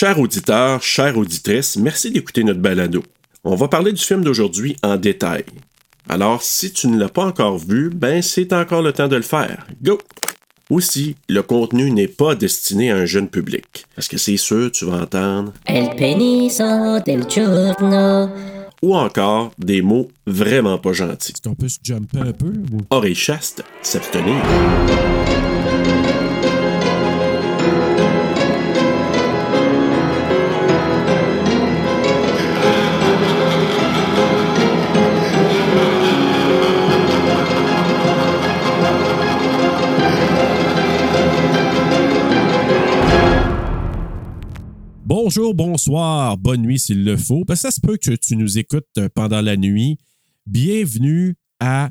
Chers 0.00 0.18
auditeurs, 0.18 0.82
chères 0.82 1.18
auditrices, 1.18 1.76
merci 1.76 2.10
d'écouter 2.10 2.42
notre 2.42 2.60
balado. 2.60 3.02
On 3.44 3.54
va 3.54 3.68
parler 3.68 3.92
du 3.92 4.02
film 4.02 4.24
d'aujourd'hui 4.24 4.74
en 4.82 4.96
détail. 4.96 5.44
Alors, 6.08 6.42
si 6.42 6.72
tu 6.72 6.88
ne 6.88 6.98
l'as 6.98 7.10
pas 7.10 7.26
encore 7.26 7.58
vu, 7.58 7.90
ben 7.90 8.22
c'est 8.22 8.54
encore 8.54 8.80
le 8.80 8.94
temps 8.94 9.08
de 9.08 9.16
le 9.16 9.20
faire. 9.20 9.66
Go! 9.82 9.98
Aussi, 10.70 11.16
le 11.28 11.42
contenu 11.42 11.90
n'est 11.90 12.08
pas 12.08 12.34
destiné 12.34 12.90
à 12.90 12.96
un 12.96 13.04
jeune 13.04 13.28
public. 13.28 13.84
Parce 13.94 14.08
que 14.08 14.16
c'est 14.16 14.38
sûr, 14.38 14.72
tu 14.72 14.86
vas 14.86 15.02
entendre? 15.02 15.52
El 15.66 15.94
peniso 15.96 16.98
del 17.04 17.28
giorno. 17.28 18.30
Ou 18.80 18.96
encore 18.96 19.52
des 19.58 19.82
mots 19.82 20.08
vraiment 20.26 20.78
pas 20.78 20.94
gentils. 20.94 21.32
Est-ce 21.32 21.42
qu'on 21.46 21.54
peut 21.54 21.68
se 21.68 21.78
jumper 21.84 22.20
un 22.20 22.32
peu? 22.32 22.54
Ou... 22.72 22.78
Oreille 22.88 23.14
chaste, 23.14 23.62
s'abstenir. 23.82 24.42
Bonjour, 45.32 45.54
bonsoir, 45.54 46.36
bonne 46.38 46.62
nuit 46.62 46.80
s'il 46.80 47.04
le 47.04 47.16
faut. 47.16 47.44
Parce 47.44 47.62
que 47.62 47.68
ça 47.68 47.70
se 47.70 47.80
peut 47.80 47.96
que 47.96 48.10
tu 48.16 48.34
nous 48.34 48.58
écoutes 48.58 48.88
euh, 48.98 49.08
pendant 49.14 49.40
la 49.40 49.56
nuit. 49.56 49.96
Bienvenue 50.44 51.36
à 51.60 51.90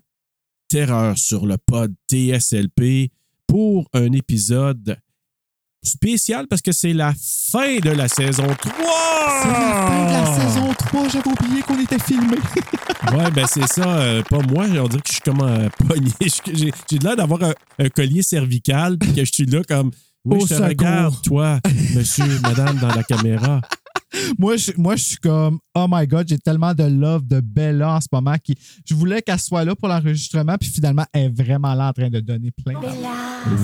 Terreur 0.68 1.18
sur 1.18 1.46
le 1.46 1.56
pod 1.58 1.94
TSLP 2.12 3.14
pour 3.48 3.88
un 3.94 4.12
épisode 4.12 4.98
spécial 5.82 6.48
parce 6.50 6.62
que 6.62 6.74
c'est 6.74 6.92
la 6.92 7.14
fin 7.18 7.78
de 7.80 7.92
la 7.92 8.10
saison 8.10 8.44
3. 8.44 8.74
C'est 9.42 9.48
la 9.48 9.88
fin 9.88 10.06
de 10.06 10.12
la 10.12 10.26
saison 10.42 10.74
3, 10.74 11.08
j'avais 11.08 11.30
oublié 11.30 11.62
qu'on 11.62 11.80
était 11.80 12.00
filmé. 12.00 12.36
Ouais, 13.14 13.32
ben 13.32 13.48
c'est 13.48 13.66
ça. 13.66 14.00
euh, 14.02 14.22
pas 14.24 14.40
moi, 14.40 14.66
on 14.68 14.88
dirait 14.90 15.02
que 15.02 15.08
je 15.08 15.14
suis 15.14 15.22
comme 15.22 15.40
un 15.42 15.70
pogné. 15.88 16.12
Je- 16.22 16.54
J'ai 16.54 16.72
j'ai 16.92 16.98
l'air 17.00 17.16
d'avoir 17.16 17.42
un, 17.44 17.54
un 17.80 17.88
collier 17.90 18.22
cervical 18.22 18.98
puis 19.00 19.14
que 19.14 19.24
je 19.24 19.32
suis 19.32 19.46
là 19.46 19.62
comme. 19.64 19.92
Oui, 20.26 20.38
Au 20.38 20.42
je 20.42 20.48
te 20.48 20.54
secours. 20.54 20.68
regarde, 20.68 21.22
toi, 21.24 21.60
monsieur, 21.96 22.26
madame, 22.42 22.78
dans 22.80 22.90
la 22.94 23.04
caméra. 23.04 23.62
moi, 24.38 24.58
je, 24.58 24.72
moi, 24.76 24.96
je 24.96 25.04
suis 25.04 25.18
comme, 25.18 25.60
oh 25.76 25.86
my 25.90 26.06
God, 26.08 26.28
j'ai 26.28 26.38
tellement 26.38 26.74
de 26.74 26.84
love 26.84 27.26
de 27.26 27.40
Bella 27.40 27.96
en 27.96 28.02
ce 28.02 28.08
moment. 28.12 28.36
Qui, 28.44 28.56
je 28.86 28.94
voulais 28.96 29.22
qu'elle 29.22 29.40
soit 29.40 29.64
là 29.64 29.76
pour 29.76 29.88
l'enregistrement, 29.88 30.58
puis 30.60 30.70
finalement, 30.70 31.06
elle 31.14 31.26
est 31.26 31.44
vraiment 31.44 31.74
là 31.74 31.90
en 31.90 31.94
train 31.94 32.10
de 32.10 32.20
donner 32.20 32.52
plein. 32.52 32.74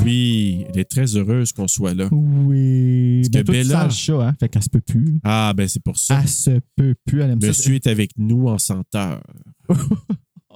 Oui, 0.04 0.66
elle 0.70 0.80
est 0.80 0.90
très 0.90 1.16
heureuse 1.18 1.52
qu'on 1.52 1.68
soit 1.68 1.94
là. 1.94 2.08
Oui. 2.12 3.22
Parce 3.24 3.44
que 3.44 3.46
toi, 3.46 3.54
Bella- 3.56 3.84
le 3.86 3.90
chat, 3.90 4.28
hein? 4.28 4.34
Fait 4.40 4.48
qu'elle 4.50 4.64
se 4.64 4.70
peut 4.70 4.82
plus. 4.82 5.20
Ah, 5.24 5.54
ben 5.56 5.68
c'est 5.68 5.84
pour 5.84 5.98
ça. 5.98 6.20
Elle 6.22 6.30
se 6.30 6.60
peut 6.78 6.96
plus. 7.06 7.22
Elle 7.22 7.32
aime 7.32 7.42
ça. 7.42 7.48
Monsieur 7.48 7.76
est 7.76 7.88
avec 7.88 8.12
nous 8.18 8.48
en 8.48 8.58
senteur. 8.58 9.22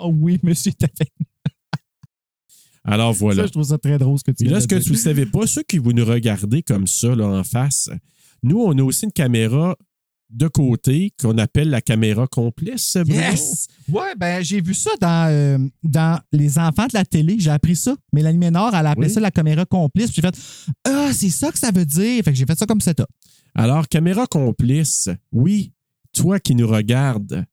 Oh 0.02 0.14
oui, 0.18 0.40
monsieur 0.44 0.72
est 0.72 0.82
avec 0.82 1.12
Alors 2.92 3.14
voilà. 3.14 3.44
Ça, 3.44 3.48
je 3.48 3.52
trouve 3.52 3.64
ça 3.64 3.78
très 3.78 3.98
drôle 3.98 4.18
ce 4.18 4.24
que 4.24 4.32
tu 4.32 4.44
viens 4.46 4.54
là, 4.54 4.62
ce 4.62 4.68
que 4.68 4.76
vous 4.76 4.92
ne 4.92 4.98
savez 4.98 5.26
pas, 5.26 5.46
ceux 5.48 5.64
qui 5.64 5.78
vous 5.78 5.94
nous 5.94 6.06
regardez 6.06 6.64
comme 6.64 6.88
ça 6.88 7.14
là, 7.16 7.28
en 7.28 7.44
face, 7.44 7.90
nous, 8.44 8.60
on 8.60 8.78
a 8.78 8.82
aussi 8.84 9.06
une 9.06 9.12
caméra 9.12 9.76
de 10.30 10.48
côté 10.48 11.12
qu'on 11.20 11.38
appelle 11.40 11.70
la 11.72 11.82
caméra 11.82 12.28
complice. 12.28 12.98
Bruno. 12.98 13.20
Yes! 13.20 13.68
Ouais, 13.92 14.14
ben 14.16 14.44
j'ai 14.44 14.62
vu 14.62 14.76
ça 14.76 14.92
dans, 15.02 15.28
euh, 15.32 15.58
dans 15.84 16.20
Les 16.32 16.60
enfants 16.60 16.86
de 16.86 16.94
la 16.94 17.04
télé. 17.04 17.38
J'ai 17.40 17.50
appris 17.50 17.76
ça. 17.76 17.96
Mélanie 18.14 18.38
Ménard, 18.38 18.76
elle 18.76 18.86
a 18.86 18.92
appelé 18.92 19.08
Oui. 19.08 19.14
ça 19.14 19.20
la 19.20 19.32
caméra 19.32 19.66
complice. 19.66 20.12
Puis 20.12 20.22
j'ai 20.22 20.22
fait 20.22 20.38
Ah, 20.86 21.10
c'est 21.14 21.32
ça 21.32 21.52
que 21.52 21.58
ça 21.58 21.72
veut 21.72 21.86
dire. 21.86 22.24
Fait 22.24 22.32
que 22.32 22.38
j'ai 22.38 22.46
fait 22.46 22.58
ça 22.58 22.68
comme 22.68 22.80
setup. 22.80 23.08
Alors, 23.56 23.88
caméra 23.88 24.28
complice, 24.28 25.10
oui, 25.32 25.74
toi 26.14 26.40
qui 26.40 26.54
nous 26.54 26.68
regardes 26.68 27.44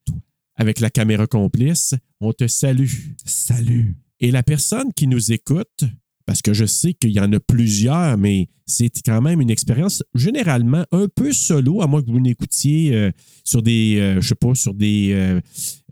avec 0.54 0.78
la 0.80 0.90
caméra 0.90 1.26
complice, 1.26 1.94
on 2.20 2.32
te 2.34 2.46
salue. 2.46 2.90
Salut. 3.24 3.96
Et 4.20 4.30
la 4.30 4.42
personne 4.42 4.92
qui 4.94 5.06
nous 5.06 5.32
écoute, 5.32 5.84
parce 6.24 6.42
que 6.42 6.52
je 6.52 6.64
sais 6.64 6.92
qu'il 6.94 7.12
y 7.12 7.20
en 7.20 7.32
a 7.32 7.38
plusieurs, 7.38 8.18
mais 8.18 8.48
c'est 8.66 8.90
quand 9.04 9.22
même 9.22 9.40
une 9.40 9.50
expérience 9.50 10.02
généralement 10.14 10.84
un 10.90 11.06
peu 11.14 11.32
solo, 11.32 11.82
à 11.82 11.86
moins 11.86 12.02
que 12.02 12.10
vous 12.10 12.18
n'écoutiez 12.18 12.94
euh, 12.94 13.12
sur 13.44 13.62
des, 13.62 13.98
euh, 14.00 14.20
je 14.20 14.28
sais 14.28 14.34
pas, 14.34 14.54
sur 14.56 14.74
des 14.74 15.12
euh, 15.12 15.40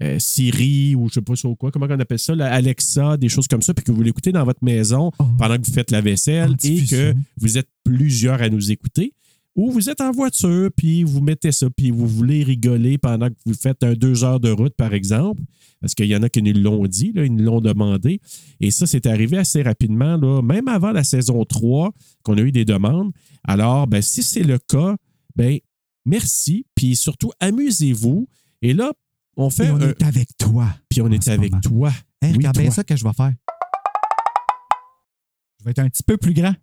euh, 0.02 0.18
Siri 0.18 0.96
ou 0.96 1.08
je 1.08 1.14
sais 1.14 1.22
pas 1.22 1.36
sur 1.36 1.56
quoi, 1.56 1.70
comment 1.70 1.86
on 1.88 2.00
appelle 2.00 2.18
ça, 2.18 2.32
Alexa, 2.32 3.16
des 3.16 3.28
choses 3.28 3.46
comme 3.46 3.62
ça, 3.62 3.74
puis 3.74 3.84
que 3.84 3.92
vous 3.92 4.02
l'écoutez 4.02 4.32
dans 4.32 4.44
votre 4.44 4.64
maison 4.64 5.12
Oh. 5.20 5.24
pendant 5.38 5.56
que 5.56 5.64
vous 5.66 5.72
faites 5.72 5.92
la 5.92 6.00
vaisselle 6.00 6.56
et 6.64 6.84
que 6.84 7.14
vous 7.36 7.58
êtes 7.58 7.68
plusieurs 7.84 8.42
à 8.42 8.48
nous 8.48 8.72
écouter. 8.72 9.12
Ou 9.56 9.70
vous 9.70 9.88
êtes 9.88 10.00
en 10.00 10.10
voiture, 10.10 10.69
puis 10.76 11.04
vous 11.04 11.20
mettez 11.20 11.53
ça, 11.53 11.69
puis 11.70 11.91
vous 11.92 12.09
voulez 12.09 12.42
rigoler 12.42 12.98
pendant 12.98 13.28
que 13.28 13.37
vous 13.47 13.54
faites 13.54 13.84
un 13.84 13.92
deux 13.92 14.25
heures 14.25 14.41
de 14.41 14.50
route, 14.50 14.75
par 14.75 14.92
exemple, 14.94 15.42
parce 15.81 15.94
qu'il 15.94 16.06
y 16.06 16.16
en 16.16 16.22
a 16.25 16.28
qui 16.28 16.42
nous 16.42 16.60
l'ont 16.60 16.87
dit, 16.87 17.12
là, 17.12 17.25
ils 17.25 17.32
nous 17.32 17.44
l'ont 17.44 17.60
demandé. 17.60 18.20
Et 18.59 18.72
ça, 18.72 18.87
c'est 18.87 19.06
arrivé 19.06 19.38
assez 19.38 19.62
rapidement, 19.62 20.16
là, 20.16 20.42
même 20.42 20.66
avant 20.66 20.91
la 20.91 21.04
saison 21.04 21.44
3, 21.44 21.92
qu'on 22.25 22.37
a 22.37 22.41
eu 22.41 22.50
des 22.50 22.65
demandes. 22.65 23.12
Alors, 23.44 23.87
ben, 23.87 24.03
si 24.03 24.25
c'est 24.25 24.42
le 24.42 24.59
cas, 24.59 24.97
ben, 25.37 25.59
merci, 26.04 26.66
puis 26.75 26.97
surtout, 26.97 27.31
amusez-vous. 27.38 28.26
Et 28.60 28.72
là, 28.75 28.92
on 29.36 29.50
fait 29.50 29.66
Et 29.66 29.71
on 29.71 29.76
un- 29.76 29.88
est 29.91 30.03
avec 30.03 30.28
toi. 30.36 30.66
Puis 30.88 31.00
on 31.00 31.10
est 31.12 31.28
avec 31.28 31.53
moment. 31.53 31.60
toi. 31.60 31.92
Hey, 32.22 32.31
Oui, 32.32 32.36
regarde 32.38 32.59
bien 32.59 32.71
ça 32.72 32.82
que 32.82 32.97
je 32.97 33.04
vais 33.04 33.12
faire. 33.12 33.32
Je 35.60 35.65
vais 35.65 35.71
être 35.71 35.78
un 35.78 35.88
petit 35.88 36.03
peu 36.03 36.16
plus 36.16 36.34
grand. 36.34 36.54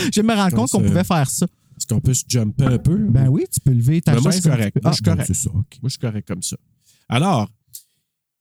je 0.14 0.20
me 0.22 0.34
rends 0.34 0.50
compte 0.50 0.70
qu'on 0.70 0.82
pouvait 0.82 1.04
faire 1.04 1.28
ça. 1.30 1.46
Est-ce 1.76 1.86
qu'on 1.86 2.00
peut 2.00 2.14
se 2.14 2.24
jumper 2.28 2.64
un 2.66 2.78
peu? 2.78 2.96
Ben 2.96 3.28
oui, 3.28 3.44
tu 3.52 3.58
peux 3.60 3.72
lever 3.72 4.00
ta 4.02 4.14
Ben, 4.14 4.20
moi, 4.20 4.32
chaise. 4.32 4.42
je 4.42 4.48
suis 4.48 4.50
un 4.50 4.56
correct. 4.56 4.74
petit 4.74 4.80
peu. 4.80 4.88
Moi, 4.88 4.92
je 4.92 4.96
suis 4.96 5.02
Ah, 5.10 5.14
correct. 5.14 5.34
ça. 5.34 5.50
Moi, 5.52 5.64
je 5.84 5.88
suis 5.88 5.98
correct 5.98 6.28
comme 6.28 6.42
ça. 6.42 6.56
Alors, 7.08 7.48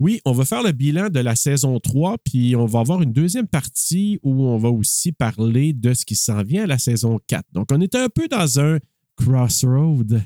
oui, 0.01 0.21
on 0.25 0.31
va 0.33 0.45
faire 0.45 0.63
le 0.63 0.71
bilan 0.71 1.09
de 1.09 1.19
la 1.19 1.35
saison 1.35 1.79
3, 1.79 2.17
puis 2.23 2.55
on 2.55 2.65
va 2.65 2.79
avoir 2.79 3.01
une 3.01 3.11
deuxième 3.13 3.47
partie 3.47 4.19
où 4.23 4.43
on 4.45 4.57
va 4.57 4.69
aussi 4.69 5.11
parler 5.11 5.73
de 5.73 5.93
ce 5.93 6.05
qui 6.05 6.15
s'en 6.15 6.41
vient 6.43 6.63
à 6.63 6.67
la 6.67 6.77
saison 6.77 7.19
4. 7.27 7.43
Donc, 7.53 7.67
on 7.71 7.79
est 7.81 7.95
un 7.95 8.07
peu 8.09 8.27
dans 8.27 8.59
un 8.59 8.77
crossroad. 9.15 10.21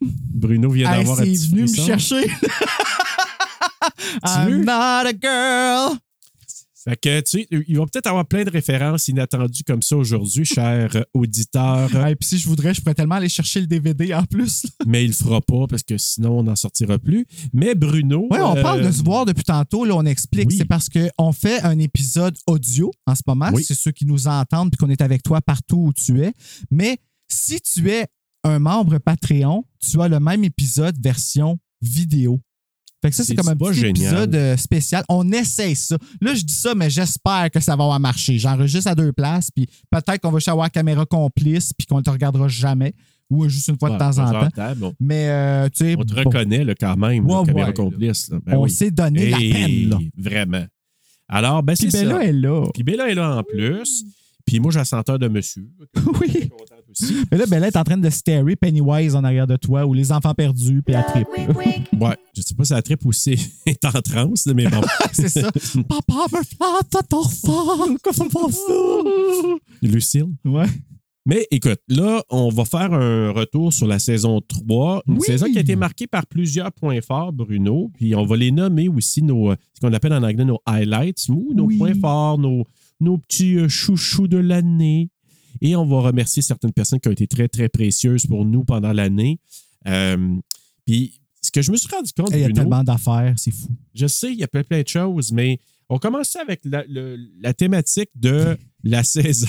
Bruno 0.00 0.70
vient 0.70 0.90
Hey, 0.92 0.98
d'avoir 1.00 1.20
un 1.20 1.24
petit 1.24 1.48
venu 1.48 1.62
me 1.62 1.66
chercher. 1.66 2.26
I'm 4.24 4.64
not 4.64 5.06
a 5.06 5.12
girl. 5.12 5.98
Fait 6.82 6.96
que, 6.96 7.20
tu 7.20 7.40
sais, 7.40 7.48
il 7.50 7.76
va 7.76 7.84
peut-être 7.84 8.06
avoir 8.06 8.26
plein 8.26 8.44
de 8.44 8.50
références 8.50 9.08
inattendues 9.08 9.64
comme 9.64 9.82
ça 9.82 9.96
aujourd'hui, 9.96 10.44
chers 10.46 11.04
auditeurs, 11.12 11.94
Hey, 11.94 12.16
puis 12.16 12.28
si 12.28 12.38
je 12.38 12.48
voudrais, 12.48 12.72
je 12.72 12.80
pourrais 12.80 12.94
tellement 12.94 13.16
aller 13.16 13.28
chercher 13.28 13.60
le 13.60 13.66
DVD 13.66 14.14
en 14.14 14.24
plus. 14.24 14.64
mais 14.86 15.04
il 15.04 15.08
le 15.08 15.12
fera 15.14 15.40
pas 15.40 15.66
parce 15.68 15.82
que 15.82 15.98
sinon, 15.98 16.38
on 16.38 16.42
n'en 16.44 16.56
sortira 16.56 16.98
plus. 16.98 17.26
Mais 17.52 17.74
Bruno... 17.74 18.28
Oui, 18.30 18.38
on 18.40 18.56
euh, 18.56 18.62
parle 18.62 18.82
de 18.82 18.90
se 18.90 19.02
voir 19.02 19.26
depuis 19.26 19.44
tantôt. 19.44 19.84
Là, 19.84 19.94
on 19.94 20.06
explique. 20.06 20.48
oui. 20.48 20.56
C'est 20.56 20.64
parce 20.64 20.88
qu'on 20.88 21.32
fait 21.32 21.60
un 21.62 21.78
épisode 21.78 22.36
audio 22.46 22.90
en 23.06 23.14
ce 23.14 23.22
moment. 23.26 23.50
Oui. 23.52 23.62
C'est 23.62 23.74
ceux 23.74 23.92
qui 23.92 24.06
nous 24.06 24.26
entendent 24.26 24.70
puis 24.70 24.78
qu'on 24.78 24.90
est 24.90 25.02
avec 25.02 25.22
toi 25.22 25.40
partout 25.40 25.88
où 25.88 25.92
tu 25.92 26.22
es. 26.22 26.32
Mais 26.70 26.98
si 27.28 27.60
tu 27.60 27.90
es 27.90 28.06
un 28.44 28.58
membre 28.58 28.98
Patreon, 28.98 29.64
tu 29.80 30.00
as 30.00 30.08
le 30.08 30.20
même 30.20 30.44
épisode 30.44 30.96
version 31.02 31.58
vidéo. 31.82 32.40
Fait 33.02 33.08
que 33.10 33.16
ça, 33.16 33.24
c'est 33.24 33.34
comme 33.34 33.48
un 33.48 33.56
pas 33.56 33.70
petit 33.70 33.80
génial. 33.80 34.12
épisode 34.12 34.34
euh, 34.34 34.56
spécial. 34.58 35.04
On 35.08 35.30
essaye 35.32 35.74
ça. 35.74 35.96
Là, 36.20 36.34
je 36.34 36.42
dis 36.42 36.52
ça, 36.52 36.74
mais 36.74 36.90
j'espère 36.90 37.50
que 37.50 37.58
ça 37.60 37.74
va 37.74 37.98
marcher. 37.98 38.38
J'enregistre 38.38 38.90
à 38.90 38.94
deux 38.94 39.12
places, 39.12 39.50
puis 39.50 39.66
peut-être 39.90 40.18
qu'on 40.20 40.30
va 40.30 40.38
juste 40.38 40.48
avoir 40.48 40.70
caméra 40.70 41.06
complice, 41.06 41.72
puis 41.72 41.86
qu'on 41.86 41.98
ne 41.98 42.02
te 42.02 42.10
regardera 42.10 42.46
jamais, 42.48 42.92
ou 43.30 43.48
juste 43.48 43.68
une 43.68 43.78
fois 43.78 43.90
de 43.90 43.96
temps 43.98 44.18
en 44.18 44.30
temps. 44.30 44.50
temps, 44.50 44.72
bon. 44.76 44.92
Mais, 45.00 45.28
euh, 45.30 45.68
tu 45.70 45.84
sais, 45.86 45.94
On 45.98 46.02
te 46.04 46.12
bon, 46.14 46.20
reconnaît 46.24 46.62
là, 46.64 46.74
quand 46.74 46.96
même, 46.96 47.24
Ouais, 47.26 47.46
caméra 47.46 47.68
ouais, 47.68 47.74
complice. 47.74 48.28
là. 48.30 48.38
Ben 48.44 48.56
on 48.58 48.64
oui. 48.64 48.70
s'est 48.70 48.90
donné 48.90 49.30
la 49.30 49.38
peine, 49.38 49.88
là. 49.90 49.98
Vraiment. 50.18 50.66
Alors, 51.28 51.62
ben, 51.62 51.74
Puis 51.78 51.90
c'est 51.90 52.02
Bella 52.04 52.16
ça. 52.16 52.24
est 52.24 52.32
là. 52.32 52.66
Puis 52.74 52.82
Bella 52.82 53.08
est 53.08 53.14
là 53.14 53.36
en 53.36 53.42
plus. 53.44 54.04
Puis 54.44 54.58
moi, 54.58 54.72
j'ai 54.72 54.80
la 54.80 54.84
senteur 54.84 55.18
de 55.18 55.28
monsieur. 55.28 55.66
Oui. 56.20 56.50
Aussi. 56.90 57.14
Mais 57.30 57.38
là, 57.38 57.46
Bella 57.46 57.68
est 57.68 57.76
en 57.76 57.84
train 57.84 57.96
de 57.98 58.10
starer 58.10 58.56
Pennywise 58.56 59.14
en 59.14 59.24
arrière 59.24 59.46
de 59.46 59.56
toi 59.56 59.86
ou 59.86 59.94
les 59.94 60.10
enfants 60.12 60.34
perdus, 60.34 60.82
puis 60.82 60.94
elle 60.94 61.04
tripe. 61.04 61.28
Ouais, 62.00 62.16
je 62.36 62.42
sais 62.42 62.54
pas 62.54 62.64
si 62.64 62.72
la 62.72 62.82
tripe 62.82 63.04
ou 63.04 63.12
si 63.12 63.32
elle 63.32 63.38
est 63.72 63.84
en 63.84 64.00
transe, 64.02 64.46
mais 64.46 64.66
bon. 64.68 64.80
C'est 65.12 65.28
ça. 65.28 65.50
Papa 65.88 66.24
me 66.32 66.42
flatte 66.42 66.94
à 66.98 67.02
ton 67.02 67.22
qu'on 68.02 68.12
fait 68.12 68.52
ça? 68.52 68.72
Lucille. 69.82 70.26
Ouais. 70.44 70.66
Mais 71.26 71.46
écoute, 71.50 71.80
là, 71.88 72.22
on 72.30 72.48
va 72.48 72.64
faire 72.64 72.92
un 72.94 73.30
retour 73.30 73.72
sur 73.72 73.86
la 73.86 73.98
saison 73.98 74.40
3. 74.40 75.02
Une 75.06 75.14
Oui. 75.18 75.20
saison 75.26 75.46
qui 75.52 75.58
a 75.58 75.60
été 75.60 75.76
marquée 75.76 76.06
par 76.06 76.26
plusieurs 76.26 76.72
points 76.72 77.00
forts, 77.02 77.32
Bruno. 77.32 77.90
Puis 77.94 78.14
on 78.14 78.24
va 78.24 78.36
les 78.36 78.50
nommer 78.50 78.88
aussi 78.88 79.22
nos, 79.22 79.52
ce 79.52 79.80
qu'on 79.80 79.92
appelle 79.92 80.14
en 80.14 80.22
anglais 80.22 80.44
nos 80.46 80.60
highlights, 80.66 81.28
ou 81.28 81.52
nos 81.54 81.64
Oui. 81.66 81.76
points 81.76 81.94
forts, 81.94 82.38
nos, 82.38 82.64
nos 83.00 83.18
petits 83.18 83.56
euh, 83.58 83.68
chouchous 83.68 84.28
de 84.28 84.38
l'année. 84.38 85.10
Et 85.60 85.76
on 85.76 85.86
va 85.86 86.00
remercier 86.00 86.42
certaines 86.42 86.72
personnes 86.72 87.00
qui 87.00 87.08
ont 87.08 87.12
été 87.12 87.26
très, 87.26 87.48
très 87.48 87.68
précieuses 87.68 88.26
pour 88.26 88.44
nous 88.44 88.64
pendant 88.64 88.92
l'année. 88.92 89.38
Euh, 89.86 90.36
puis 90.86 91.20
ce 91.42 91.50
que 91.50 91.62
je 91.62 91.70
me 91.70 91.76
suis 91.76 91.88
rendu 91.88 92.12
compte, 92.12 92.30
Il 92.32 92.40
y 92.40 92.44
a 92.44 92.46
Bruno, 92.46 92.62
tellement 92.62 92.84
d'affaires, 92.84 93.34
c'est 93.36 93.50
fou. 93.50 93.68
je 93.94 94.06
sais, 94.06 94.32
il 94.32 94.38
y 94.38 94.44
a 94.44 94.48
plein, 94.48 94.62
plein 94.62 94.82
de 94.82 94.88
choses, 94.88 95.32
mais 95.32 95.58
On 95.92 95.98
commence 95.98 96.36
avec 96.36 96.60
la, 96.64 96.84
le- 96.88 97.16
la 97.42 97.52
thématique 97.52 98.10
de 98.14 98.56
la 98.84 99.02
saison. 99.04 99.48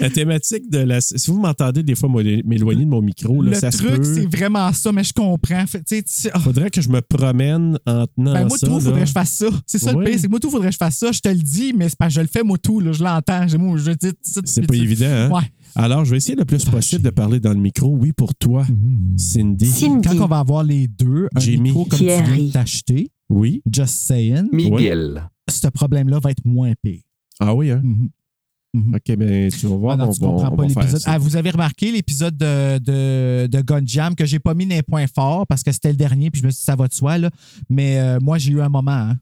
la 0.00 0.10
thématique 0.10 0.68
de 0.70 0.78
la. 0.78 1.00
Si 1.00 1.30
vous 1.30 1.40
m'entendez 1.40 1.82
des 1.84 1.94
fois 1.94 2.08
moi, 2.08 2.22
m'éloigner 2.44 2.84
de 2.84 2.90
mon 2.90 3.00
micro, 3.00 3.40
là, 3.42 3.50
le 3.50 3.56
ça 3.56 3.70
se 3.70 3.78
truc, 3.78 3.96
peut. 3.96 4.02
c'est 4.04 4.26
vraiment 4.36 4.72
ça, 4.72 4.90
mais 4.92 5.04
je 5.04 5.12
comprends. 5.12 5.64
Fait, 5.66 5.82
ah, 6.32 6.40
Faudrait 6.40 6.70
que 6.70 6.80
je 6.82 6.88
me 6.88 7.00
promène 7.00 7.78
en 7.86 8.06
tenant 8.08 8.32
ben, 8.34 8.48
moi, 8.48 8.58
ça. 8.58 8.66
tout, 8.66 8.74
là. 8.74 8.80
faudrait 8.80 9.00
que 9.02 9.06
je 9.06 9.12
fasse 9.12 9.30
ça. 9.30 9.46
C'est 9.66 9.78
ça 9.78 9.94
Oui. 9.96 10.04
le 10.04 10.10
pire, 10.10 10.20
c'est 10.20 10.28
moi, 10.28 10.40
tout, 10.40 10.50
faudrait 10.50 10.68
que 10.68 10.72
je 10.74 10.78
fasse 10.78 10.96
ça. 10.98 11.12
Je 11.12 11.20
te 11.20 11.28
le 11.28 11.36
dis, 11.36 11.72
mais 11.72 11.88
c'est 11.88 11.96
parce 11.98 12.12
que 12.12 12.16
je 12.16 12.20
le 12.22 12.28
fais, 12.30 12.42
moi, 12.42 12.58
tout. 12.58 12.80
Là, 12.80 12.92
je 12.92 13.02
l'entends. 13.04 13.46
Moi, 13.58 13.78
je 13.78 13.92
dis 13.92 14.10
ça. 14.22 14.40
C'est 14.44 14.66
pas 14.66 14.74
évident, 14.74 15.06
hein? 15.06 15.30
Ouais. 15.30 15.42
Alors, 15.76 16.04
je 16.04 16.10
vais 16.10 16.16
essayer 16.16 16.34
le 16.34 16.44
plus 16.44 16.64
possible 16.64 17.02
de 17.04 17.10
parler 17.10 17.38
dans 17.38 17.52
le 17.52 17.60
micro. 17.60 17.94
Oui, 17.96 18.12
pour 18.12 18.34
toi, 18.34 18.66
Cindy. 19.16 19.66
Cindy. 19.66 20.08
Quand 20.08 20.24
on 20.24 20.26
va 20.26 20.40
avoir 20.40 20.64
les 20.64 20.88
deux, 20.88 21.28
un 21.36 21.40
Jimmy. 21.40 21.60
micro 21.70 21.84
comme 21.84 21.98
tu 22.00 22.04
viens 22.06 22.50
t'acheter, 22.52 23.10
Oui. 23.30 23.62
just 23.72 23.94
saying, 24.06 24.48
Miguel. 24.52 25.28
Ce 25.50 25.68
problème-là 25.68 26.18
va 26.20 26.30
être 26.30 26.44
moins 26.44 26.72
pire. 26.82 27.02
Ah 27.40 27.54
oui, 27.54 27.70
hein? 27.70 27.80
Mhm. 27.82 28.08
Mhm. 28.74 28.94
OK, 28.96 29.16
ben 29.16 29.50
tu 29.50 29.66
vas 29.66 29.76
voir. 29.76 29.94
Ah 29.94 29.96
non, 29.96 30.08
on 30.10 30.12
tu 30.12 30.20
comprends 30.20 30.52
on 30.52 30.56
pas 30.56 30.66
l'épisode. 30.66 31.00
Ah, 31.06 31.16
vous 31.18 31.36
avez 31.36 31.50
remarqué 31.50 31.90
l'épisode 31.90 32.36
de, 32.36 32.78
de, 32.78 33.46
de 33.46 33.60
Gun 33.62 33.80
Jam 33.86 34.14
que 34.14 34.26
j'ai 34.26 34.38
pas 34.38 34.52
mis 34.52 34.66
les 34.66 34.82
points 34.82 35.06
forts 35.06 35.46
parce 35.46 35.62
que 35.62 35.72
c'était 35.72 35.90
le 35.90 35.96
dernier, 35.96 36.30
puis 36.30 36.40
je 36.42 36.46
me 36.46 36.50
suis 36.50 36.58
dit 36.60 36.64
ça 36.64 36.76
va 36.76 36.86
de 36.86 36.92
soi. 36.92 37.16
Là. 37.16 37.30
Mais 37.70 37.98
euh, 37.98 38.18
moi, 38.20 38.36
j'ai 38.36 38.52
eu 38.52 38.60
un 38.60 38.68
moment. 38.68 38.90
hein. 38.92 39.16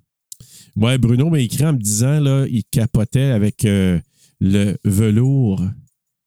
Ouais, 0.77 0.99
Bruno 0.99 1.31
m'a 1.31 1.39
écrit 1.39 1.65
en 1.65 1.73
me 1.73 1.79
disant, 1.79 2.19
là, 2.21 2.45
il 2.51 2.65
capotait 2.65 3.31
avec 3.31 3.65
euh, 3.65 3.99
le 4.41 4.77
velours 4.85 5.63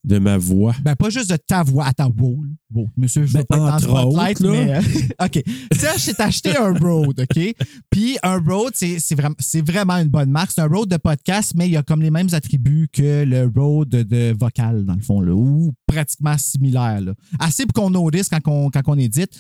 de 0.10 0.20
ma 0.20 0.38
voix. 0.38 0.76
Ben, 0.84 0.96
pas 0.96 1.10
juste 1.10 1.30
de 1.30 1.38
ta 1.38 1.64
voix. 1.64 1.86
Attends, 1.86 2.12
wow. 2.18 2.44
là. 2.44 2.50
Wow. 2.74 2.88
Monsieur, 2.98 3.26
je 3.26 3.34
Ben, 3.34 3.40
vais 3.40 3.46
pas 3.46 3.56
être 3.78 3.88
dans 3.88 4.06
autres, 4.10 4.44
là. 4.44 4.52
mais. 4.52 4.74
euh, 4.76 4.82
OK. 5.26 5.44
Ça, 5.76 5.98
j'ai 5.98 6.14
acheté 6.20 6.58
un 6.58 6.74
Rode, 6.74 7.20
OK? 7.22 7.56
Puis 7.90 8.18
un 8.24 8.40
Rode, 8.40 8.74
c'est 8.76 9.16
vraiment, 9.16 9.36
vraiment 9.66 9.94
une 9.98 10.10
bonne 10.10 10.30
marque. 10.32 10.52
C'est 10.52 10.62
un 10.62 10.68
Rode 10.68 10.90
de 10.90 10.98
podcast, 10.98 11.54
mais 11.56 11.68
il 11.68 11.72
y 11.74 11.78
a 11.78 11.84
comme 11.84 12.02
les 12.02 12.12
mêmes 12.12 12.30
attributs 12.34 12.90
que 12.92 13.24
le 13.24 13.52
Rode 13.56 13.90
de, 13.90 14.04
de 14.04 14.36
vocal, 14.38 14.84
dans 14.86 14.96
le 14.96 15.02
fond, 15.02 15.22
là, 15.22 15.34
ou 15.34 15.74
pratiquement 15.88 16.38
similaire. 16.38 17.02
Là. 17.02 17.14
Assez 17.40 17.66
pour 17.66 17.74
qu'on 17.84 17.90
quand 18.30 18.48
on, 18.48 18.70
quand 18.70 18.82
on 18.88 18.98
édite. 18.98 19.32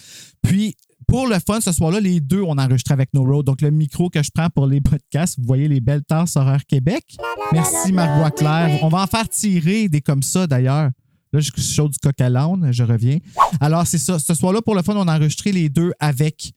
Puis, 0.41 0.75
pour 1.09 1.27
le 1.27 1.37
fun, 1.39 1.59
ce 1.59 1.71
soir-là, 1.71 1.99
les 1.99 2.19
deux, 2.19 2.41
on 2.41 2.57
enregistre 2.57 2.91
avec 2.91 3.13
nos 3.13 3.23
Rode. 3.23 3.45
Donc, 3.45 3.61
le 3.61 3.71
micro 3.71 4.09
que 4.09 4.21
je 4.21 4.29
prends 4.33 4.49
pour 4.49 4.67
les 4.67 4.79
podcasts, 4.79 5.39
vous 5.39 5.45
voyez 5.45 5.67
les 5.67 5.81
belles 5.81 6.03
tasses 6.03 6.35
Horreur 6.35 6.63
Québec. 6.65 7.03
Merci, 7.51 7.91
Marois 7.91 8.31
Claire. 8.31 8.79
On 8.83 8.89
va 8.89 9.03
en 9.03 9.07
faire 9.07 9.27
tirer 9.27 9.89
des 9.89 10.01
comme 10.01 10.21
ça, 10.21 10.45
d'ailleurs. 10.45 10.91
Là, 11.33 11.39
je 11.39 11.51
suis 11.51 11.61
chaud 11.61 11.89
du 11.89 11.97
coq 11.97 12.19
à 12.21 12.29
l'âne, 12.29 12.71
je 12.71 12.83
reviens. 12.83 13.17
Alors, 13.59 13.87
c'est 13.87 13.97
ça. 13.97 14.19
Ce 14.19 14.33
soir-là, 14.33 14.61
pour 14.61 14.75
le 14.75 14.83
fun, 14.83 14.95
on 14.95 15.07
a 15.07 15.15
enregistré 15.15 15.51
les 15.51 15.69
deux 15.69 15.91
avec 15.99 16.53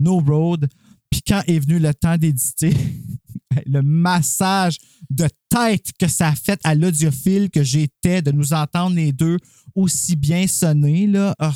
No 0.00 0.18
Road. 0.18 0.68
Puis 1.10 1.22
quand 1.22 1.42
est 1.46 1.60
venu 1.60 1.78
le 1.78 1.94
temps 1.94 2.16
d'éditer, 2.16 2.74
le 3.66 3.82
massage 3.82 4.78
de 5.10 5.28
tête 5.48 5.92
que 5.98 6.08
ça 6.08 6.28
a 6.28 6.34
fait 6.34 6.60
à 6.64 6.74
l'audiophile 6.74 7.50
que 7.50 7.62
j'étais 7.62 8.22
de 8.22 8.32
nous 8.32 8.52
entendre 8.52 8.96
les 8.96 9.12
deux 9.12 9.36
aussi 9.74 10.16
bien 10.16 10.46
sonner, 10.46 11.06
là. 11.06 11.34
Ah. 11.38 11.54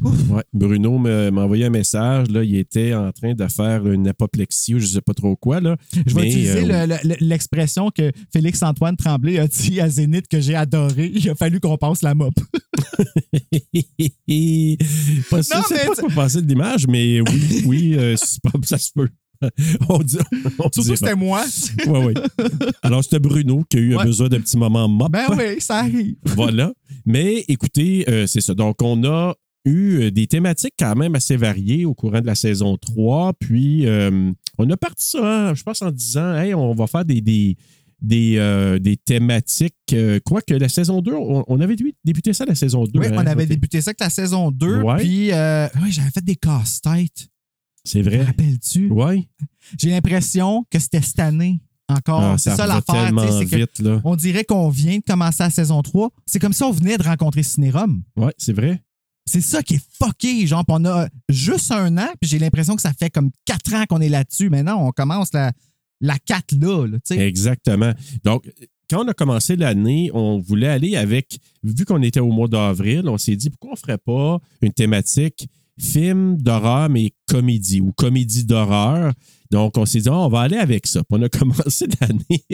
Ouais, 0.00 0.42
Bruno 0.52 0.98
m'a 0.98 1.30
envoyé 1.42 1.64
un 1.66 1.70
message. 1.70 2.28
Là, 2.30 2.42
il 2.44 2.56
était 2.56 2.94
en 2.94 3.12
train 3.12 3.34
de 3.34 3.46
faire 3.48 3.86
une 3.86 4.08
apoplexie 4.08 4.74
ou 4.74 4.78
je 4.78 4.86
sais 4.86 5.00
pas 5.00 5.14
trop 5.14 5.36
quoi. 5.36 5.60
Là. 5.60 5.76
Je 6.06 6.14
vais 6.14 6.22
Mais, 6.22 6.28
utiliser 6.30 6.70
euh, 6.72 6.86
le- 6.86 7.08
le- 7.08 7.16
l'expression 7.20 7.90
que 7.90 8.12
Félix-Antoine 8.32 8.96
Tremblay 8.96 9.38
a 9.38 9.46
dit 9.48 9.80
à 9.80 9.88
Zénith 9.88 10.28
que 10.28 10.40
j'ai 10.40 10.54
adoré. 10.54 11.10
Il 11.14 11.28
a 11.30 11.34
fallu 11.34 11.60
qu'on 11.60 11.76
passe 11.78 12.02
la 12.02 12.14
mop. 12.14 12.34
pas 15.30 15.36
Non, 15.36 15.42
c'est 15.42 15.74
mais 15.74 15.86
pas 15.86 15.94
quoi 16.00 16.08
penser 16.14 16.42
de 16.42 16.48
l'image, 16.48 16.86
mais 16.86 17.20
oui, 17.20 17.62
oui, 17.66 17.94
euh, 17.96 18.16
ça 18.16 18.78
se 18.78 18.90
peut. 18.94 19.08
on 19.90 19.98
dit, 19.98 20.16
on 20.58 20.62
Surtout 20.70 20.82
que 20.88 20.96
c'était 20.96 21.14
moi. 21.14 21.44
Ouais, 21.86 22.06
ouais. 22.06 22.14
Alors, 22.82 23.04
c'était 23.04 23.18
Bruno 23.18 23.64
qui 23.68 23.76
a 23.76 23.80
eu 23.80 23.94
Ouais. 23.96 24.04
besoin 24.04 24.28
d'un 24.28 24.40
petit 24.40 24.56
moment 24.56 24.88
mop. 24.88 25.12
Ben 25.12 25.26
oui, 25.36 25.56
ça 25.60 25.78
arrive. 25.80 26.14
Voilà. 26.24 26.72
Mais 27.04 27.44
écoutez, 27.48 28.04
euh, 28.08 28.26
c'est 28.26 28.40
ça. 28.40 28.54
Donc, 28.54 28.80
on 28.82 29.04
a 29.04 29.34
eu 29.66 30.00
euh, 30.00 30.10
des 30.10 30.26
thématiques 30.26 30.74
quand 30.78 30.94
même 30.96 31.14
assez 31.14 31.36
variées 31.36 31.84
au 31.84 31.92
courant 31.94 32.20
de 32.22 32.26
la 32.26 32.34
saison 32.34 32.76
3. 32.78 33.34
Puis, 33.34 33.86
euh, 33.86 34.32
on 34.58 34.70
a 34.70 34.76
parti 34.76 35.10
ça, 35.10 35.18
hein, 35.50 35.54
je 35.54 35.62
pense, 35.62 35.82
en 35.82 35.90
disant, 35.90 36.34
hey, 36.36 36.54
on 36.54 36.72
va 36.74 36.86
faire 36.86 37.04
des, 37.04 37.20
des, 37.20 37.56
des, 38.00 38.36
euh, 38.38 38.78
des 38.78 38.96
thématiques. 38.96 39.74
euh, 39.92 40.18
Quoique 40.24 40.54
la 40.54 40.68
saison 40.68 41.02
2, 41.02 41.12
on, 41.14 41.44
on 41.46 41.60
avait 41.60 41.76
débuté 42.04 42.32
ça 42.32 42.44
la 42.46 42.54
saison 42.54 42.84
2. 42.84 42.98
Oui, 42.98 43.06
hein, 43.08 43.12
on 43.16 43.26
avait 43.26 43.42
ok. 43.42 43.48
débuté 43.50 43.80
ça 43.80 43.90
avec 43.90 44.00
la 44.00 44.10
saison 44.10 44.50
2. 44.50 44.82
Ouais. 44.82 44.96
Puis, 44.98 45.30
oui, 45.82 45.92
j'avais 45.92 46.10
fait 46.10 46.24
des 46.24 46.36
casse-têtes. 46.36 47.28
C'est 47.84 48.02
vrai. 48.02 48.22
rappelles-tu? 48.24 48.88
Oui. 48.90 49.28
J'ai 49.78 49.90
l'impression 49.90 50.64
que 50.70 50.78
c'était 50.78 51.02
cette 51.02 51.20
année 51.20 51.60
encore. 51.88 52.20
Ah, 52.20 52.36
c'est 52.38 52.50
ça 52.56 52.66
l'affaire. 52.66 53.12
On 54.04 54.16
dirait 54.16 54.42
qu'on 54.44 54.68
vient 54.70 54.98
de 54.98 55.02
commencer 55.06 55.42
la 55.44 55.50
saison 55.50 55.82
3. 55.82 56.10
C'est 56.26 56.38
comme 56.40 56.52
si 56.52 56.62
on 56.64 56.72
venait 56.72 56.98
de 56.98 57.02
rencontrer 57.04 57.44
Cinérum. 57.44 58.02
Oui, 58.16 58.30
c'est 58.38 58.52
vrai. 58.52 58.82
C'est 59.26 59.40
ça 59.40 59.62
qui 59.62 59.74
est 59.74 59.84
fucké. 60.00 60.46
Genre, 60.46 60.64
on 60.68 60.84
a 60.84 61.08
juste 61.28 61.72
un 61.72 61.98
an, 61.98 62.08
puis 62.20 62.30
j'ai 62.30 62.38
l'impression 62.38 62.76
que 62.76 62.82
ça 62.82 62.92
fait 62.92 63.10
comme 63.10 63.30
quatre 63.44 63.74
ans 63.74 63.84
qu'on 63.88 64.00
est 64.00 64.08
là-dessus. 64.08 64.50
Maintenant, 64.50 64.86
on 64.86 64.92
commence 64.92 65.32
la, 65.32 65.52
la 66.00 66.18
4 66.18 66.52
là. 66.60 66.86
là. 66.86 66.98
Exactement. 67.10 67.92
Donc, 68.24 68.48
quand 68.88 69.04
on 69.04 69.08
a 69.08 69.14
commencé 69.14 69.56
l'année, 69.56 70.10
on 70.14 70.38
voulait 70.38 70.68
aller 70.68 70.96
avec, 70.96 71.38
vu 71.64 71.84
qu'on 71.84 72.02
était 72.02 72.20
au 72.20 72.30
mois 72.30 72.46
d'avril, 72.46 73.08
on 73.08 73.18
s'est 73.18 73.34
dit 73.34 73.50
pourquoi 73.50 73.70
on 73.70 73.74
ne 73.74 73.78
ferait 73.78 73.98
pas 73.98 74.38
une 74.62 74.72
thématique 74.72 75.48
film 75.78 76.36
d'horreur, 76.40 76.88
mais 76.88 77.12
comédie 77.26 77.80
ou 77.80 77.92
comédie 77.92 78.44
d'horreur. 78.44 79.12
Donc, 79.50 79.76
on 79.78 79.86
s'est 79.86 80.00
dit, 80.00 80.08
Ah, 80.08 80.18
on 80.18 80.28
va 80.28 80.40
aller 80.40 80.56
avec 80.56 80.86
ça. 80.86 81.00
Puis 81.00 81.18
on 81.18 81.22
a 81.22 81.28
commencé 81.30 81.86
l'année 82.00 82.44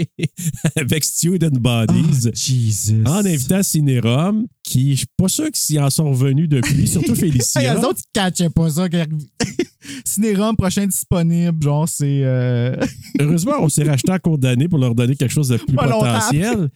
avec 0.76 1.04
Student 1.04 1.50
Bodies. 1.58 2.26
Ah, 2.28 2.30
Jesus. 2.34 3.02
En 3.06 3.24
invitant 3.24 3.62
Cinérum, 3.62 4.46
qui, 4.62 4.92
je 4.92 4.96
suis 4.98 5.06
pas 5.16 5.28
sûr 5.28 5.48
s'ils 5.54 5.80
en 5.80 5.90
sont 5.90 6.10
revenus 6.10 6.48
depuis, 6.48 6.86
surtout 6.86 7.12
Hey, 7.12 7.16
Félicia. 7.30 7.74
eux 7.76 7.86
autres, 7.86 8.00
ils 8.00 8.12
catchaient 8.12 8.50
pas 8.50 8.70
ça. 8.70 8.86
Cinérum 10.04 10.56
prochain 10.56 10.86
disponible, 10.86 11.62
genre, 11.62 11.88
c'est. 11.88 12.22
euh, 12.24 12.76
Heureusement, 13.20 13.54
on 13.60 13.68
s'est 13.68 13.84
racheté 13.84 14.12
en 14.12 14.18
cours 14.18 14.38
d'année 14.38 14.68
pour 14.68 14.78
leur 14.78 14.94
donner 14.94 15.16
quelque 15.16 15.32
chose 15.32 15.48
de 15.48 15.56
plus 15.56 15.74
Pas 15.74 15.88
potentiel. 15.88 16.68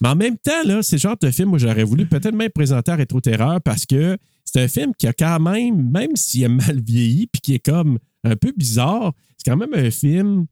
Mais 0.00 0.08
en 0.08 0.16
même 0.16 0.36
temps, 0.36 0.62
là, 0.64 0.82
c'est 0.82 0.96
le 0.96 1.00
genre 1.00 1.16
de 1.20 1.30
film 1.30 1.52
où 1.52 1.58
j'aurais 1.58 1.84
voulu 1.84 2.06
peut-être 2.06 2.34
même 2.34 2.50
présenter 2.50 2.90
à 2.90 2.96
Rétro-Terreur 2.96 3.60
parce 3.62 3.86
que 3.86 4.16
c'est 4.44 4.60
un 4.62 4.68
film 4.68 4.92
qui 4.98 5.06
a 5.06 5.12
quand 5.12 5.38
même, 5.40 5.90
même 5.90 6.16
s'il 6.16 6.42
est 6.42 6.48
mal 6.48 6.80
vieilli 6.80 7.26
puis 7.26 7.40
qui 7.40 7.54
est 7.54 7.64
comme 7.64 7.98
un 8.24 8.36
peu 8.36 8.52
bizarre, 8.56 9.12
c'est 9.36 9.50
quand 9.50 9.56
même 9.56 9.74
un 9.74 9.90
film 9.90 10.46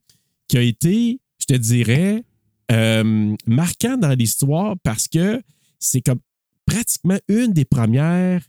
qui 0.49 0.58
a 0.58 0.62
été, 0.62 1.20
je 1.38 1.46
te 1.46 1.55
dirais, 1.55 2.25
euh, 2.72 3.37
marquant 3.46 3.96
dans 3.96 4.11
l'histoire 4.17 4.76
parce 4.82 5.06
que 5.08 5.43
c'est 5.78 6.00
comme 6.00 6.20
pratiquement 6.67 7.19
une 7.28 7.52
des 7.52 7.64
premières 7.64 8.42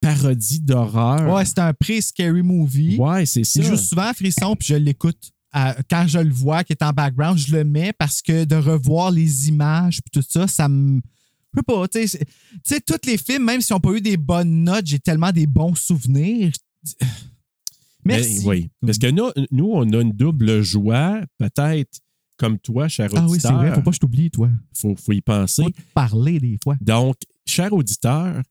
parodies 0.00 0.60
d'horreur. 0.60 1.32
Ouais, 1.34 1.44
c'est 1.44 1.58
un 1.58 1.72
pré-scary 1.74 2.42
movie. 2.42 2.96
Ouais, 2.98 3.26
c'est 3.26 3.44
ça. 3.44 3.60
Il 3.60 3.66
joue 3.66 3.76
souvent 3.76 4.02
à 4.08 4.14
frisson, 4.14 4.54
puis 4.56 4.68
je 4.68 4.74
l'écoute. 4.76 5.30
Quand 5.90 6.06
je 6.06 6.18
le 6.18 6.30
vois 6.32 6.62
qui 6.62 6.72
est 6.72 6.82
en 6.82 6.92
background, 6.92 7.38
je 7.38 7.56
le 7.56 7.64
mets 7.64 7.92
parce 7.92 8.20
que 8.22 8.44
de 8.44 8.54
revoir 8.54 9.10
les 9.10 9.48
images 9.48 10.00
puis 10.02 10.10
tout 10.12 10.26
ça, 10.28 10.46
ça 10.46 10.68
me. 10.68 11.00
Je 11.54 11.60
sais 11.60 11.62
pas, 11.66 11.88
tu 11.88 11.98
sais, 12.00 12.06
c'est- 12.06 12.24
tu 12.26 12.60
sais, 12.64 12.80
tous 12.80 13.06
les 13.06 13.16
films, 13.16 13.44
même 13.44 13.60
s'ils 13.62 13.74
n'ont 13.74 13.80
pas 13.80 13.92
eu 13.92 14.00
des 14.02 14.18
bonnes 14.18 14.64
notes, 14.64 14.86
j'ai 14.86 14.98
tellement 14.98 15.32
des 15.32 15.46
bons 15.46 15.74
souvenirs. 15.74 16.52
Merci. 18.04 18.46
Oui. 18.46 18.70
Parce 18.80 18.98
que 18.98 19.10
nous, 19.10 19.30
nous, 19.50 19.70
on 19.72 19.82
a 19.92 20.00
une 20.00 20.12
double 20.12 20.62
joie, 20.62 21.20
peut-être 21.38 22.00
comme 22.36 22.58
toi, 22.58 22.88
cher 22.88 23.10
Ah 23.16 23.26
oui, 23.28 23.40
c'est 23.40 23.48
auditeur. 23.48 23.56
vrai, 23.56 23.74
faut 23.74 23.82
pas 23.82 23.90
que 23.90 23.96
je 23.96 24.00
t'oublie, 24.00 24.30
toi. 24.30 24.48
faut, 24.72 24.94
faut 24.96 25.12
y 25.12 25.20
penser. 25.20 25.64
Faut 25.64 25.70
te 25.70 25.80
parler 25.92 26.38
des 26.38 26.58
fois. 26.62 26.76
Donc, 26.80 27.16
cher 27.44 27.72
auditeur, 27.72 28.42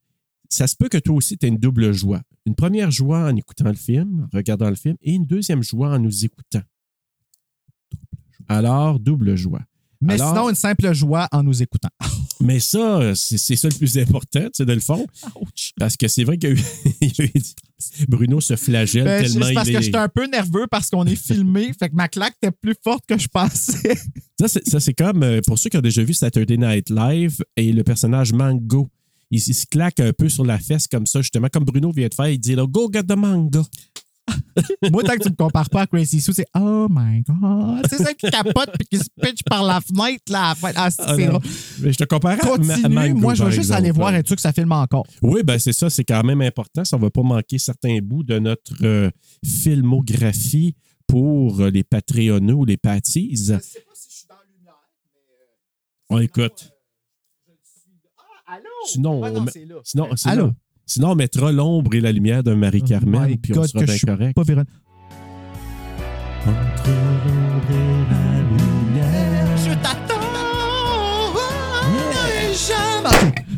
ça 0.50 0.68
se 0.68 0.76
peut 0.76 0.90
que 0.90 0.98
toi 0.98 1.16
aussi, 1.16 1.38
tu 1.38 1.46
aies 1.46 1.50
une 1.50 1.58
double 1.58 1.92
joie. 1.94 2.22
Une 2.46 2.56
première 2.56 2.92
joie 2.92 3.26
en 3.30 3.36
écoutant 3.36 3.70
le 3.70 3.76
film, 3.76 4.28
en 4.32 4.38
regardant 4.38 4.70
le 4.70 4.76
film, 4.76 4.96
et 5.02 5.14
une 5.14 5.26
deuxième 5.26 5.64
joie 5.64 5.90
en 5.90 6.00
nous 6.00 6.26
écoutant. 6.26 6.62
Alors, 8.48 9.00
double 9.00 9.36
joie. 9.36 9.62
Mais 10.02 10.14
Alors- 10.14 10.30
sinon, 10.30 10.50
une 10.50 10.56
simple 10.56 10.94
joie 10.94 11.28
en 11.32 11.44
nous 11.44 11.62
écoutant. 11.62 11.90
Mais 12.40 12.60
ça, 12.60 13.16
c'est 13.16 13.38
c'est 13.40 13.56
ça 13.56 13.68
le 13.68 13.74
plus 13.76 13.98
important, 13.98 14.48
sais, 14.54 14.64
de 14.66 14.74
le 14.74 14.80
fond. 14.80 15.08
Parce 15.80 15.98
que 15.98 16.08
c'est 16.08 16.24
vrai 16.24 16.38
que 16.38 16.54
Bruno 18.08 18.40
se 18.40 18.56
flagelle 18.56 19.06
Ben, 19.06 19.24
tellement 19.24 19.46
c'est 19.48 19.54
parce 19.54 19.68
il 19.68 19.74
que 19.74 19.78
est... 19.80 19.82
j'étais 19.82 19.98
un 19.98 20.10
peu 20.10 20.28
nerveux 20.28 20.68
parce 20.70 20.90
qu'on 20.90 21.06
est 21.06 21.16
filmé, 21.16 21.72
fait 21.80 21.90
que 21.90 21.96
ma 21.96 22.08
claque 22.08 22.36
était 22.42 22.52
plus 22.52 22.76
forte 22.84 23.06
que 23.08 23.18
je 23.18 23.28
pensais. 23.28 23.96
Ça, 24.40 24.48
c'est, 24.48 24.80
c'est 24.80 24.94
comme, 24.94 25.24
euh, 25.24 25.42
pour 25.46 25.58
ceux 25.58 25.70
qui 25.70 25.78
ont 25.78 25.82
déjà 25.82 26.04
vu 26.04 26.14
Saturday 26.14 26.58
Night 26.58 26.90
Live 26.92 27.38
et 27.56 27.72
le 27.72 27.84
personnage 27.84 28.34
Mango, 28.34 28.88
il, 29.32 29.40
il 29.40 29.54
se 29.54 29.66
claque 29.66 30.00
un 30.00 30.14
peu 30.14 30.30
sur 30.30 30.46
la 30.46 30.60
fesse 30.60 30.88
comme 30.88 31.08
ça, 31.08 31.22
justement, 31.22 31.48
comme 31.52 31.66
Bruno 31.66 31.92
vient 31.92 32.08
de 32.08 32.14
faire, 32.14 32.30
il 32.30 32.40
dit 32.40 32.54
là, 32.56 32.66
Go 32.68 32.90
get 32.94 33.04
the 33.04 33.16
mango. 33.18 33.64
Moi, 34.92 35.04
tant 35.04 35.14
que 35.14 35.24
tu 35.24 35.30
me 35.30 35.36
compares 35.36 35.70
pas 35.70 35.82
à 35.82 35.88
Crazy 35.88 36.20
Sue, 36.20 36.34
c'est 36.34 36.48
Oh 36.56 36.88
my 36.90 37.22
God. 37.22 37.86
C'est 37.90 37.98
ça 38.04 38.14
qui 38.14 38.30
capote 38.30 38.72
puis 38.78 38.88
qui 38.90 38.98
se 38.98 39.06
pitch 39.22 39.44
par 39.44 39.64
la 39.64 39.80
fenêtre, 39.82 40.24
là. 40.32 40.54
Ah, 40.76 40.90
c'est 40.90 41.02
Ah, 41.04 41.16
drôle. 41.16 41.42
Mais 41.80 41.94
je 41.94 41.98
te 41.98 42.04
compare 42.06 42.34
à, 42.34 42.36
Ma- 42.38 42.42
à 42.44 42.58
Continue. 42.58 42.90
Mango. 42.96 43.20
Moi, 43.20 43.34
je 43.36 43.44
vais 43.44 43.52
juste 43.52 43.60
exemple. 43.66 43.78
aller 43.78 43.92
voir, 43.92 44.14
es-tu 44.16 44.36
que 44.36 44.42
ça 44.42 44.52
filme 44.52 44.72
encore? 44.72 45.06
Oui, 45.22 45.44
ben 45.44 45.60
c'est 45.60 45.74
ça, 45.74 45.90
c'est 45.90 46.04
quand 46.04 46.24
même 46.24 46.42
important. 46.42 46.84
Ça 46.84 46.98
ne 46.98 47.02
va 47.04 47.10
pas 47.10 47.22
manquer 47.24 47.58
certains 47.60 48.00
bouts 48.02 48.24
de 48.24 48.40
notre 48.40 48.74
euh, 48.84 49.10
filmographie 49.46 50.76
pour 51.08 51.62
euh, 51.62 51.70
les 51.70 51.84
Patreonneux 51.84 52.54
ou 52.56 52.66
les 52.66 52.78
Patties. 52.78 53.38
sais 53.38 53.54
pas 53.54 53.60
si 53.94 54.08
je 54.10 54.16
suis 54.18 54.28
dans 54.28 54.36
lumière, 54.54 54.76
mais. 56.10 56.16
On 56.16 56.20
écoute. 56.20 56.72
Ah, 58.18 58.54
allô? 58.56 58.64
Sinon, 58.88 59.22
Ah 59.24 59.30
on 59.30 59.34
non, 59.34 59.42
met- 59.42 59.66
là. 59.66 59.76
Sinon, 59.84 60.16
sinon, 60.16 60.32
Allô? 60.34 60.52
Sinon, 60.88 61.12
on 61.12 61.16
mettra 61.16 61.52
l'ombre 61.52 61.94
et 61.94 62.02
la 62.02 62.12
lumière 62.12 62.42
d'un 62.44 62.54
Oh 62.54 62.58
Marie-Carmen, 62.58 63.30
my 63.30 63.38
puis 63.38 63.56
on 63.58 63.64
sera 63.64 63.84
bien 63.84 63.98
correct. 64.06 64.34
Pas 64.36 64.44
Véronique. 64.44 64.70
Entre 66.48 66.90
l'ombre 66.90 67.72
et 67.72 68.12
la 68.12 68.42
lumière. 68.42 69.58
Je 69.58 69.74
t'attends. 69.84 70.14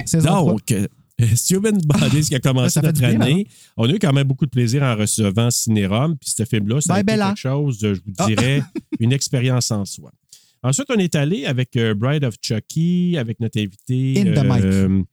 Trois. 0.06 0.44
Donc, 0.54 0.72
euh, 0.72 0.88
Steuben 1.36 1.78
Bodies 1.86 2.30
qui 2.30 2.36
a 2.36 2.40
commencé 2.40 2.80
notre 2.82 3.00
bien, 3.00 3.20
année. 3.20 3.46
On 3.78 3.88
a 3.88 3.94
eu 3.94 4.00
quand 4.00 4.14
même 4.14 4.28
beaucoup 4.28 4.46
de 4.46 4.50
plaisir 4.52 4.82
en 4.84 4.96
recevant 4.96 5.52
Cinérum. 5.52 6.18
Puis 6.18 6.32
ce 6.36 6.46
film-là, 6.46 6.82
ça 6.82 6.94
a 6.94 6.96
Bye, 6.96 7.02
été 7.04 7.12
Bella. 7.14 7.28
quelque 7.30 7.38
chose, 7.38 7.80
de, 7.80 7.94
je 7.94 8.00
vous 8.06 8.14
Ah. 8.18 8.26
dirais, 8.26 8.64
une 9.00 9.12
expérience 9.14 9.70
en 9.72 9.86
soi. 9.86 10.12
Ensuite, 10.64 10.88
on 10.90 10.98
est 10.98 11.16
allé 11.16 11.46
avec 11.46 11.76
euh, 11.78 11.94
Bride 11.94 12.24
of 12.24 12.36
Chucky, 12.42 13.18
avec 13.18 13.40
notre 13.40 13.60
invité 13.62 14.16
In 14.22 14.34
the 14.34 14.44
mic. 14.46 14.64
euh, 14.66 15.04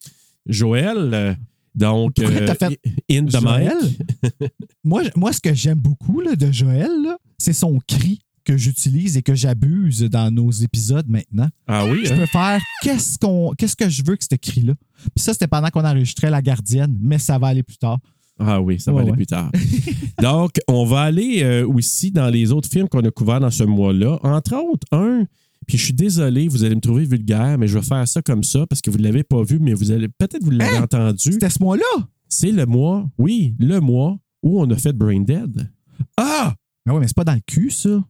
Joël. 0.46 1.36
Euh, 1.76 1.80
Donc, 1.80 2.14
t'as 2.14 2.54
fait 2.54 2.80
In 3.10 3.24
the 3.26 3.30
Joël? 3.40 3.76
moi, 4.84 5.02
moi, 5.14 5.32
ce 5.32 5.40
que 5.40 5.54
j'aime 5.54 5.78
beaucoup 5.78 6.20
là, 6.20 6.36
de 6.36 6.50
Joël, 6.52 6.90
c'est 7.38 7.52
son 7.52 7.78
cri 7.86 8.20
que 8.44 8.56
j'utilise 8.56 9.16
et 9.16 9.22
que 9.22 9.34
j'abuse 9.34 10.02
dans 10.02 10.30
nos 10.32 10.50
épisodes 10.52 11.08
maintenant. 11.08 11.48
Ah 11.66 11.84
oui, 11.86 12.02
Je 12.04 12.12
hein? 12.12 12.16
peux 12.18 12.26
faire 12.26 12.60
qu'est-ce 12.82 13.18
qu'on 13.18 13.52
qu'est-ce 13.58 13.74
que 13.74 13.88
je 13.88 14.02
veux 14.06 14.14
que 14.16 14.24
ce 14.24 14.36
cri-là. 14.36 14.74
Puis 15.14 15.24
ça, 15.24 15.32
c'était 15.32 15.48
pendant 15.48 15.68
qu'on 15.68 15.84
enregistrait 15.84 16.30
La 16.30 16.40
Gardienne, 16.42 16.96
mais 17.00 17.18
ça 17.18 17.38
va 17.38 17.48
aller 17.48 17.64
plus 17.64 17.76
tard. 17.76 17.98
Ah 18.38 18.60
oui, 18.60 18.78
ça 18.78 18.92
va 18.92 18.98
Ouais, 18.98 19.02
aller 19.02 19.10
ouais. 19.12 19.16
plus 19.16 19.26
tard. 19.26 19.50
Donc, 20.22 20.52
on 20.68 20.84
va 20.84 21.00
aller 21.02 21.42
euh, 21.42 21.66
aussi 21.66 22.10
dans 22.12 22.28
les 22.28 22.52
autres 22.52 22.68
films 22.68 22.88
qu'on 22.88 23.00
a 23.00 23.10
couverts 23.10 23.40
dans 23.40 23.50
ce 23.50 23.64
mois-là. 23.64 24.18
Entre 24.22 24.54
autres, 24.54 24.86
un, 24.92 25.24
puis 25.66 25.78
je 25.78 25.84
suis 25.84 25.92
désolé, 25.94 26.48
vous 26.48 26.64
allez 26.64 26.74
me 26.74 26.80
trouver 26.80 27.04
vulgaire, 27.04 27.58
mais 27.58 27.66
je 27.68 27.78
vais 27.78 27.84
faire 27.84 28.06
ça 28.06 28.22
comme 28.22 28.42
ça 28.44 28.66
parce 28.66 28.80
que 28.80 28.90
vous 28.90 28.98
ne 28.98 29.02
l'avez 29.02 29.24
pas 29.24 29.42
vu, 29.42 29.58
mais 29.58 29.74
vous 29.74 29.90
allez 29.90 30.08
peut-être 30.08 30.42
vous 30.42 30.50
l'avez 30.50 30.76
Hein? 30.76 30.82
entendu. 30.84 31.32
C'était 31.32 31.50
ce 31.50 31.62
mois-là? 31.62 32.08
C'est 32.28 32.52
le 32.52 32.66
mois, 32.66 33.08
oui, 33.18 33.54
le 33.58 33.80
mois 33.80 34.18
où 34.42 34.60
on 34.60 34.70
a 34.70 34.76
fait 34.76 34.92
Brain 34.92 35.20
Dead. 35.22 35.70
Ah! 36.16 36.54
Mais 36.84 36.92
oui, 36.92 37.00
mais 37.00 37.08
c'est 37.08 37.16
pas 37.16 37.24
dans 37.24 37.34
le 37.34 37.40
cul, 37.46 37.70
ça. 37.70 38.04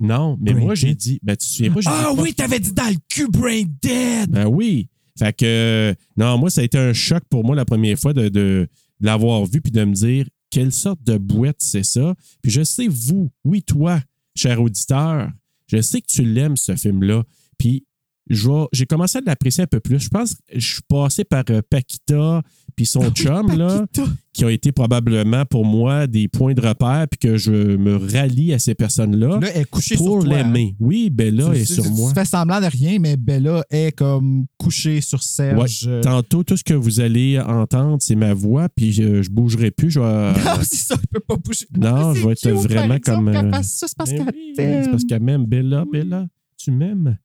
Non, 0.00 0.36
mais 0.40 0.52
Brain 0.52 0.60
moi, 0.62 0.74
j'ai 0.74 0.94
dit, 0.94 1.18
ben, 1.22 1.32
tu 1.36 1.46
te 1.46 1.52
souviens 1.52 1.72
pas, 1.72 1.80
j'ai 1.80 1.88
Ah 1.90 2.12
dit 2.14 2.20
oui, 2.20 2.34
t'avais 2.34 2.60
dit 2.60 2.72
dans 2.72 2.88
le 2.88 2.96
cul 3.08 3.26
Brain 3.28 3.62
Dead! 3.82 4.30
Ben 4.30 4.46
oui. 4.46 4.88
Fait 5.18 5.32
que, 5.36 5.94
non, 6.16 6.38
moi, 6.38 6.50
ça 6.50 6.60
a 6.60 6.64
été 6.64 6.78
un 6.78 6.92
choc 6.92 7.22
pour 7.28 7.44
moi 7.44 7.56
la 7.56 7.64
première 7.64 7.98
fois 7.98 8.12
de, 8.12 8.28
de 8.28 8.68
l'avoir 9.00 9.44
vu 9.46 9.60
puis 9.60 9.72
de 9.72 9.82
me 9.84 9.92
dire 9.94 10.26
quelle 10.50 10.72
sorte 10.72 11.02
de 11.04 11.18
boîte 11.18 11.56
c'est 11.58 11.82
ça? 11.84 12.14
Puis 12.42 12.52
je 12.52 12.62
sais, 12.62 12.86
vous, 12.88 13.28
oui, 13.44 13.62
toi, 13.62 14.00
cher 14.36 14.62
auditeur, 14.62 15.30
je 15.68 15.80
sais 15.80 16.00
que 16.00 16.06
tu 16.06 16.22
l'aimes, 16.22 16.56
ce 16.56 16.74
film-là. 16.74 17.22
Puis 17.58 17.84
j'ai 18.28 18.86
commencé 18.86 19.18
à 19.18 19.20
l'apprécier 19.22 19.64
un 19.64 19.66
peu 19.66 19.80
plus. 19.80 19.98
Je 20.00 20.08
pense 20.08 20.34
que 20.34 20.40
je 20.54 20.74
suis 20.74 20.82
passé 20.88 21.24
par 21.24 21.44
euh, 21.50 21.62
Paquita 21.68 22.42
puis 22.78 22.86
son 22.86 23.10
chum, 23.10 23.58
là, 23.58 23.84
qui 24.32 24.44
ont 24.44 24.48
été 24.48 24.70
probablement 24.70 25.44
pour 25.44 25.64
moi 25.64 26.06
des 26.06 26.28
points 26.28 26.54
de 26.54 26.60
repère 26.60 27.06
puis 27.10 27.18
que 27.18 27.36
je 27.36 27.50
me 27.50 27.96
rallie 27.96 28.54
à 28.54 28.60
ces 28.60 28.76
personnes-là 28.76 29.40
Là, 29.40 29.48
elle 29.52 29.62
est 29.62 29.64
couchée 29.64 29.96
pour 29.96 30.20
sur 30.22 30.30
toi. 30.30 30.38
hein? 30.38 30.44
l'aimer. 30.44 30.76
Oui, 30.78 31.10
Bella 31.10 31.46
Tu- 31.50 31.56
est 31.56 31.64
tu- 31.64 31.72
sur 31.74 31.82
tu 31.82 31.90
moi. 31.90 32.12
fais 32.14 32.24
semblant 32.24 32.60
de 32.60 32.66
rien, 32.66 32.98
mais 33.00 33.16
Bella 33.16 33.64
est 33.68 33.90
comme 33.98 34.46
couchée 34.58 35.00
sur 35.00 35.24
Serge. 35.24 35.58
Ouais. 35.86 35.90
Euh, 35.90 36.00
Tantôt, 36.02 36.44
tout 36.44 36.56
ce 36.56 36.62
que 36.62 36.74
vous 36.74 37.00
allez 37.00 37.40
entendre, 37.40 37.96
c'est 38.00 38.14
ma 38.14 38.32
voix, 38.32 38.68
puis 38.68 38.92
je, 38.92 39.22
je 39.22 39.28
bougerai 39.30 39.72
plus. 39.72 39.90
Je 39.90 39.98
vais, 39.98 40.06
Ah, 40.06 40.58
c'est 40.62 40.76
ça, 40.76 40.94
elle 41.00 41.08
peut 41.08 41.18
pas 41.26 41.34
bouger. 41.36 41.66
Non, 41.76 42.14
je 42.14 42.24
vais 42.24 42.32
être 42.34 42.40
cute, 42.42 42.52
vraiment 42.70 42.94
exemple, 42.94 43.32
comme, 43.32 43.54
euh, 43.54 43.62
ça, 43.64 43.88
c'est 43.88 43.96
parce 43.98 44.10
qu'elle 44.12 44.22
oui, 44.32 44.52
t'aime. 44.54 44.84
c'est 44.84 44.90
parce 44.92 45.04
qu'elle 45.04 45.22
m'aime. 45.22 45.46
Bella, 45.46 45.84
Bella, 45.92 46.28
tu 46.56 46.70
m'aimes. 46.70 47.18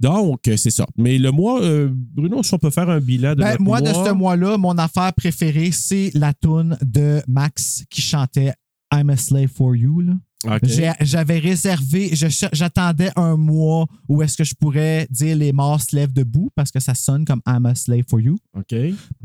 Donc, 0.00 0.48
euh, 0.48 0.56
c'est 0.56 0.70
ça. 0.70 0.86
Mais 0.96 1.18
le 1.18 1.30
mois, 1.30 1.62
euh, 1.62 1.88
Bruno, 1.92 2.42
si 2.42 2.54
on 2.54 2.58
peut 2.58 2.70
faire 2.70 2.88
un 2.88 3.00
bilan 3.00 3.34
de 3.34 3.40
Ben, 3.40 3.50
notre 3.50 3.62
moi, 3.62 3.80
mois. 3.80 3.88
de 3.92 4.08
ce 4.08 4.12
mois-là, 4.12 4.56
mon 4.58 4.76
affaire 4.78 5.12
préférée, 5.12 5.70
c'est 5.72 6.10
la 6.14 6.32
toune 6.32 6.76
de 6.82 7.22
Max 7.28 7.84
qui 7.90 8.00
chantait 8.00 8.52
I'm 8.92 9.10
a 9.10 9.16
slave 9.16 9.48
for 9.48 9.76
you. 9.76 10.02
J'avais 11.02 11.38
réservé, 11.38 12.12
j'attendais 12.52 13.10
un 13.14 13.36
mois 13.36 13.86
où 14.08 14.22
est-ce 14.22 14.38
que 14.38 14.44
je 14.44 14.54
pourrais 14.54 15.06
dire 15.10 15.36
les 15.36 15.52
morts 15.52 15.80
se 15.82 15.94
lèvent 15.94 16.14
debout 16.14 16.48
parce 16.54 16.70
que 16.70 16.80
ça 16.80 16.94
sonne 16.94 17.26
comme 17.26 17.42
I'm 17.46 17.66
a 17.66 17.74
slave 17.74 18.04
for 18.08 18.20
you. 18.20 18.38
OK. 18.56 18.74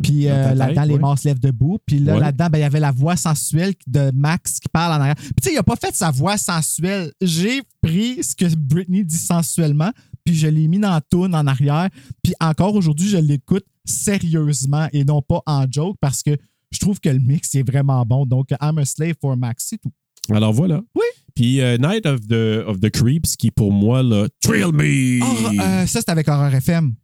Puis 0.04 0.28
euh, 0.28 0.54
là-dedans, 0.54 0.84
les 0.84 1.00
morts 1.00 1.18
se 1.18 1.30
lèvent 1.30 1.40
debout. 1.40 1.78
Puis 1.86 2.00
là, 2.00 2.16
Ouais. 2.16 2.20
là-dedans, 2.20 2.48
ben, 2.52 2.58
il 2.58 2.62
y 2.62 2.66
avait 2.66 2.82
la 2.82 2.92
voix 2.92 3.16
sensuelle 3.16 3.74
de 3.88 4.12
Max 4.14 4.60
qui 4.60 4.68
parle 4.68 4.92
en 4.92 5.00
arrière. 5.02 5.16
Puis 5.16 5.32
tu 5.42 5.44
sais, 5.44 5.52
il 5.54 5.56
n'a 5.56 5.64
pas 5.64 5.78
fait 5.78 5.96
sa 5.96 6.12
voix 6.12 6.38
sensuelle. 6.38 7.12
J'ai 7.22 7.62
pris 7.82 8.22
ce 8.22 8.36
que 8.36 8.54
Britney 8.54 9.06
dit 9.06 9.16
sensuellement, 9.16 9.92
puis 10.26 10.36
je 10.36 10.48
l'ai 10.48 10.68
mis 10.68 10.80
dans 10.80 10.90
la 10.92 11.02
toune 11.02 11.34
en 11.36 11.46
arrière. 11.48 11.90
Puis 12.24 12.34
encore 12.42 12.76
aujourd'hui, 12.76 13.08
je 13.08 13.18
l'écoute 13.18 13.64
sérieusement 13.86 14.88
et 14.92 15.04
non 15.06 15.22
pas 15.22 15.42
en 15.46 15.66
joke 15.70 15.96
parce 16.02 16.24
que 16.24 16.36
je 16.72 16.80
trouve 16.80 17.00
que 17.00 17.10
le 17.10 17.20
mix 17.20 17.54
est 17.56 17.64
vraiment 17.64 18.06
bon. 18.06 18.26
Donc, 18.26 18.48
I'm 18.62 18.78
a 18.80 18.86
slave 18.86 19.16
for 19.22 19.38
Max, 19.38 19.68
c'est 19.70 19.78
tout. 19.78 19.92
Alors 20.30 20.52
voilà. 20.54 20.82
Oui. 20.96 21.06
Puis 21.36 21.62
euh, 21.62 21.78
Night 21.78 22.06
of 22.06 22.22
the, 22.28 22.64
of 22.66 22.80
the 22.80 22.90
Creeps, 22.90 23.36
qui 23.38 23.52
pour 23.52 23.72
moi, 23.72 24.02
là, 24.02 24.28
Thrill 24.42 24.72
Me! 24.74 25.20
Ah, 25.22 25.82
euh, 25.84 25.86
ça, 25.86 26.00
c'est 26.02 26.10
avec 26.10 26.28
Horror 26.28 26.54
FM. 26.54 26.96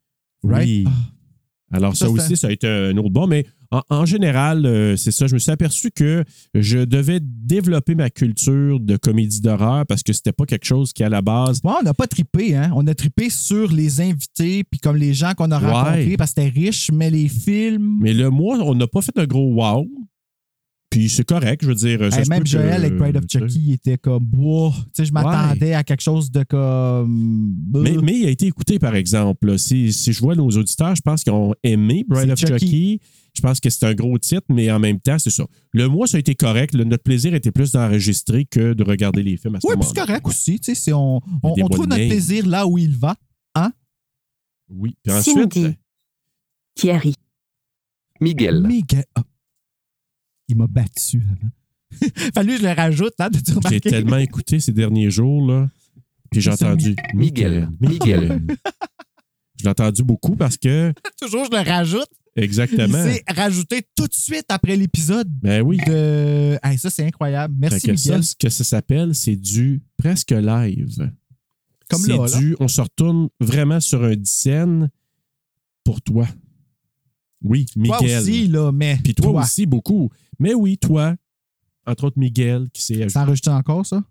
right? 0.44 0.68
Oui. 0.68 0.86
Ah. 0.88 0.92
Alors, 1.72 1.96
ça, 1.96 2.06
Ça, 2.06 2.12
aussi, 2.12 2.38
ça 2.38 2.48
a 2.48 2.52
été 2.52 2.68
un 2.68 2.96
autre 2.98 3.10
bon, 3.10 3.28
mais 3.28 3.46
en, 3.72 3.82
en 3.90 4.06
général, 4.06 4.66
euh, 4.66 4.98
c'est 4.98 5.12
ça. 5.12 5.28
Je 5.28 5.34
me 5.34 5.40
suis 5.40 5.52
aperçu 5.52 5.90
que 5.92 6.24
je 6.54 6.80
devais 6.80 7.20
développer 7.22 7.96
ma 7.96 8.10
culture 8.10 8.80
de 8.80 8.98
comédie 8.98 9.40
d'horreur 9.42 9.86
parce 9.86 10.04
que 10.04 10.12
c'était 10.12 10.34
pas 10.34 10.46
quelque 10.46 10.66
chose 10.66 10.92
qui, 10.92 11.04
à 11.04 11.10
la 11.10 11.22
base, 11.22 11.62
Ouais, 11.64 11.72
on 11.80 11.84
n'a 11.84 11.94
pas 11.94 12.08
trippé, 12.08 12.56
hein? 12.56 12.72
On 12.76 12.86
a 12.88 12.94
trippé 12.94 13.30
sur 13.30 13.72
les 13.72 14.02
invités, 14.02 14.64
puis 14.64 14.80
comme 14.80 14.98
les 14.98 15.14
gens 15.14 15.34
qu'on 15.36 15.52
a 15.52 15.60
Ouais. 15.62 15.72
rencontrés, 15.72 16.18
parce 16.18 16.34
que 16.34 16.42
c'était 16.42 16.60
riche, 16.60 16.90
mais 16.92 17.10
les 17.10 17.28
films. 17.30 17.98
Mais 18.02 18.14
le 18.14 18.30
mois, 18.30 18.58
on 18.62 18.76
n'a 18.76 18.88
pas 18.88 19.02
fait 19.02 19.18
un 19.18 19.26
gros 19.26 19.54
wow. 19.54 19.88
Puis 20.92 21.10
c'est 21.10 21.24
correct, 21.24 21.62
je 21.64 21.68
veux 21.70 21.74
dire. 21.76 22.00
ça 22.12 22.20
Hey, 22.20 22.26
se 22.26 22.30
même 22.30 22.42
peut 22.44 22.50
Joël 22.50 22.70
que- 22.82 22.86
avec 22.86 22.98
Pride 22.98 23.18
of. 23.18 23.24
Chucky 23.28 23.60
il 23.60 23.74
était 23.74 23.98
comme 23.98 24.28
wow. 24.38 24.72
Tu 24.72 24.78
sais, 24.94 25.06
je 25.06 25.14
m'attendais 25.14 25.74
à 25.74 25.84
quelque 25.84 26.02
chose 26.02 26.30
de 26.30 26.44
comme. 26.44 27.56
Mais, 27.74 27.98
euh, 27.98 28.02
mais 28.04 28.20
il 28.20 28.26
a 28.26 28.30
été 28.30 28.46
écouté, 28.46 28.78
par 28.78 28.94
exemple. 28.96 29.48
là. 29.48 29.58
Si, 29.58 29.92
si 29.94 30.12
je 30.14 30.20
vois 30.20 30.36
nos 30.36 30.50
auditeurs, 30.50 30.94
je 30.96 31.02
pense 31.02 31.24
qu'ils 31.24 31.32
ont 31.34 31.56
aimé 31.64 32.04
Bride 32.08 32.26
C'est 32.26 32.32
of 32.34 32.40
Chucky. 32.60 32.66
Chucky. 32.66 33.00
Je 33.34 33.40
pense 33.42 33.62
que 33.62 33.70
c'est 33.70 33.86
un 33.86 33.94
gros 33.94 34.18
titre, 34.20 34.44
mais 34.50 34.70
en 34.70 34.80
même 34.80 35.00
temps, 35.00 35.18
c'est 35.18 35.30
ça. 35.30 35.46
Le 35.72 35.88
mois, 35.88 36.06
ça 36.08 36.18
a 36.18 36.20
été 36.20 36.36
correct. 36.36 36.74
Le- 36.74 36.84
notre 36.84 37.04
plaisir 37.04 37.34
était 37.34 37.52
plus 37.52 37.72
d'enregistrer 37.72 38.44
que 38.44 38.74
de 38.74 38.84
regarder 38.84 39.24
les 39.24 39.38
films 39.38 39.56
à 39.56 39.62
ce 39.62 39.68
Oui, 39.68 39.76
puis 39.76 39.80
moment-là. 39.86 39.94
c'est 39.96 40.06
correct 40.08 40.28
aussi. 40.28 40.60
Tu 40.60 40.76
sais, 40.76 40.92
on, 40.92 41.22
on, 41.42 41.54
des 41.54 41.64
on 41.64 41.70
trouve 41.70 41.88
notre 41.88 42.06
plaisir 42.06 42.46
là 42.46 42.68
où 42.68 42.78
il 42.78 42.98
va. 42.98 43.16
Oui. 44.70 44.96
Puis 45.04 45.14
ensuite, 45.14 45.54
Cindy. 45.54 45.76
Thierry. 46.76 47.14
Miguel. 48.20 48.62
Miguel. 48.68 49.06
Ah. 49.16 49.24
Il 50.52 50.58
m'a 50.58 50.68
battu 50.68 51.22
avant. 51.32 52.12
Fallu 52.36 52.56
que 52.56 52.62
je 52.62 52.68
le 52.68 52.74
rajoute, 52.74 53.14
là, 53.18 53.30
de 53.30 53.38
tu 53.40 53.54
j'ai 53.70 53.80
tellement 53.80 54.18
écouté 54.18 54.60
ces 54.60 54.74
derniers 54.74 55.10
jours, 55.10 55.46
là. 55.50 55.70
Puis 56.30 56.42
j'ai 56.42 56.52
C'est 56.52 56.66
entendu 56.66 56.94
Miguel. 57.14 57.70
Miguel. 57.80 58.42
je 59.58 59.64
l'ai 59.64 59.70
entendu 59.70 60.04
beaucoup 60.04 60.36
parce 60.36 60.58
que, 60.58 60.94
Toujours, 61.22 61.46
je 61.46 61.52
le 61.52 61.64
rajoute. 61.64 62.10
Il 62.36 62.44
exactement. 62.44 63.02
s'est 63.02 63.24
rajouté 63.28 63.82
tout 63.96 64.08
de 64.08 64.14
suite 64.14 64.46
après 64.50 64.76
l'épisode 64.76 65.28
Ben 65.42 65.62
oui. 65.62 65.78
de. 65.88 66.58
Hey, 66.64 66.78
ça, 66.78 66.90
c'est 66.90 67.06
incroyable. 67.06 67.54
Merci, 67.58 67.88
que 67.88 67.96
ça, 67.96 68.10
Miguel. 68.12 68.24
ce 68.26 68.36
que 68.36 68.50
ça 68.50 68.64
s'appelle, 68.66 69.16
c'est 69.16 69.36
du 69.38 69.82
presque 69.98 70.32
live. 70.32 71.12
Comme 71.90 72.02
c'est 72.02 72.18
là, 72.18 72.26
là. 72.26 72.40
du, 72.40 72.58
on 72.60 72.68
se 72.68 72.82
retourne 72.82 73.30
vraiment 73.40 73.80
sur 73.80 74.04
un 74.04 74.16
scène 74.26 74.90
pour 75.86 76.02
toi. 76.02 76.28
Oui, 77.44 77.66
Toi 77.66 77.98
Miguel. 78.02 78.20
aussi, 78.22 78.48
là, 78.48 78.72
mais. 78.72 79.00
Puis 79.04 79.14
toi, 79.16 79.42
aussi, 79.42 79.66
beaucoup. 79.66 80.10
Mais 80.40 80.54
oui, 80.54 80.78
toi, 80.78 81.16
entre 81.88 82.06
autres 82.06 82.20
Miguel, 82.20 82.68
qui 82.74 82.82
s'est. 82.84 83.10
Ça 83.10 83.24
enregistre 83.24 83.52
encore, 83.52 83.86
ça? 83.86 84.02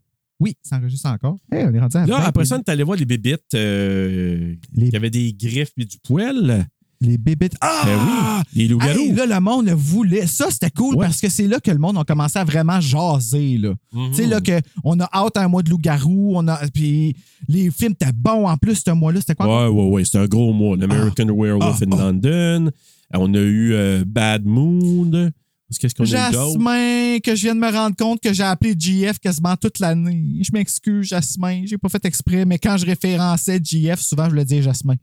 Oui, 0.40 0.56
ça 0.62 0.76
enregistre 0.78 1.08
encore. 1.08 1.36
Hey, 1.52 1.66
on 1.68 1.74
est 1.74 1.80
rendu 1.80 1.96
à 1.98 2.06
Là, 2.06 2.18
20 2.18 2.24
après 2.24 2.44
ça, 2.46 2.56
est 2.56 2.68
allé 2.68 2.82
voir 2.82 2.96
les 2.96 3.04
bébites 3.04 3.54
euh, 3.54 4.54
Les- 4.74 4.88
qui 4.90 4.96
avaient 4.96 5.10
des 5.10 5.32
griffes 5.34 5.72
et 5.76 5.84
du 5.84 5.98
poil. 6.02 6.66
Les 7.02 7.16
bébites. 7.16 7.56
Ah! 7.62 7.82
Ben 7.86 7.98
oui, 7.98 8.42
les 8.54 8.68
loups-garous. 8.68 8.98
Hey, 9.00 9.12
là, 9.14 9.24
le 9.24 9.40
monde 9.40 9.66
le 9.66 9.72
voulait. 9.72 10.26
Ça, 10.26 10.50
c'était 10.50 10.70
cool 10.70 10.96
Ouais. 10.96 11.06
parce 11.06 11.20
que 11.20 11.30
c'est 11.30 11.46
là 11.46 11.58
que 11.58 11.70
le 11.70 11.78
monde 11.78 11.96
a 11.96 12.04
commencé 12.04 12.38
à 12.38 12.44
vraiment 12.44 12.78
jaser. 12.78 13.56
Là. 13.56 13.72
Mhm. 13.92 14.10
Tu 14.10 14.16
sais, 14.16 14.26
là, 14.26 14.40
que 14.42 14.60
on 14.84 14.98
a 15.00 15.08
hâte 15.12 15.36
un 15.38 15.48
mois 15.48 15.62
de 15.62 15.70
loup-garou. 15.70 16.32
On 16.36 16.46
a, 16.48 16.58
puis 16.68 17.16
les 17.48 17.70
films 17.70 17.92
étaient 17.92 18.12
bons 18.12 18.46
en 18.46 18.56
plus, 18.58 18.82
ce 18.84 18.90
mois-là. 18.90 19.20
C'était 19.20 19.34
quoi? 19.34 19.68
Ouais, 19.70 19.74
ouais, 19.74 19.88
ouais. 19.90 20.04
C'était 20.04 20.18
un 20.18 20.26
gros 20.26 20.52
mois. 20.52 20.76
L'American 20.76 21.26
Werewolf 21.26 21.80
Ah, 21.80 21.84
in 21.86 21.92
ah. 21.92 21.96
London. 21.96 22.70
On 23.14 23.32
a 23.34 23.38
eu 23.38 23.72
euh, 23.72 24.04
Bad 24.06 24.44
Mood. 24.44 25.32
Qu'est-ce 25.78 25.94
qu'on 25.94 26.04
a 26.04 26.06
eu? 26.06 26.10
Jasmin, 26.10 27.18
que 27.20 27.34
je 27.34 27.42
viens 27.42 27.54
de 27.54 27.60
me 27.60 27.70
rendre 27.70 27.96
compte 27.96 28.20
que 28.20 28.32
j'ai 28.32 28.42
appelé 28.42 28.74
GF 28.78 29.18
quasiment 29.18 29.56
toute 29.56 29.78
l'année. 29.78 30.40
Je 30.42 30.50
m'excuse, 30.52 31.06
Jasmin. 31.08 31.62
J'ai 31.64 31.78
pas 31.78 31.88
fait 31.88 32.04
exprès, 32.04 32.44
mais 32.44 32.58
quand 32.58 32.76
je 32.76 32.86
référençais 32.86 33.60
GF, 33.62 34.00
souvent, 34.00 34.24
je 34.24 34.30
voulais 34.30 34.44
dire 34.44 34.62
Jasmin. 34.62 34.96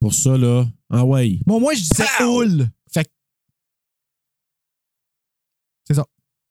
Pour 0.00 0.12
ça, 0.14 0.36
là. 0.36 0.66
Ah 0.90 1.04
ouais. 1.04 1.38
Bon, 1.46 1.60
moi, 1.60 1.74
je 1.74 1.80
disais 1.80 2.24
Oul. 2.24 2.68
Fait 2.92 3.04
que, 3.04 3.10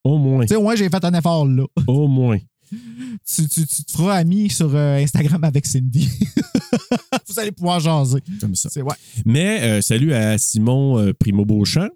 Au 0.04 0.18
moins. 0.18 0.42
tu 0.42 0.48
sais, 0.50 0.56
au 0.56 0.62
moins, 0.62 0.76
j'ai 0.76 0.90
fait 0.90 1.06
un 1.06 1.14
effort 1.14 1.46
là. 1.46 1.66
Au 1.88 2.08
moins. 2.08 2.40
tu, 2.72 3.48
tu, 3.48 3.68
tu 3.68 3.84
te 3.84 3.92
feras 3.92 4.16
ami 4.16 4.50
sur 4.50 4.74
euh, 4.76 4.98
Instagram 4.98 5.44
avec 5.44 5.66
Cindy. 5.66 6.10
Vous 7.28 7.40
allez 7.40 7.52
pouvoir 7.52 7.80
jaser. 7.80 8.20
Comme 8.40 8.56
ça. 8.56 8.70
C'est 8.72 8.82
ouais. 8.82 8.96
Mais 9.26 9.62
euh, 9.62 9.82
salut 9.82 10.14
à 10.14 10.38
Simon 10.38 11.00
euh, 11.00 11.14
Primo 11.14 11.46
Beauchamp. 11.46 11.90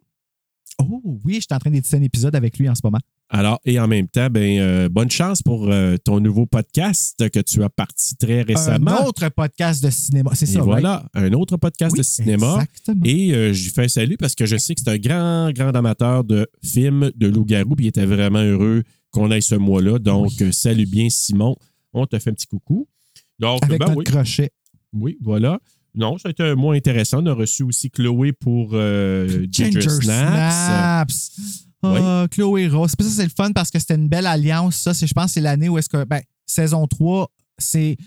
Oh 0.80 1.02
oui, 1.26 1.36
je 1.36 1.40
suis 1.42 1.48
en 1.52 1.58
train 1.58 1.72
d'éditer 1.72 1.98
un 1.98 2.02
épisode 2.04 2.36
avec 2.36 2.58
lui 2.60 2.70
en 2.70 2.76
ce 2.76 2.82
moment. 2.84 3.00
Alors, 3.30 3.60
et 3.66 3.78
en 3.80 3.88
même 3.88 4.08
temps, 4.08 4.30
ben, 4.30 4.60
euh, 4.60 4.90
bonne 4.90 5.12
chance 5.12 5.42
pour 5.42 5.70
euh, 5.70 5.98
ton 5.98 6.20
nouveau 6.22 6.46
podcast 6.46 7.30
que 7.30 7.40
tu 7.40 7.62
as 7.62 7.70
parti 7.70 8.16
très 8.16 8.44
récemment. 8.44 9.02
Un 9.02 9.06
autre 9.06 9.28
podcast 9.30 9.84
de 9.84 9.90
cinéma. 9.90 10.32
C'est 10.34 10.46
ça, 10.46 10.62
voilà, 10.62 11.06
un 11.14 11.34
autre 11.34 11.58
podcast 11.58 11.98
de 11.98 12.04
cinéma. 12.04 12.54
Exactement. 12.54 13.02
Et 13.04 13.34
euh, 13.34 13.54
je 13.54 13.64
lui 13.66 13.72
fais 13.72 13.84
un 13.86 13.88
salut 13.90 14.16
parce 14.18 14.34
que 14.34 14.46
je 14.46 14.56
sais 14.56 14.76
que 14.76 14.82
c'est 14.82 14.92
un 14.92 14.98
grand, 14.98 15.52
grand 15.52 15.76
amateur 15.76 16.24
de 16.24 16.48
films 16.64 17.12
de 17.16 17.28
loup-garou, 17.28 17.76
puis 17.76 17.86
il 17.86 17.90
était 17.90 18.06
vraiment 18.06 18.40
heureux 18.44 18.84
qu'on 19.12 19.30
aille 19.32 19.42
ce 19.42 19.56
mois-là. 19.56 20.00
Donc, 20.00 20.32
Oui. 20.40 20.54
salut 20.54 20.86
bien, 20.86 21.10
Simon. 21.10 21.56
On 21.92 22.06
te 22.06 22.18
fait 22.20 22.30
un 22.30 22.34
petit 22.34 22.48
coucou. 22.48 22.88
Donc, 23.40 23.62
avec 23.64 23.80
ben 23.80 23.88
notre 23.88 23.98
oui, 23.98 24.04
crochet. 24.06 24.52
Oui, 25.00 25.18
voilà. 25.22 25.60
Non, 25.96 26.18
ça 26.18 26.28
a 26.28 26.32
été 26.32 26.44
un 26.44 26.56
mois 26.56 26.76
intéressant. 26.76 27.24
On 27.24 27.26
a 27.26 27.34
reçu 27.34 27.64
aussi 27.64 27.90
Chloé 27.90 28.32
pour 28.32 28.72
euh, 28.74 29.48
Ginger, 29.52 29.82
Snaps. 29.82 30.02
Snaps. 30.04 31.64
Ah, 31.84 32.28
Chloé 32.30 32.68
Rose. 32.68 32.92
Ça, 33.00 33.06
c'est 33.10 33.24
le 33.24 33.30
fun 33.36 33.52
parce 33.52 33.72
que 33.72 33.80
c'était 33.80 33.96
une 33.96 34.08
belle 34.10 34.28
alliance. 34.28 34.76
Ça, 34.76 34.94
c'est, 34.94 35.08
je 35.08 35.14
pense 35.14 35.26
que 35.26 35.32
c'est 35.32 35.42
l'année 35.42 35.70
où 35.70 35.78
est-ce 35.78 35.90
que. 35.90 36.04
Ben, 36.04 36.22
saison 36.46 36.86
3, 36.88 37.32
c'est. 37.58 37.98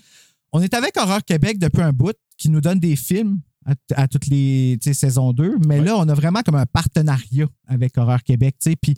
On 0.53 0.61
est 0.61 0.73
avec 0.73 0.95
Horreur 0.97 1.23
Québec 1.23 1.59
depuis 1.59 1.81
un 1.81 1.91
bout 1.93 2.15
qui 2.37 2.49
nous 2.49 2.61
donne 2.61 2.79
des 2.79 2.95
films 2.95 3.39
à, 3.65 3.73
à 3.95 4.07
toutes 4.07 4.27
les 4.27 4.77
saisons 4.93 5.31
2. 5.33 5.57
Mais 5.67 5.79
Ouais. 5.79 5.85
là, 5.85 5.97
on 5.97 6.07
a 6.09 6.13
vraiment 6.13 6.41
comme 6.43 6.55
un 6.55 6.65
partenariat 6.65 7.47
avec 7.67 7.97
Horreur 7.97 8.23
Québec. 8.23 8.55
tu 8.61 8.71
sais. 8.71 8.75
Puis 8.75 8.95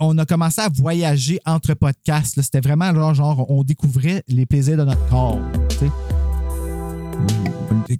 on 0.00 0.16
a 0.18 0.26
commencé 0.26 0.60
à 0.60 0.68
voyager 0.68 1.38
entre 1.46 1.74
podcasts. 1.74 2.40
C'était 2.42 2.60
vraiment 2.60 2.92
genre, 2.94 3.14
genre, 3.14 3.50
on 3.50 3.62
découvrait 3.64 4.22
les 4.28 4.46
plaisirs 4.46 4.76
de 4.78 4.84
notre 4.84 5.06
corps. 5.08 5.40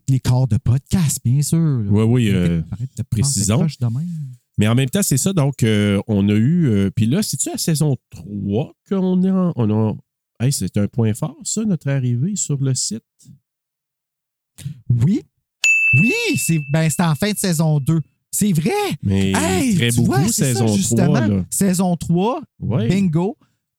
Les 0.09 0.21
corps 0.21 0.49
de 0.49 0.57
podcast, 0.59 1.19
bien 1.25 1.43
sûr. 1.43 1.59
là. 1.59 1.91
Oui, 1.91 2.03
oui. 2.05 2.31
euh, 2.31 2.63
de 2.97 3.03
précisons. 3.03 3.67
mais 4.59 4.69
en 4.69 4.75
même 4.75 4.89
temps, 4.91 5.03
c'est 5.03 5.17
ça. 5.17 5.33
Donc, 5.33 5.63
euh, 5.63 6.01
on 6.09 6.29
a 6.29 6.33
eu. 6.35 6.67
euh, 6.69 6.91
puis 6.91 7.07
là, 7.07 7.23
c'est-tu 7.23 7.51
à 7.51 7.59
saison 7.59 7.97
3 8.11 8.73
qu'on 8.89 9.23
est 9.23 9.31
en. 9.31 9.53
On 9.57 9.71
a, 9.71 9.95
Hey, 10.41 10.53
c'est 10.53 10.77
un 10.77 10.89
point 10.89 11.15
fort, 11.15 11.37
ça, 11.45 11.65
notre 11.65 11.89
arrivée 11.89 12.35
sur 12.37 12.59
le 12.59 12.75
site? 12.75 13.05
Oui. 14.89 15.23
Oui, 16.01 16.13
c'est 16.37 16.59
ben, 16.73 16.89
en 17.01 17.15
fin 17.15 17.31
de 17.33 17.37
saison 17.39 17.79
2. 17.79 18.01
C'est 18.31 18.53
vrai. 18.53 18.71
Mais 19.03 19.33
Hey, 19.37 19.77
très 19.77 19.91
beaucoup, 19.93 20.07
vois, 20.13 20.29
saison 20.29 20.61
ça, 20.61 20.65
3. 20.65 20.77
justement. 20.77 21.27
Là. 21.27 21.45
Saison 21.51 21.97
3, 21.97 22.43
Ouais. 22.61 22.89
bingo. 22.89 23.37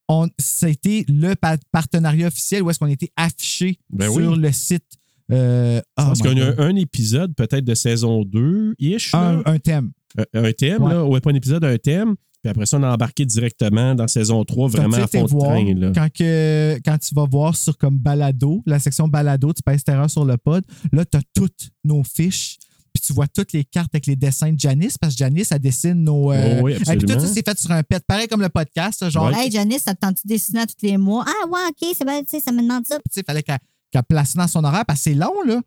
On, 0.09 0.27
c'était 0.37 1.05
le 1.07 1.33
pa- 1.35 1.57
partenariat 1.71 2.27
officiel 2.27 2.61
où 2.61 2.69
est-ce 2.69 2.77
qu'on 2.77 2.87
était 2.87 3.11
affiché 3.15 3.79
Ben 3.89 4.11
sur 4.11 4.31
oui. 4.31 4.37
le 4.39 4.51
site. 4.51 4.85
Euh, 5.31 5.79
oh 5.81 5.91
Parce 5.95 6.21
qu'on 6.21 6.37
a 6.37 6.61
un, 6.61 6.75
épisode 6.75 7.33
peut-être 7.35 7.63
de 7.65 7.73
saison 7.75 8.23
2-ish. 8.23 9.15
un, 9.15 9.41
un 9.45 9.57
thème. 9.59 9.91
Un, 10.17 10.43
un 10.45 10.51
thème, 10.51 10.83
Ouais. 10.83 10.93
là. 10.93 11.05
Ouais, 11.05 11.19
pas 11.21 11.31
un 11.31 11.35
épisode, 11.35 11.63
un 11.63 11.77
thème. 11.77 12.15
Puis 12.41 12.49
après 12.49 12.65
ça, 12.65 12.77
on 12.77 12.83
a 12.83 12.91
embarqué 12.93 13.25
directement 13.25 13.95
dans 13.95 14.07
saison 14.09 14.43
3, 14.43 14.67
vraiment 14.67 14.97
à 14.97 15.01
tu 15.07 15.11
sais, 15.11 15.19
fond 15.19 15.25
de 15.25 15.31
voir, 15.31 15.51
train. 15.51 15.73
Là. 15.75 15.91
Quand, 15.95 16.09
que- 16.13 16.77
quand 16.83 16.97
tu 16.97 17.15
vas 17.15 17.25
voir 17.25 17.55
sur 17.55 17.77
comme 17.77 17.97
balado, 17.97 18.61
la 18.65 18.79
section 18.79 19.07
balado, 19.07 19.53
tu 19.53 19.61
pèses 19.63 19.83
terreur 19.83 20.09
sur 20.09 20.25
le 20.25 20.35
pod, 20.37 20.63
là, 20.91 21.05
tu 21.05 21.17
as 21.17 21.21
toutes 21.33 21.69
nos 21.85 22.03
fiches. 22.03 22.57
Puis 22.93 23.01
tu 23.07 23.13
vois 23.13 23.27
toutes 23.27 23.53
les 23.53 23.63
cartes 23.63 23.89
avec 23.95 24.05
les 24.05 24.15
dessins 24.15 24.51
de 24.53 24.59
Janice, 24.59 24.99
parce 24.99 25.13
que 25.15 25.19
Janice, 25.19 25.51
elle 25.51 25.59
dessine 25.59 26.03
nos. 26.03 26.31
euh, 26.31 26.59
Oh 26.59 26.65
oui, 26.65 26.73
et 26.73 26.75
puis 26.75 26.83
tout 26.85 26.91
absolument. 26.91 27.19
ça, 27.21 27.27
c'est 27.33 27.43
fait 27.49 27.57
sur 27.57 27.71
un 27.71 27.81
pet. 27.81 28.03
Pareil 28.05 28.27
comme 28.27 28.41
le 28.41 28.49
podcast, 28.49 29.09
genre, 29.09 29.31
Ouais. 29.31 29.45
Hey, 29.45 29.49
Janice, 29.51 29.81
ça 29.83 29.95
te 29.95 29.99
tente-tu 30.01 30.27
de 30.27 30.33
dessiner 30.33 30.59
à 30.59 30.67
tous 30.67 30.75
les 30.83 30.97
mois? 30.97 31.25
Ah, 31.27 31.47
ouais, 31.47 31.59
OK, 31.69 31.95
c'est 31.97 32.05
bien, 32.05 32.19
tu 32.19 32.25
sais, 32.27 32.39
ça 32.39 32.51
me 32.51 32.61
demande 32.61 32.85
ça. 32.85 32.99
il 33.15 33.23
fallait 33.25 33.41
qu'elle 33.41 33.57
qu'elle 33.93 34.03
place 34.03 34.35
dans 34.35 34.47
son 34.47 34.63
horaire 34.63 34.85
parce 34.85 34.99
que 34.99 35.03
c'est 35.05 35.13
long, 35.15 35.41
là. 35.45 35.61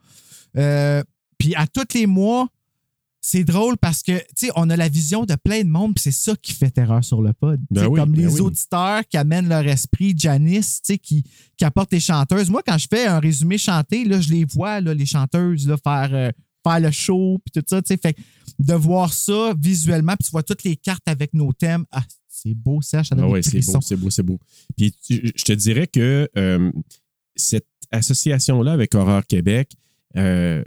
Euh, 0.57 1.03
puis 1.39 1.55
à 1.55 1.67
tous 1.67 1.95
les 1.95 2.07
mois, 2.07 2.49
c'est 3.21 3.45
drôle 3.45 3.77
parce 3.77 4.03
que, 4.03 4.17
tu 4.19 4.47
sais, 4.47 4.51
on 4.55 4.71
a 4.71 4.77
la 4.77 4.89
vision 4.89 5.25
de 5.25 5.35
plein 5.35 5.63
de 5.65 5.69
monde, 5.69 5.95
puis 5.95 6.03
c'est 6.03 6.13
ça 6.13 6.35
qui 6.41 6.53
fait 6.53 6.71
terreur 6.71 7.03
sur 7.05 7.21
le 7.23 7.33
pod. 7.33 7.61
Ben 7.71 7.87
oui, 7.89 7.99
comme 7.99 8.13
ben 8.13 8.21
les 8.21 8.35
oui. 8.35 8.41
auditeurs 8.41 9.03
qui 9.09 9.17
amènent 9.17 9.49
leur 9.49 9.67
esprit, 9.67 10.15
Janice, 10.17 10.81
tu 10.83 10.93
sais, 10.95 10.99
qui, 10.99 11.25
qui 11.57 11.65
apportent 11.65 11.93
les 11.93 12.01
chanteuses. 12.01 12.51
Moi, 12.51 12.63
quand 12.65 12.79
je 12.79 12.87
fais 12.89 13.07
un 13.07 13.19
résumé 13.19 13.59
chanté, 13.59 14.05
là, 14.05 14.21
je 14.21 14.31
les 14.31 14.45
vois, 14.45 14.81
là, 14.81 14.95
les 14.95 15.07
chanteuses, 15.07 15.67
là, 15.67 15.77
faire, 15.83 16.11
euh, 16.15 16.31
faire 16.63 16.81
le 16.81 16.91
show, 16.93 17.39
puis 17.45 17.61
tout 17.61 17.67
ça, 17.69 17.83
tu 17.83 17.89
sais. 17.89 17.99
Fait 18.01 18.17
de 18.59 18.75
voir 18.75 19.13
ça 19.13 19.55
visuellement, 19.61 20.15
puis 20.19 20.27
tu 20.27 20.31
vois 20.31 20.43
toutes 20.45 20.63
les 20.65 20.77
cartes 20.77 21.07
avec 21.07 21.35
nos 21.35 21.53
thèmes. 21.53 21.85
Ah, 21.91 22.05
c'est 22.29 22.55
beau, 22.55 22.81
Serge, 22.81 23.09
Ah 23.11 23.27
ouais, 23.27 23.43
c'est 23.43 23.61
beau, 23.67 23.81
c'est 23.81 23.97
beau, 23.97 24.11
c'est 24.11 24.23
beau. 24.23 24.39
Puis 24.77 24.93
tu- 25.05 25.33
je 25.35 25.45
te 25.45 25.53
dirais 25.53 25.87
que 25.89 26.29
euh, 26.39 26.71
cette 27.37 27.67
association-là 27.93 28.73
avec 28.73 28.95
Horreur 28.95 29.27
Québec, 29.27 29.73
euh, 30.17 30.63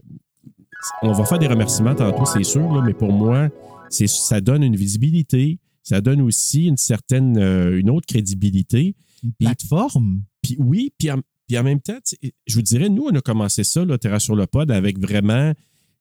on 1.01 1.11
va 1.11 1.25
faire 1.25 1.39
des 1.39 1.47
remerciements 1.47 1.95
tantôt, 1.95 2.25
c'est 2.25 2.43
sûr, 2.43 2.71
là, 2.71 2.81
mais 2.85 2.93
pour 2.93 3.11
moi, 3.11 3.49
ça 3.89 4.41
donne 4.41 4.63
une 4.63 4.75
visibilité, 4.75 5.59
ça 5.83 6.01
donne 6.01 6.21
aussi 6.21 6.67
une 6.67 6.77
certaine, 6.77 7.37
euh, 7.37 7.79
une 7.79 7.89
autre 7.89 8.05
crédibilité. 8.05 8.95
Une 9.23 9.33
plateforme. 9.33 10.21
Puis 10.41 10.55
oui, 10.59 10.93
puis 10.97 11.11
en, 11.11 11.19
puis 11.47 11.57
en 11.57 11.63
même 11.63 11.81
temps, 11.81 11.97
je 12.45 12.55
vous 12.55 12.61
dirais, 12.61 12.89
nous, 12.89 13.07
on 13.11 13.15
a 13.15 13.21
commencé 13.21 13.63
ça, 13.63 13.83
là, 13.83 13.97
Terra 13.97 14.19
sur 14.19 14.35
le 14.35 14.45
pod, 14.45 14.69
avec 14.71 14.99
vraiment 14.99 15.53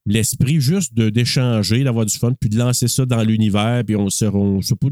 l'esprit 0.04 0.60
juste 0.60 0.94
de, 0.94 1.08
d'échanger, 1.08 1.84
d'avoir 1.84 2.04
du 2.04 2.16
fun, 2.16 2.32
puis 2.38 2.50
de 2.50 2.58
lancer 2.58 2.86
ça 2.86 3.06
dans 3.06 3.22
l'univers, 3.22 3.82
puis 3.84 3.96
on 3.96 4.04
ne 4.04 4.10
sait 4.10 4.30
pas 4.30 4.88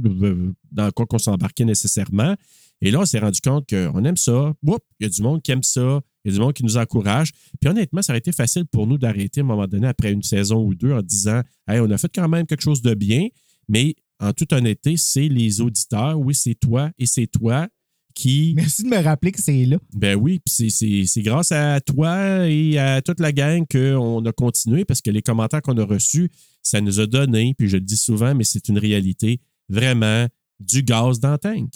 dans 0.73 0.91
quoi 0.93 1.07
qu'on 1.07 1.19
s'embarquait 1.19 1.65
nécessairement. 1.67 2.35
Et 2.83 2.91
là, 2.91 3.01
on 3.01 3.05
s'est 3.05 3.19
rendu 3.19 3.41
compte 3.41 3.69
qu'on 3.69 4.05
aime 4.05 4.17
ça. 4.17 4.53
Il 4.65 4.77
y 5.01 5.07
a 5.07 5.09
du 5.09 5.23
monde 5.23 5.43
qui 5.43 5.51
aime 5.53 5.63
ça. 5.63 6.01
Il 6.25 6.33
y 6.33 6.35
a 6.35 6.39
du 6.39 6.41
monde 6.41 6.53
qui 6.53 6.65
nous 6.65 6.77
encourage. 6.77 7.33
Puis 7.61 7.71
honnêtement, 7.71 8.03
ça 8.03 8.13
aurait 8.13 8.19
été 8.19 8.33
facile 8.33 8.67
pour 8.67 8.87
nous 8.87 8.99
d'arrêter 8.99 9.41
à 9.41 9.45
un 9.45 9.47
moment 9.47 9.67
donné, 9.67 9.87
après 9.87 10.13
une 10.13 10.23
saison 10.23 10.63
ou 10.63 10.75
deux, 10.75 10.93
en 10.93 11.03
disant 11.03 11.41
Hey, 11.69 11.81
on 11.81 11.91
a 11.91 11.99
fait 11.99 12.11
quand 12.15 12.29
même 12.29 12.47
quelque 12.47 12.63
chose 12.63 12.83
de 12.83 12.95
bien, 12.95 13.29
mais 13.69 13.95
en 14.21 14.33
toute 14.33 14.53
honnêteté, 14.53 14.97
c'est 14.97 15.29
les 15.29 15.61
auditeurs, 15.61 16.19
oui, 16.19 16.35
c'est 16.35 16.55
toi 16.55 16.91
et 16.99 17.07
c'est 17.07 17.27
toi 17.27 17.69
qui. 18.15 18.55
Merci 18.57 18.83
de 18.83 18.89
me 18.89 19.03
rappeler 19.03 19.31
que 19.31 19.43
c'est 19.43 19.65
là. 19.67 19.79
Ben 19.95 20.17
oui, 20.17 20.41
puis 20.41 20.71
c'est 20.71 21.23
grâce 21.23 21.53
à 21.53 21.81
toi 21.81 22.49
et 22.49 22.79
à 22.79 23.03
toute 23.03 23.21
la 23.21 23.33
gang 23.33 23.65
qu'on 23.71 24.25
a 24.25 24.33
continué 24.33 24.85
parce 24.85 25.03
que 25.03 25.11
les 25.11 25.23
commentaires 25.23 25.63
qu'on 25.63 25.77
a 25.77 25.85
reçus, 25.85 26.31
ça 26.63 26.81
nous 26.81 26.99
a 26.99 27.07
donné, 27.07 27.55
puis 27.57 27.69
je 27.69 27.77
le 27.77 27.83
dis 27.83 27.97
souvent, 27.97 28.35
mais 28.35 28.45
c'est 28.45 28.69
une 28.69 28.79
réalité, 28.79 29.41
vraiment 29.69 30.27
du 30.59 30.83
gaz 30.83 31.21
dans 31.21 31.33
le 31.33 31.39
tank. 31.39 31.71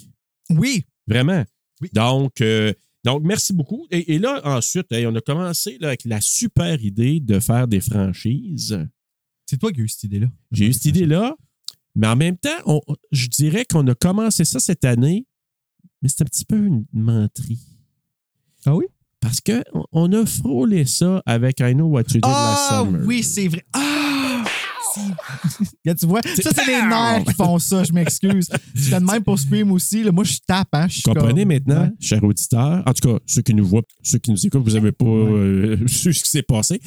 Oui, 0.49 0.85
Vraiment. 1.07 1.45
Oui. 1.81 1.89
Donc, 1.93 2.41
euh, 2.41 2.73
donc, 3.05 3.23
merci 3.25 3.53
beaucoup. 3.53 3.87
Et, 3.91 4.15
et 4.15 4.19
là, 4.19 4.41
ensuite, 4.45 4.93
hey, 4.93 5.07
on 5.07 5.15
a 5.15 5.21
commencé 5.21 5.79
là, 5.81 5.89
avec 5.89 6.05
la 6.05 6.21
super 6.21 6.83
idée 6.85 7.21
de 7.21 7.41
faire 7.41 7.67
des 7.67 7.81
franchises. 7.81 8.79
c'est 9.47 9.57
toi 9.59 9.73
qui 9.73 9.81
as 9.81 9.85
eu 9.85 9.89
cette 9.89 10.05
idée-là. 10.05 10.27
J'ai 10.53 10.67
eu 10.67 10.73
cette 10.73 10.85
idée-là, 10.85 11.35
mais 11.97 12.07
en 12.07 12.17
même 12.17 12.37
temps, 12.37 12.51
on- 12.67 12.81
je 13.11 13.27
dirais 13.29 13.65
qu'on 13.65 13.87
a 13.89 13.95
commencé 13.95 14.45
ça 14.45 14.61
cette 14.61 14.85
année, 14.85 15.27
mais 16.03 16.09
c'est 16.09 16.23
un 16.23 16.27
petit 16.27 16.45
peu 16.45 16.57
une 16.57 16.85
menterie. 16.93 17.59
Ah 18.67 18.77
oui? 18.77 18.85
Parce 19.21 19.41
qu'on 19.41 19.63
on 19.93 20.13
a 20.13 20.25
frôlé 20.25 20.85
ça 20.87 21.23
avec 21.27 21.61
I 21.61 21.73
Know 21.75 21.87
What 21.89 22.03
You 22.03 22.21
Did 22.21 22.25
Last 22.25 22.69
Ah 22.71 22.83
Summer. 22.85 23.03
oui, 23.07 23.23
c'est 23.23 23.49
vrai. 23.49 23.65
Ah! 23.73 23.90
Tu 25.99 26.07
vois, 26.07 26.21
ça, 26.23 26.51
c'est 26.55 26.67
les 26.67 26.83
nerfs 26.87 27.25
qui 27.27 27.35
font 27.35 27.59
ça, 27.59 27.85
je 27.85 27.93
m'excuse. 27.93 28.49
Je 28.75 28.97
de 28.97 29.05
même 29.05 29.23
pour 29.23 29.39
Scream 29.39 29.71
aussi. 29.73 30.03
là. 30.05 30.13
Moi, 30.13 30.25
je 30.25 30.37
tape, 30.47 30.69
hein. 30.73 30.87
Je 30.89 31.03
comprenez 31.03 31.43
comme- 31.43 31.49
maintenant, 31.53 31.83
Ouais. 31.85 31.91
chers 32.01 32.23
auditeurs, 32.25 32.83
en 32.87 32.93
tout 32.93 33.09
cas, 33.13 33.19
ceux 33.27 33.43
qui 33.43 33.55
nous 33.55 33.67
voient, 33.67 33.83
ceux 34.03 34.19
qui 34.19 34.31
nous 34.31 34.47
écoutent, 34.47 34.63
vous 34.65 34.75
n'avez 34.75 34.93
pas 34.93 35.05
euh, 35.07 35.77
su 35.87 36.13
ce 36.13 36.23
qui 36.25 36.31
s'est 36.31 36.43
passé. 36.43 36.81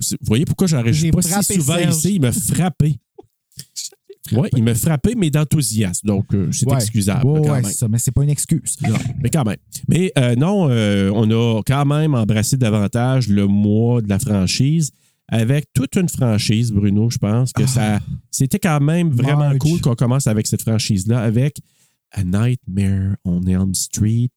Vous 0.00 0.16
voyez 0.22 0.44
pourquoi 0.44 0.66
j'enregistre 0.66 1.16
pas 1.20 1.42
si 1.42 1.54
souvent 1.54 1.76
Serge. 1.76 1.94
ici? 1.96 2.14
Il 2.16 2.20
m'a 2.20 2.32
frappé. 2.32 2.96
Oui, 4.32 4.48
il 4.56 4.64
m'a 4.64 4.74
frappé, 4.74 5.14
mais 5.16 5.30
d'enthousiasme. 5.30 6.04
Donc, 6.08 6.34
euh, 6.34 6.50
c'est 6.50 6.66
Ouais. 6.68 6.74
excusable 6.74 7.22
c'est 7.64 7.72
ça, 7.74 7.86
mais 7.86 7.98
c'est 7.98 8.10
pas 8.10 8.24
une 8.24 8.30
excuse. 8.30 8.76
Non, 8.82 8.96
mais 9.22 9.30
quand 9.30 9.44
même. 9.44 9.56
Mais 9.86 10.10
euh, 10.18 10.34
non, 10.34 10.66
euh, 10.68 11.12
on 11.14 11.30
a 11.30 11.62
quand 11.64 11.84
même 11.84 12.12
embrassé 12.16 12.56
davantage 12.56 13.28
le 13.28 13.46
mois 13.46 14.02
de 14.02 14.08
la 14.08 14.18
franchise 14.18 14.90
avec 15.28 15.72
toute 15.74 15.96
une 15.96 16.08
franchise, 16.08 16.72
Bruno. 16.72 17.10
Je 17.10 17.18
pense 17.18 17.52
que 17.52 17.66
ça, 17.66 18.00
c'était 18.30 18.58
quand 18.58 18.80
même 18.80 19.10
vraiment 19.10 19.56
cool 19.58 19.80
qu'on 19.80 19.94
commence 19.94 20.26
avec 20.26 20.46
cette 20.46 20.62
franchise-là, 20.62 21.20
avec 21.20 21.60
A 22.12 22.22
Nightmare 22.24 23.16
on 23.24 23.42
Elm 23.46 23.74
Street, 23.74 24.30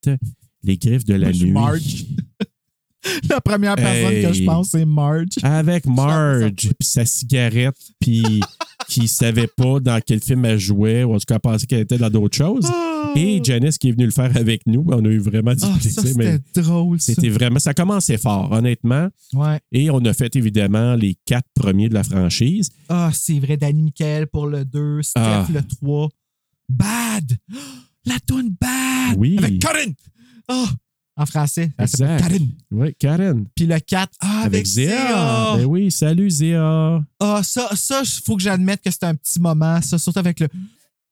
Les 0.63 0.77
Griffes 0.77 1.05
de 1.05 1.13
la 1.15 1.31
Nuit. 1.31 1.51
Marge. 1.51 2.05
La 3.29 3.39
première 3.39 3.75
personne 3.75 4.11
Hey. 4.13 4.23
que 4.25 4.33
je 4.33 4.43
pense, 4.43 4.71
c'est 4.71 4.83
Marge. 4.85 5.27
Avec 5.41 5.85
Marge, 5.85 6.51
puis 6.77 6.87
sa 6.87 7.05
cigarette, 7.05 7.77
puis 7.99 8.41
qui 8.89 9.07
savait 9.07 9.47
pas 9.47 9.79
dans 9.79 10.01
quel 10.05 10.19
film 10.21 10.43
elle 10.45 10.59
jouait, 10.59 11.03
ou 11.03 11.13
en 11.13 11.17
tout 11.19 11.25
cas, 11.27 11.35
elle 11.35 11.39
pensait 11.41 11.65
qu'elle 11.67 11.81
était 11.81 11.97
dans 11.97 12.09
d'autres 12.09 12.35
choses. 12.37 12.69
Et 13.15 13.39
Janice 13.43 13.77
qui 13.77 13.89
est 13.89 13.91
venue 13.91 14.05
le 14.05 14.11
faire 14.11 14.35
avec 14.35 14.65
nous. 14.67 14.85
On 14.87 15.03
a 15.05 15.07
eu 15.07 15.19
vraiment 15.19 15.53
du 15.53 15.63
Ah, 15.63 15.75
plaisir, 15.79 16.01
c'était 16.03 16.39
drôle, 16.61 16.99
ça. 16.99 17.13
c'était 17.13 17.29
vraiment. 17.29 17.59
Ça 17.59 17.73
commençait 17.73 18.17
fort, 18.17 18.51
honnêtement. 18.51 19.07
Ouais. 19.33 19.59
Et 19.71 19.89
on 19.89 19.99
a 20.05 20.13
fait 20.13 20.35
évidemment 20.35 20.95
les 20.95 21.15
quatre 21.25 21.47
premiers 21.55 21.87
de 21.89 21.93
la 21.93 22.03
franchise. 22.03 22.69
Ah, 22.89 23.11
c'est 23.13 23.39
vrai, 23.39 23.57
Danny 23.57 23.83
Michael 23.83 24.27
pour 24.27 24.47
le 24.47 24.65
2, 24.65 25.01
Steph 25.01 25.19
Ah. 25.23 25.47
le 25.53 25.61
3. 25.63 26.09
Bad! 26.67 27.37
La 28.05 28.19
toune 28.25 28.55
bad! 28.59 29.17
Oui. 29.17 29.37
Avec 29.37 29.59
Karen! 29.59 29.93
Oh! 30.51 30.65
En 31.19 31.25
français, 31.25 31.69
elle 31.77 31.87
s'appelle 31.89 32.13
Exact. 32.15 32.29
Karen. 32.29 32.47
Oui, 32.71 32.95
Karen. 32.97 33.45
Puis 33.53 33.65
le 33.65 33.77
4, 33.77 34.09
ah, 34.21 34.37
avec, 34.39 34.45
Avec 34.45 34.65
Zéa. 34.65 34.87
Zéa. 34.89 35.55
Ben 35.57 35.65
oui, 35.65 35.91
salut 35.91 36.29
Zéa. 36.29 37.03
Ah, 37.19 37.41
ça, 37.43 37.69
ça, 37.75 38.03
faut 38.23 38.37
que 38.37 38.41
j'admette 38.41 38.81
que 38.81 38.89
c'était 38.89 39.07
un 39.07 39.15
petit 39.15 39.41
moment, 39.41 39.81
ça, 39.81 39.97
surtout 39.97 40.19
avec 40.19 40.39
le. 40.39 40.47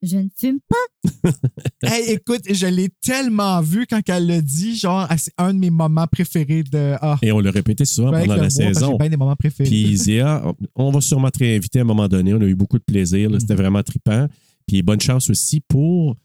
Je 0.02 0.15
ne 0.17 0.30
fume 0.34 0.60
pas. 0.67 1.32
Hey, 1.84 2.12
écoute, 2.12 2.41
je 2.50 2.67
l'ai 2.67 2.89
tellement 3.02 3.62
vu 3.62 3.86
quand 3.86 4.02
elle 4.08 4.28
l'a 4.28 4.41
dit, 4.41 4.78
genre, 4.78 5.06
ah, 5.10 5.17
c'est 5.17 5.34
un 5.38 5.54
de 5.54 5.60
mes 5.60 5.70
moments 5.70 6.08
préférés 6.08 6.63
de. 6.63 6.96
Ah, 7.02 7.17
Et 7.22 7.34
on 7.34 7.39
l'a 7.39 7.52
répété 7.52 7.84
souvent 7.84 8.12
pendant 8.12 8.36
le 8.36 8.43
la 8.43 8.50
saison. 8.50 8.91
J'ai 8.91 8.98
bien 8.98 9.10
des 9.10 9.17
moments 9.17 9.36
préférés. 9.36 9.70
Puis 9.70 9.98
Zéa, 9.98 10.41
on 10.76 10.89
va 10.89 11.02
sûrement 11.02 11.30
te 11.32 11.39
réinviter 11.39 11.80
à 11.80 11.82
un 11.82 11.86
moment 11.86 12.08
donné. 12.08 12.34
On 12.34 12.39
a 12.41 12.46
eu 12.46 12.56
beaucoup 12.56 12.80
de 12.80 12.84
plaisir. 12.84 13.30
C'était 13.39 13.56
vraiment 13.56 13.84
trippant. 13.84 14.28
Puis 14.67 14.82
bonne 14.84 15.02
chance 15.02 15.30
aussi 15.30 15.60
pour 15.60 16.15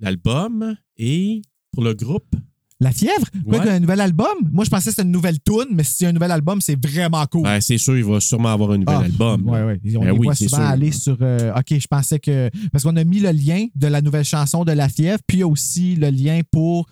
l'album 0.00 0.76
et 0.96 1.42
pour 1.78 1.84
le 1.84 1.94
groupe. 1.94 2.34
La 2.80 2.90
fièvre? 2.92 3.24
Quoi, 3.48 3.58
Ouais. 3.58 3.70
un 3.70 3.80
nouvel 3.80 4.00
album? 4.00 4.26
Moi, 4.52 4.64
je 4.64 4.70
pensais 4.70 4.86
que 4.86 4.90
c'était 4.90 5.02
une 5.02 5.10
nouvelle 5.12 5.38
tune, 5.40 5.66
mais 5.72 5.82
si 5.84 5.94
c'est 5.98 6.06
un 6.06 6.12
nouvel 6.12 6.30
album, 6.32 6.60
c'est 6.60 6.76
vraiment 6.84 7.24
cool. 7.26 7.42
Ben, 7.44 7.60
c'est 7.60 7.78
sûr, 7.78 7.96
il 7.96 8.04
va 8.04 8.18
sûrement 8.20 8.52
avoir 8.52 8.70
un 8.72 8.78
nouvel 8.78 8.96
Ah, 9.00 9.04
album. 9.04 9.48
Ouais, 9.48 9.62
ouais. 9.64 9.80
On 9.96 10.00
Ben 10.00 10.04
les 10.06 10.10
oui, 10.18 10.24
voit 10.26 10.34
souvent 10.36 10.56
sûr. 10.56 10.66
aller 10.66 10.90
sur. 10.92 11.16
euh, 11.20 11.52
OK, 11.56 11.66
je 11.78 11.86
pensais 11.88 12.18
que. 12.20 12.50
Parce 12.72 12.82
qu'on 12.84 12.96
a 12.96 13.02
mis 13.04 13.18
le 13.20 13.30
lien 13.30 13.66
de 13.76 13.86
la 13.88 14.00
nouvelle 14.00 14.24
chanson 14.24 14.64
de 14.64 14.72
La 14.72 14.88
Fièvre, 14.88 15.20
puis 15.26 15.42
aussi 15.44 15.94
le 15.96 16.10
lien 16.10 16.40
pour 16.52 16.86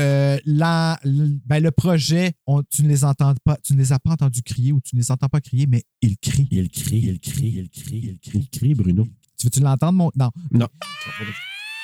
euh, 0.00 0.38
la, 0.44 0.98
le, 1.04 1.38
ben, 1.46 1.60
le 1.62 1.70
projet. 1.72 2.32
On- 2.46 2.62
tu 2.64 2.82
ne 2.84 2.88
les 2.88 3.04
entends 3.04 3.34
pas, 3.44 3.56
tu 3.64 3.74
ne 3.74 3.78
les 3.78 3.92
as 3.92 3.98
pas 4.00 4.10
entendus 4.12 4.42
crier 4.42 4.72
ou 4.72 4.80
tu 4.80 4.94
ne 4.96 5.00
les 5.00 5.10
entends 5.12 5.28
pas 5.28 5.40
crier, 5.40 5.66
mais 5.68 5.82
ils 6.02 6.16
crient. 6.18 6.48
Il 6.52 6.68
crie, 6.68 6.98
il 6.98 7.18
crie, 7.20 7.46
il 7.58 7.68
crie, 7.68 8.00
il 8.12 8.18
crie, 8.20 8.38
il 8.42 8.48
crie, 8.58 8.74
Bruno. 8.74 9.06
Tu 9.38 9.46
veux-tu 9.46 9.58
l'entendre, 9.60 9.92
mon. 9.98 10.10
Non. 10.16 10.30
Non. 10.52 10.68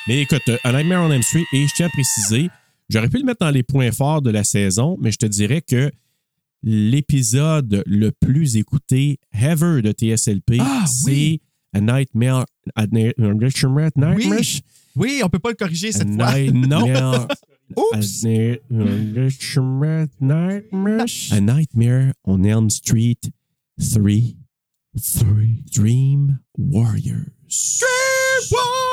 Mais 0.06 0.20
écoute, 0.22 0.48
A 0.64 0.72
Nightmare 0.72 1.02
on 1.04 1.10
M 1.12 1.22
Street, 1.22 1.44
et 1.52 1.66
je 1.66 1.74
tiens 1.74 1.86
à 1.86 1.90
préciser, 1.90 2.48
j'aurais 2.88 3.08
pu 3.08 3.18
le 3.18 3.24
mettre 3.24 3.40
dans 3.40 3.50
les 3.50 3.62
points 3.62 3.92
forts 3.92 4.22
de 4.22 4.30
la 4.30 4.44
saison, 4.44 4.96
mais 5.00 5.10
je 5.12 5.18
te 5.18 5.26
dirais 5.26 5.60
que 5.60 5.90
l'épisode 6.62 7.82
le 7.86 8.10
plus 8.10 8.56
écouté 8.56 9.18
ever 9.32 9.82
de 9.82 9.92
TSLP, 9.92 10.58
Ah, 10.60 10.84
c'est 10.86 11.10
oui. 11.10 11.40
A 11.74 11.80
Nightmare. 11.80 12.46
A 12.74 12.86
Ni- 12.86 13.12
Nightmare. 13.18 13.90
Nightmare. 13.96 14.40
Oui, 14.96 15.20
on 15.22 15.28
peut 15.28 15.38
pas 15.38 15.50
le 15.50 15.54
corriger 15.56 15.88
A 15.88 15.92
cette 15.92 16.08
fois. 16.14 16.34
Nightmare. 16.38 17.28
Oups! 17.76 18.24
A 18.24 18.28
Nightmare. 20.20 21.04
A 21.32 21.40
Nightmare 21.40 22.12
on 22.24 22.42
Elm 22.42 22.70
Street 22.70 23.20
3. 23.78 24.34
Dream 25.70 26.38
Warriors. 26.56 27.26
Warriors! 28.50 28.87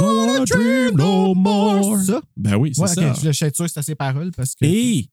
Don't 0.00 0.16
wanna 0.28 0.44
dream 0.44 0.96
no 0.96 1.34
more. 1.34 2.00
Ça? 2.02 2.22
Ben 2.36 2.56
oui, 2.56 2.72
c'est 2.74 2.82
Ouais, 2.82 2.88
ça. 2.88 3.14
je 3.22 3.30
suis 3.32 3.50
sûr 3.54 3.64
que 3.66 3.70
c'est 3.70 3.82
ses 3.82 3.94
paroles 3.94 4.30
parce 4.36 4.54
que. 4.54 4.64
Et 4.64 5.08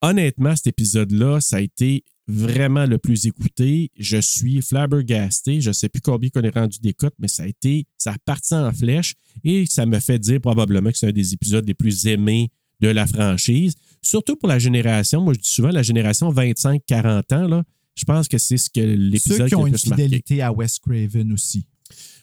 honnêtement, 0.00 0.54
cet 0.56 0.68
épisode-là, 0.68 1.40
ça 1.40 1.56
a 1.56 1.60
été 1.60 2.04
vraiment 2.28 2.86
le 2.86 2.98
plus 2.98 3.26
écouté. 3.26 3.90
Je 3.98 4.18
suis 4.18 4.62
flabbergasté. 4.62 5.60
Je 5.60 5.68
ne 5.70 5.72
sais 5.72 5.88
plus 5.88 6.00
combien 6.00 6.30
qu'on 6.30 6.42
est 6.42 6.54
rendu 6.54 6.78
d'écoute, 6.80 7.14
mais 7.18 7.28
ça 7.28 7.42
a 7.44 7.46
été, 7.46 7.86
ça 7.98 8.12
a 8.12 8.16
parti 8.24 8.54
en 8.54 8.72
flèche 8.72 9.14
et 9.44 9.66
ça 9.66 9.86
me 9.86 9.98
fait 9.98 10.18
dire 10.18 10.40
probablement 10.40 10.90
que 10.90 10.98
c'est 10.98 11.08
un 11.08 11.12
des 11.12 11.32
épisodes 11.34 11.66
les 11.66 11.74
plus 11.74 12.06
aimés 12.06 12.50
de 12.80 12.88
la 12.88 13.06
franchise. 13.06 13.74
Surtout 14.02 14.36
pour 14.36 14.48
la 14.48 14.58
génération, 14.58 15.20
moi 15.20 15.34
je 15.34 15.40
dis 15.40 15.48
souvent 15.48 15.70
la 15.70 15.82
génération 15.82 16.32
25-40 16.32 17.34
ans, 17.34 17.48
là, 17.48 17.64
je 17.94 18.04
pense 18.04 18.26
que 18.26 18.38
c'est 18.38 18.56
ce 18.56 18.70
que 18.70 18.80
Ceux 18.80 18.94
l'épisode 18.96 19.42
qui 19.42 19.48
qui 19.50 19.54
a 19.54 19.58
ont 19.58 19.62
le 19.64 19.68
une 19.68 19.72
marqué. 19.74 19.88
fidélité 19.90 20.42
à 20.42 20.52
Wes 20.52 20.78
Craven 20.80 21.32
aussi. 21.32 21.66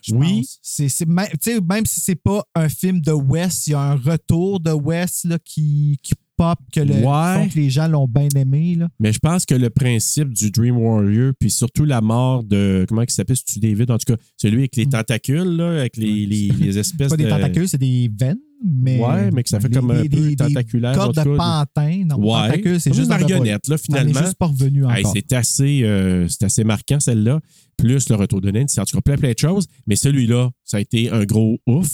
Je 0.01 0.13
Oui. 0.13 0.45
C'est, 0.61 1.05
même, 1.07 1.27
tu 1.41 1.51
si 1.85 1.99
c'est 1.99 2.15
pas 2.15 2.43
un 2.55 2.69
film 2.69 3.01
de 3.01 3.11
Wes, 3.11 3.67
il 3.67 3.71
y 3.71 3.73
a 3.73 3.81
un 3.81 3.95
retour 3.95 4.59
de 4.59 4.71
Wes 4.71 5.25
là, 5.25 5.37
qui, 5.43 5.97
qui 6.01 6.13
pop, 6.37 6.57
que, 6.73 6.79
le, 6.79 6.93
Ouais. 6.95 7.49
que 7.49 7.55
les 7.59 7.69
gens 7.69 7.87
l'ont 7.87 8.07
bien 8.07 8.29
aimé. 8.35 8.75
Là. 8.75 8.87
Mais 8.99 9.11
je 9.11 9.19
pense 9.19 9.45
que 9.45 9.55
le 9.55 9.69
principe 9.69 10.33
du 10.33 10.51
Dream 10.51 10.77
Warrior, 10.77 11.33
puis 11.37 11.51
surtout 11.51 11.83
la 11.83 11.99
mort 12.01 12.43
de. 12.43 12.85
Comment 12.87 13.01
il 13.01 13.09
s'appelle, 13.11 13.35
c'est-tu 13.35 13.59
David? 13.59 13.91
En 13.91 13.97
tout 13.97 14.13
cas, 14.15 14.21
celui 14.37 14.59
avec 14.59 14.75
les 14.77 14.85
tentacules, 14.85 15.57
là, 15.57 15.79
avec 15.81 15.97
les, 15.97 16.25
les, 16.25 16.47
les 16.49 16.77
espèces. 16.79 17.09
Pas 17.09 17.17
de. 17.17 17.23
des 17.23 17.29
tentacules, 17.29 17.67
c'est 17.67 17.77
des 17.77 18.09
veines? 18.17 18.39
Mais, 18.63 18.99
Ouais, 18.99 19.31
mais 19.31 19.43
que 19.43 19.49
ça 19.49 19.59
fait 19.59 19.69
des- 19.69 19.75
comme 19.79 19.91
un 19.91 20.01
des- 20.01 20.09
peu 20.09 20.17
des- 20.29 20.35
tentaculaire, 20.35 20.93
tout 20.93 21.09
de 21.11 21.13
cas. 21.13 21.23
pantin. 21.23 22.03
Non, 22.05 22.17
Ouais. 22.19 22.61
c'est 22.79 22.93
juste 22.93 23.03
une 23.03 23.07
marionnette, 23.07 23.67
là, 23.69 23.77
finalement. 23.77 24.11
n'est 24.19 24.25
juste 24.25 24.35
pas 24.37 24.47
revenu 24.47 24.83
Hey, 24.89 24.99
encore. 25.05 25.13
c'est 25.15 25.33
assez, 25.33 25.81
euh, 25.83 26.27
c'est 26.27 26.43
assez 26.43 26.63
marquant, 26.65 26.99
celle-là. 26.99 27.39
Plus 27.77 28.09
le 28.09 28.15
retour 28.15 28.41
de 28.41 28.51
Nancy. 28.51 28.79
En 28.81 28.83
tout 28.83 28.97
cas, 28.97 29.01
plein, 29.01 29.15
plein 29.17 29.31
de 29.31 29.37
choses. 29.39 29.67
Mais 29.87 29.95
celui-là, 29.95 30.49
ça 30.65 30.75
a 30.77 30.79
été 30.81 31.09
un 31.09 31.23
gros 31.23 31.57
ouf. 31.67 31.87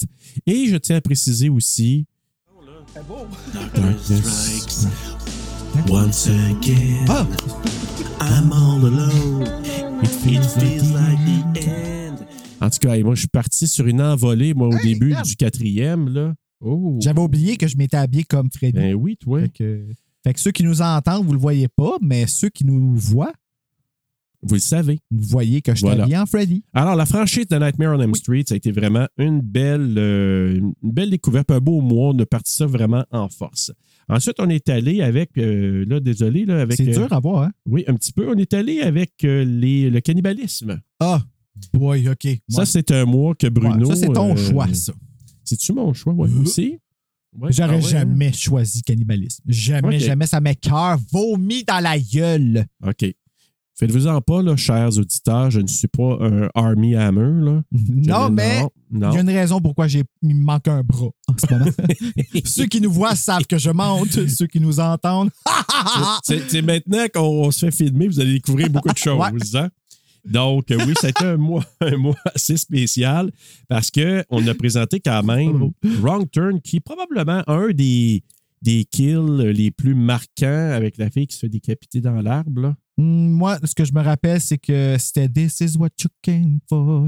Et 0.47 0.65
je 0.67 0.77
tiens 0.77 0.95
à 0.97 1.01
préciser 1.01 1.49
aussi. 1.49 2.07
Darkness 3.53 4.87
Once 5.89 6.27
again, 6.29 7.05
Ah! 7.09 7.27
I'm 8.21 8.51
all 8.51 8.85
alone. 8.85 9.43
It 10.01 10.09
feels, 10.09 10.93
like 10.93 11.19
the 11.53 11.67
end. 11.67 12.15
En 12.61 12.69
tout 12.69 12.79
cas, 12.79 12.97
moi, 13.03 13.13
je 13.15 13.19
suis 13.19 13.27
parti 13.27 13.67
sur 13.67 13.85
une 13.85 14.01
envolée, 14.01 14.53
moi, 14.53 14.69
au 14.69 14.77
début 14.81 15.13
du 15.23 15.35
quatrième, 15.35 16.09
là. 16.09 16.33
Oh. 16.61 16.97
J'avais 17.01 17.21
oublié 17.21 17.57
que 17.57 17.67
je 17.67 17.77
m'étais 17.77 17.97
habillé 17.97 18.23
comme 18.23 18.49
Freddy. 18.51 18.73
Ben 18.77 18.93
oui, 18.95 19.17
toi. 19.17 19.41
Fait, 19.41 19.49
que, 19.49 19.87
fait 20.23 20.33
que 20.33 20.39
ceux 20.39 20.51
qui 20.51 20.63
nous 20.63 20.81
entendent, 20.81 21.25
vous 21.25 21.33
le 21.33 21.39
voyez 21.39 21.67
pas, 21.67 21.97
mais 22.01 22.25
ceux 22.27 22.49
qui 22.49 22.65
nous 22.65 22.95
voient, 22.95 23.33
Vous 24.41 24.55
le 24.55 24.59
savez. 24.59 24.99
vous 25.11 25.21
voyez 25.27 25.61
que 25.61 25.71
je 25.73 25.77
suis 25.77 25.85
Voilà. 25.85 26.03
habillé 26.03 26.17
en 26.17 26.25
Freddy. 26.25 26.63
Alors, 26.73 26.95
la 26.95 27.05
franchise 27.05 27.47
de 27.47 27.55
Nightmare 27.57 27.97
on 27.97 28.01
M 28.01 28.13
Street, 28.15 28.43
ça 28.47 28.53
a 28.53 28.57
été 28.57 28.71
vraiment 28.71 29.07
une 29.17 29.41
belle, 29.41 29.95
euh, 29.97 30.59
une 30.83 30.91
belle 30.91 31.09
découverte, 31.09 31.51
un 31.51 31.59
beau 31.59 31.81
mois. 31.81 32.09
On 32.13 32.19
a 32.19 32.25
parti 32.25 32.53
ça 32.53 32.65
vraiment 32.65 33.05
en 33.11 33.27
force. 33.29 33.71
Ensuite, 34.07 34.35
on 34.39 34.49
est 34.49 34.69
allé 34.69 35.01
avec, 35.01 35.31
euh, 35.37 35.83
là, 35.87 35.99
désolé, 35.99 36.45
là, 36.45 36.61
avec. 36.61 36.77
C'est 36.77 36.89
euh, 36.89 36.93
dur 37.01 37.11
à 37.13 37.19
voir, 37.19 37.43
hein? 37.43 37.51
Oui, 37.67 37.83
un 37.87 37.95
petit 37.95 38.11
peu. 38.13 38.29
On 38.29 38.35
est 38.37 38.53
allé 38.53 38.81
avec 38.81 39.13
euh, 39.23 39.43
les, 39.43 39.89
le 39.89 39.99
cannibalisme. 39.99 40.79
Ah, 40.99 41.21
boy, 41.73 42.07
OK. 42.09 42.27
Ça, 42.49 42.65
c'est 42.67 42.91
un 42.91 43.05
mois 43.05 43.33
que 43.33 43.47
Bruno. 43.47 43.87
Ouais, 43.87 43.95
ça, 43.95 44.01
c'est 44.01 44.13
ton 44.13 44.33
euh, 44.33 44.35
choix, 44.35 44.71
ça. 44.75 44.93
C'est-tu 45.45 45.73
mon 45.73 45.93
choix, 45.93 46.13
oui, 46.15 46.29
Euh. 46.35 46.41
aussi? 46.41 46.79
Ouais, 47.37 47.51
J'aurais 47.51 47.73
ah 47.73 47.75
ouais, 47.75 47.81
jamais 47.81 48.31
choisi 48.31 48.81
cannibalisme. 48.81 49.43
Jamais, 49.47 49.99
jamais. 49.99 50.25
Ça 50.25 50.39
m'écœure. 50.39 50.97
Vomi 51.11 51.63
dans 51.65 51.79
la 51.81 51.99
gueule. 51.99 52.65
hein? 52.81 52.89
OK. 52.91 53.13
Faites-vous-en 53.77 54.21
pas, 54.21 54.41
là, 54.41 54.55
chers 54.55 54.97
auditeurs. 54.97 55.51
Je 55.51 55.59
ne 55.59 55.67
suis 55.67 55.89
pas 55.89 56.17
un 56.21 56.47
Army 56.55 56.95
Hammer, 56.95 57.43
là. 57.43 57.61
Non, 57.73 58.29
mais 58.29 58.61
il 58.89 58.99
y 59.01 59.03
a 59.03 59.19
une 59.19 59.29
raison 59.29 59.59
pourquoi 59.59 59.87
il 59.87 60.05
me 60.23 60.33
manque 60.45 60.69
un 60.69 60.81
bras 60.81 61.09
en 61.27 61.33
ce 61.37 61.53
moment. 61.53 61.71
Ceux 62.45 62.67
qui 62.67 62.79
nous 62.79 62.89
voient 62.93 63.17
savent 63.17 63.45
que 63.45 63.57
je 63.57 63.71
monte. 63.71 64.29
Ceux 64.29 64.47
qui 64.47 64.61
nous 64.61 64.79
entendent. 64.79 65.29
C'est 66.23 66.61
maintenant 66.61 67.05
qu'on 67.13 67.51
se 67.51 67.65
fait 67.65 67.71
filmer, 67.71 68.07
vous 68.07 68.21
allez 68.21 68.33
découvrir 68.35 68.69
beaucoup 68.69 68.93
de 68.93 68.97
choses. 68.97 69.19
Ouais. 69.19 69.59
hein? 69.59 69.69
Donc, 70.25 70.65
oui, 70.69 70.93
été 71.03 71.23
un 71.25 71.37
mois, 71.37 71.63
un 71.81 71.97
mois 71.97 72.15
assez 72.33 72.57
spécial 72.57 73.31
parce 73.67 73.91
qu'on 73.91 74.47
a 74.47 74.53
présenté 74.55 74.99
quand 74.99 75.23
même 75.23 75.71
Wrong 76.01 76.29
Turn, 76.31 76.59
qui 76.61 76.77
est 76.77 76.81
probablement 76.81 77.43
un 77.47 77.69
des, 77.71 78.23
des 78.61 78.85
kills 78.85 79.51
les 79.53 79.71
plus 79.71 79.95
marquants 79.95 80.71
avec 80.73 80.97
la 80.97 81.09
fille 81.09 81.27
qui 81.27 81.35
se 81.35 81.39
fait 81.41 81.49
décapiter 81.49 82.01
dans 82.01 82.21
l'arbre. 82.21 82.75
Hmm, 82.97 83.29
Moi, 83.29 83.57
ce 83.63 83.75
que 83.75 83.85
je 83.85 83.93
me 83.93 84.01
rappelle, 84.01 84.41
c'est 84.41 84.57
que 84.57 84.95
c'était 84.99 85.29
This 85.29 85.59
is 85.61 85.77
what 85.77 85.89
you 86.03 86.09
came 86.21 86.59
for. 86.69 87.07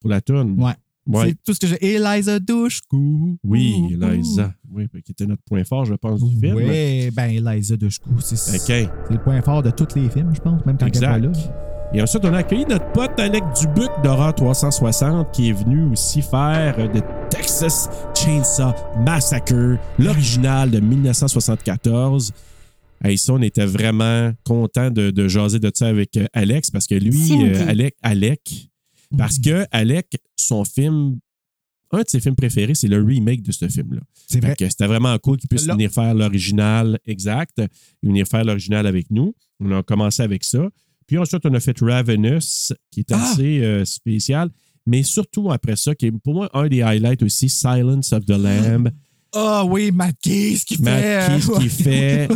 Pour 0.00 0.10
la 0.10 0.20
toune. 0.20 0.60
Ouais. 0.62 0.72
Ouais. 1.06 1.28
C'est 1.28 1.36
tout 1.42 1.54
ce 1.54 1.60
que 1.60 1.66
j'ai. 1.66 1.94
Eliza 1.94 2.38
Dushku. 2.38 3.38
Oui, 3.42 3.74
Eliza. 3.90 4.52
Oui, 4.70 4.86
qui 5.04 5.12
était 5.12 5.24
notre 5.26 5.42
point 5.42 5.64
fort, 5.64 5.86
je 5.86 5.94
pense, 5.94 6.22
du 6.22 6.38
film. 6.38 6.54
Oui, 6.56 7.10
ben 7.12 7.30
Eliza 7.30 7.76
Dushku, 7.78 8.10
c'est 8.20 8.34
OK. 8.56 8.60
c'est 9.08 9.14
le 9.14 9.18
point 9.22 9.40
fort 9.40 9.62
de 9.62 9.70
tous 9.70 9.94
les 9.96 10.10
films, 10.10 10.34
je 10.34 10.40
pense, 10.40 10.64
même 10.66 10.76
quand 10.76 10.84
elle 10.84 10.88
Exact. 10.88 11.06
est 11.06 11.10
pas 11.10 11.18
là. 11.18 11.77
Et 11.94 12.02
ensuite, 12.02 12.22
on 12.26 12.34
a 12.34 12.38
accueilli 12.38 12.66
notre 12.66 12.92
pote 12.92 13.18
Alec 13.18 13.42
Dubuc 13.58 13.88
d'Horreur 14.04 14.34
360 14.34 15.32
qui 15.32 15.48
est 15.48 15.52
venu 15.52 15.84
aussi 15.90 16.20
faire 16.20 16.76
de 16.76 17.00
Texas 17.30 17.88
Chainsaw 18.14 18.74
Massacre, 18.98 19.78
l'original 19.98 20.70
de 20.70 20.80
1974. 20.80 22.32
Et 23.06 23.16
ça, 23.16 23.32
on 23.32 23.40
était 23.40 23.64
vraiment 23.64 24.32
content 24.44 24.90
de, 24.90 25.10
de 25.10 25.28
jaser 25.28 25.60
de 25.60 25.70
ça 25.72 25.86
avec 25.86 26.16
euh, 26.18 26.26
Alex 26.34 26.70
parce 26.70 26.86
que 26.86 26.94
lui, 26.94 27.32
euh. 27.32 27.66
Alec, 27.68 27.94
Alec, 28.02 28.68
parce 29.16 29.38
que 29.38 29.64
Alec, 29.70 30.18
son 30.36 30.64
film, 30.64 31.18
un 31.92 32.00
de 32.00 32.08
ses 32.08 32.20
films 32.20 32.36
préférés, 32.36 32.74
c'est 32.74 32.88
le 32.88 33.02
remake 33.02 33.40
de 33.40 33.52
ce 33.52 33.66
film-là. 33.66 34.02
C'est 34.26 34.40
vrai. 34.44 34.56
C'était 34.58 34.86
vraiment 34.86 35.16
cool 35.18 35.38
qu'il 35.38 35.48
puisse 35.48 35.66
venir 35.66 35.90
faire 35.90 36.14
l'original 36.14 36.98
exact, 37.06 37.62
venir 38.02 38.26
faire 38.26 38.44
l'original 38.44 38.86
avec 38.86 39.10
nous. 39.10 39.34
On 39.60 39.70
a 39.72 39.82
commencé 39.82 40.22
avec 40.22 40.44
ça. 40.44 40.68
Puis 41.08 41.18
ensuite, 41.18 41.44
on 41.44 41.54
a 41.54 41.58
fait 41.60 41.76
Ravenous, 41.80 42.72
qui 42.92 43.00
est 43.00 43.12
Ah! 43.12 43.32
assez 43.32 43.60
euh, 43.64 43.84
spécial. 43.84 44.50
Mais 44.86 45.02
surtout 45.02 45.50
après 45.50 45.74
ça, 45.76 45.94
qui 45.96 46.06
est 46.06 46.12
pour 46.12 46.34
moi 46.34 46.48
un 46.54 46.68
des 46.68 46.82
highlights 46.82 47.22
aussi, 47.24 47.48
Silence 47.48 48.12
of 48.12 48.24
the 48.24 48.30
Lamb. 48.38 48.90
Ah 49.34 49.64
oui, 49.66 49.90
Matt 49.90 50.14
Keys 50.22 50.60
qui 50.66 50.76
fait. 50.76 50.82
Matt 50.82 51.40
Keys 51.42 51.50
euh, 51.50 51.58
qui 51.58 51.68
fait. 51.68 52.28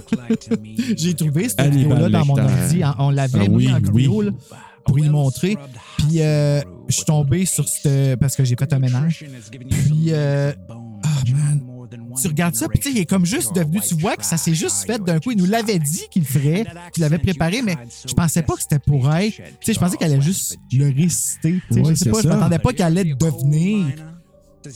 J'ai 0.96 1.14
trouvé 1.14 1.48
cette 1.48 1.72
vidéo-là 1.72 2.08
dans 2.10 2.24
mon 2.26 2.36
ordi. 2.36 2.82
On- 2.84 3.06
On 3.06 3.10
l'avait 3.10 3.38
Ah 3.40 3.48
mis 3.48 3.56
oui, 3.56 3.72
en 3.72 3.78
vidéo 3.78 4.24
pour 4.84 4.98
y 4.98 5.08
montrer. 5.08 5.56
Puis 5.96 6.20
euh, 6.20 6.60
je 6.88 6.94
suis 6.96 7.04
tombé 7.04 7.46
sur 7.46 7.66
ce. 7.68 8.14
Parce 8.16 8.36
que 8.36 8.44
j'ai 8.44 8.56
fait 8.56 8.70
un 8.74 8.78
ménage. 8.78 9.24
Puis, 9.50 10.06
euh, 10.08 10.52
ah, 11.02 11.22
man. 11.30 11.60
Tu 12.20 12.28
regardes 12.28 12.54
ça, 12.54 12.68
puis 12.68 12.78
tu 12.78 12.88
sais, 12.88 12.94
il 12.94 13.00
est 13.00 13.06
comme 13.06 13.26
juste 13.26 13.54
devenu. 13.54 13.80
Tu 13.80 13.94
vois 13.94 14.16
que 14.16 14.24
ça 14.24 14.36
s'est 14.36 14.54
juste 14.54 14.86
fait 14.86 15.02
d'un 15.02 15.18
coup. 15.18 15.30
Il 15.32 15.38
nous 15.38 15.46
l'avait 15.46 15.78
dit 15.78 16.04
qu'il 16.10 16.22
le 16.22 16.28
ferait, 16.28 16.64
qu'il 16.92 17.02
l'avait 17.02 17.18
préparé, 17.18 17.62
mais 17.62 17.76
je 18.06 18.14
pensais 18.14 18.42
pas 18.42 18.54
que 18.54 18.62
c'était 18.62 18.78
pour 18.78 19.12
être. 19.14 19.36
Tu 19.36 19.42
sais, 19.60 19.72
je 19.74 19.78
pensais 19.78 19.96
qu'elle 19.96 20.12
allait 20.12 20.22
juste 20.22 20.58
le 20.72 20.86
réciter. 20.86 21.60
Ouais, 21.70 21.90
je 21.90 21.94
sais 21.94 22.10
pas, 22.10 22.22
je 22.22 22.28
m'attendais 22.28 22.58
pas 22.58 22.72
qu'elle 22.72 22.98
allait 22.98 23.14
devenir 23.14 23.86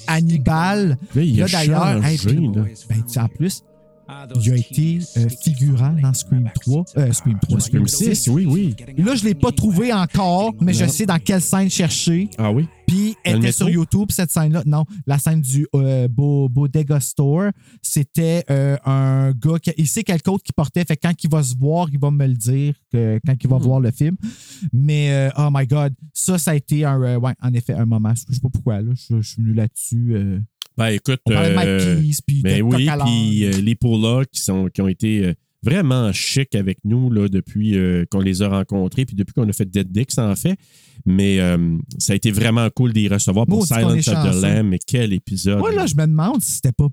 Hannibal. 0.06 0.98
Là, 1.14 1.46
d'ailleurs, 1.46 2.04
hey, 2.04 2.18
ben, 2.18 2.66
tu 2.66 3.02
sais, 3.06 3.20
en 3.20 3.28
plus, 3.28 3.62
il 4.40 4.52
a 4.52 4.56
été 4.56 4.98
euh, 5.16 5.28
figurant 5.28 5.92
dans 5.92 6.14
Scream 6.14 6.48
3. 6.62 6.84
Euh, 6.98 7.12
Scream 7.12 7.38
3, 7.40 7.60
Scream 7.60 7.86
6, 7.86 8.28
oui, 8.28 8.46
oui. 8.46 8.74
Là, 8.98 9.14
je 9.14 9.24
l'ai 9.24 9.34
pas 9.34 9.52
trouvé 9.52 9.92
encore, 9.92 10.54
mais 10.60 10.72
je 10.72 10.84
sais 10.86 11.06
dans 11.06 11.18
quelle 11.18 11.40
scène 11.40 11.68
chercher. 11.70 12.28
Ah 12.38 12.52
oui? 12.52 12.68
Puis, 12.86 13.16
elle 13.24 13.38
était 13.38 13.50
sur 13.50 13.68
YouTube, 13.68 14.10
cette 14.12 14.30
scène-là. 14.30 14.62
Non, 14.64 14.84
la 15.08 15.18
scène 15.18 15.40
du 15.40 15.66
euh, 15.74 16.06
Bo- 16.06 16.48
Bodega 16.48 17.00
Store, 17.00 17.50
c'était 17.82 18.44
euh, 18.48 18.76
un 18.84 19.32
gars 19.32 19.58
qui 19.58 19.72
il 19.76 19.88
sait 19.88 20.04
quel 20.04 20.22
code 20.22 20.40
qu'il 20.40 20.54
portait. 20.54 20.84
Fait 20.84 20.96
que 20.96 21.06
quand 21.08 21.14
il 21.24 21.28
va 21.28 21.42
se 21.42 21.56
voir, 21.56 21.88
il 21.92 21.98
va 21.98 22.12
me 22.12 22.24
le 22.26 22.34
dire 22.34 22.74
que, 22.92 23.18
quand 23.26 23.34
il 23.42 23.50
va 23.50 23.56
Hmm. 23.58 23.62
voir 23.62 23.80
le 23.80 23.90
film. 23.90 24.16
Mais, 24.72 25.10
euh, 25.10 25.30
oh 25.36 25.48
my 25.52 25.66
God, 25.66 25.94
ça, 26.14 26.38
ça 26.38 26.52
a 26.52 26.54
été 26.54 26.84
un, 26.84 27.16
ouais, 27.18 27.32
en 27.42 27.52
effet, 27.54 27.72
un 27.72 27.86
moment. 27.86 28.12
Je 28.14 28.34
sais 28.34 28.40
pas 28.40 28.50
pourquoi, 28.50 28.80
là. 28.80 28.92
Je, 28.94 29.20
je 29.20 29.28
suis 29.28 29.42
venu 29.42 29.54
là-dessus. 29.54 30.14
Ben 30.76 30.88
écoute, 30.88 31.20
on 31.26 31.32
parlait 31.32 31.48
de 31.48 31.54
euh, 31.54 31.94
Mike 31.94 32.02
Keys, 32.04 32.18
puis 32.26 32.42
ben 32.42 32.62
oui, 32.62 32.88
puis 33.04 33.44
euh, 33.46 33.60
les 33.62 33.74
Paula 33.74 34.24
qui, 34.26 34.40
sont, 34.40 34.68
qui 34.68 34.82
ont 34.82 34.88
été 34.88 35.24
euh, 35.24 35.34
vraiment 35.62 36.12
chics 36.12 36.54
avec 36.54 36.78
nous 36.84 37.10
là, 37.10 37.28
depuis 37.28 37.76
euh, 37.76 38.04
qu'on 38.10 38.20
les 38.20 38.42
a 38.42 38.48
rencontrés, 38.48 39.04
puis 39.04 39.16
depuis 39.16 39.32
qu'on 39.32 39.48
a 39.48 39.52
fait 39.52 39.64
Dead 39.64 39.90
Dicks, 39.90 40.18
en 40.18 40.36
fait. 40.36 40.56
Mais 41.04 41.40
euh, 41.40 41.78
ça 41.98 42.12
a 42.12 42.16
été 42.16 42.30
vraiment 42.30 42.68
cool 42.70 42.92
d'y 42.92 43.08
recevoir 43.08 43.46
pour 43.46 43.66
Silence 43.66 44.08
of 44.08 44.14
the. 44.14 44.42
Lamb. 44.42 44.68
Mais 44.68 44.78
quel 44.84 45.12
épisode! 45.12 45.58
Moi, 45.58 45.72
là, 45.72 45.86
je 45.86 45.94
me 45.94 46.06
demande 46.06 46.42
si 46.42 46.52
c'était 46.52 46.72
pas. 46.72 46.88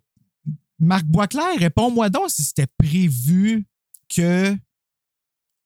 Marc 0.80 1.06
Boisclair, 1.06 1.58
réponds-moi 1.58 2.10
donc 2.10 2.30
si 2.30 2.44
c'était 2.44 2.68
prévu 2.78 3.66
que. 4.14 4.56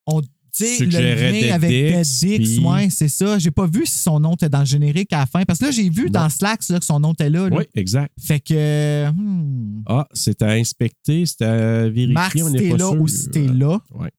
On, 0.06 0.22
sais, 0.66 0.86
le 0.86 0.92
lien 0.92 1.54
avec 1.54 2.06
puis- 2.10 2.60
ouais, 2.60 2.90
c'est 2.90 3.08
ça. 3.08 3.38
J'ai 3.40 3.52
pas 3.52 3.68
vu 3.68 3.86
si 3.86 4.00
son 4.00 4.20
nom 4.20 4.34
était 4.34 4.50
dans 4.50 4.60
le 4.60 4.66
générique 4.66 5.12
à 5.14 5.20
la 5.20 5.26
fin. 5.26 5.44
Parce 5.44 5.60
que 5.60 5.66
là, 5.66 5.72
j'ai 5.72 5.90
vu 5.90 6.10
dans 6.10 6.30
Slacks 6.30 6.68
là, 6.70 6.80
que 6.80 6.86
son 6.86 7.00
nom 7.00 7.14
était 7.14 7.30
là. 7.30 7.50
là. 7.50 7.58
Oui, 7.58 7.64
exact. 7.76 8.14
Fait 8.20 8.40
que. 8.40 9.10
hmm, 9.12 9.84
Ah, 9.86 10.08
c'est 10.14 10.42
à 10.42 10.52
inspecter, 10.52 11.26
c'est 11.26 11.42
à 11.44 11.84
vérifier. 11.90 12.14
Marc, 12.14 12.36
on 12.42 12.50
si 12.50 12.56
t'es 12.56 12.70
là 12.70 12.78
sûr. 12.92 13.02
ou 13.02 13.08
si 13.08 13.30
t'es 13.30 13.48
là, 13.48 13.80
Ouais. 13.96 14.12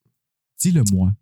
dis-le-moi. 0.61 1.13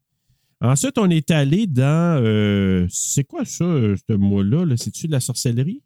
Ensuite, 0.61 0.97
on 0.99 1.11
est 1.11 1.31
allé 1.31 1.67
dans. 1.67 2.21
euh, 2.25 2.87
c'est 2.91 3.25
quoi 3.25 3.45
ça, 3.45 3.65
euh, 3.65 3.95
ce 4.09 4.15
mois-là? 4.15 4.65
-là, 4.65 4.77
C'est-tu 4.77 5.07
de 5.07 5.13
la 5.13 5.21
sorcellerie? 5.21 5.83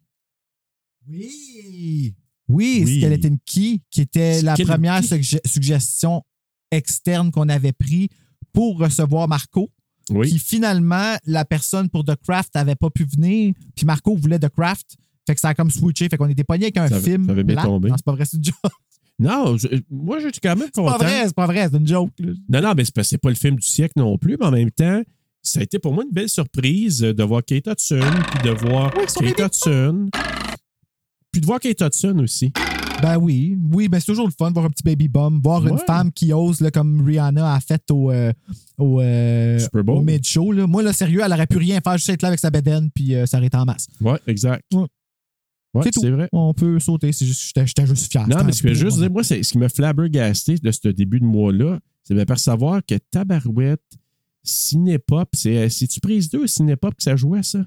Oui! 1.07 2.13
Oui, 2.47 2.83
Oui. 2.85 2.99
Skeleton 2.99 3.37
Key, 3.45 3.79
qui? 3.89 4.01
Était 4.01 4.41
la 4.41 4.55
première 4.55 5.01
sugge- 5.01 5.39
suggestion 5.45 6.21
externe 6.71 7.31
qu'on 7.31 7.49
avait 7.49 7.73
pris 7.73 8.09
pour 8.53 8.79
recevoir 8.79 9.27
Marco. 9.27 9.69
Oui. 10.09 10.29
Puis 10.29 10.39
finalement, 10.39 11.15
la 11.25 11.45
personne 11.45 11.89
pour 11.89 12.03
The 12.03 12.15
Craft 12.27 12.55
n'avait 12.55 12.75
pas 12.75 12.89
pu 12.89 13.05
venir. 13.05 13.53
Puis 13.75 13.85
Marco 13.85 14.15
voulait 14.15 14.39
The 14.39 14.49
Craft. 14.49 14.97
Fait 15.27 15.35
que 15.35 15.39
ça 15.41 15.49
a 15.49 15.53
comme 15.53 15.69
switché. 15.71 16.09
Fait 16.09 16.17
qu'on 16.17 16.27
était 16.27 16.43
pogné 16.43 16.65
avec 16.65 16.77
un 16.77 16.87
Ça 16.87 16.99
film. 16.99 17.25
ça 17.25 17.31
avait 17.31 17.43
bien 17.43 17.55
tombé. 17.61 17.89
Non, 17.89 17.95
c'est 17.97 18.05
pas 18.05 18.11
vrai, 18.13 18.25
c'est 18.25 18.37
une 18.37 18.43
joke. 18.43 18.55
Non, 19.19 19.55
je- 19.57 19.67
moi, 19.91 20.17
je 20.19 20.29
suis 20.29 20.41
quand 20.41 20.55
même 20.55 20.67
C'est 20.73 20.81
content. 20.81 20.97
pas 20.97 21.05
vrai, 21.05 21.23
c'est 21.27 21.35
pas 21.35 21.45
vrai, 21.45 21.69
c'est 21.71 21.77
une 21.77 21.87
joke. 21.87 22.09
là. 22.19 22.31
Non, 22.49 22.61
non, 22.61 22.73
mais 22.75 22.83
c'est 22.85 22.93
pas, 22.95 23.03
c'est 23.03 23.19
pas 23.19 23.29
le 23.29 23.35
film 23.35 23.55
du 23.57 23.67
siècle 23.67 23.93
non 23.97 24.17
plus, 24.17 24.35
mais 24.39 24.47
en 24.47 24.51
même 24.51 24.71
temps, 24.71 25.01
ça 25.43 25.59
a 25.59 25.63
été 25.63 25.77
pour 25.77 25.93
moi 25.93 26.03
une 26.03 26.11
belle 26.11 26.27
surprise 26.29 26.99
de 26.99 27.23
voir 27.23 27.43
Kate 27.45 27.67
Hudson, 27.67 27.99
puis 28.31 28.49
de 28.49 28.49
voir 28.49 28.91
Oui, 28.97 29.33
Kate. 29.35 29.55
Hudson, 29.55 30.09
puis 31.31 31.39
de 31.39 31.45
voir 31.45 31.59
Kate 31.59 31.79
Hudson 31.81 32.17
aussi. 32.23 32.51
Ben 33.01 33.17
oui, 33.17 33.57
oui, 33.73 33.87
ben 33.89 33.99
c'est 33.99 34.05
toujours 34.07 34.27
le 34.27 34.33
fun 34.37 34.49
de 34.49 34.53
voir 34.53 34.65
un 34.65 34.69
petit 34.69 34.83
baby 34.83 35.07
bum, 35.07 35.39
voir 35.43 35.61
une 35.67 35.77
femme 35.85 36.11
qui 36.11 36.31
ose, 36.33 36.61
là, 36.61 36.71
comme 36.71 37.05
Rihanna 37.05 37.53
a 37.55 37.59
fait 37.59 37.81
au, 37.91 38.11
euh, 38.11 38.31
au, 38.77 39.01
euh, 39.01 39.57
au 39.99 40.01
mid-show. 40.01 40.51
là. 40.51 40.67
Moi, 40.67 40.83
là, 40.83 40.93
sérieux, 40.93 41.21
elle 41.25 41.33
aurait 41.33 41.47
pu 41.47 41.57
rien 41.57 41.79
faire, 41.81 41.97
juste 41.97 42.09
être 42.09 42.21
là 42.21 42.29
avec 42.29 42.39
sa 42.39 42.49
bedaine, 42.49 42.89
puis 42.93 43.15
euh, 43.15 43.25
aurait 43.33 43.47
été 43.47 43.57
en 43.57 43.65
masse. 43.65 43.87
Ouais, 43.99 44.19
exact. 44.27 44.63
Ouais. 44.73 44.85
Ouais, 45.73 45.83
C'est 46.01 46.09
vrai. 46.11 46.27
On 46.33 46.53
peut 46.53 46.79
sauter, 46.79 47.13
c'est 47.13 47.25
juste 47.25 47.53
que 47.55 47.65
j'étais- 47.65 47.85
juste 47.85 48.11
fier. 48.11 48.27
Non, 48.27 48.43
mais 48.43 48.51
ce 48.51 48.61
que 48.61 48.73
je 48.73 48.83
veux 48.83 48.89
juste 48.89 48.97
dire, 48.99 49.09
moi, 49.11 49.23
c'est 49.23 49.41
ce 49.41 49.53
qui 49.53 49.57
m'a 49.57 49.69
flabbergasté 49.69 50.55
de 50.55 50.69
ce 50.71 50.89
début 50.89 51.19
de 51.21 51.25
mois-là, 51.25 51.79
c'est 52.03 52.13
de 52.13 52.19
m'apercevoir 52.19 52.81
que 52.85 52.95
Tabarouette, 53.09 53.79
Cinépop, 54.43 55.29
c'est, 55.33 55.69
c'est-tu 55.69 55.99
prise 55.99 56.29
2 56.29 56.43
ou 56.43 56.47
Cinépop 56.47 56.95
que 56.95 57.03
ça 57.03 57.15
jouait, 57.15 57.43
ça? 57.43 57.59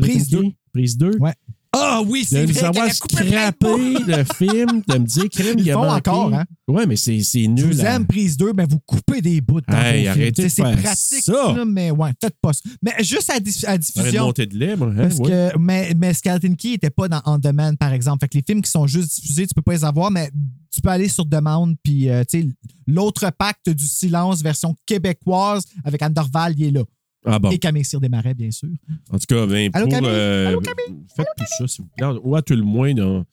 Prise 0.00 0.28
technique- 0.40 0.56
Prise 0.72 0.96
2. 0.96 1.18
Ouais. 1.18 1.34
Ah 1.74 2.02
oui, 2.06 2.22
De 2.22 2.26
c'est 2.26 2.46
nous 2.46 2.52
vrai 2.52 2.64
avoir 2.64 2.84
qu'elle 2.86 2.92
a 2.92 2.94
coupé 2.98 3.16
plein 3.16 3.50
de 3.50 3.66
mots. 3.66 3.98
scrappé 3.98 4.12
le 4.16 4.24
film, 4.34 4.82
de 4.86 4.98
me 4.98 5.06
dire, 5.06 5.28
crime, 5.30 5.58
il 5.58 5.70
a 5.70 5.74
font 5.74 5.84
manqué. 5.84 6.10
encore, 6.10 6.34
hein? 6.34 6.44
Ouais, 6.68 6.86
mais 6.86 6.96
c'est, 6.96 7.22
nul. 7.46 7.64
vous 7.72 7.80
aime, 7.80 8.06
prise 8.06 8.36
2, 8.36 8.52
mais 8.54 8.66
vous 8.66 8.78
coupez 8.80 9.22
des 9.22 9.40
bouts 9.40 9.60
dans 9.62 9.76
Hey, 9.78 10.04
vos 10.04 10.10
arrêtez 10.10 10.48
C'est 10.50 10.62
faire 10.62 10.76
pratique, 10.82 11.22
ça. 11.22 11.32
là, 11.32 11.64
mais 11.64 11.90
ouais, 11.90 12.10
faites 12.20 12.36
pas 12.42 12.52
ça. 12.52 12.60
Mais 12.82 12.92
juste 13.02 13.30
à, 13.30 13.40
diffusion. 13.78 14.24
monter 14.26 14.46
de 14.46 14.76
moi. 14.76 14.88
hein, 14.88 14.94
Parce 15.08 15.16
ouais. 15.18 15.28
que, 15.30 15.58
mais, 15.58 15.92
mais 15.96 16.12
Skeleton 16.12 16.54
Key 16.56 16.68
n'était 16.72 16.90
pas 16.90 17.08
dans 17.08 17.22
On 17.24 17.38
Demand, 17.38 17.74
par 17.76 17.92
exemple. 17.94 18.18
Fait 18.20 18.28
que 18.28 18.36
les 18.38 18.44
films 18.46 18.60
qui 18.62 18.70
sont 18.70 18.86
juste 18.86 19.14
diffusés, 19.20 19.46
tu 19.46 19.54
peux 19.54 19.62
pas 19.62 19.72
les 19.72 19.84
avoir, 19.84 20.10
mais 20.10 20.30
tu 20.74 20.80
peux 20.82 20.90
aller 20.90 21.08
sur 21.08 21.24
demande. 21.24 21.76
Puis, 21.82 22.08
euh, 22.10 22.22
tu 22.28 22.42
sais, 22.42 22.48
l'autre 22.86 23.30
pacte 23.38 23.70
du 23.70 23.84
silence, 23.86 24.42
version 24.42 24.76
québécoise, 24.86 25.64
avec 25.84 26.02
Anne 26.02 26.12
Dorval, 26.12 26.54
il 26.58 26.66
est 26.66 26.70
là. 26.70 26.82
Ah 27.24 27.38
bon. 27.38 27.50
Et 27.50 27.58
Camille 27.58 27.84
Cyr 27.84 28.00
Desmarais, 28.00 28.34
bien 28.34 28.50
sûr. 28.50 28.68
En 29.10 29.18
tout 29.18 29.26
cas, 29.28 29.46
ben, 29.46 29.70
Allô, 29.72 29.86
pour, 29.86 29.94
Camille? 29.94 30.10
euh, 30.10 30.48
Allô, 30.48 30.60
Camille? 30.60 31.02
faites 31.14 31.26
tout 31.36 31.44
ça, 31.58 31.66
s'il 31.68 31.84
vous 31.84 31.90
plaît. 31.96 32.06
Ou 32.22 32.34
à 32.36 32.42
tout 32.42 32.54
le 32.56 32.62
moins, 32.62 32.92
on, 32.98 33.24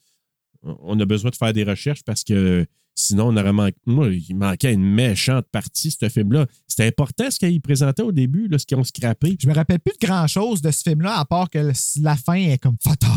on 0.64 1.00
a 1.00 1.06
besoin 1.06 1.32
de 1.32 1.36
faire 1.36 1.54
des 1.54 1.64
recherches 1.64 2.04
parce 2.04 2.24
que 2.24 2.66
sinon, 2.94 3.28
on 3.30 3.38
aurait 3.38 3.54
manqué. 3.54 3.76
Moi, 3.86 4.10
il 4.10 4.36
manquait 4.36 4.74
une 4.74 4.84
méchante 4.84 5.46
partie, 5.52 5.90
ce 5.90 6.08
film-là. 6.10 6.46
C'était 6.68 6.86
important 6.88 7.32
ce 7.32 7.40
qu'il 7.40 7.62
présentait 7.62 8.04
au 8.04 8.12
début, 8.12 8.48
là, 8.48 8.60
ce 8.60 8.66
qu'ils 8.66 8.78
ont 8.78 8.84
scrappé. 8.84 9.38
Je 9.42 9.48
me 9.48 9.54
rappelle 9.54 9.80
plus 9.80 9.94
de 10.00 10.06
grand-chose 10.06 10.62
de 10.62 10.70
ce 10.70 10.84
film-là, 10.84 11.18
à 11.18 11.26
part 11.26 11.50
que 11.50 11.72
la 12.02 12.16
fin 12.16 12.34
est 12.36 12.58
comme 12.60 12.78
fatale. 12.84 13.10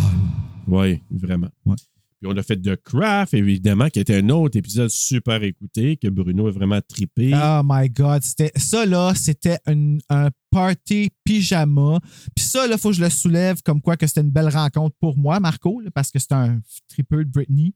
Oui, 0.69 1.03
vraiment. 1.11 1.49
Ouais. 1.67 1.75
Puis 2.23 2.31
on 2.33 2.37
a 2.37 2.43
fait 2.45 2.57
The 2.57 2.77
Craft, 2.77 3.35
évidemment, 3.35 3.89
qui 3.89 3.99
était 3.99 4.15
un 4.15 4.29
autre 4.29 4.57
épisode 4.57 4.91
super 4.91 5.43
écouté, 5.43 5.97
que 5.97 6.07
Bruno 6.07 6.47
a 6.47 6.53
vraiment 6.53 6.79
trippé. 6.81 7.33
Oh 7.35 7.63
my 7.65 7.91
God. 7.91 8.23
C'était, 8.23 8.53
ça, 8.55 8.87
là, 8.87 9.13
c'était 9.17 9.59
une- 9.67 10.01
un 10.09 10.29
party 10.53 11.11
pyjama. 11.25 11.99
Puis 12.37 12.45
ça, 12.45 12.69
là, 12.69 12.79
faut 12.79 12.91
que 12.91 12.95
je 12.95 13.03
le 13.03 13.11
soulève 13.11 13.61
comme 13.65 13.81
quoi 13.83 13.97
que 13.97 14.07
c'était 14.07 14.21
une 14.21 14.31
belle 14.31 14.51
rencontre 14.51 14.95
pour 15.01 15.19
moi, 15.19 15.41
Marco, 15.41 15.81
là, 15.81 15.91
parce 15.91 16.13
que 16.13 16.21
c'est 16.21 16.31
un 16.31 16.61
tripeux 16.89 17.25
de 17.25 17.31
Britney. 17.31 17.75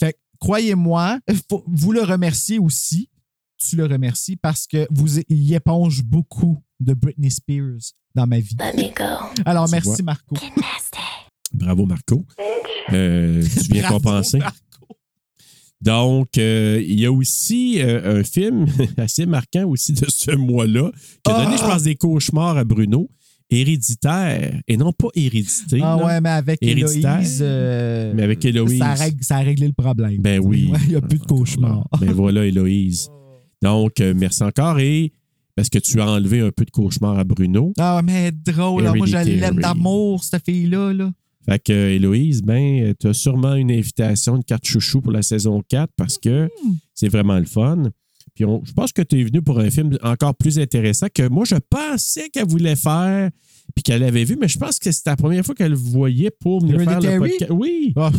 Fait 0.00 0.14
que, 0.14 0.18
croyez-moi, 0.40 1.18
faut- 1.50 1.64
vous 1.66 1.92
le 1.92 2.00
remerciez 2.00 2.58
aussi. 2.58 3.10
Tu 3.58 3.76
le 3.76 3.84
remercies 3.84 4.36
parce 4.36 4.66
que 4.66 4.86
vous 4.90 5.18
y 5.28 5.54
éponge 5.54 6.02
beaucoup 6.02 6.62
de 6.80 6.94
Britney 6.94 7.30
Spears 7.30 7.92
dans 8.14 8.26
ma 8.26 8.38
vie. 8.40 8.56
Alors, 9.44 9.66
Tu 9.66 9.72
merci, 9.72 9.88
vois. 9.90 10.02
Marco. 10.04 10.34
Bravo, 11.52 11.84
Marco. 11.84 12.24
Euh, 12.92 13.42
tu 13.42 13.72
viens 13.72 13.82
Bravo, 13.82 13.96
compenser. 13.98 14.38
Marco. 14.38 14.56
Donc, 15.82 16.38
euh, 16.38 16.82
il 16.86 16.98
y 16.98 17.06
a 17.06 17.12
aussi 17.12 17.80
euh, 17.80 18.20
un 18.20 18.24
film 18.24 18.66
assez 18.96 19.26
marquant 19.26 19.64
aussi 19.66 19.92
de 19.92 20.06
ce 20.08 20.30
mois-là 20.34 20.90
qui 21.24 21.30
a 21.32 21.44
donné, 21.44 21.56
Ah! 21.58 21.62
je 21.62 21.70
pense, 21.70 21.82
des 21.82 21.94
cauchemars 21.96 22.56
à 22.56 22.64
Bruno. 22.64 23.08
Héréditaire, 23.48 24.60
et 24.66 24.76
non 24.76 24.92
pas 24.92 25.06
hérédité. 25.14 25.78
Ah 25.80 25.96
ouais, 26.04 26.20
mais 26.20 26.30
avec. 26.30 26.58
Héloïse. 26.60 27.40
Mais 27.40 28.22
avec 28.24 28.44
Héloïse. 28.44 28.78
Ça 28.80 28.86
a, 28.90 28.94
règle- 28.94 29.22
ça 29.22 29.36
a 29.36 29.40
réglé 29.40 29.68
le 29.68 29.72
problème. 29.72 30.16
Ben 30.20 30.40
oui. 30.42 30.72
Il 30.84 30.88
n'y 30.90 30.94
a 30.96 31.00
plus 31.00 31.18
de 31.20 31.24
cauchemar. 31.26 31.86
Ben 32.00 32.10
voilà, 32.12 32.44
Héloïse. 32.44 33.08
Donc, 33.62 34.00
merci 34.00 34.42
encore. 34.42 34.80
Et 34.80 35.12
parce 35.54 35.68
que 35.68 35.78
tu 35.78 36.00
as 36.00 36.08
enlevé 36.10 36.40
un 36.40 36.50
peu 36.50 36.64
de 36.64 36.70
cauchemar 36.72 37.18
à 37.20 37.22
Bruno. 37.24 37.72
Ah, 37.78 38.00
mais 38.04 38.32
drôle. 38.32 38.82
Moi, 38.96 39.06
je 39.06 39.16
l'aime 39.16 39.60
d'amour, 39.60 40.24
cette 40.24 40.44
fille-là. 40.44 40.92
Là. 40.92 41.12
Fait 41.48 41.58
que, 41.62 41.72
euh, 41.72 41.94
Héloïse, 41.94 42.42
ben, 42.42 42.94
tu 42.98 43.06
as 43.08 43.14
sûrement 43.14 43.54
une 43.54 43.70
invitation, 43.70 44.36
une 44.36 44.44
carte 44.44 44.66
chouchou 44.66 45.00
pour 45.00 45.12
la 45.12 45.22
saison 45.22 45.62
4 45.68 45.92
parce 45.96 46.18
que 46.18 46.46
Hmm. 46.64 46.72
c'est 46.94 47.08
vraiment 47.08 47.38
le 47.38 47.44
fun. 47.44 47.84
Puis 48.34 48.44
on- 48.44 48.62
je 48.64 48.72
pense 48.72 48.92
que 48.92 49.00
tu 49.02 49.20
es 49.20 49.24
venu 49.24 49.40
pour 49.40 49.58
un 49.60 49.70
film 49.70 49.96
encore 50.02 50.34
plus 50.34 50.58
intéressant 50.58 51.06
que 51.14 51.28
moi, 51.28 51.44
je 51.46 51.54
pensais 51.56 52.28
qu'elle 52.28 52.48
voulait 52.48 52.76
faire 52.76 53.30
puis 53.74 53.82
qu'elle 53.82 54.02
avait 54.02 54.24
vu, 54.24 54.36
mais 54.38 54.48
je 54.48 54.58
pense 54.58 54.78
que 54.78 54.90
c'était 54.92 55.10
la 55.10 55.16
première 55.16 55.44
fois 55.44 55.54
qu'elle 55.54 55.70
le 55.70 55.76
voyait 55.76 56.30
pour 56.30 56.60
venir 56.60 56.80
faire 56.82 57.00
le 57.00 57.18
podcast. 57.18 57.50
Oui, 57.50 57.92
Ah, 57.96 58.10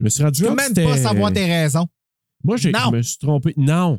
je 0.00 0.04
me 0.04 0.08
suis 0.10 0.22
rendu 0.22 0.42
compte 0.44 0.56
même 0.56 0.74
pas 0.74 0.96
savoir 0.98 1.32
tes 1.32 1.44
raisons. 1.46 1.86
Moi, 2.42 2.56
je 2.58 2.68
me 2.92 3.02
suis 3.02 3.18
trompé. 3.18 3.54
Non. 3.56 3.98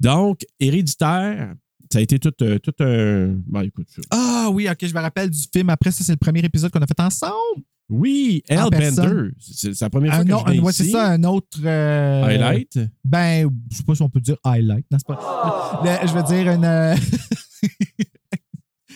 Donc, 0.00 0.44
Héréditaire, 0.58 1.54
ça 1.92 1.98
a 1.98 2.02
été 2.02 2.18
tout, 2.18 2.32
euh, 2.42 2.58
tout 2.58 2.72
un... 2.80 3.34
Bon, 3.46 3.60
écoute. 3.62 3.88
Ah 4.10 4.48
oui, 4.52 4.68
ok, 4.70 4.78
je 4.86 4.94
me 4.94 5.00
rappelle 5.00 5.30
du 5.30 5.40
film. 5.52 5.70
Après, 5.70 5.90
ça, 5.90 6.04
c'est 6.04 6.12
le 6.12 6.18
premier 6.18 6.40
épisode 6.40 6.70
qu'on 6.70 6.80
a 6.80 6.86
fait 6.86 7.00
ensemble. 7.00 7.62
Oui, 7.88 8.44
En 8.50 8.68
personne. 8.70 9.32
C'est 9.40 9.80
la 9.80 9.90
première 9.90 10.12
fois 10.14 10.22
Un 10.22 10.24
que 10.26 10.32
autre- 10.32 10.44
je 10.46 10.52
viens 10.52 10.62
ouais, 10.62 10.72
c'est 10.72 10.84
ça, 10.90 11.08
un 11.08 11.24
autre. 11.24 11.58
euh, 11.64 12.22
Highlight? 12.22 12.78
Ben, 13.04 13.48
je 13.70 13.76
sais 13.78 13.82
pas 13.82 13.94
si 13.96 14.02
on 14.02 14.08
peut 14.08 14.20
dire 14.20 14.36
highlight. 14.44 14.86
Non, 14.92 14.98
pas? 15.04 15.80
le- 15.84 16.06
je 16.08 16.12
veux 16.14 16.22
dire 16.22 16.52
une. 16.52 16.64
euh, 16.64 16.94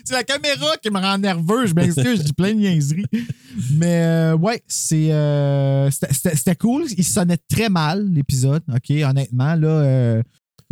C'est 0.06 0.14
la 0.14 0.22
caméra 0.24 0.76
qui 0.82 0.90
me 0.90 0.98
rend 1.00 1.16
nerveux. 1.16 1.66
Je 1.66 1.74
m'excuse, 1.74 2.18
je 2.18 2.22
dis 2.24 2.32
plein 2.34 2.52
de 2.52 2.58
niaiseries. 2.58 3.06
Mais 3.72 4.04
euh, 4.04 4.36
ouais, 4.36 4.62
c'est 4.66 5.10
euh, 5.12 5.90
c'était 5.90 6.56
cool. 6.56 6.84
Il 6.98 7.04
sonnait 7.04 7.38
très 7.48 7.70
mal, 7.70 8.06
l'épisode. 8.12 8.62
OK, 8.68 8.90
honnêtement, 9.02 9.54
là. 9.54 10.22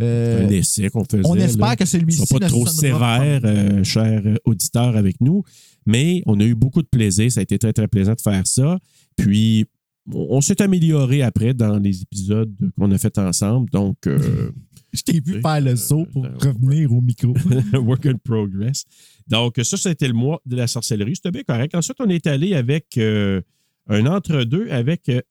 Euh, 0.01 0.41
euh, 0.41 0.47
un 0.47 0.49
essai 0.49 0.89
qu'on 0.89 1.03
faisait. 1.03 1.23
on 1.25 1.35
espère 1.35 1.67
là. 1.67 1.75
que 1.75 1.85
celui-ci 1.85 2.25
sont 2.25 2.37
pas 2.37 2.45
ne 2.45 2.49
trop 2.49 2.65
sévères, 2.65 3.41
pas. 3.41 3.47
euh, 3.47 3.83
chers 3.83 4.23
auditeurs, 4.45 4.95
avec 4.95 5.21
nous. 5.21 5.43
Mais 5.85 6.23
on 6.25 6.39
a 6.39 6.43
eu 6.43 6.55
beaucoup 6.55 6.81
de 6.81 6.87
plaisir. 6.87 7.31
Ça 7.31 7.41
a 7.41 7.43
été 7.43 7.59
très, 7.59 7.73
très 7.73 7.87
plaisant 7.87 8.13
de 8.13 8.21
faire 8.21 8.45
ça. 8.47 8.79
Puis, 9.15 9.65
on 10.11 10.41
s'est 10.41 10.61
amélioré 10.61 11.21
après 11.21 11.53
dans 11.53 11.77
les 11.77 12.01
épisodes 12.01 12.53
qu'on 12.77 12.91
a 12.91 12.97
fait 12.97 13.17
ensemble. 13.17 13.69
Donc, 13.69 14.07
euh, 14.07 14.51
Je 14.93 15.01
t'ai 15.01 15.19
vu 15.19 15.41
faire 15.41 15.59
le 15.59 15.75
saut 15.75 16.05
pour 16.13 16.25
euh, 16.25 16.29
revenir 16.39 16.91
au 16.91 17.01
micro. 17.01 17.33
work 17.73 18.05
in 18.05 18.17
progress. 18.23 18.85
Donc, 19.27 19.59
ça, 19.63 19.75
c'était 19.75 20.07
le 20.07 20.13
mois 20.13 20.39
de 20.45 20.55
la 20.55 20.67
sorcellerie. 20.67 21.15
C'était 21.15 21.31
bien 21.31 21.41
correct. 21.43 21.73
Ensuite, 21.73 21.97
on 21.99 22.09
est 22.09 22.27
allé 22.27 22.53
avec 22.53 22.97
euh, 22.97 23.41
un 23.87 24.05
entre-deux 24.05 24.69
avec 24.69 25.09
euh, 25.09 25.21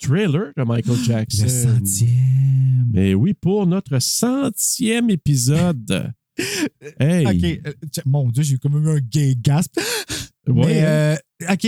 Thriller 0.00 0.52
de 0.56 0.62
Michael 0.64 0.96
Jackson. 1.04 1.42
Le 1.44 1.48
centième. 1.48 2.88
Mais 2.92 3.14
oui, 3.14 3.34
pour 3.34 3.66
notre 3.66 3.98
centième 3.98 5.10
épisode. 5.10 6.12
hey! 7.00 7.26
OK. 7.26 7.60
euh, 7.66 7.72
mon 8.06 8.28
Dieu, 8.30 8.42
j'ai 8.42 8.54
eu 8.54 8.58
comme 8.58 8.82
eu 8.84 8.88
un 8.88 9.00
gay 9.00 9.34
gasp. 9.40 9.78
Ouais, 10.46 10.54
mais, 10.66 10.80
hein? 10.80 10.86
euh, 10.86 11.52
OK, 11.52 11.66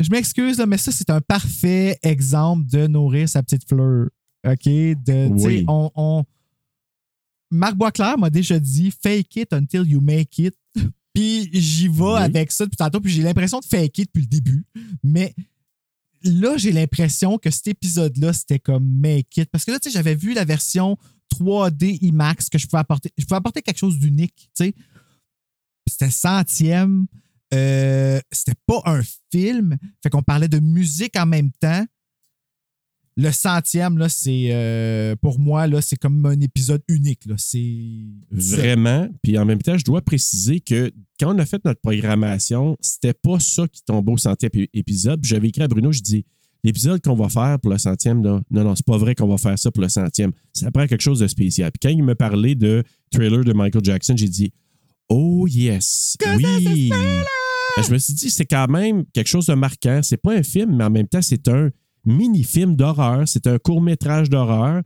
je 0.00 0.10
m'excuse, 0.10 0.58
là, 0.58 0.66
mais 0.66 0.78
ça, 0.78 0.90
c'est 0.90 1.10
un 1.10 1.20
parfait 1.20 1.98
exemple 2.02 2.66
de 2.70 2.86
nourrir 2.86 3.28
sa 3.28 3.42
petite 3.42 3.68
fleur. 3.68 4.08
OK? 4.46 4.64
De, 4.64 5.28
Oui. 5.32 5.64
on, 5.68 5.90
on- 5.94 6.24
Marc 7.52 7.76
Boisclair 7.76 8.16
m'a 8.18 8.30
déjà 8.30 8.58
dit 8.58 8.90
fake 8.90 9.36
it 9.36 9.52
until 9.52 9.82
you 9.86 10.00
make 10.00 10.38
it. 10.38 10.54
Puis 11.14 11.50
j'y 11.52 11.88
vais 11.88 12.02
Oui. 12.02 12.20
avec 12.20 12.52
ça 12.52 12.64
depuis 12.64 12.76
tantôt, 12.76 13.00
puis 13.00 13.12
j'ai 13.12 13.22
l'impression 13.22 13.58
de 13.58 13.64
fake 13.64 13.98
it 13.98 14.08
depuis 14.14 14.22
le 14.22 14.28
début. 14.28 14.64
Mais 15.02 15.34
là, 16.22 16.56
j'ai 16.56 16.72
l'impression 16.72 17.38
que 17.38 17.50
cet 17.50 17.68
épisode-là, 17.68 18.32
c'était 18.32 18.58
comme 18.58 18.84
make 18.84 19.36
it. 19.36 19.48
Parce 19.50 19.64
que 19.64 19.72
là, 19.72 19.78
tu 19.78 19.90
sais, 19.90 19.94
j'avais 19.94 20.14
vu 20.14 20.34
la 20.34 20.44
version 20.44 20.96
3D 21.34 21.98
IMAX 22.02 22.48
que 22.48 22.58
je 22.58 22.66
pouvais 22.66 22.80
apporter. 22.80 23.12
Je 23.16 23.24
pouvais 23.24 23.36
apporter 23.36 23.62
quelque 23.62 23.78
chose 23.78 23.98
d'unique, 23.98 24.50
tu 24.56 24.64
sais. 24.64 24.74
C'était 25.86 26.10
centième. 26.10 27.06
Euh, 27.52 28.20
c'était 28.30 28.58
pas 28.66 28.80
un 28.84 29.02
film. 29.32 29.76
Fait 30.02 30.10
qu'on 30.10 30.22
parlait 30.22 30.48
de 30.48 30.60
musique 30.60 31.16
en 31.16 31.26
même 31.26 31.50
temps. 31.60 31.84
Le 33.22 33.30
centième, 33.32 33.98
là, 33.98 34.08
c'est 34.08 34.48
euh, 34.50 35.14
pour 35.20 35.38
moi, 35.38 35.66
là, 35.66 35.82
c'est 35.82 35.96
comme 35.96 36.24
un 36.24 36.40
épisode 36.40 36.80
unique. 36.88 37.26
Là. 37.26 37.34
C'est. 37.36 37.76
Vraiment. 38.30 39.08
Puis 39.22 39.36
en 39.36 39.44
même 39.44 39.60
temps, 39.60 39.76
je 39.76 39.84
dois 39.84 40.00
préciser 40.00 40.60
que 40.60 40.90
quand 41.18 41.34
on 41.34 41.38
a 41.38 41.44
fait 41.44 41.62
notre 41.64 41.80
programmation, 41.80 42.76
c'était 42.80 43.12
pas 43.12 43.38
ça 43.38 43.68
qui 43.68 43.82
tombait 43.84 44.12
au 44.12 44.16
centième 44.16 44.50
ép- 44.54 44.70
épisode. 44.72 45.20
Puis 45.20 45.28
J'avais 45.28 45.48
écrit 45.48 45.62
à 45.62 45.68
Bruno, 45.68 45.92
je 45.92 46.00
dis 46.00 46.24
l'épisode 46.64 47.02
qu'on 47.02 47.14
va 47.14 47.28
faire 47.28 47.58
pour 47.60 47.70
le 47.72 47.78
centième, 47.78 48.22
là, 48.24 48.40
non, 48.50 48.64
non, 48.64 48.74
c'est 48.74 48.86
pas 48.86 48.96
vrai 48.98 49.14
qu'on 49.14 49.28
va 49.28 49.36
faire 49.38 49.58
ça 49.58 49.70
pour 49.70 49.82
le 49.82 49.88
centième. 49.88 50.32
Ça 50.54 50.70
prend 50.70 50.86
quelque 50.86 51.02
chose 51.02 51.18
de 51.18 51.26
spécial. 51.26 51.70
Puis 51.72 51.80
quand 51.90 51.94
il 51.94 52.02
me 52.02 52.14
parlait 52.14 52.54
de 52.54 52.82
trailer 53.10 53.44
de 53.44 53.52
Michael 53.52 53.84
Jackson, 53.84 54.14
j'ai 54.16 54.28
dit 54.28 54.50
Oh 55.10 55.46
yes, 55.46 56.16
oui. 56.36 56.90
Je 57.82 57.92
me 57.92 57.98
suis 57.98 58.14
dit, 58.14 58.30
c'est 58.30 58.46
quand 58.46 58.68
même 58.68 59.04
quelque 59.12 59.28
chose 59.28 59.46
de 59.46 59.54
marquant. 59.54 60.00
C'est 60.02 60.16
pas 60.16 60.34
un 60.34 60.42
film, 60.42 60.76
mais 60.76 60.84
en 60.84 60.90
même 60.90 61.06
temps, 61.06 61.22
c'est 61.22 61.46
un 61.48 61.70
mini-film 62.04 62.76
d'horreur. 62.76 63.26
C'est 63.28 63.46
un 63.46 63.58
court-métrage 63.58 64.28
d'horreur 64.30 64.82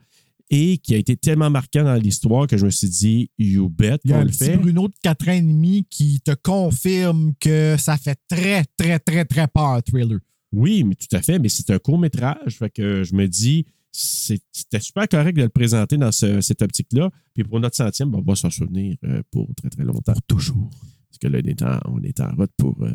et 0.50 0.79
qui 0.79 0.94
a 0.94 0.98
été 0.98 1.16
tellement 1.16 1.48
marquant 1.50 1.85
dans 1.85 1.94
l'histoire 1.94 2.46
que 2.46 2.57
je 2.59 2.66
me 2.66 2.70
suis 2.70 2.88
dit, 2.88 3.31
you 3.38 3.68
bet 3.68 3.98
Il 4.05 4.11
y 4.11 4.12
a 4.12 4.16
qu'on 4.16 4.22
un 4.22 4.24
le 4.27 4.33
fait. 4.33 4.57
Bruno 4.57 4.88
de 4.88 4.94
4 5.03 5.29
ans 5.29 5.33
et 5.33 5.42
demi 5.42 5.87
qui 5.88 6.20
te 6.20 6.33
confirme 6.35 7.33
que 7.40 7.77
ça 7.79 7.96
fait 7.96 8.18
très, 8.29 8.64
très, 8.77 8.98
très, 8.98 9.24
très 9.24 9.48
peur, 9.48 9.83
Thriller. 9.83 10.18
Oui, 10.53 10.85
mais 10.85 10.94
tout 10.94 11.09
à 11.16 11.22
fait, 11.22 11.38
mais 11.38 11.48
c'est 11.48 11.70
un 11.70 11.79
court-métrage. 11.79 12.57
Fait 12.59 12.70
que 12.70 13.03
je 13.03 13.14
me 13.14 13.27
dis, 13.27 13.64
c'était 13.90 14.81
super 14.81 15.09
correct 15.09 15.37
de 15.37 15.42
le 15.42 15.48
présenter 15.48 15.96
dans 15.96 16.12
ce- 16.12 16.40
cette 16.40 16.62
optique-là. 16.62 17.11
Puis 17.33 17.42
pour 17.44 17.59
notre 17.59 17.77
centième, 17.77 18.11
ben, 18.11 18.18
on 18.18 18.22
va 18.22 18.37
s'en 18.37 18.50
souvenir 18.50 18.96
euh, 19.05 19.22
pour 19.31 19.48
très, 19.57 19.70
très 19.70 19.85
longtemps. 19.85 20.12
toujours. 20.29 20.68
Parce 21.09 21.18
que 21.20 21.27
là, 21.29 21.38
on 21.42 21.48
est 21.48 21.62
en, 21.62 21.79
on 21.87 22.03
est 22.03 22.20
en 22.20 22.35
route 22.37 22.50
pour 22.57 22.77
euh, 22.83 22.90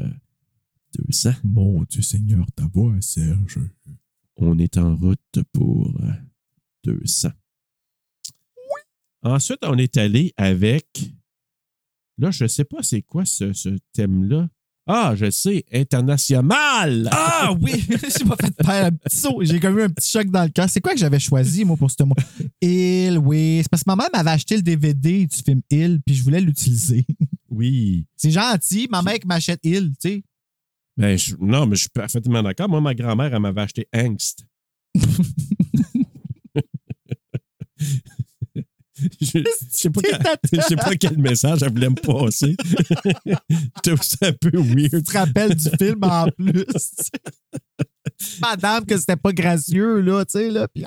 200. 1.08 1.32
Mon 1.44 1.84
Dieu 1.90 2.02
Seigneur, 2.02 2.46
ta 2.56 2.66
voix, 2.74 2.94
Serge. 3.02 3.60
On 4.40 4.58
est 4.58 4.78
en 4.78 4.96
route 4.96 5.40
pour 5.52 5.94
euh, 6.02 6.12
200. 6.86 7.30
Ensuite, 9.22 9.60
on 9.64 9.78
est 9.78 9.98
allé 9.98 10.34
avec. 10.38 11.12
Là, 12.18 12.32
je 12.32 12.46
ne 12.46 12.48
sais 12.48 12.64
pas 12.64 12.82
c'est 12.82 13.02
quoi 13.02 13.26
ce, 13.26 13.52
ce 13.54 13.70
thème-là. 13.94 14.48
Ah, 14.92 15.14
je 15.16 15.30
sais, 15.30 15.66
international! 15.72 17.08
Ah 17.12 17.54
oui! 17.62 17.74
J'ai 17.88 18.26
pas 18.26 18.36
fait 18.38 18.66
faire 18.66 18.86
un 18.86 18.92
petit 18.92 19.18
saut. 19.18 19.40
J'ai 19.44 19.60
comme 19.60 19.78
eu 19.78 19.84
un 19.84 19.90
petit 19.90 20.10
choc 20.10 20.28
dans 20.32 20.44
le 20.44 20.50
cœur. 20.50 20.68
C'est 20.68 20.82
quoi 20.82 20.94
que 20.94 21.00
j'avais 21.00 21.20
choisi, 21.20 21.64
moi, 21.64 21.78
pour 21.78 21.92
ce 21.92 22.02
mois? 22.02 22.16
Il, 22.60 23.20
oui. 23.20 23.60
C'est 23.62 23.70
parce 23.70 23.84
que 23.84 23.90
ma 23.92 23.96
mère 23.96 24.10
m'avait 24.12 24.32
acheté 24.32 24.56
le 24.56 24.64
DVD 24.64 25.28
du 25.28 25.38
film 25.38 25.62
Il, 25.70 26.02
puis 26.04 26.16
je 26.16 26.24
voulais 26.24 26.42
l'utiliser. 26.42 27.06
Oui. 27.52 28.06
C'est 28.16 28.32
gentil, 28.32 28.88
ma 28.90 29.04
mère 29.04 29.18
m'achète 29.26 29.60
Il, 29.64 29.92
tu 29.92 30.10
sais. 30.10 30.24
Ben, 31.00 31.18
je- 31.18 31.36
non, 31.40 31.66
mais 31.66 31.76
je 31.78 31.82
suis 31.82 31.90
parfaitement 31.90 32.44
d'accord. 32.44 32.68
Moi, 32.70 32.82
ma 32.82 32.94
grand-mère, 32.94 33.34
elle 33.34 33.40
m'avait 33.42 33.62
acheté 33.62 33.88
Angst. 33.96 34.46
je, 38.96 39.06
je 39.22 39.44
sais 39.70 39.90
pas, 39.90 40.02
quel- 40.02 40.20
je 40.54 40.62
sais 40.62 40.76
pas 40.76 40.96
quel 40.96 41.18
message 41.18 41.64
elle 41.64 41.72
voulait 41.72 41.90
me 41.90 41.96
passer. 41.96 42.56
J'étais 43.50 43.92
aussi 43.94 44.18
un 44.22 44.34
peu 44.34 44.52
weird. 44.58 44.92
Tu 44.92 45.04
te 45.04 45.18
rappelles 45.18 45.56
du 45.56 45.70
film 45.80 46.00
en 46.04 46.28
plus? 46.38 46.66
Madame, 48.42 48.86
que 48.86 48.98
c'était 48.98 49.16
pas 49.16 49.32
gracieux, 49.32 50.02
là, 50.02 50.26
tu 50.26 50.32
sais, 50.38 50.50
là. 50.52 50.68
Puis! 50.68 50.84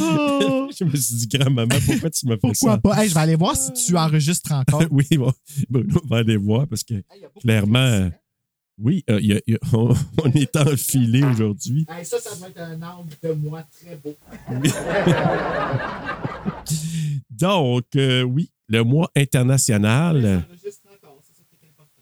Oh! 0.00 0.70
Je 0.78 0.84
me 0.84 0.96
suis 0.96 1.16
dit, 1.16 1.28
grand-maman, 1.28 1.76
pourquoi 1.84 2.08
tu 2.08 2.26
me 2.26 2.32
fais 2.32 2.38
Pourquoi 2.38 2.72
ça? 2.72 2.78
pas? 2.78 3.02
Hey, 3.02 3.10
je 3.10 3.14
vais 3.14 3.20
aller 3.20 3.36
voir 3.36 3.54
si 3.54 3.70
tu 3.74 3.94
enregistres 3.98 4.52
encore. 4.52 4.82
oui, 4.90 5.04
bon, 5.18 5.30
Bruno 5.68 6.00
va 6.08 6.18
aller 6.18 6.38
voir 6.38 6.66
parce 6.66 6.82
que 6.84 6.94
clairement, 7.42 7.78
euh, 7.78 8.08
oui, 8.80 9.04
euh, 9.10 9.20
il 9.20 9.26
y 9.28 9.32
a- 9.34 9.40
il 9.46 9.54
y 9.54 9.56
a- 9.56 9.60
on, 9.76 9.94
on 10.24 10.30
est 10.32 10.56
enfilé 10.56 11.22
aujourd'hui. 11.24 11.86
Hey, 11.88 12.04
ça, 12.04 12.18
ça 12.18 12.34
doit 12.36 12.48
être 12.48 12.60
un 12.60 12.80
angle 12.82 13.12
de 13.22 13.32
moi 13.32 13.62
très 13.70 13.96
beau. 13.96 14.16
Donc, 17.30 17.84
euh, 17.96 18.22
oui, 18.22 18.50
le 18.68 18.82
mois 18.84 19.10
international. 19.16 20.44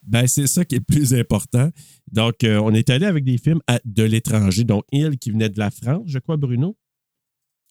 Ben, 0.07 0.27
c'est 0.27 0.47
ça 0.47 0.65
qui 0.65 0.77
est 0.77 0.79
le 0.79 0.85
plus 0.85 1.13
important. 1.15 1.71
Donc, 2.11 2.43
euh, 2.43 2.57
on 2.59 2.73
est 2.73 2.89
allé 2.89 3.05
avec 3.05 3.25
des 3.25 3.37
films 3.37 3.61
à- 3.67 3.79
de 3.85 4.03
l'étranger. 4.05 4.65
Donc, 4.65 4.85
Il 4.91 5.19
qui 5.19 5.31
venait 5.31 5.51
de 5.51 5.59
la 5.59 5.71
France, 5.71 6.05
je 6.07 6.19
crois, 6.19 6.39
Bruno? 6.39 6.77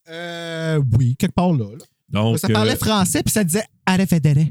Euh, 0.10 0.80
oui, 0.98 1.16
quelque 1.18 1.34
part 1.34 1.52
là. 1.54 1.66
là. 1.66 1.78
Donc, 2.10 2.40
ça 2.40 2.48
parlait 2.48 2.74
euh, 2.74 2.78
français, 2.78 3.24
puis 3.24 3.32
ça 3.34 3.44
disait 3.44 3.64
Arefedere. 3.86 4.46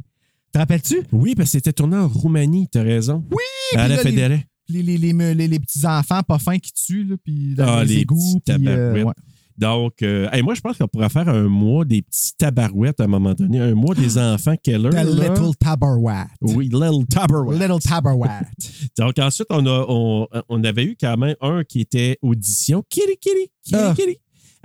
Te 0.56 0.60
rappelles-tu? 0.60 1.02
oui, 1.12 1.34
parce 1.34 1.50
que 1.50 1.58
c'était 1.58 1.72
tourné 1.74 1.98
en 1.98 2.08
Roumanie, 2.08 2.66
tu 2.72 2.78
as 2.78 2.82
raison. 2.82 3.22
Oui! 3.30 3.78
À 3.78 3.88
la 3.88 3.96
les- 3.96 4.02
Fédérée. 4.02 4.46
les, 4.70 4.82
les, 4.82 4.96
les, 5.34 5.58
petits 5.60 5.86
enfants 5.86 6.22
pas 6.22 6.38
fins 6.38 6.58
qui 6.58 6.72
tuent, 6.72 7.04
là, 7.04 7.16
puis 7.22 7.54
dans 7.54 7.66
Ah, 7.68 7.84
les, 7.84 7.98
égouts. 7.98 8.40
puis, 8.42 8.66
euh, 8.66 9.04
ouais. 9.04 9.12
Donc, 9.58 10.00
euh, 10.02 10.28
hey, 10.32 10.42
moi, 10.42 10.54
je 10.54 10.60
pense 10.62 10.78
qu'on 10.78 10.88
pourrait 10.88 11.10
faire 11.10 11.28
un 11.28 11.44
mois 11.48 11.84
des 11.84 12.00
petits 12.00 12.32
tabarouettes 12.38 13.00
à 13.00 13.04
un 13.04 13.06
moment 13.06 13.34
donné. 13.34 13.60
Un 13.60 13.74
mois 13.74 13.94
des 13.94 14.16
enfants 14.16 14.54
Keller. 14.62 14.90
The. 14.90 15.04
Little 15.04 15.54
Tabarouette. 15.60 16.28
Oui, 16.40 16.66
Little 16.72 17.06
Tabarouette. 17.08 17.60
Little 17.60 17.80
Tabarouette. 17.80 18.46
Donc, 18.98 19.18
ensuite, 19.18 19.48
on, 19.50 19.66
a, 19.66 19.84
on, 19.88 20.26
on 20.48 20.64
avait 20.64 20.84
eu 20.84 20.96
quand 20.98 21.16
même 21.18 21.36
un 21.42 21.64
qui 21.64 21.80
était 21.80 22.18
audition. 22.22 22.82
Kitty, 22.88 23.16
kitty, 23.20 23.50
kitty, 23.64 23.76
Ah. 23.78 23.94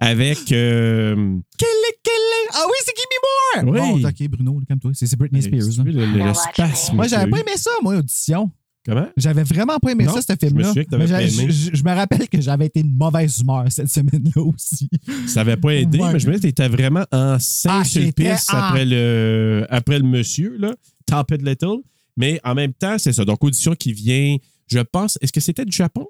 Avec. 0.02 0.52
euh, 0.52 1.16
Kelly, 1.58 1.92
Kelly. 2.04 2.50
Ah 2.54 2.64
oui, 2.68 2.74
c'est 2.84 2.94
Gimme 2.98 3.66
More! 3.74 3.74
Oui. 3.96 4.02
Bon, 4.02 4.08
OK, 4.10 4.28
Bruno, 4.30 4.62
calme-toi. 4.68 4.92
C'est 4.96 5.06
c'est 5.08 5.16
Britney 5.16 5.42
Spears. 5.42 5.70
tu 5.70 5.78
là. 5.78 5.84
vois, 5.84 5.92
le, 5.94 6.06
le- 6.18 6.26
le 6.26 6.34
spasme. 6.34 6.96
Moi, 6.96 7.08
j'avais 7.08 7.30
pas 7.30 7.38
aimé 7.40 7.52
ça, 7.56 7.72
moi, 7.84 7.96
audition. 7.98 8.50
Comment? 8.84 9.08
J'avais 9.16 9.44
vraiment 9.44 9.78
pas 9.78 9.92
aimé 9.92 10.06
Non, 10.06 10.14
ça, 10.20 10.22
ce 10.24 10.34
film-là. 10.44 10.74
je, 10.74 11.70
je 11.72 11.84
me 11.84 11.94
rappelle 11.96 12.28
que 12.28 12.42
j'avais 12.42 12.66
été 12.66 12.82
de 12.82 12.90
mauvaise 12.90 13.38
humeur 13.40 13.66
cette 13.70 13.90
semaine-là 13.90 14.42
aussi. 14.42 14.90
Ça 15.28 15.42
n'avait 15.44 15.56
pas 15.58 15.76
aidé, 15.76 16.00
Ouais. 16.00 16.14
mais 16.14 16.20
je 16.20 16.28
me 16.28 16.32
disais 16.34 16.52
que 16.52 16.56
tu 16.56 16.64
étais 16.64 16.68
vraiment 16.68 17.02
en 17.12 17.36
Ah, 17.36 17.38
Saint-Sulpice 17.40 18.48
en- 18.52 18.58
après, 18.58 18.86
le, 18.86 19.68
après 19.70 20.00
le 20.00 20.06
monsieur, 20.06 20.58
là, 20.58 20.74
Top 21.06 21.30
It 21.30 21.44
Little. 21.48 21.78
Mais 22.18 22.40
en 22.44 22.56
même 22.56 22.74
temps, 22.74 22.98
c'est 22.98 23.14
ça. 23.14 23.24
Donc, 23.24 23.44
audition 23.44 23.76
qui 23.76 23.94
vient, 23.94 24.36
je 24.66 24.80
pense, 24.80 25.18
est-ce 25.22 25.32
que 25.32 25.40
c'était 25.42 25.64
du 25.64 25.72
Japon? 25.72 26.08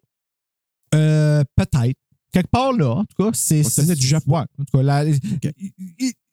Euh, 0.96 1.44
Peut-être. 1.58 1.98
Quelque 2.32 2.50
part 2.50 2.72
là, 2.72 2.92
en 2.92 3.04
tout 3.06 3.24
cas, 3.24 3.32
c'est. 3.34 3.62
Venait 3.82 3.96
du 3.96 4.08
Japon. 4.08 4.32
Ouais, 4.32 4.40
en 4.58 4.64
tout 4.64 4.78
cas, 4.78 5.52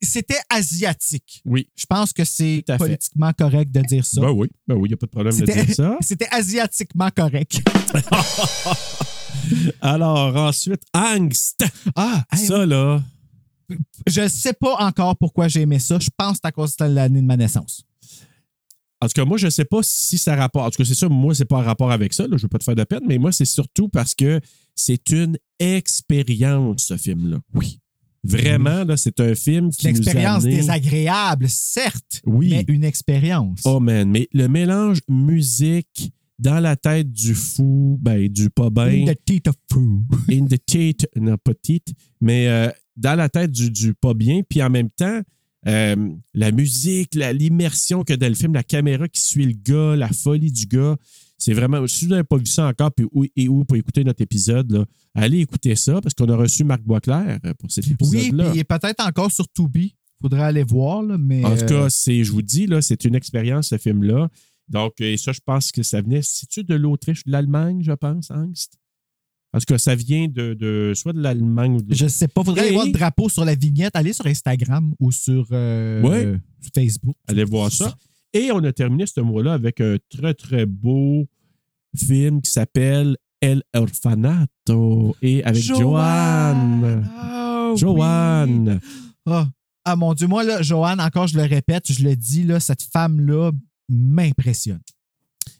c'était 0.01 0.37
asiatique. 0.49 1.41
Oui. 1.45 1.67
Je 1.75 1.85
pense 1.85 2.13
que 2.13 2.23
c'est 2.23 2.63
politiquement 2.77 3.33
correct 3.33 3.69
de 3.71 3.81
dire 3.81 4.05
ça. 4.05 4.21
Ben 4.21 4.31
oui, 4.31 4.47
ben 4.67 4.75
oui, 4.75 4.83
il 4.85 4.91
n'y 4.91 4.93
a 4.93 4.97
pas 4.97 5.07
de 5.07 5.11
problème 5.11 5.33
de 5.37 5.45
C'était- 5.45 5.65
dire 5.65 5.75
ça. 5.75 5.97
C'était 6.01 6.27
asiatiquement 6.31 7.09
correct. 7.13 7.61
Alors, 9.81 10.35
ensuite, 10.35 10.81
Angst. 10.93 11.63
Ah, 11.95 12.23
hey, 12.31 12.45
Ça, 12.45 12.65
là, 12.65 13.01
je 14.07 14.27
sais 14.27 14.53
pas 14.53 14.75
encore 14.79 15.17
pourquoi 15.17 15.47
j'ai 15.47 15.61
aimé 15.61 15.79
ça. 15.79 15.97
Je 15.99 16.09
pense 16.15 16.33
que 16.33 16.39
c'est 16.43 16.47
à 16.47 16.51
cause 16.51 16.75
de 16.75 16.85
l'année 16.85 17.21
de 17.21 17.25
ma 17.25 17.37
naissance. 17.37 17.83
En 19.01 19.07
tout 19.07 19.13
cas, 19.13 19.23
moi, 19.25 19.37
je 19.37 19.45
ne 19.45 19.49
sais 19.49 19.65
pas 19.65 19.79
si 19.81 20.17
ça 20.17 20.35
rapporte. 20.35 20.67
En 20.67 20.69
tout 20.71 20.77
cas, 20.83 20.87
c'est 20.87 20.95
ça, 20.95 21.07
moi, 21.07 21.33
c'est 21.33 21.45
pas 21.45 21.57
en 21.57 21.63
rapport 21.63 21.91
avec 21.91 22.11
ça. 22.13 22.23
Là, 22.23 22.29
je 22.31 22.35
ne 22.35 22.41
veux 22.41 22.47
pas 22.49 22.57
te 22.57 22.63
faire 22.65 22.75
de 22.75 22.83
peine, 22.83 23.03
mais 23.07 23.17
moi, 23.17 23.31
c'est 23.31 23.45
surtout 23.45 23.87
parce 23.87 24.13
que 24.13 24.41
c'est 24.79 25.09
une 25.11 25.37
expérience, 25.59 26.83
ce 26.85 26.97
film-là. 26.97 27.39
Oui. 27.53 27.79
Vraiment, 28.23 28.83
là, 28.83 28.97
c'est 28.97 29.19
un 29.21 29.33
film 29.33 29.69
qui 29.71 29.87
Une 29.87 29.93
nous 29.93 29.99
a 29.99 30.01
expérience 30.03 30.43
amené- 30.43 30.55
désagréable, 30.57 31.45
certes, 31.49 32.21
Oui. 32.25 32.49
mais 32.49 32.65
une 32.67 32.83
expérience. 32.83 33.61
Oh 33.65 33.79
man, 33.79 34.09
mais 34.09 34.27
le 34.33 34.47
mélange 34.47 34.99
musique 35.07 36.11
dans 36.37 36.59
la 36.59 36.75
tête 36.75 37.11
du 37.11 37.33
fou, 37.33 37.97
ben, 38.01 38.27
du 38.27 38.49
pas 38.49 38.69
bien, 38.69 39.07
In 39.07 39.13
the 39.13 39.17
teeth 39.25 39.47
of 39.47 39.55
foo. 39.71 40.01
in 40.29 40.45
the 40.47 40.57
tête, 40.65 41.07
non 41.15 41.37
pas 41.37 41.53
tite, 41.53 41.93
mais 42.21 42.47
euh, 42.47 42.69
dans 42.97 43.15
la 43.15 43.29
tête 43.29 43.51
du, 43.51 43.71
du 43.71 43.93
pas 43.93 44.13
bien, 44.13 44.41
puis 44.47 44.61
en 44.61 44.69
même 44.69 44.89
temps, 44.89 45.21
euh, 45.67 46.09
la 46.33 46.51
musique, 46.51 47.15
l'immersion 47.15 48.03
que 48.03 48.13
dans 48.13 48.27
le 48.29 48.35
film, 48.35 48.53
la 48.53 48.63
caméra 48.63 49.07
qui 49.09 49.21
suit 49.21 49.45
le 49.45 49.53
gars, 49.53 49.95
la 49.97 50.09
folie 50.09 50.51
du 50.51 50.65
gars, 50.65 50.95
c'est 51.39 51.53
vraiment. 51.53 51.87
Si 51.87 52.05
vous 52.05 52.11
n'avez 52.11 52.23
pas 52.23 52.37
vu 52.37 52.45
ça 52.45 52.67
encore, 52.67 52.91
puis 52.91 53.07
où, 53.11 53.25
et 53.35 53.47
où 53.47 53.65
pour 53.65 53.75
écouter 53.77 54.03
notre 54.03 54.21
épisode, 54.21 54.71
là, 54.71 54.85
allez 55.15 55.39
écouter 55.39 55.73
ça, 55.75 55.99
parce 56.01 56.13
qu'on 56.13 56.29
a 56.29 56.35
reçu 56.35 56.63
Marc 56.63 56.83
Boisclair 56.83 57.39
euh, 57.45 57.53
pour 57.57 57.71
cet 57.71 57.85
Oui, 57.87 57.93
épisode-là. 57.93 58.51
il 58.53 58.59
est 58.59 58.63
peut-être 58.63 59.03
encore 59.03 59.31
sur 59.31 59.47
Tubi. 59.51 59.95
Faudrait 60.21 60.43
aller 60.43 60.63
voir, 60.63 61.01
là, 61.01 61.17
mais. 61.17 61.43
En 61.45 61.55
tout 61.55 61.63
euh, 61.63 61.67
cas, 61.85 61.89
c'est, 61.89 62.23
je 62.23 62.31
vous 62.31 62.41
dis, 62.43 62.67
là, 62.67 62.81
c'est 62.81 63.05
une 63.05 63.15
expérience, 63.15 63.69
ce 63.69 63.77
film-là. 63.77 64.29
Donc, 64.67 64.99
et 65.01 65.17
ça, 65.17 65.31
je 65.31 65.39
pense 65.43 65.71
que 65.71 65.81
ça 65.81 66.01
venait, 66.01 66.21
c'est-tu 66.21 66.63
de 66.63 66.75
l'Autriche, 66.75 67.23
de 67.25 67.31
l'Allemagne, 67.31 67.81
je 67.81 67.93
pense, 67.93 68.29
Angst? 68.29 68.77
En 69.51 69.57
tout 69.57 69.65
cas, 69.65 69.79
ça 69.79 69.95
vient 69.95 70.27
de, 70.27 70.53
de 70.53 70.91
soit 70.93 71.11
de 71.13 71.19
l'Allemagne 71.21 71.73
ou 71.77 71.81
de 71.81 71.95
Je 71.95 72.05
sais 72.07 72.27
pas. 72.27 72.43
Faudrait 72.43 72.61
aller 72.61 72.69
Et- 72.69 72.73
voir 72.75 72.85
le 72.85 72.91
drapeau 72.91 73.29
sur 73.29 73.43
la 73.45 73.55
vignette. 73.55 73.95
Allez 73.95 74.13
sur 74.13 74.27
Instagram 74.27 74.93
ou 74.99 75.11
sur 75.11 75.47
euh, 75.51 76.03
euh, 76.05 76.37
Facebook. 76.75 77.15
Allez 77.27 77.45
voir 77.45 77.71
ça. 77.71 77.95
Et 78.33 78.51
on 78.51 78.63
a 78.63 78.71
terminé 78.71 79.05
ce 79.05 79.21
mois-là 79.21 79.53
avec 79.53 79.81
un 79.81 79.97
très, 80.09 80.33
très 80.33 80.65
beau 80.65 81.27
film 81.95 82.41
qui 82.41 82.51
s'appelle 82.51 83.17
El 83.41 83.63
Orfanato 83.73 85.15
et 85.21 85.43
avec 85.43 85.61
Joanne. 85.63 87.09
Oh, 87.23 87.71
oui. 87.73 87.77
Joanne. 87.79 88.79
Ah. 89.25 89.47
Ah, 89.85 89.95
mon 89.95 90.13
Dieu, 90.13 90.27
moi, 90.27 90.43
là, 90.43 90.61
Joanne, 90.61 90.99
encore, 91.01 91.27
je 91.27 91.37
le 91.37 91.43
répète, 91.43 91.91
je 91.91 92.03
le 92.03 92.15
dis, 92.15 92.43
là, 92.43 92.59
cette 92.59 92.83
femme-là 92.83 93.51
m'impressionne. 93.87 94.81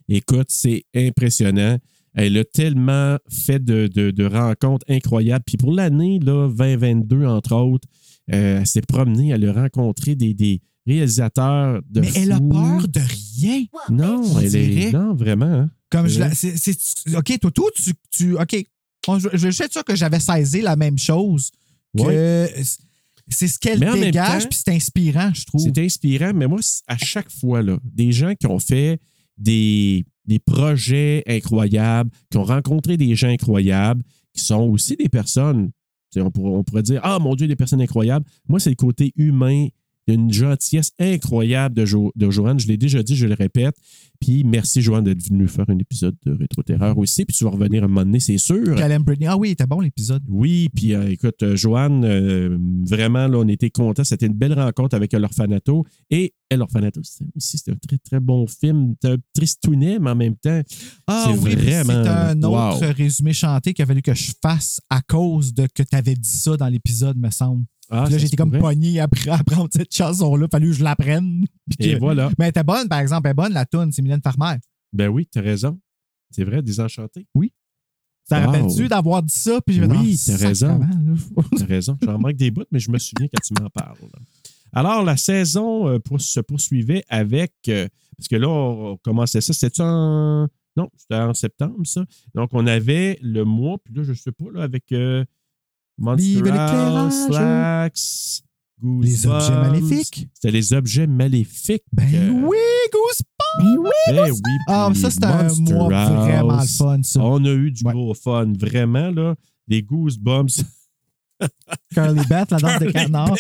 Écoute, 0.07 0.47
c'est 0.49 0.83
impressionnant. 0.95 1.77
Elle 2.13 2.37
a 2.37 2.43
tellement 2.43 3.17
fait 3.29 3.63
de, 3.63 3.87
de- 3.87 4.11
de 4.11 4.25
rencontres 4.25 4.85
incroyables. 4.89 5.43
Puis 5.45 5.57
pour 5.57 5.71
l'année 5.71 6.19
là, 6.19 6.47
2022, 6.49 7.25
entre 7.25 7.55
autres, 7.55 7.87
euh, 8.33 8.59
elle 8.59 8.67
s'est 8.67 8.81
promenée, 8.81 9.29
elle 9.29 9.47
a 9.47 9.53
rencontré 9.53 10.15
des, 10.15 10.33
des 10.33 10.61
réalisateurs 10.93 11.81
de 11.89 12.01
Mais 12.01 12.11
elle 12.15 12.31
a 12.31 12.39
peur 12.39 12.87
de 12.87 12.99
rien. 12.99 13.63
Non, 13.89 14.21
On 14.25 14.39
elle 14.39 14.49
dirait. 14.49 14.87
est. 14.87 14.91
Non, 14.91 15.13
vraiment. 15.15 15.45
hein. 15.45 15.69
Comme 15.89 16.07
je 16.07 16.19
Ouais. 16.19 16.29
la- 16.29 16.35
c'est- 16.35 16.55
c'est- 16.57 17.15
OK, 17.15 17.39
Toto, 17.39 17.69
tu. 17.75 17.91
tu 18.11 18.37
OK. 18.37 18.65
Je, 19.07 19.29
je 19.33 19.49
suis 19.49 19.63
sûr 19.71 19.83
que 19.83 19.95
j'avais 19.95 20.19
saisi 20.19 20.61
la 20.61 20.75
même 20.75 20.97
chose. 20.97 21.49
Que 21.97 22.03
Ouais. 22.03 22.63
c'est 23.29 23.47
ce 23.47 23.57
qu'elle 23.57 23.79
dégage, 23.79 24.47
puis 24.49 24.59
c'est 24.63 24.73
inspirant, 24.73 25.31
je 25.33 25.45
trouve. 25.45 25.61
C'est 25.61 25.77
inspirant, 25.79 26.31
mais 26.35 26.47
moi, 26.47 26.59
à 26.87 26.97
chaque 26.97 27.31
fois, 27.31 27.61
là, 27.63 27.77
des 27.83 28.11
gens 28.11 28.33
qui 28.35 28.45
ont 28.47 28.59
fait 28.59 28.99
des, 29.37 30.05
des 30.25 30.37
projets 30.39 31.23
incroyables, 31.27 32.11
qui 32.29 32.37
ont 32.37 32.43
rencontré 32.43 32.97
des 32.97 33.15
gens 33.15 33.29
incroyables, 33.29 34.03
qui 34.33 34.43
sont 34.43 34.61
aussi 34.69 34.95
des 34.95 35.09
personnes, 35.09 35.71
on 36.17 36.29
pourrait, 36.29 36.51
on 36.51 36.63
pourrait 36.63 36.83
dire, 36.83 36.99
ah 37.03 37.17
mon 37.19 37.35
Dieu, 37.35 37.47
des 37.47 37.55
personnes 37.55 37.81
incroyables. 37.81 38.25
Moi, 38.47 38.59
c'est 38.59 38.69
le 38.69 38.75
côté 38.75 39.11
humain, 39.15 39.67
il 40.09 40.15
y 40.15 40.17
a 40.17 40.19
une 40.19 40.33
gentillesse 40.33 40.91
incroyable 40.99 41.75
de, 41.75 41.85
Jo- 41.85 42.11
de 42.15 42.29
Joanne. 42.31 42.59
Je 42.59 42.67
l'ai 42.67 42.77
déjà 42.77 43.03
dit, 43.03 43.15
je 43.15 43.27
le 43.27 43.35
répète. 43.35 43.75
Puis 44.19 44.43
merci, 44.43 44.81
Joanne, 44.81 45.03
d'être 45.05 45.21
venue 45.23 45.47
faire 45.47 45.65
un 45.69 45.77
épisode 45.77 46.15
de 46.25 46.31
Rétro-Terreur 46.33 46.97
aussi. 46.97 47.25
Puis 47.25 47.35
tu 47.37 47.43
vas 47.43 47.51
revenir 47.51 47.83
un 47.83 47.87
moment 47.87 48.03
donné, 48.03 48.19
c'est 48.19 48.37
sûr. 48.39 48.75
Callum 48.75 49.03
Britney. 49.03 49.27
Ah 49.27 49.37
oui, 49.37 49.51
était 49.51 49.67
bon 49.67 49.79
l'épisode. 49.81 50.23
Oui, 50.27 50.69
puis 50.73 50.93
euh, 50.95 51.09
écoute, 51.11 51.41
euh, 51.43 51.55
Joanne, 51.55 52.03
euh, 52.03 52.57
vraiment, 52.85 53.27
là, 53.27 53.37
on 53.37 53.47
était 53.47 53.69
contents. 53.69 54.03
C'était 54.03 54.25
une 54.25 54.33
belle 54.33 54.53
rencontre 54.53 54.95
avec 54.95 55.13
l'Orfanato. 55.13 55.85
Et 56.09 56.33
c'était 56.51 56.97
aussi 57.35 57.57
c'était 57.57 57.71
un 57.71 57.75
très, 57.75 57.97
très 57.97 58.19
bon 58.19 58.47
film. 58.47 58.95
C'était 59.01 59.13
un 59.15 59.17
tristounet, 59.33 59.99
mais 59.99 60.09
en 60.11 60.15
même 60.15 60.35
temps, 60.35 60.61
Ah 61.07 61.25
C'est 61.27 61.39
oui, 61.39 61.55
vraiment- 61.55 62.03
c'est 62.03 62.09
un 62.09 62.43
autre 62.43 62.85
wow. 62.87 62.93
résumé 62.93 63.33
chanté 63.33 63.73
qu'il 63.73 63.83
a 63.83 63.85
fallu 63.85 64.01
que 64.01 64.13
je 64.13 64.31
fasse 64.41 64.81
à 64.89 65.01
cause 65.01 65.53
de 65.53 65.67
que 65.73 65.83
tu 65.83 65.95
avais 65.95 66.15
dit 66.15 66.29
ça 66.29 66.57
dans 66.57 66.67
l'épisode, 66.67 67.17
me 67.17 67.29
semble. 67.29 67.65
ah, 67.91 68.03
Puis 68.05 68.13
là, 68.13 68.17
j'étais 68.19 68.35
comme 68.37 68.51
pogné 68.57 68.99
à 68.99 69.07
apprendre 69.31 69.69
cette 69.71 69.93
chanson-là. 69.93 70.47
Fallu 70.51 70.67
que 70.67 70.73
je 70.73 70.83
l'apprenne. 70.83 71.45
Et 71.79 71.93
que- 71.93 71.99
voilà. 71.99 72.29
Mais 72.39 72.45
elle 72.45 72.49
était 72.49 72.63
bonne, 72.63 72.87
par 72.87 72.99
exemple. 72.99 73.27
Elle 73.27 73.31
est 73.31 73.35
bonne, 73.35 73.53
la 73.53 73.65
toune. 73.65 73.91
C'est 73.91 74.01
Mylène 74.01 74.21
Farmer. 74.23 74.57
Ben 74.93 75.07
oui, 75.09 75.27
t'as 75.31 75.41
raison. 75.41 75.79
C'est 76.31 76.43
vrai, 76.43 76.61
Désenchanté. 76.63 77.27
Ça 78.27 78.39
Wow. 78.41 78.45
rappelle-tu 78.51 78.87
d'avoir 78.87 79.23
dit 79.23 79.33
ça? 79.33 79.59
Puis 79.65 79.75
je 79.77 79.83
Oui, 79.83 80.19
t'as 80.23 80.37
raison. 80.37 80.79
T'as 81.57 81.65
raison. 81.65 81.97
J'en 82.03 82.19
manque 82.19 82.35
des 82.35 82.51
bouts, 82.51 82.63
mais 82.71 82.79
je 82.79 82.91
me 82.91 82.99
souviens 82.99 83.27
quand 83.33 83.41
tu 83.43 83.53
m'en 83.59 83.69
parles. 83.71 83.97
là. 84.01 84.19
Alors, 84.73 85.03
la 85.03 85.17
saison 85.17 85.87
euh, 85.87 85.99
pour- 85.99 86.21
se 86.21 86.39
poursuivait 86.39 87.03
avec. 87.09 87.53
euh, 87.67 87.87
parce 88.17 88.27
que 88.27 88.35
là, 88.35 88.49
on, 88.49 88.97
commençait 88.97 89.41
ça. 89.41 89.53
C'était 89.53 89.81
en. 89.81 90.47
Non, 90.77 90.89
c'était 90.95 91.15
en 91.15 91.33
septembre, 91.33 91.85
ça. 91.85 92.05
Donc, 92.35 92.49
on 92.53 92.65
avait 92.67 93.17
le 93.21 93.43
mois, 93.43 93.77
puis 93.83 93.93
là, 93.95 94.03
je 94.03 94.11
ne 94.11 94.15
sais 94.15 94.31
pas, 94.31 94.45
là, 94.53 94.63
avec 94.63 94.91
euh, 94.91 95.25
Monster. 95.97 96.39
Slacks, 97.27 97.93
Les 99.01 99.25
objets 99.27 99.49
Goosebumps. 99.49 99.61
maléfiques. 99.71 100.27
C'était 100.33 100.51
les 100.51 100.73
objets 100.73 101.07
maléfiques. 101.07 101.83
Ben 101.91 102.07
Euh, 102.13 102.29
oui, 102.47 102.57
Goose. 102.93 103.21
Ben 103.59 103.77
oui. 103.77 103.89
Ben 104.13 104.31
oui. 104.31 104.39
Ah, 104.67 104.89
ça, 104.95 105.09
c'était 105.09 105.25
un 105.25 105.47
mois 105.59 105.87
vraiment 105.89 106.59
fun, 106.61 107.01
ça. 107.03 107.19
On 107.21 107.43
a 107.43 107.49
eu 107.49 107.71
du 107.71 107.83
Ouais. 107.83 107.93
gros 107.93 108.13
fun, 108.13 108.53
vraiment, 108.57 109.09
là. 109.11 109.35
Des 109.67 109.81
Goosebumps. 109.83 110.63
Curly 111.93 112.21
Beth, 112.29 112.51
la 112.51 112.57
danse 112.57 112.79
de 112.79 112.91
canard. 112.91 113.35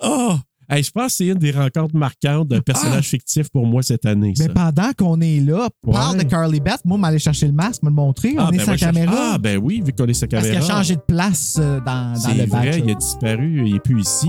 Oh! 0.00 0.36
Hey, 0.70 0.82
je 0.82 0.90
pense 0.90 1.06
que 1.06 1.12
c'est 1.12 1.26
une 1.28 1.34
des 1.38 1.50
rencontres 1.50 1.96
marquantes 1.96 2.48
d'un 2.48 2.60
personnage 2.60 3.06
fictif 3.08 3.48
pour 3.48 3.66
moi 3.66 3.82
cette 3.82 4.04
année. 4.04 4.34
Ça. 4.36 4.44
Mais 4.46 4.52
pendant 4.52 4.90
qu'on 4.98 5.18
est 5.22 5.40
là, 5.40 5.68
parle 5.90 6.16
Ouais. 6.18 6.24
de 6.24 6.28
Carly 6.28 6.60
Beth. 6.60 6.80
Moi, 6.84 6.98
m'aller 6.98 7.18
chercher 7.18 7.46
le 7.46 7.54
masque, 7.54 7.82
me 7.82 7.88
le 7.88 7.94
montrer. 7.94 8.34
Ah, 8.36 8.48
on 8.48 8.52
est 8.52 8.58
ben 8.58 8.64
sa 8.66 8.72
oui, 8.72 8.78
cherche- 8.78 8.94
caméra. 8.94 9.16
Ah, 9.34 9.38
ben 9.38 9.58
oui, 9.62 9.82
vu 9.82 9.92
qu'on 9.94 10.04
est 10.06 10.12
sa 10.12 10.26
parce 10.26 10.44
caméra. 10.44 10.60
qu'il 10.62 10.70
a 10.70 10.74
changé 10.76 10.96
de 10.96 11.00
place 11.00 11.56
euh, 11.58 11.80
dans, 11.80 12.12
dans 12.22 12.34
le 12.34 12.44
vrai, 12.46 12.66
batch. 12.70 12.80
il 12.84 12.90
a 12.90 12.94
disparu, 12.94 13.62
il 13.66 13.72
n'est 13.72 13.80
plus 13.80 14.02
ici. 14.02 14.28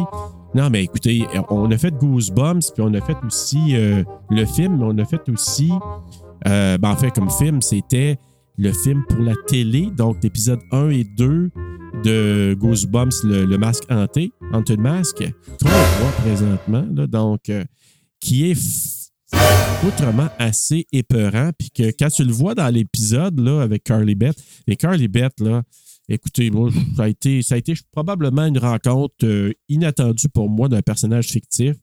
Non, 0.56 0.70
mais 0.70 0.84
écoutez, 0.86 1.26
on 1.50 1.70
a 1.72 1.78
fait 1.78 1.92
Goosebumps, 1.94 2.72
puis 2.74 2.84
on 2.84 2.94
a 2.94 3.02
fait 3.02 3.18
aussi 3.28 3.76
euh, 3.76 4.04
le 4.30 4.46
film, 4.46 4.78
mais 4.78 4.86
on 4.88 4.98
a 4.98 5.06
fait 5.06 5.28
aussi, 5.30 5.72
euh, 6.48 6.78
ben, 6.78 6.90
en 6.92 6.96
fait, 6.96 7.12
comme 7.12 7.30
film, 7.30 7.62
c'était 7.62 8.18
le 8.60 8.74
film 8.74 9.04
pour 9.08 9.20
la 9.20 9.36
télé, 9.48 9.90
donc 9.98 10.18
l'épisode 10.22 10.60
1 10.72 10.90
et 10.90 11.06
2 11.06 11.50
de 12.04 12.56
Goosebumps, 12.60 13.24
le, 13.24 13.58
masque 13.58 13.86
hanté, 13.90 14.34
Haunted 14.52 14.80
Mask, 14.80 15.24
qu'on 15.62 15.70
voit 15.70 16.12
présentement, 16.22 16.86
là, 16.94 17.08
donc, 17.08 17.50
euh, 17.50 17.64
qui 18.20 18.52
est 18.52 19.12
autrement 19.88 20.28
assez 20.38 20.86
épeurant, 20.92 21.52
puis 21.58 21.70
que 21.72 21.92
quand 21.98 22.10
tu 22.10 22.26
le 22.26 22.34
vois 22.34 22.54
dans 22.54 22.68
l'épisode, 22.68 23.40
avec 23.48 23.86
Carly 23.86 24.16
Beth, 24.16 24.38
et 24.68 24.76
Carly 24.76 25.08
Beth, 25.08 25.40
là, 25.40 25.64
Écoutez, 26.12 26.50
moi, 26.50 26.72
ça 26.98 27.04
a 27.04 27.08
été, 27.08 27.44
ça 27.44 27.54
a 27.54 27.58
été 27.60 27.76
probablement 27.92 28.44
une 28.44 28.58
rencontre 28.58 29.14
euh, 29.24 29.54
inattendue 29.70 30.28
pour 30.28 30.50
moi 30.50 30.68
d'un 30.68 30.82
personnage 30.82 31.28
fictif. 31.28 31.76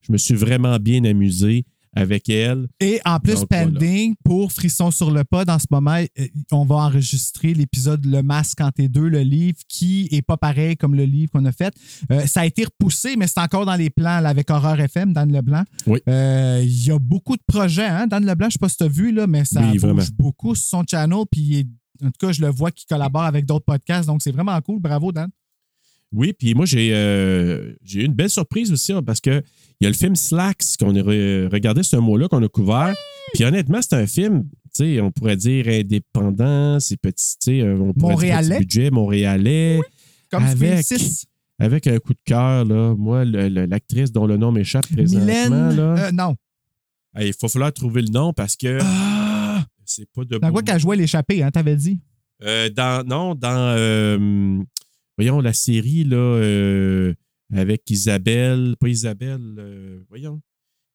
Je 0.00 0.10
me 0.10 0.16
suis 0.16 0.34
vraiment 0.34 0.78
bien 0.78 1.04
amusé 1.04 1.66
avec 1.94 2.28
elle. 2.28 2.66
Et 2.80 3.00
en 3.04 3.18
plus, 3.20 3.40
Donc, 3.40 3.48
pending, 3.48 4.14
pour 4.24 4.52
Frisson 4.52 4.90
sur 4.90 5.10
le 5.10 5.24
pod, 5.24 5.48
en 5.48 5.58
ce 5.58 5.66
moment, 5.70 5.96
euh, 6.18 6.26
on 6.52 6.64
va 6.64 6.76
enregistrer 6.76 7.54
l'épisode 7.54 8.04
Le 8.04 8.22
Masque 8.22 8.60
en 8.60 8.68
T2, 8.68 9.00
le 9.00 9.20
livre, 9.20 9.58
qui 9.68 10.08
est 10.10 10.22
pas 10.22 10.36
pareil 10.36 10.76
comme 10.76 10.94
le 10.94 11.04
livre 11.04 11.30
qu'on 11.32 11.44
a 11.44 11.52
fait. 11.52 11.74
Euh, 12.10 12.26
ça 12.26 12.40
a 12.40 12.46
été 12.46 12.64
repoussé, 12.64 13.16
mais 13.16 13.26
c'est 13.26 13.40
encore 13.40 13.66
dans 13.66 13.76
les 13.76 13.90
plans 13.90 14.20
là, 14.20 14.28
avec 14.28 14.50
Horreur 14.50 14.78
FM, 14.80 15.12
Dan 15.12 15.32
Leblanc. 15.32 15.64
Oui. 15.86 16.00
Euh, 16.08 16.60
Il 16.64 16.86
y 16.86 16.90
a 16.90 16.98
beaucoup 16.98 17.36
de 17.36 17.42
projets, 17.46 17.86
hein? 17.86 18.06
Dan 18.06 18.24
Leblanc, 18.26 18.48
je 18.48 18.52
sais 18.54 18.58
pas 18.58 18.68
si 18.68 18.76
tu 18.76 18.84
as 18.84 18.88
vu, 18.88 19.12
là, 19.12 19.26
mais 19.26 19.44
ça 19.44 19.60
Oui, 19.60 19.72
bouge 19.72 19.80
vraiment. 19.80 20.02
beaucoup 20.18 20.54
sur 20.54 20.66
son 20.68 20.84
channel. 20.88 21.24
Puis 21.30 21.68
en 22.02 22.06
tout 22.06 22.26
cas, 22.26 22.32
je 22.32 22.40
le 22.40 22.48
vois 22.48 22.70
qu'il 22.70 22.86
collabore 22.88 23.22
avec 23.22 23.46
d'autres 23.46 23.64
podcasts, 23.64 24.06
donc 24.06 24.20
c'est 24.22 24.32
vraiment 24.32 24.60
cool. 24.62 24.80
Bravo, 24.80 25.12
Dan. 25.12 25.28
Oui, 26.14 26.32
puis 26.32 26.54
moi, 26.54 26.64
j'ai 26.64 26.90
euh, 26.94 27.74
j'ai 27.82 28.02
eu 28.02 28.04
une 28.04 28.12
belle 28.14 28.30
surprise 28.30 28.70
aussi 28.72 28.92
hein, 28.92 29.02
parce 29.02 29.20
que 29.20 29.42
il 29.80 29.84
y 29.84 29.86
a 29.86 29.90
le 29.90 29.96
film 29.96 30.14
Slacks 30.14 30.76
qu'on 30.78 30.94
a 30.94 31.00
re- 31.00 31.48
regardé 31.52 31.82
ce 31.82 31.96
mois-là, 31.96 32.28
qu'on 32.28 32.42
a 32.42 32.48
couvert. 32.48 32.94
Puis 33.34 33.44
honnêtement, 33.44 33.80
c'est 33.82 33.94
un 33.96 34.06
film, 34.06 34.44
tu 34.74 34.84
sais, 34.84 35.00
on 35.00 35.10
pourrait 35.10 35.36
dire 35.36 35.66
indépendant, 35.68 36.78
c'est 36.78 36.96
petit, 36.96 37.34
tu 37.40 37.50
sais, 37.50 37.60
euh, 37.62 37.74
on 37.80 37.92
pourrait 37.92 38.14
dire 38.14 38.34
Montréalais. 38.34 38.48
petit 38.56 38.60
budget, 38.66 38.90
montréalais. 38.90 39.80
Comme 40.30 40.44
Avec-. 40.44 40.86
Avec 41.58 41.86
un 41.86 41.98
coup 41.98 42.12
de 42.14 42.18
cœur, 42.24 42.64
là, 42.64 42.94
moi, 42.96 43.24
l'actrice 43.24 44.10
dont 44.12 44.26
le 44.26 44.36
nom 44.36 44.50
m'échappe 44.52 44.86
présentement, 44.88 45.24
Mylène. 45.26 45.76
là. 45.76 46.06
euh, 46.06 46.10
non. 46.12 46.34
Il 47.20 47.32
faut 47.32 47.48
falloir 47.48 47.72
trouver 47.72 48.02
le 48.02 48.08
nom 48.10 48.32
parce 48.32 48.56
que 48.56 48.78
Ah! 48.82 49.64
c'est 49.84 50.08
pas 50.12 50.24
de 50.24 50.38
Dans 50.38 50.50
quoi 50.50 50.62
qu'elle 50.62 50.80
jouait 50.80 50.96
l'échappée, 50.96 51.42
hein, 51.42 51.50
t'avais 51.50 51.76
dit? 51.76 52.00
Euh, 52.42 52.68
dans, 52.70 53.06
non, 53.06 53.34
dans, 53.36 53.76
voyons, 55.18 55.40
la 55.40 55.52
série, 55.52 56.04
là, 56.04 56.16
euh, 56.16 57.14
avec 57.52 57.88
Isabelle, 57.90 58.74
pas 58.80 58.88
Isabelle, 58.88 59.54
euh, 59.58 60.00
voyons, 60.08 60.40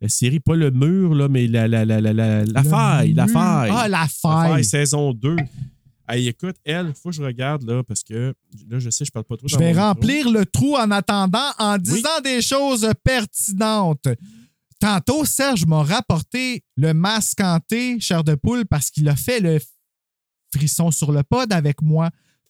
la 0.02 0.10
série, 0.10 0.40
pas 0.40 0.56
le 0.56 0.72
mur, 0.72 1.14
là, 1.14 1.28
mais 1.28 1.48
la, 1.48 1.68
la, 1.68 1.84
la, 1.86 2.00
la, 2.02 2.14
la, 2.14 2.46
la 2.46 2.62
Le 2.64 2.70
faille, 2.70 3.14
la 3.14 3.28
faille. 3.28 3.70
Ah, 3.74 3.88
la 3.88 4.02
La 4.02 4.08
faille. 4.08 4.52
faille, 4.52 4.64
saison 4.66 5.14
2. 5.14 5.36
Hey, 6.08 6.28
écoute, 6.28 6.56
elle, 6.64 6.94
faut 6.96 7.10
que 7.10 7.16
je 7.16 7.22
regarde, 7.22 7.64
là, 7.70 7.84
parce 7.84 8.04
que 8.04 8.34
là, 8.70 8.80
je 8.80 8.90
sais, 8.90 9.06
je 9.06 9.12
parle 9.12 9.26
pas 9.26 9.38
trop 9.38 9.48
Je 9.48 9.58
vais 9.58 9.70
micro. 9.70 9.84
remplir 9.84 10.30
le 10.32 10.46
trou 10.46 10.76
en 10.76 10.90
attendant 10.90 11.52
en 11.60 11.78
disant 11.78 12.20
des 12.24 12.42
choses 12.42 12.90
pertinentes. 13.04 14.08
Tantôt, 14.80 15.26
Serge 15.26 15.66
m'a 15.66 15.84
rapporté 15.84 16.64
le 16.78 16.94
masque 16.94 17.42
hanté, 17.42 18.00
chair 18.00 18.24
de 18.24 18.34
poule, 18.36 18.66
parce 18.66 18.90
qu'il 18.90 19.08
a 19.10 19.16
fait 19.16 19.40
le 19.42 19.60
frisson 20.56 20.90
sur 20.90 21.12
le 21.12 21.22
pod 21.24 21.52
avec 21.52 21.82
moi. 21.82 22.10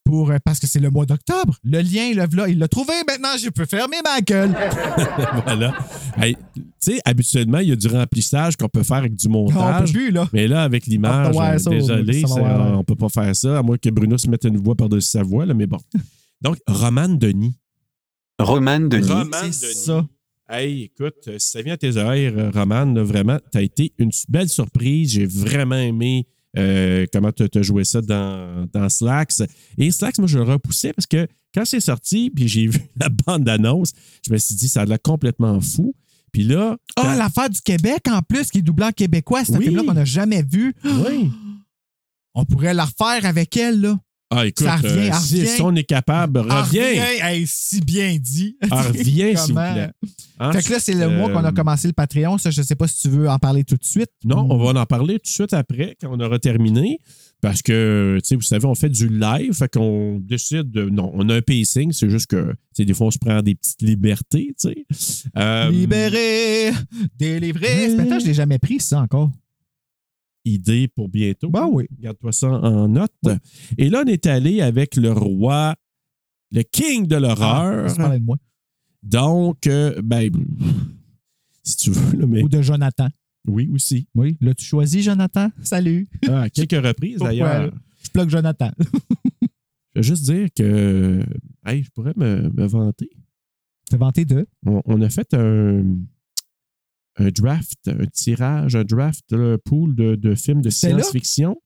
Pour, 0.09 0.31
euh, 0.31 0.37
parce 0.43 0.59
que 0.59 0.67
c'est 0.67 0.79
le 0.79 0.89
mois 0.89 1.05
d'octobre. 1.05 1.55
Le 1.63 1.79
lien, 1.81 2.05
il 2.11 2.15
l'a 2.17 2.27
là, 2.31 2.47
il 2.49 2.57
l'a 2.59 2.67
trouvé. 2.67 2.93
Maintenant, 3.07 3.29
je 3.41 3.49
peux 3.49 3.65
fermer 3.65 3.97
ma 4.03 4.19
gueule. 4.21 4.55
voilà. 5.45 5.75
Hey, 6.17 6.35
tu 6.55 6.61
sais, 6.79 6.99
habituellement, 7.05 7.59
il 7.59 7.69
y 7.69 7.71
a 7.71 7.75
du 7.75 7.87
remplissage 7.87 8.55
qu'on 8.57 8.67
peut 8.69 8.83
faire 8.83 8.97
avec 8.97 9.15
du 9.15 9.27
On 9.27 9.47
peut 9.47 9.53
montage. 9.53 9.93
plus, 9.93 10.11
là. 10.11 10.27
Mais 10.33 10.47
là, 10.47 10.63
avec 10.63 10.85
l'image, 10.87 11.35
Ah, 11.35 11.37
ouais, 11.37 11.55
euh, 11.55 11.57
ça, 11.59 11.69
désolé, 11.69 12.21
ça 12.25 12.41
on 12.77 12.83
peut 12.83 12.95
pas 12.95 13.09
faire 13.09 13.35
ça, 13.35 13.59
à 13.59 13.61
moins 13.63 13.77
que 13.77 13.89
Bruno 13.89 14.17
se 14.17 14.27
mette 14.29 14.43
une 14.45 14.57
voix 14.57 14.75
par-dessus 14.75 15.09
sa 15.09 15.23
voix, 15.23 15.45
là, 15.45 15.53
mais 15.53 15.67
bon. 15.67 15.77
Donc, 16.41 16.57
Romane 16.67 17.17
Denis. 17.17 17.55
Roman 18.39 18.79
Denis. 18.79 19.07
Romane 19.07 19.51
c'est 19.51 19.67
Denis. 19.67 19.75
ça. 19.85 20.05
Hey, 20.49 20.83
écoute, 20.83 21.15
euh, 21.27 21.35
si 21.37 21.51
ça 21.51 21.61
vient 21.61 21.73
à 21.73 21.77
tes 21.77 21.95
oreilles, 21.97 22.27
euh, 22.27 22.49
Romane, 22.51 22.97
vraiment, 23.01 23.37
t'as 23.51 23.61
été 23.61 23.93
une 23.99 24.09
belle 24.29 24.49
surprise. 24.49 25.11
J'ai 25.11 25.25
vraiment 25.27 25.75
aimé 25.75 26.25
euh, 26.57 27.05
comment 27.13 27.31
tu 27.31 27.43
as 27.53 27.61
joué 27.61 27.83
ça 27.83 28.01
dans, 28.01 28.67
dans 28.73 28.89
Slacks. 28.89 29.33
Et 29.77 29.91
Slacks, 29.91 30.17
moi, 30.17 30.27
je 30.27 30.37
le 30.39 30.43
repoussais 30.45 30.93
parce 30.93 31.05
que 31.07 31.27
quand 31.53 31.65
c'est 31.65 31.79
sorti, 31.79 32.29
puis 32.29 32.47
j'ai 32.47 32.67
vu 32.67 32.79
la 32.99 33.09
bande 33.09 33.43
d'annonce, 33.43 33.91
je 34.25 34.31
me 34.33 34.37
suis 34.37 34.55
dit, 34.55 34.67
ça 34.67 34.81
a 34.81 34.85
l'air 34.85 35.01
complètement 35.01 35.59
fou. 35.61 35.93
Puis 36.31 36.43
là, 36.43 36.77
Ah, 36.95 37.01
quand- 37.03 37.15
l'affaire 37.15 37.49
du 37.49 37.59
Québec, 37.61 38.03
en 38.09 38.21
plus, 38.21 38.51
qui 38.51 38.59
est 38.59 38.61
doublé 38.61 38.85
en 38.85 38.91
québécois. 38.91 39.43
C'est 39.45 39.55
un 39.55 39.57
Oui. 39.59 39.65
film-là 39.65 39.83
qu'on 39.83 39.93
n'a 39.93 40.05
jamais 40.05 40.43
vu. 40.43 40.73
oui. 40.83 41.31
On 42.35 42.45
pourrait 42.45 42.75
la 42.75 42.85
refaire 42.85 43.25
avec 43.25 43.57
elle, 43.57 43.81
là. 43.81 43.99
Ah, 44.31 44.45
écoute, 44.45 44.67
Ça 44.67 44.75
revient, 44.75 45.09
euh, 45.09 45.45
si, 45.47 45.61
on 45.61 45.75
est 45.75 45.83
capable, 45.83 46.43
Ah, 46.49 46.61
reviens. 46.61 46.83
Hey, 46.85 47.45
si 47.47 47.81
bien 47.81 48.15
dit. 48.19 48.57
Ah, 48.69 48.83
reviens, 48.83 49.35
s'il 49.35 49.55
vous 49.55 49.59
plaît. 49.59 49.89
Fait 50.53 50.63
que 50.63 50.71
là, 50.71 50.79
c'est 50.79 50.93
le 50.93 51.09
mois 51.09 51.29
qu'on 51.31 51.43
a 51.43 51.49
Euh, 51.49 51.51
commencé 51.51 51.87
le 51.87 51.93
Patreon. 51.93 52.37
Ça, 52.37 52.51
je 52.51 52.61
sais 52.61 52.75
pas 52.75 52.87
si 52.87 52.99
tu 52.99 53.09
veux 53.09 53.27
en 53.27 53.39
parler 53.39 53.63
tout 53.63 53.75
de 53.75 53.83
suite. 53.83 54.11
Non, 54.23 54.45
on 54.49 54.57
va 54.57 54.79
en 54.79 54.85
parler 54.85 55.15
tout 55.15 55.23
de 55.23 55.27
suite 55.27 55.53
après, 55.53 55.97
quand 55.99 56.09
on 56.15 56.19
aura 56.19 56.37
terminé. 56.37 56.99
Parce 57.41 57.61
que, 57.61 58.19
tu 58.21 58.27
sais, 58.27 58.35
vous 58.35 58.41
savez, 58.41 58.65
on 58.65 58.75
fait 58.75 58.89
du 58.89 59.07
live, 59.09 59.53
fait 59.53 59.71
qu'on 59.73 60.19
décide 60.19 60.69
de. 60.69 60.89
Non, 60.89 61.09
on 61.15 61.27
a 61.29 61.35
un 61.37 61.41
pacing, 61.41 61.91
c'est 61.93 62.09
juste 62.09 62.27
que, 62.27 62.51
tu 62.51 62.55
sais, 62.73 62.85
des 62.85 62.93
fois, 62.93 63.07
on 63.07 63.11
se 63.11 63.17
prend 63.17 63.41
des 63.41 63.55
petites 63.55 63.81
libertés, 63.81 64.53
tu 64.59 64.69
sais. 64.69 64.85
Euh, 65.37 65.69
Libéré, 65.71 66.71
délivré. 67.17 67.89
Euh. 67.97 68.19
Je 68.19 68.25
l'ai 68.25 68.33
jamais 68.33 68.59
pris, 68.59 68.79
ça 68.79 68.99
encore. 68.99 69.31
Idée 70.45 70.87
pour 70.87 71.09
bientôt. 71.09 71.49
Ben 71.49 71.67
oui. 71.71 71.85
Garde-toi 71.99 72.31
ça 72.31 72.49
en 72.49 72.87
note. 72.87 73.11
Et 73.77 73.89
là, 73.89 74.03
on 74.05 74.07
est 74.09 74.25
allé 74.25 74.61
avec 74.61 74.95
le 74.95 75.11
roi, 75.11 75.75
le 76.51 76.63
king 76.63 77.07
de 77.07 77.17
l'horreur. 77.17 77.93
Ah, 77.99 78.17
de 78.17 78.23
moi. 78.23 78.37
Donc, 79.03 79.67
euh, 79.67 80.01
ben, 80.03 80.31
si 81.63 81.77
tu 81.77 81.91
veux, 81.91 82.19
là, 82.19 82.25
mais 82.25 82.41
Ou 82.43 82.49
de 82.49 82.61
Jonathan. 82.61 83.07
oui, 83.47 83.69
aussi. 83.73 84.07
Oui. 84.15 84.37
L'as-tu 84.41 84.65
choisi, 84.65 85.01
Jonathan? 85.01 85.49
Salut. 85.61 86.07
Ah, 86.27 86.41
à 86.43 86.49
quelques 86.49 86.85
reprises, 86.85 87.19
d'ailleurs. 87.19 87.71
Je 88.03 88.09
plug 88.09 88.29
Jonathan. 88.29 88.71
Je 89.95 89.99
veux 89.99 90.03
juste 90.03 90.23
dire 90.23 90.47
que, 90.55 91.21
hey, 91.65 91.83
je 91.83 91.89
pourrais 91.91 92.13
me, 92.15 92.49
me 92.49 92.65
vanter. 92.67 93.09
Vanté 93.91 94.23
deux. 94.23 94.45
On, 94.65 94.81
on 94.85 95.01
a 95.01 95.09
fait 95.09 95.33
un, 95.33 95.83
un 97.19 97.29
draft, 97.29 97.77
un 97.87 98.05
tirage, 98.11 98.75
un 98.75 98.83
draft, 98.83 99.23
un 99.33 99.57
pool 99.63 99.93
de, 99.95 100.15
de 100.15 100.35
films 100.35 100.61
de 100.61 100.69
science-fiction. 100.69 101.57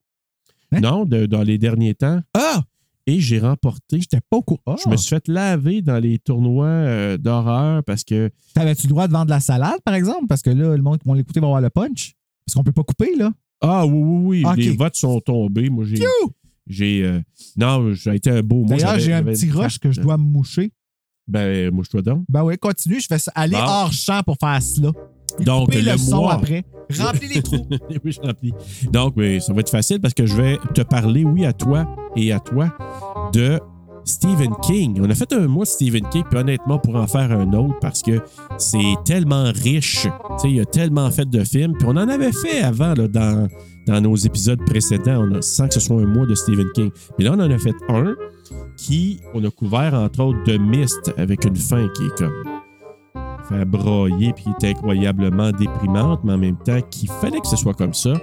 Hein? 0.71 0.79
Non, 0.81 1.05
de- 1.05 1.25
dans 1.27 1.43
les 1.43 1.57
derniers 1.57 1.93
temps. 1.95 2.19
Ah! 2.33 2.63
Et 3.05 3.19
j'ai 3.19 3.37
remporté. 3.39 3.99
J'étais 3.99 4.19
pas 4.29 4.37
au 4.37 4.41
courant. 4.41 4.77
Je 4.83 4.89
me 4.89 4.95
suis 4.95 5.09
fait 5.09 5.27
laver 5.27 5.81
dans 5.81 5.99
les 5.99 6.19
tournois 6.19 6.65
euh, 6.67 7.17
d'horreur 7.17 7.83
parce 7.83 8.03
que 8.05 8.31
T'avais-tu 8.53 8.83
le 8.87 8.89
droit 8.91 9.07
de 9.07 9.13
vendre 9.13 9.29
la 9.29 9.41
salade, 9.41 9.79
par 9.83 9.93
exemple? 9.93 10.25
Parce 10.27 10.41
que 10.41 10.49
là, 10.49 10.75
le 10.75 10.81
monde 10.81 10.99
qui 10.99 11.07
va 11.09 11.15
l'écouter 11.15 11.39
va 11.41 11.47
avoir 11.47 11.61
le 11.61 11.69
punch. 11.69 12.13
Parce 12.45 12.55
qu'on 12.55 12.63
peut 12.63 12.71
pas 12.71 12.83
couper, 12.83 13.15
là. 13.17 13.31
Ah 13.61 13.85
oui, 13.85 13.93
oui, 14.01 14.41
oui, 14.41 14.45
Ok. 14.45 14.55
les 14.57 14.75
votes 14.75 14.95
sont 14.95 15.19
tombés. 15.19 15.69
Moi, 15.69 15.85
j'ai. 15.85 16.01
J'ai. 16.65 17.03
euh, 17.03 17.19
non, 17.57 17.91
j'ai 17.93 18.15
été 18.15 18.29
un 18.29 18.41
beau. 18.41 18.63
D'ailleurs, 18.65 18.97
j'ai 18.99 19.13
un 19.13 19.23
petit 19.23 19.51
rush 19.51 19.79
que 19.79 19.91
je 19.91 19.99
dois 20.01 20.17
me 20.17 20.23
moucher. 20.23 20.71
Ben, 21.27 21.69
dois 21.91 22.01
donc. 22.01 22.23
Ben 22.29 22.43
oui, 22.43 22.57
continue. 22.57 22.99
Je 23.01 23.07
vais 23.09 23.17
aller 23.35 23.55
Bon. 23.55 23.63
hors 23.63 23.91
champ 23.93 24.21
pour 24.23 24.37
faire 24.39 24.61
cela. 24.61 24.91
Donc, 25.39 25.65
Couper 25.65 25.81
le 25.81 25.91
le 25.91 25.97
son 25.97 26.17
mois. 26.21 26.33
après. 26.33 26.63
Remplis 26.99 27.27
les 27.27 27.41
trous. 27.41 27.65
oui, 28.03 28.11
je 28.11 28.21
remplis. 28.21 28.53
Donc, 28.91 29.13
oui, 29.15 29.41
ça 29.41 29.53
va 29.53 29.61
être 29.61 29.69
facile 29.69 29.99
parce 29.99 30.13
que 30.13 30.25
je 30.25 30.35
vais 30.35 30.57
te 30.73 30.81
parler, 30.81 31.23
oui, 31.23 31.45
à 31.45 31.53
toi 31.53 31.85
et 32.15 32.31
à 32.31 32.39
toi, 32.39 32.71
de 33.33 33.59
Stephen 34.05 34.53
King. 34.61 34.99
On 35.01 35.09
a 35.09 35.15
fait 35.15 35.31
un 35.33 35.47
mois 35.47 35.63
de 35.63 35.69
Stephen 35.69 36.07
King, 36.11 36.23
puis 36.29 36.39
honnêtement, 36.39 36.77
pour 36.77 36.95
en 36.95 37.07
faire 37.07 37.31
un 37.31 37.51
autre 37.53 37.75
parce 37.81 38.01
que 38.01 38.19
c'est 38.57 38.95
tellement 39.05 39.51
riche. 39.53 40.03
Tu 40.03 40.09
sais, 40.39 40.51
il 40.51 40.59
a 40.59 40.65
tellement 40.65 41.09
fait 41.09 41.29
de 41.29 41.43
films, 41.43 41.73
puis 41.77 41.87
on 41.87 41.91
en 41.91 42.07
avait 42.09 42.33
fait 42.33 42.61
avant 42.61 42.93
là, 42.93 43.07
dans, 43.07 43.47
dans 43.87 44.01
nos 44.01 44.15
épisodes 44.15 44.59
précédents, 44.65 45.25
on 45.29 45.35
a, 45.35 45.41
sans 45.41 45.67
que 45.67 45.75
ce 45.75 45.79
soit 45.79 46.01
un 46.01 46.05
mois 46.05 46.25
de 46.25 46.35
Stephen 46.35 46.67
King. 46.75 46.91
Mais 47.17 47.25
là, 47.25 47.31
on 47.33 47.39
en 47.39 47.49
a 47.49 47.57
fait 47.57 47.75
un 47.87 48.13
qui, 48.77 49.21
on 49.33 49.43
a 49.45 49.49
couvert 49.49 49.93
entre 49.93 50.21
autres 50.21 50.43
de 50.45 50.57
Mist 50.57 51.13
avec 51.17 51.45
une 51.45 51.55
fin 51.55 51.87
qui 51.95 52.03
est 52.05 52.17
comme 52.17 52.33
faire 53.49 53.65
broyer 53.65 54.33
puis 54.33 54.45
qui 54.59 54.65
est 54.65 54.71
incroyablement 54.71 55.51
déprimante, 55.51 56.21
mais 56.23 56.33
en 56.33 56.37
même 56.37 56.57
temps 56.57 56.81
qu'il 56.89 57.09
fallait 57.09 57.39
que 57.39 57.47
ce 57.47 57.55
soit 57.57 57.73
comme 57.73 57.93
ça. 57.93 58.13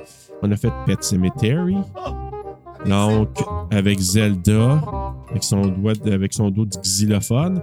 On 0.42 0.50
a 0.50 0.56
fait 0.56 0.72
Pet 0.86 1.02
Cemetery. 1.02 1.76
Donc, 2.86 3.28
avec 3.70 3.98
Zelda, 3.98 4.80
avec 5.30 5.44
son, 5.44 5.66
doigt, 5.66 5.92
avec 6.06 6.32
son 6.32 6.50
dos 6.50 6.64
de 6.64 6.76
xylophone. 6.80 7.60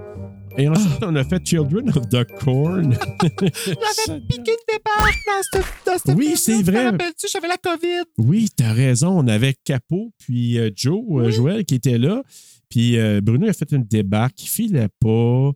Et 0.60 0.68
ensuite, 0.68 1.03
on 1.03 1.16
a 1.16 1.24
fait 1.24 1.45
Children 1.45 1.89
of 1.89 2.10
the 2.10 2.24
Corn. 2.43 2.95
J'avais 3.41 4.20
piqué 4.22 4.51
une 4.51 4.76
débarque 4.76 5.20
dans 5.28 5.62
ce, 5.62 6.10
dans 6.10 6.16
Oui, 6.16 6.34
c'est 6.36 6.58
tu 6.58 6.64
vrai. 6.64 6.86
rappelles-tu? 6.86 7.28
J'avais 7.32 7.47
la 7.47 7.58
COVID. 7.58 8.03
Oui, 8.18 8.49
t'as 8.55 8.74
raison. 8.74 9.10
On 9.20 9.28
avait 9.28 9.55
Capot 9.64 10.12
puis 10.18 10.58
euh, 10.58 10.72
Joe, 10.76 10.99
euh, 11.12 11.30
Joël 11.30 11.64
qui 11.66 11.76
était 11.76 11.99
là. 11.99 12.24
Puis 12.70 12.97
euh, 12.97 13.22
Bruno 13.22 13.47
a 13.47 13.53
fait 13.53 13.72
une 13.72 13.84
débarque 13.84 14.36
qui 14.36 14.47
filait 14.47 14.89
pas. 14.99 15.51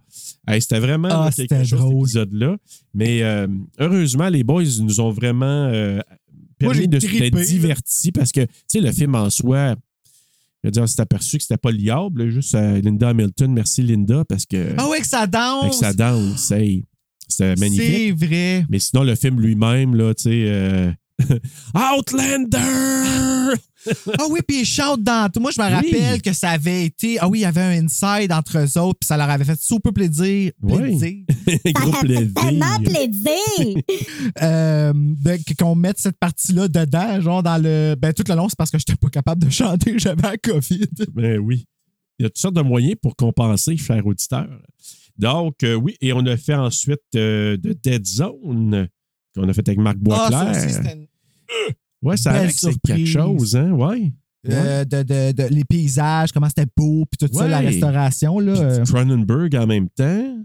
Hey, 0.48 0.62
c'était 0.62 0.80
vraiment 0.80 1.10
Ah, 1.12 1.26
là, 1.26 1.32
c'était 1.32 1.48
quelque 1.56 1.68
chose, 1.68 1.80
drôle. 1.80 2.08
cet 2.08 2.22
épisode-là. 2.28 2.58
Mais 2.94 3.22
euh, 3.24 3.48
heureusement, 3.80 4.30
les 4.30 4.44
boys 4.44 4.64
nous 4.80 5.00
ont 5.02 5.12
vraiment 5.12 5.46
euh, 5.66 6.00
permis 6.58 6.88
de 6.88 7.00
d'être 7.00 7.36
là. 7.36 7.44
divertis 7.46 8.12
parce 8.14 8.32
que, 8.32 8.42
tu 8.46 8.50
sais, 8.68 8.80
le 8.80 8.92
film 8.94 9.16
en 9.16 9.30
soi, 9.30 9.76
je 10.64 10.68
veux 10.68 10.72
dire, 10.72 10.84
on 10.84 10.88
s'est 10.88 11.02
aperçu 11.02 11.38
que 11.38 11.44
c'était 11.44 11.58
pas 11.58 11.72
liable. 11.72 12.24
là, 12.24 12.30
juste 12.32 12.56
euh, 12.56 12.80
Linda 12.80 13.10
Hamilton. 13.10 13.52
Merci, 13.52 13.82
Linda, 13.84 14.24
parce 14.24 14.46
que 14.46 14.74
Ah 14.78 14.88
ouais, 14.88 15.02
que 15.02 15.08
ça 15.08 15.28
danse. 15.28 15.64
avec 15.64 15.74
sa 15.74 15.94
danse, 15.94 16.50
hey, 16.52 16.86
c'était 17.28 17.56
magnifique. 17.56 18.16
C'est 18.20 18.26
vrai. 18.26 18.66
Mais 18.70 18.80
sinon, 18.80 19.04
le 19.04 19.16
film 19.16 19.40
lui-même, 19.42 19.96
là, 19.96 20.14
tu 20.14 20.24
sais. 20.24 20.94
Outlander! 21.76 23.56
Ah 24.20 24.26
oui, 24.30 24.40
puis 24.48 24.62
ils 24.62 24.66
chantent 24.66 25.04
dans 25.04 25.30
tout. 25.32 25.40
Moi, 25.40 25.52
je 25.52 25.62
me 25.62 25.68
rappelle 25.70 26.22
que 26.22 26.34
ça 26.34 26.52
avait 26.52 26.86
été. 26.86 27.18
Ah 27.20 27.28
oui, 27.28 27.40
il 27.40 27.42
y 27.42 27.46
avait 27.46 27.62
un 27.62 27.84
inside 27.86 28.32
entre 28.32 28.60
eux 28.60 28.78
autres, 28.80 29.00
puis 29.00 29.08
ça 29.08 29.18
leur 29.18 29.30
avait 29.30 29.44
fait 29.46 29.60
super 29.60 29.92
plaisir. 29.94 30.52
Oui. 30.62 30.78
plaisir. 30.78 31.26
Gros 31.74 31.92
plaisir. 32.00 32.34
Tellement 32.36 32.80
plaisir! 32.84 33.76
Euh, 34.42 34.94
de- 34.94 35.56
qu'on 35.58 35.76
mette 35.76 35.98
cette 35.98 36.18
partie-là 36.18 36.68
dedans, 36.68 37.20
genre 37.22 37.44
dans 37.44 37.62
le. 37.62 37.96
Ben, 38.00 38.14
tout 38.14 38.24
le 38.28 38.36
long, 38.36 38.48
c'est 38.50 38.56
parce 38.58 38.70
que 38.72 38.78
j'étais 38.78 38.96
pas 38.96 39.10
capable 39.10 39.44
de 39.46 39.50
chanter, 39.50 39.98
j'avais 39.98 40.22
la 40.22 40.38
COVID. 40.38 40.88
Ben 41.14 41.40
oui. 41.40 41.66
Il 42.20 42.24
y 42.24 42.26
a 42.26 42.30
toutes 42.30 42.38
sortes 42.38 42.56
de 42.56 42.62
moyens 42.62 42.96
pour 43.02 43.16
compenser, 43.16 43.76
cher 43.78 44.06
auditeur. 44.06 44.48
Donc, 45.18 45.64
euh, 45.64 45.74
oui, 45.74 45.96
et 46.02 46.14
on 46.14 46.26
a 46.28 46.38
fait 46.38 46.54
ensuite 46.54 47.00
euh, 47.16 47.58
de 47.58 47.74
Dead 47.74 48.06
Zone, 48.06 48.88
qu'on 49.36 49.50
a 49.50 49.54
fait 49.54 49.68
avec 49.68 49.80
Marc 49.80 49.98
Ah, 50.12 50.28
ça 50.30 50.44
Boisclair. 50.46 50.68
aussi, 50.68 51.72
ouais, 52.02 52.18
ça 52.18 52.32
avait 52.32 52.48
que 52.48 52.54
c'est 52.54 52.80
quelque 52.86 53.06
chose, 53.06 53.56
hein, 53.56 53.72
ouais. 53.72 54.12
euh, 54.50 54.84
de, 54.86 55.04
de- 55.04 55.32
de- 55.34 55.54
les 55.54 55.64
paysages, 55.64 56.32
comment 56.32 56.48
c'était 56.50 56.66
beau, 56.76 57.06
puis 57.06 57.28
tout 57.28 57.34
ça, 57.34 57.44
Ouais. 57.44 57.50
la 57.50 57.60
restauration. 57.60 58.40
Là, 58.40 58.54
euh, 58.54 58.84
Cronenberg 58.86 59.56
en 59.56 59.68
même 59.68 59.88
temps. 59.90 60.38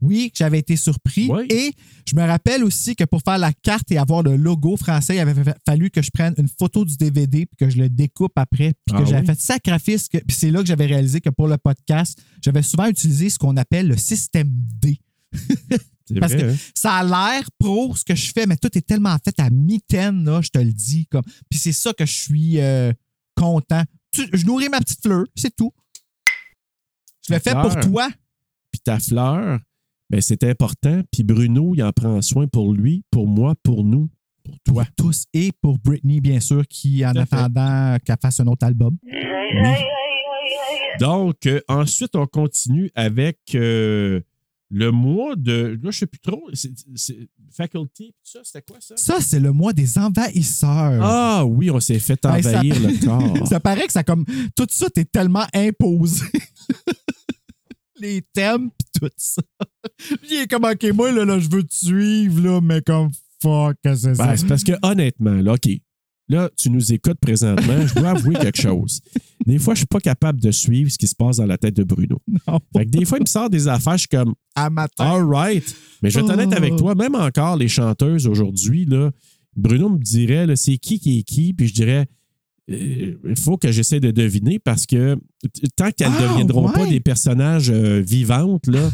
oui, 0.00 0.30
que 0.30 0.36
j'avais 0.38 0.58
été 0.60 0.76
surpris. 0.76 1.28
Ouais. 1.28 1.46
Et 1.50 1.72
je 2.06 2.14
me 2.16 2.22
rappelle 2.22 2.62
aussi 2.64 2.94
que 2.96 3.04
pour 3.04 3.20
faire 3.22 3.38
la 3.38 3.52
carte 3.52 3.90
et 3.90 3.98
avoir 3.98 4.22
le 4.22 4.36
logo 4.36 4.76
français, 4.76 5.16
il 5.16 5.18
avait 5.18 5.34
fa- 5.42 5.56
fallu 5.66 5.90
que 5.90 6.00
je 6.02 6.10
prenne 6.10 6.34
une 6.38 6.48
photo 6.48 6.84
du 6.84 6.96
DVD 6.96 7.46
puis 7.46 7.56
que 7.58 7.68
je 7.70 7.78
le 7.78 7.88
découpe 7.90 8.32
après. 8.36 8.72
Puis 8.86 8.96
que 8.96 9.02
Ah 9.02 9.04
j'avais 9.04 9.20
oui? 9.20 9.26
fait 9.26 9.40
sacrifice. 9.40 10.08
que- 10.08 10.18
Puis 10.18 10.36
c'est 10.36 10.50
là 10.50 10.60
que 10.60 10.66
j'avais 10.66 10.86
réalisé 10.86 11.20
que 11.20 11.30
pour 11.30 11.48
le 11.48 11.56
podcast, 11.58 12.18
j'avais 12.44 12.62
souvent 12.62 12.86
utilisé 12.86 13.28
ce 13.28 13.38
qu'on 13.38 13.56
appelle 13.56 13.88
le 13.88 13.96
système 13.96 14.48
D. 14.50 14.98
Parce 16.20 16.32
vrai, 16.32 16.42
que 16.42 16.50
hein? 16.50 16.56
ça 16.74 16.94
a 16.94 17.04
l'air 17.04 17.48
pro 17.58 17.94
ce 17.96 18.04
que 18.04 18.14
je 18.14 18.32
fais, 18.32 18.46
mais 18.46 18.56
tout 18.56 18.76
est 18.76 18.86
tellement 18.86 19.16
fait 19.24 19.38
à 19.40 19.50
mitaine, 19.50 20.24
là, 20.24 20.40
je 20.40 20.50
te 20.50 20.58
le 20.58 20.72
dis. 20.72 21.06
Comme. 21.06 21.24
Puis 21.50 21.58
c'est 21.58 21.72
ça 21.72 21.92
que 21.92 22.06
je 22.06 22.12
suis 22.14 22.60
euh, 22.60 22.92
content. 23.34 23.82
Tu- 24.12 24.28
je 24.32 24.46
nourris 24.46 24.68
ma 24.68 24.80
petite 24.80 25.02
fleur, 25.02 25.24
c'est 25.34 25.54
tout. 25.54 25.72
Je 27.28 27.34
le 27.34 27.40
Ta 27.40 27.50
fais 27.50 27.60
pour 27.60 27.80
toi. 27.80 28.08
Puis 28.70 28.80
ta 28.84 29.00
fleur, 29.00 29.58
ben, 30.10 30.20
c'est 30.20 30.44
important. 30.44 31.02
Puis 31.10 31.24
Bruno, 31.24 31.74
il 31.74 31.82
en 31.82 31.92
prend 31.92 32.22
soin 32.22 32.46
pour 32.46 32.72
lui, 32.72 33.02
pour 33.10 33.26
moi, 33.26 33.54
pour 33.62 33.82
nous, 33.82 34.08
pour 34.44 34.58
toi. 34.60 34.84
Pour 34.96 35.06
tous 35.06 35.24
et 35.34 35.50
pour 35.60 35.78
Britney, 35.78 36.20
bien 36.20 36.38
sûr, 36.38 36.66
qui, 36.68 37.04
en 37.04 37.12
fait. 37.12 37.18
attendant 37.20 37.96
qu'elle 38.04 38.16
fasse 38.22 38.38
un 38.38 38.46
autre 38.46 38.64
album. 38.64 38.96
Donc, 41.00 41.46
euh, 41.46 41.60
ensuite, 41.68 42.16
on 42.16 42.26
continue 42.26 42.90
avec 42.94 43.38
euh, 43.54 44.20
le 44.70 44.90
mois 44.90 45.36
de. 45.36 45.78
Là, 45.82 45.90
je 45.90 45.98
sais 45.98 46.06
plus 46.06 46.18
trop. 46.20 46.42
c'est- 46.52 46.72
c'est- 46.96 47.28
faculty, 47.52 48.08
tout 48.08 48.30
ça, 48.32 48.40
c'était 48.42 48.62
quoi 48.62 48.78
ça? 48.80 48.96
Ça, 48.96 49.20
c'est 49.20 49.38
le 49.40 49.52
mois 49.52 49.72
des 49.72 49.96
envahisseurs. 49.98 51.00
Ah 51.02 51.44
oui, 51.46 51.70
on 51.70 51.78
s'est 51.80 51.98
fait 52.00 52.18
ça- 52.22 52.34
envahir 52.34 52.74
le 52.80 52.98
corps. 53.06 53.46
Ça 53.48 53.60
paraît 53.60 53.86
que 53.86 53.92
ça 53.92 54.02
comme. 54.04 54.24
Tout 54.56 54.66
ça, 54.70 54.90
t'es 54.90 55.04
tellement 55.04 55.46
imposé. 55.54 56.24
Les 57.98 58.20
thèmes 58.34 58.70
pis 58.70 59.00
tout 59.00 59.08
ça. 59.16 59.42
Il 60.28 60.36
est 60.42 60.46
comme, 60.50 60.64
OK, 60.64 60.84
moi, 60.94 61.10
là, 61.12 61.24
là, 61.24 61.38
je 61.38 61.48
veux 61.48 61.62
te 61.62 61.74
suivre, 61.74 62.42
là, 62.42 62.60
mais 62.60 62.82
comme, 62.82 63.10
fuck, 63.40 63.76
c'est? 63.84 63.96
Ça. 63.96 64.26
Ben, 64.26 64.36
c'est 64.36 64.46
parce 64.46 64.64
que 64.64 64.72
honnêtement, 64.82 65.40
là, 65.40 65.54
OK. 65.54 65.68
Là, 66.28 66.50
tu 66.56 66.70
nous 66.70 66.92
écoutes 66.92 67.18
présentement, 67.20 67.86
je 67.86 67.94
dois 67.94 68.10
avouer 68.10 68.34
quelque 68.34 68.60
chose. 68.60 69.00
Des 69.46 69.58
fois, 69.58 69.74
je 69.74 69.78
suis 69.78 69.86
pas 69.86 70.00
capable 70.00 70.40
de 70.40 70.50
suivre 70.50 70.90
ce 70.90 70.98
qui 70.98 71.06
se 71.06 71.14
passe 71.14 71.36
dans 71.36 71.46
la 71.46 71.56
tête 71.56 71.76
de 71.76 71.84
Bruno. 71.84 72.20
Non. 72.48 72.58
Fait 72.76 72.84
que 72.84 72.90
des 72.90 73.04
fois, 73.04 73.18
il 73.18 73.22
me 73.22 73.26
sort 73.26 73.48
des 73.48 73.68
affaires, 73.68 73.92
je 73.96 73.98
suis 74.00 74.08
comme 74.08 74.34
matin. 74.72 75.04
All 75.04 75.24
right. 75.24 75.64
Mais 76.02 76.10
je 76.10 76.18
vais 76.18 76.24
être 76.24 76.32
honnête 76.32 76.48
Oh. 76.52 76.56
avec 76.56 76.76
toi, 76.76 76.94
même 76.96 77.14
encore 77.14 77.56
les 77.56 77.68
chanteuses 77.68 78.26
aujourd'hui, 78.26 78.86
là, 78.86 79.12
Bruno 79.54 79.88
me 79.88 79.98
dirait 79.98 80.46
là, 80.46 80.56
c'est 80.56 80.78
qui 80.78 80.98
qui 80.98 81.20
est 81.20 81.22
qui, 81.22 81.54
puis 81.54 81.68
je 81.68 81.74
dirais 81.74 82.06
euh, 82.70 83.14
il 83.28 83.36
faut 83.38 83.56
que 83.56 83.70
j'essaie 83.70 84.00
de 84.00 84.10
deviner 84.10 84.58
parce 84.58 84.86
que 84.86 85.16
tant 85.76 85.90
qu'elles 85.92 86.10
ne 86.10 86.16
Ah, 86.18 86.28
deviendront 86.28 86.68
pas 86.72 86.86
des 86.86 86.98
personnages 86.98 87.70
euh, 87.70 88.00
vivantes, 88.04 88.66
là, 88.66 88.90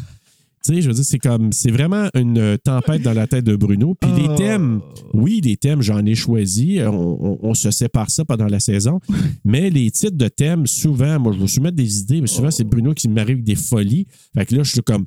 tu 0.65 0.75
sais, 0.75 0.81
je 0.83 0.89
veux 0.89 0.95
dire, 0.95 1.05
c'est 1.05 1.19
comme 1.19 1.53
c'est 1.53 1.71
vraiment 1.71 2.09
une 2.15 2.39
euh, 2.39 2.57
tempête 2.57 3.03
dans 3.03 3.13
la 3.13 3.27
tête 3.27 3.45
de 3.45 3.57
Bruno. 3.57 3.95
Puis 4.01 4.11
les 4.17 4.29
Oh. 4.29 4.35
thèmes, 4.37 4.81
oui, 5.13 5.41
les 5.43 5.57
thèmes, 5.57 5.83
j'en 5.83 6.05
ai 6.07 6.15
choisi. 6.15 6.79
On, 6.83 7.33
on- 7.33 7.39
on 7.43 7.55
se 7.55 7.71
sépare 7.71 8.11
ça 8.11 8.25
pendant 8.25 8.47
la 8.47 8.61
saison. 8.61 9.01
Mais 9.45 9.71
les 9.71 9.91
titres 9.91 10.17
de 10.17 10.29
thèmes, 10.29 10.67
souvent, 10.67 11.19
moi, 11.19 11.33
je 11.33 11.39
vais 11.41 11.47
soumettre 11.49 11.77
des 11.77 11.99
idées, 12.01 12.21
mais 12.21 12.27
souvent, 12.27 12.51
c'est 12.51 12.65
Bruno 12.65 12.95
qui 12.95 13.09
m'arrive 13.09 13.33
avec 13.37 13.45
des 13.45 13.55
folies. 13.57 14.07
Fait 14.35 14.47
que 14.47 14.55
là, 14.55 14.63
je 14.63 14.71
suis 14.73 14.81
comme, 14.83 15.05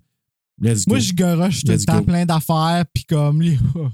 let's 0.62 0.86
go. 0.86 0.92
Moi, 0.94 1.00
je 1.00 1.14
garoche 1.14 1.64
tout 1.64 1.72
le 1.72 1.80
temps 1.80 2.04
plein 2.04 2.26
d'affaires, 2.26 2.84
puis 2.94 3.04
comme. 3.06 3.42
les- 3.42 3.58
oh, 3.76 3.88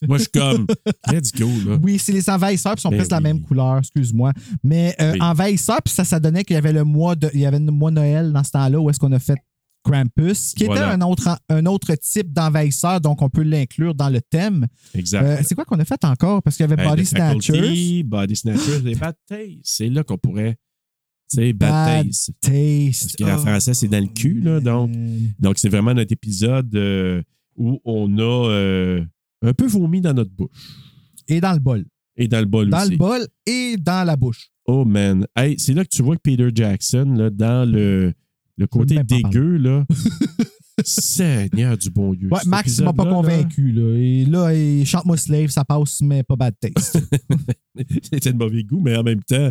Moi, 0.08 0.18
je 0.18 0.22
suis 0.22 0.32
comme, 0.32 0.66
let's 1.12 1.30
go, 1.32 1.46
là. 1.66 1.78
Oui, 1.80 1.96
c'est 1.98 2.10
les 2.12 2.28
envahisseurs, 2.28 2.74
puis 2.74 2.80
ils 2.80 2.82
sont 2.82 2.88
Ben 2.90 2.96
presque 2.96 3.10
de 3.10 3.14
la 3.16 3.20
même 3.20 3.40
couleur, 3.40 3.78
excuse-moi. 3.78 4.32
Mais 4.64 4.96
euh, 5.00 5.12
Oui. 5.12 5.18
envahisseurs, 5.20 5.80
puis 5.84 5.94
ça, 5.94 6.02
ça 6.04 6.18
donnait 6.18 6.42
qu'il 6.42 6.54
y 6.54 6.56
avait 6.56 6.72
le 6.72 6.82
mois 6.82 7.14
de, 7.14 7.30
il 7.34 7.40
y 7.40 7.46
avait 7.46 7.60
le 7.60 7.70
mois 7.70 7.90
Noël 7.92 8.32
dans 8.32 8.42
ce 8.42 8.50
temps-là 8.50 8.80
où 8.80 8.90
est-ce 8.90 8.98
qu'on 8.98 9.12
a 9.12 9.20
fait 9.20 9.36
Krampus, 9.84 10.54
qui 10.54 10.64
Voilà. 10.64 10.82
était 10.94 11.02
un 11.02 11.06
autre, 11.06 11.38
un 11.48 11.66
autre 11.66 11.94
type 11.94 12.32
d'envahisseur, 12.32 13.00
donc 13.00 13.20
on 13.22 13.28
peut 13.28 13.42
l'inclure 13.42 13.94
dans 13.94 14.08
le 14.08 14.20
thème. 14.20 14.66
Exact. 14.94 15.24
Euh, 15.24 15.42
c'est 15.44 15.54
quoi 15.54 15.64
qu'on 15.64 15.78
a 15.80 15.84
fait 15.84 16.04
encore? 16.04 16.42
Parce 16.42 16.56
qu'il 16.56 16.68
y 16.68 16.72
avait 16.72 16.80
Hey, 16.82 16.88
Body 16.88 17.04
Faculty, 17.04 17.46
Snatchers, 17.46 18.02
Body 18.04 18.36
Snatchers, 18.36 18.88
et 18.90 18.94
Bad 18.96 19.16
Taste. 19.26 19.58
C'est 19.62 19.88
là 19.88 20.02
qu'on 20.04 20.18
pourrait. 20.18 20.56
Tu 21.30 21.36
sais, 21.38 21.52
Bad, 21.52 21.70
Bad 21.70 22.06
Taste. 22.06 22.30
Taste. 22.40 23.16
Parce 23.18 23.38
Oh. 23.40 23.46
français, 23.46 23.74
c'est 23.74 23.88
dans 23.88 24.00
le 24.02 24.08
cul, 24.12 24.40
là. 24.40 24.60
Donc, 24.60 24.90
donc 25.38 25.58
c'est 25.58 25.68
vraiment 25.68 25.94
notre 25.94 26.12
épisode 26.12 26.74
euh, 26.76 27.22
où 27.56 27.80
on 27.84 28.18
a 28.18 28.48
euh, 28.50 29.04
un 29.42 29.52
peu 29.54 29.66
vomi 29.66 30.00
dans 30.00 30.12
notre 30.14 30.30
bouche. 30.30 30.50
Et 31.28 31.40
dans 31.40 31.52
le 31.52 31.58
bol. 31.60 31.84
Et 32.16 32.28
dans 32.28 32.40
le 32.40 32.46
bol 32.46 32.68
Dans 32.68 32.82
aussi. 32.82 32.90
le 32.90 32.96
bol 32.98 33.26
et 33.46 33.76
dans 33.78 34.06
la 34.06 34.16
bouche. 34.16 34.48
Oh 34.66 34.84
man. 34.84 35.26
Hey, 35.34 35.58
c'est 35.58 35.72
là 35.74 35.82
que 35.84 35.88
tu 35.88 36.02
vois 36.02 36.14
que 36.16 36.20
Peter 36.22 36.50
Jackson, 36.54 37.14
là, 37.16 37.30
dans 37.30 37.68
le, 37.68 38.12
le 38.56 38.66
côté 38.66 39.02
dégueu, 39.02 39.56
là. 39.56 39.86
Seigneur 40.84 41.76
du 41.76 41.90
bon 41.90 42.14
Dieu. 42.14 42.28
Ouais, 42.30 42.40
Max 42.46 42.80
m'a 42.80 42.92
pas 42.92 43.04
là, 43.04 43.10
convaincu. 43.10 43.72
Là. 43.72 43.94
Et 43.98 44.24
là, 44.24 44.54
il 44.54 44.86
chante 44.86 45.04
moi 45.04 45.16
slave, 45.16 45.48
ça 45.50 45.64
passe, 45.64 46.00
mais 46.00 46.22
pas 46.22 46.36
bad 46.36 46.54
taste. 46.58 46.98
C'était 48.02 48.32
de 48.32 48.38
mauvais 48.38 48.64
goût, 48.64 48.80
mais 48.80 48.96
en 48.96 49.02
même 49.02 49.22
temps, 49.22 49.50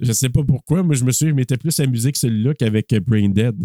je 0.00 0.12
sais 0.12 0.28
pas 0.28 0.42
pourquoi. 0.44 0.82
Moi, 0.82 0.94
je 0.94 1.04
me 1.04 1.10
suis 1.12 1.26
je 1.28 1.32
m'étais 1.32 1.56
plus 1.56 1.78
amusé 1.80 2.12
que 2.12 2.18
celui-là 2.18 2.54
qu'avec 2.54 2.92
euh, 2.92 3.00
Brain 3.00 3.28
Dead. 3.28 3.56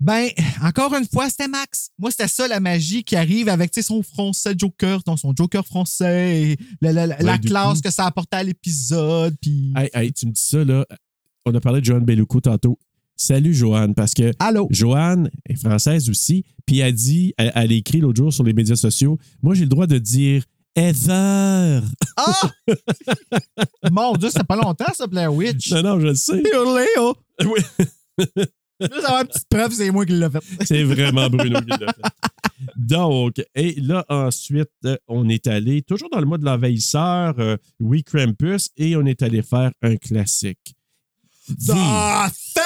Ben, 0.00 0.28
encore 0.62 0.94
une 0.94 1.06
fois, 1.06 1.30
c'était 1.30 1.48
Max. 1.48 1.90
Moi, 1.98 2.10
c'était 2.10 2.28
ça 2.28 2.46
la 2.48 2.60
magie 2.60 3.04
qui 3.04 3.16
arrive 3.16 3.48
avec 3.48 3.72
son 3.82 4.02
français 4.02 4.54
Joker, 4.56 5.02
donc 5.04 5.18
son 5.18 5.32
Joker 5.36 5.64
français, 5.66 6.42
et 6.52 6.56
la, 6.80 6.92
la- 6.92 7.06
la- 7.06 7.18
la 7.18 7.38
du 7.38 7.48
classe 7.48 7.76
coup- 7.76 7.82
que 7.88 7.90
ça 7.90 8.06
apportait 8.06 8.36
à 8.38 8.42
l'épisode. 8.42 9.34
Puis. 9.40 9.72
Hey, 9.76 9.88
hey, 9.94 10.12
tu 10.12 10.26
me 10.26 10.32
dis 10.32 10.42
ça, 10.42 10.64
là. 10.64 10.86
On 11.44 11.54
a 11.54 11.60
parlé 11.60 11.80
de 11.80 11.84
Joanne 11.86 12.04
Bellucco 12.04 12.40
tantôt. 12.40 12.78
Salut, 13.16 13.54
Joanne, 13.54 13.94
parce 13.94 14.14
que 14.14 14.32
Allô? 14.38 14.66
Joanne 14.70 15.30
est 15.48 15.54
française 15.56 16.08
aussi, 16.10 16.44
puis 16.66 16.78
elle 16.80 16.94
dit, 16.94 17.34
elle, 17.36 17.52
elle 17.54 17.70
a 17.70 17.74
écrit 17.74 18.00
l'autre 18.00 18.16
jour 18.16 18.32
sur 18.32 18.42
les 18.44 18.52
médias 18.52 18.76
sociaux, 18.76 19.18
moi, 19.42 19.54
j'ai 19.54 19.62
le 19.62 19.68
droit 19.68 19.86
de 19.86 19.98
dire 19.98 20.44
Heather. 20.74 21.82
Ah! 22.16 22.50
Mon 23.90 24.14
Dieu, 24.14 24.28
c'était 24.30 24.44
pas 24.44 24.56
longtemps, 24.56 24.92
ça, 24.94 25.06
Blair 25.06 25.32
Witch. 25.32 25.70
Non, 25.72 25.82
non, 25.82 26.00
je 26.00 26.06
le 26.08 26.14
sais. 26.14 26.42
Léo! 26.42 27.16
Oui. 27.44 27.60
Juste 28.80 29.04
avoir 29.04 29.22
une 29.22 29.28
petite 29.28 29.48
preuve, 29.48 29.72
c'est 29.72 29.90
moi 29.90 30.04
qui 30.04 30.12
l'ai 30.12 30.28
fait. 30.30 30.42
C'est 30.66 30.82
vraiment 30.84 31.28
Bruno 31.30 31.60
qui 31.60 31.68
l'a 31.70 31.78
fait. 31.78 32.02
Donc, 32.76 33.34
et 33.54 33.74
là, 33.80 34.04
ensuite, 34.08 34.70
euh, 34.84 34.96
on 35.08 35.28
est 35.28 35.46
allé, 35.46 35.82
toujours 35.82 36.08
dans 36.10 36.18
le 36.20 36.26
mois 36.26 36.38
de 36.38 36.44
l'envahisseur, 36.44 37.34
euh, 37.38 37.56
oui, 37.80 38.02
Krampus, 38.04 38.70
et 38.76 38.96
on 38.96 39.04
est 39.06 39.22
allé 39.22 39.42
faire 39.42 39.70
un 39.82 39.96
classique. 39.96 40.74
The, 41.48 41.72
Ah, 41.74 42.28
thing! 42.30 42.62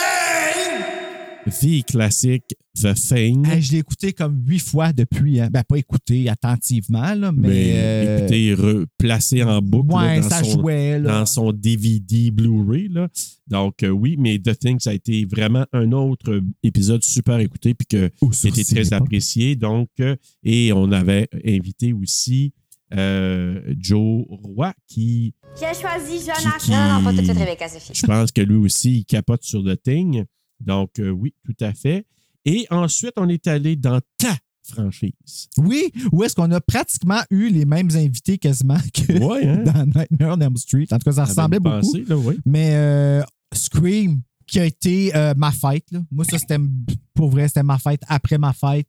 The 1.50 1.82
classique, 1.84 2.54
The 2.74 2.94
Thing. 2.94 3.46
Hey, 3.46 3.62
je 3.62 3.72
l'ai 3.72 3.78
écouté 3.78 4.12
comme 4.12 4.42
huit 4.46 4.58
fois 4.58 4.92
depuis. 4.92 5.40
hein. 5.40 5.48
Ben, 5.50 5.62
pas 5.62 5.76
écouté 5.76 6.28
attentivement, 6.28 7.14
là, 7.14 7.32
mais. 7.32 7.48
mais 7.48 7.72
euh, 7.76 8.18
écoutez, 8.18 8.54
re- 8.54 8.86
placé 8.98 9.42
en 9.42 9.60
boucle 9.62 9.94
là, 9.94 10.20
dans, 10.20 10.28
ça 10.28 10.44
son, 10.44 10.50
jouait, 10.60 10.98
là. 10.98 11.18
dans 11.20 11.26
son 11.26 11.52
DVD 11.52 12.30
Blu-ray. 12.30 12.88
là. 12.88 13.08
Donc, 13.48 13.82
euh, 13.82 13.88
oui, 13.88 14.16
mais 14.18 14.38
The 14.38 14.58
Thing, 14.58 14.80
ça 14.80 14.90
a 14.90 14.94
été 14.94 15.24
vraiment 15.24 15.64
un 15.72 15.92
autre 15.92 16.32
euh, 16.32 16.40
épisode 16.62 17.02
super 17.02 17.38
écouté, 17.38 17.74
puis 17.74 17.86
que 17.86 18.10
qui 18.30 18.48
été 18.48 18.64
très 18.64 18.92
apprécié. 18.92 19.56
Donc, 19.56 19.88
euh, 20.00 20.16
et 20.42 20.72
on 20.72 20.90
avait 20.92 21.28
invité 21.46 21.92
aussi 21.92 22.52
euh, 22.94 23.74
Joe 23.80 24.24
Roy, 24.28 24.72
qui, 24.86 25.34
J'ai 25.58 25.80
choisi 25.80 26.18
qui, 26.18 26.24
Jonathan. 26.26 26.58
qui- 26.60 26.70
Non, 26.70 26.92
non, 26.98 27.04
pas 27.04 27.10
tout 27.12 27.18
de 27.18 27.24
suite, 27.24 27.38
Rebecca, 27.38 27.66
je 27.92 28.06
pense 28.06 28.30
que 28.32 28.40
lui 28.42 28.56
aussi, 28.56 28.98
il 28.98 29.04
capote 29.04 29.42
sur 29.42 29.64
The 29.64 29.80
Thing. 29.82 30.24
Donc, 30.60 30.98
euh, 30.98 31.10
oui, 31.10 31.34
tout 31.44 31.56
à 31.64 31.72
fait. 31.72 32.06
Et 32.44 32.66
ensuite, 32.70 33.12
on 33.16 33.28
est 33.28 33.46
allé 33.46 33.76
dans 33.76 34.00
ta 34.18 34.36
franchise. 34.62 35.48
Oui, 35.58 35.90
où 36.12 36.22
est-ce 36.24 36.34
qu'on 36.34 36.50
a 36.50 36.60
pratiquement 36.60 37.20
eu 37.30 37.48
les 37.48 37.64
mêmes 37.64 37.90
invités 37.94 38.38
quasiment 38.38 38.78
que 38.92 39.12
Ouais, 39.24 39.46
hein? 39.46 39.62
dans 39.64 39.84
Nightmare 39.86 40.36
on 40.36 40.40
Elm 40.40 40.56
Street. 40.56 40.86
En 40.90 40.98
tout 40.98 41.04
cas, 41.04 41.12
ça 41.12 41.24
ressemblait 41.24 41.60
beaucoup. 41.60 41.76
pensé, 41.80 42.04
là, 42.06 42.16
oui. 42.16 42.38
Mais 42.44 42.74
euh, 42.74 43.22
Scream, 43.52 44.20
qui 44.46 44.58
a 44.60 44.64
été 44.64 45.14
euh, 45.14 45.34
ma 45.36 45.50
fête. 45.52 45.84
là. 45.90 46.00
Moi, 46.10 46.24
ça, 46.24 46.38
c'était 46.38 46.58
pour 47.14 47.30
vrai, 47.30 47.48
c'était 47.48 47.62
ma 47.62 47.78
fête 47.78 48.02
après 48.08 48.38
ma 48.38 48.52
fête. 48.52 48.86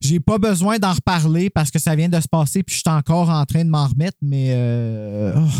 J'ai 0.00 0.20
pas 0.20 0.38
besoin 0.38 0.78
d'en 0.78 0.92
reparler 0.92 1.48
parce 1.50 1.70
que 1.70 1.78
ça 1.78 1.96
vient 1.96 2.08
de 2.08 2.20
se 2.20 2.28
passer 2.28 2.62
puis 2.62 2.74
je 2.74 2.80
suis 2.80 2.96
encore 2.96 3.30
en 3.30 3.44
train 3.46 3.64
de 3.64 3.70
m'en 3.70 3.86
remettre, 3.86 4.18
mais 4.22 4.48
euh, 4.50 5.32
oh, 5.36 5.50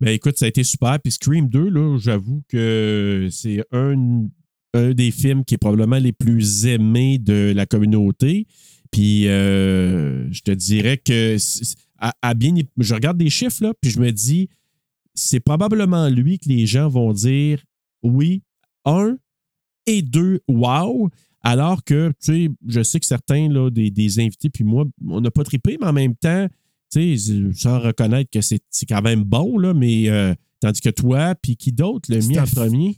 Ben 0.00 0.10
écoute, 0.10 0.36
ça 0.36 0.46
a 0.46 0.48
été 0.48 0.64
super. 0.64 0.98
Puis 1.00 1.12
Scream 1.12 1.48
2, 1.48 1.68
là, 1.68 1.98
j'avoue 1.98 2.42
que 2.48 3.28
c'est 3.30 3.64
un, 3.72 4.26
un 4.74 4.90
des 4.92 5.10
films 5.10 5.44
qui 5.44 5.54
est 5.54 5.58
probablement 5.58 5.98
les 5.98 6.12
plus 6.12 6.66
aimés 6.66 7.18
de 7.18 7.52
la 7.54 7.66
communauté. 7.66 8.46
Puis 8.90 9.28
euh, 9.28 10.30
je 10.32 10.42
te 10.42 10.50
dirais 10.50 10.98
que 10.98 11.36
à, 11.98 12.14
à 12.20 12.34
bien, 12.34 12.54
je 12.78 12.94
regarde 12.94 13.16
des 13.16 13.30
chiffres 13.30 13.62
là, 13.62 13.72
puis 13.80 13.90
je 13.90 14.00
me 14.00 14.10
dis, 14.10 14.48
c'est 15.14 15.40
probablement 15.40 16.08
lui 16.08 16.38
que 16.38 16.48
les 16.48 16.66
gens 16.66 16.88
vont 16.88 17.12
dire 17.12 17.62
oui, 18.02 18.42
un 18.84 19.16
et 19.86 20.02
deux, 20.02 20.40
wow. 20.48 21.10
Alors 21.44 21.84
que, 21.84 22.08
tu 22.08 22.14
sais, 22.20 22.48
je 22.66 22.82
sais 22.82 22.98
que 22.98 23.06
certains 23.06 23.48
là, 23.48 23.70
des, 23.70 23.90
des 23.90 24.18
invités, 24.18 24.48
puis 24.50 24.64
moi, 24.64 24.84
on 25.06 25.20
n'a 25.20 25.30
pas 25.30 25.44
trippé, 25.44 25.76
mais 25.80 25.86
en 25.86 25.92
même 25.92 26.14
temps, 26.16 26.48
tu 26.90 27.16
sais, 27.18 27.52
sans 27.54 27.78
reconnaître 27.80 28.30
que 28.30 28.40
c'est 28.40 28.60
c'est 28.70 28.86
quand 28.86 29.02
même 29.02 29.22
bon, 29.24 29.58
là, 29.58 29.74
mais 29.74 30.08
euh, 30.08 30.34
tandis 30.60 30.80
que 30.80 30.88
toi, 30.90 31.34
puis 31.34 31.56
qui 31.56 31.70
d'autre 31.72 32.10
l'a 32.10 32.18
mis 32.18 32.38
en 32.38 32.44
premier? 32.46 32.96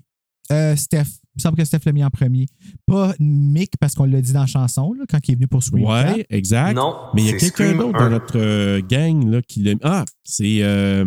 euh, 0.52 0.76
Steph. 0.76 1.06
Il 1.34 1.40
me 1.40 1.42
semble 1.42 1.56
que 1.58 1.64
Steph 1.66 1.80
l'a 1.84 1.92
mis 1.92 2.04
en 2.04 2.08
premier. 2.08 2.46
Pas 2.86 3.14
Mick, 3.18 3.72
parce 3.78 3.94
qu'on 3.94 4.04
l'a 4.04 4.22
dit 4.22 4.32
dans 4.32 4.40
la 4.40 4.46
chanson, 4.46 4.92
là, 4.94 5.04
quand 5.08 5.18
il 5.28 5.32
est 5.32 5.34
venu 5.34 5.46
pour 5.48 5.62
Scream. 5.62 5.84
Ouais, 5.84 6.18
4. 6.18 6.26
exact. 6.30 6.74
Non, 6.74 6.94
mais 7.14 7.22
il 7.22 7.26
y 7.26 7.34
a 7.34 7.36
quelqu'un 7.36 7.74
d'autre 7.76 7.96
1. 7.98 8.04
dans 8.04 8.10
notre 8.10 8.38
euh, 8.38 8.80
gang 8.80 9.28
là, 9.28 9.42
qui 9.42 9.60
l'a 9.62 9.74
mis. 9.74 9.80
Ah, 9.82 10.04
c'est 10.24 10.62
euh, 10.62 11.04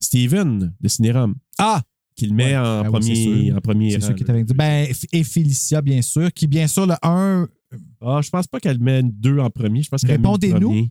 Steven 0.00 0.72
de 0.80 0.88
Cinérum 0.88 1.34
Ah! 1.58 1.82
Qui 2.22 2.28
le 2.28 2.34
met 2.34 2.52
Ouais. 2.52 2.56
en, 2.56 2.82
Ah 2.84 2.84
premier, 2.84 3.52
en 3.52 3.60
premier. 3.60 3.90
C'est 3.90 4.00
sûr 4.02 4.14
qu'il 4.14 4.26
t'avait 4.26 4.44
dit. 4.44 4.54
Ben, 4.54 4.86
et 5.12 5.24
Félicia, 5.24 5.82
bien 5.82 6.02
sûr, 6.02 6.32
qui, 6.32 6.46
bien 6.46 6.66
sûr, 6.66 6.86
le 6.86 6.94
1. 7.02 7.48
Ah, 8.00 8.20
je 8.22 8.30
pense 8.30 8.46
pas 8.46 8.60
qu'elle 8.60 8.78
met 8.80 9.02
deux 9.02 9.38
en 9.38 9.50
premier. 9.50 9.82
Je 9.82 9.88
pense 9.88 10.02
qu'elle 10.02 10.12
Répondez-nous. 10.16 10.60
premier. 10.68 10.90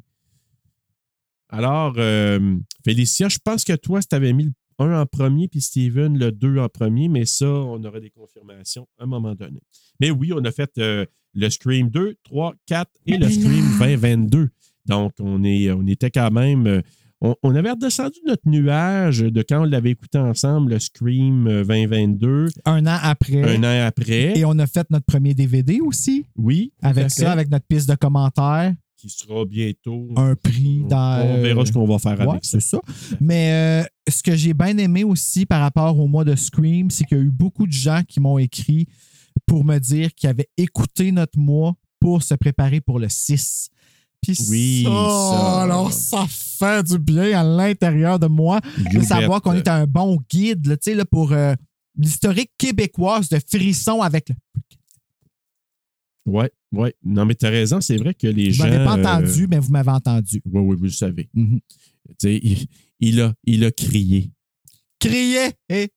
Alors, 1.50 1.94
euh, 1.98 2.58
Félicia, 2.84 3.30
je 3.30 3.38
pense 3.44 3.64
que 3.64 3.74
toi, 3.74 4.02
si 4.02 4.08
tu 4.08 4.16
avais 4.16 4.34
mis 4.34 4.46
le 4.46 4.52
1 4.80 5.02
en 5.02 5.06
premier, 5.06 5.48
puis 5.48 5.62
Steven 5.62 6.18
le 6.18 6.32
2 6.32 6.58
en 6.60 6.70
premier, 6.70 7.08
mais 7.10 7.26
ça, 7.26 7.48
on 7.48 7.84
aurait 7.84 8.02
des 8.02 8.10
confirmations 8.10 8.88
à 8.98 9.04
un 9.04 9.08
moment 9.08 9.36
donné. 9.36 9.60
Mais 10.00 10.12
oui, 10.12 10.32
on 10.34 10.44
a 10.44 10.52
fait 10.52 10.72
euh, 10.80 11.06
le 11.34 11.50
Scream 11.50 11.90
2, 11.90 12.16
3, 12.24 12.56
4 12.66 12.90
et 13.06 13.18
le 13.18 13.30
Scream 13.30 13.80
là. 13.80 13.86
2022. 13.88 14.50
Donc, 14.88 15.14
on, 15.20 15.44
est, 15.44 15.72
on 15.72 15.86
était 15.88 16.10
quand 16.10 16.32
même. 16.32 16.82
Euh, 17.24 17.28
On, 17.30 17.36
on 17.44 17.56
avait 17.56 17.72
redescendu 17.72 18.20
notre 18.26 18.48
nuage 18.48 19.20
de 19.20 19.42
quand 19.48 19.62
on 19.62 19.66
l'avait 19.66 19.92
écouté 19.92 20.18
ensemble, 20.18 20.72
le 20.74 20.80
Scream 20.80 21.48
euh, 21.48 21.64
2022, 21.64 22.48
Un 22.66 22.86
an 22.88 22.98
après. 23.02 23.44
un 23.58 23.64
an 23.64 23.86
après. 23.88 24.38
Et 24.38 24.46
on 24.46 24.58
a 24.60 24.68
fait 24.68 24.86
notre 24.90 25.06
premier 25.06 25.34
DVD 25.34 25.80
aussi. 25.82 26.26
oui, 26.36 26.74
Avec 26.82 27.04
fait, 27.06 27.10
ça, 27.24 27.32
avec 27.32 27.50
notre 27.50 27.66
piste 27.68 27.90
de 27.90 27.96
commentaires. 27.96 28.74
qui 28.98 29.10
sera 29.10 29.46
bientôt. 29.46 30.10
Un 30.16 30.36
prix 30.36 30.84
dans. 30.90 31.22
On 31.26 31.42
verra 31.42 31.66
ce 31.66 31.72
qu'on 31.72 31.86
va 31.88 31.98
faire 32.00 32.20
Ouais, 32.20 32.30
avec 32.30 32.46
ça. 32.46 32.60
c'est 32.60 32.62
ça. 32.70 32.82
Mais 33.20 33.84
euh, 33.84 33.88
ce 34.12 34.22
que 34.24 34.36
j'ai 34.36 34.54
bien 34.54 34.78
aimé 34.78 35.04
aussi 35.04 35.46
par 35.46 35.62
rapport 35.62 35.98
au 36.00 36.08
mois 36.08 36.24
de 36.24 36.36
Scream, 36.36 36.90
c'est 36.90 37.06
qu'il 37.06 37.18
y 37.18 37.22
a 37.22 37.24
eu 37.24 37.32
beaucoup 37.32 37.66
de 37.68 37.72
gens 37.72 38.02
qui 38.08 38.20
m'ont 38.20 38.38
écrit 38.38 38.88
pour 39.48 39.64
me 39.66 39.78
dire 39.80 40.14
qu'ils 40.14 40.30
avaient 40.30 40.50
écouté 40.58 41.12
notre 41.12 41.40
mois 41.40 41.74
pour 42.00 42.22
se 42.24 42.34
préparer 42.36 42.82
pour 42.82 43.00
le 43.00 43.08
6. 43.10 43.70
Puis 44.22 44.38
Oui, 44.50 44.84
ça. 44.86 45.62
alors 45.64 45.92
ça 45.92 46.26
fait 46.30 46.84
du 46.84 47.00
bien 47.00 47.40
à 47.40 47.44
l'intérieur 47.44 48.20
de 48.20 48.28
moi 48.28 48.60
de 48.94 49.02
savoir 49.02 49.42
qu'on 49.42 49.54
est 49.54 49.68
un 49.68 49.88
bon 49.88 50.20
guide 50.30 50.68
là, 50.68 50.78
tu 50.78 50.92
sais, 50.92 50.96
là, 50.96 51.06
pour 51.06 51.32
euh, 51.32 51.56
l'historique 51.98 52.52
québécoise 52.58 53.30
de 53.30 53.40
frisson 53.40 54.02
avec 54.02 54.30
le. 54.30 54.36
Ouais, 56.28 56.52
ouais. 56.72 56.94
Non, 57.04 57.26
mais 57.26 57.34
tu 57.34 57.48
as 57.48 57.50
raison, 57.50 57.82
c'est 57.82 57.98
vrai 57.98 58.14
que 58.14 58.28
les 58.28 58.50
Vous 58.50 58.54
gens. 58.54 58.66
m'avez 58.66 58.86
pas 58.86 58.96
euh, 58.98 59.02
entendu, 59.18 59.48
mais 59.50 59.58
vous 59.58 59.72
m'avez 59.72 59.90
entendu. 59.90 60.40
Oui, 60.46 60.62
oui, 60.62 60.76
vous 60.78 60.84
le 60.84 60.90
savez. 60.92 61.30
Tu 61.34 61.62
sais, 62.20 62.40
il, 62.44 62.68
il 63.00 63.22
a, 63.22 63.34
il 63.44 63.66
a 63.66 63.72
crié. 63.72 64.32
Criez! 65.00 65.50
Et 65.70 65.92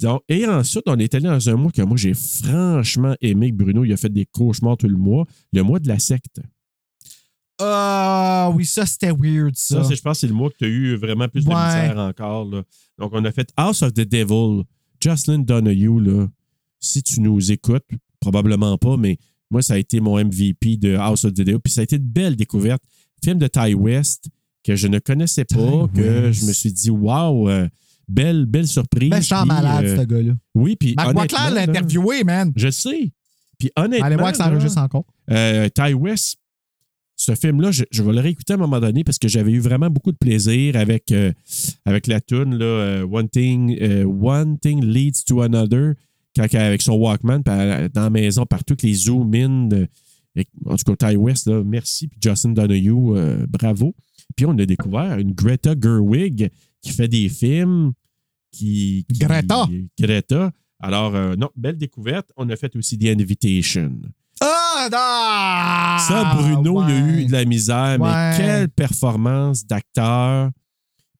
Donc, 0.00 0.22
et 0.28 0.46
ensuite, 0.46 0.84
on 0.86 0.96
est 0.98 1.12
allé 1.14 1.24
dans 1.26 1.48
un 1.48 1.56
mois 1.56 1.72
que 1.72 1.82
moi, 1.82 1.96
j'ai 1.96 2.14
franchement 2.14 3.14
aimé 3.20 3.50
que 3.50 3.56
Bruno, 3.56 3.84
il 3.84 3.92
a 3.92 3.96
fait 3.96 4.08
des 4.12 4.24
cauchemars 4.26 4.76
tout 4.76 4.86
le 4.88 4.96
mois. 4.96 5.26
Le 5.52 5.62
mois 5.62 5.80
de 5.80 5.88
la 5.88 5.98
secte. 5.98 6.40
Ah 7.64 8.50
oui, 8.54 8.64
ça 8.66 8.86
c'était 8.86 9.12
weird 9.12 9.54
Ça, 9.56 9.84
ça. 9.84 9.94
je 9.94 10.00
pense 10.00 10.16
que 10.16 10.20
c'est 10.20 10.26
le 10.26 10.34
mois 10.34 10.50
que 10.50 10.56
tu 10.58 10.64
as 10.64 10.68
eu 10.68 10.96
vraiment 10.96 11.28
plus 11.28 11.44
de 11.44 11.48
misère 11.48 11.96
encore. 11.98 12.44
là. 12.46 12.62
Donc, 12.98 13.10
on 13.14 13.24
a 13.24 13.32
fait 13.32 13.48
House 13.56 13.82
of 13.82 13.94
the 13.94 14.00
Devil. 14.08 14.62
Jocelyn 15.00 15.40
Donahue, 15.40 16.00
là, 16.00 16.28
si 16.78 17.02
tu 17.02 17.20
nous 17.20 17.50
écoutes, 17.50 17.86
probablement 18.20 18.78
pas, 18.78 18.96
mais 18.96 19.18
moi, 19.50 19.60
ça 19.62 19.74
a 19.74 19.78
été 19.78 20.00
mon 20.00 20.16
MVP 20.22 20.76
de 20.76 20.94
House 20.94 21.24
of 21.24 21.32
the 21.32 21.38
Devil. 21.42 21.58
Puis 21.62 21.72
ça 21.72 21.80
a 21.80 21.84
été 21.84 21.96
une 21.96 22.02
belle 22.02 22.36
découverte. 22.36 22.82
Film 23.24 23.38
de 23.38 23.46
Ty 23.48 23.74
West 23.74 24.28
que 24.64 24.76
je 24.76 24.86
ne 24.86 24.98
connaissais 25.00 25.44
pas, 25.44 25.88
Ty 25.92 26.00
que 26.00 26.26
West. 26.26 26.40
je 26.40 26.46
me 26.46 26.52
suis 26.52 26.72
dit, 26.72 26.90
waouh, 26.90 27.48
euh, 27.48 27.68
belle, 28.08 28.46
belle 28.46 28.68
surprise. 28.68 29.10
Ben, 29.10 29.20
je 29.20 29.26
suis 29.26 29.34
en 29.34 29.40
Puis, 29.42 29.48
malade, 29.48 29.84
euh, 29.84 29.96
ce 29.96 30.02
gars-là. 30.04 30.32
Oui, 30.54 30.76
puis. 30.76 30.94
Marc 30.96 31.12
Boisclair 31.14 31.50
l'a 31.50 31.62
interviewé, 31.62 32.22
man. 32.24 32.52
Je 32.54 32.70
sais. 32.70 33.12
Puis 33.58 33.70
honnêtement. 33.76 34.06
Allez 34.06 34.16
voir 34.16 34.30
que 34.30 34.38
ça 34.38 34.48
enregistre 34.48 34.78
encore. 34.80 35.04
euh, 35.30 35.68
Ty 35.68 35.94
West, 35.94 36.38
ce 37.24 37.34
film-là, 37.36 37.70
je, 37.70 37.84
je 37.90 38.02
vais 38.02 38.12
le 38.12 38.20
réécouter 38.20 38.52
à 38.52 38.56
un 38.56 38.58
moment 38.58 38.80
donné 38.80 39.04
parce 39.04 39.18
que 39.18 39.28
j'avais 39.28 39.52
eu 39.52 39.60
vraiment 39.60 39.90
beaucoup 39.90 40.10
de 40.10 40.16
plaisir 40.16 40.76
avec, 40.76 41.12
euh, 41.12 41.32
avec 41.84 42.06
la 42.08 42.20
tune 42.20 42.56
là, 42.56 42.64
euh, 42.64 43.06
One, 43.08 43.28
thing, 43.28 43.76
euh, 43.80 44.04
One 44.04 44.58
Thing 44.58 44.84
Leads 44.84 45.24
to 45.26 45.40
Another, 45.42 45.94
quand, 46.34 46.52
avec 46.54 46.82
son 46.82 46.94
Walkman, 46.94 47.40
dans 47.44 47.90
la 47.94 48.10
maison, 48.10 48.44
partout, 48.44 48.74
que 48.74 48.86
les 48.86 48.94
zoom 48.94 49.32
in. 49.34 49.68
en 50.66 50.76
tout 50.76 50.94
cas, 50.96 51.10
Ty 51.10 51.16
West, 51.16 51.46
là, 51.46 51.62
merci. 51.64 52.08
Puis 52.08 52.18
Justin 52.20 52.50
Donahue, 52.50 53.16
euh, 53.16 53.46
bravo. 53.48 53.94
Puis 54.34 54.46
on 54.46 54.58
a 54.58 54.66
découvert 54.66 55.18
une 55.18 55.32
Greta 55.32 55.74
Gerwig 55.80 56.50
qui 56.80 56.90
fait 56.90 57.08
des 57.08 57.28
films. 57.28 57.92
Qui, 58.50 59.06
qui- 59.12 59.18
Greta. 59.20 59.68
Greta. 59.98 60.50
Alors, 60.80 61.12
non, 61.36 61.50
belle 61.54 61.76
découverte. 61.76 62.30
On 62.36 62.48
a 62.50 62.56
fait 62.56 62.74
aussi 62.76 62.98
The 62.98 63.06
Invitation. 63.18 63.92
Ah, 64.44 64.88
ah, 64.92 65.96
Ça, 66.08 66.34
Bruno, 66.34 66.82
il 66.82 66.88
y 66.88 66.92
a 66.98 67.02
ouais. 67.04 67.22
eu 67.22 67.26
de 67.26 67.32
la 67.32 67.44
misère, 67.44 67.96
Ouais. 68.00 68.08
mais 68.10 68.34
quelle 68.36 68.68
performance 68.68 69.64
d'acteur. 69.66 70.50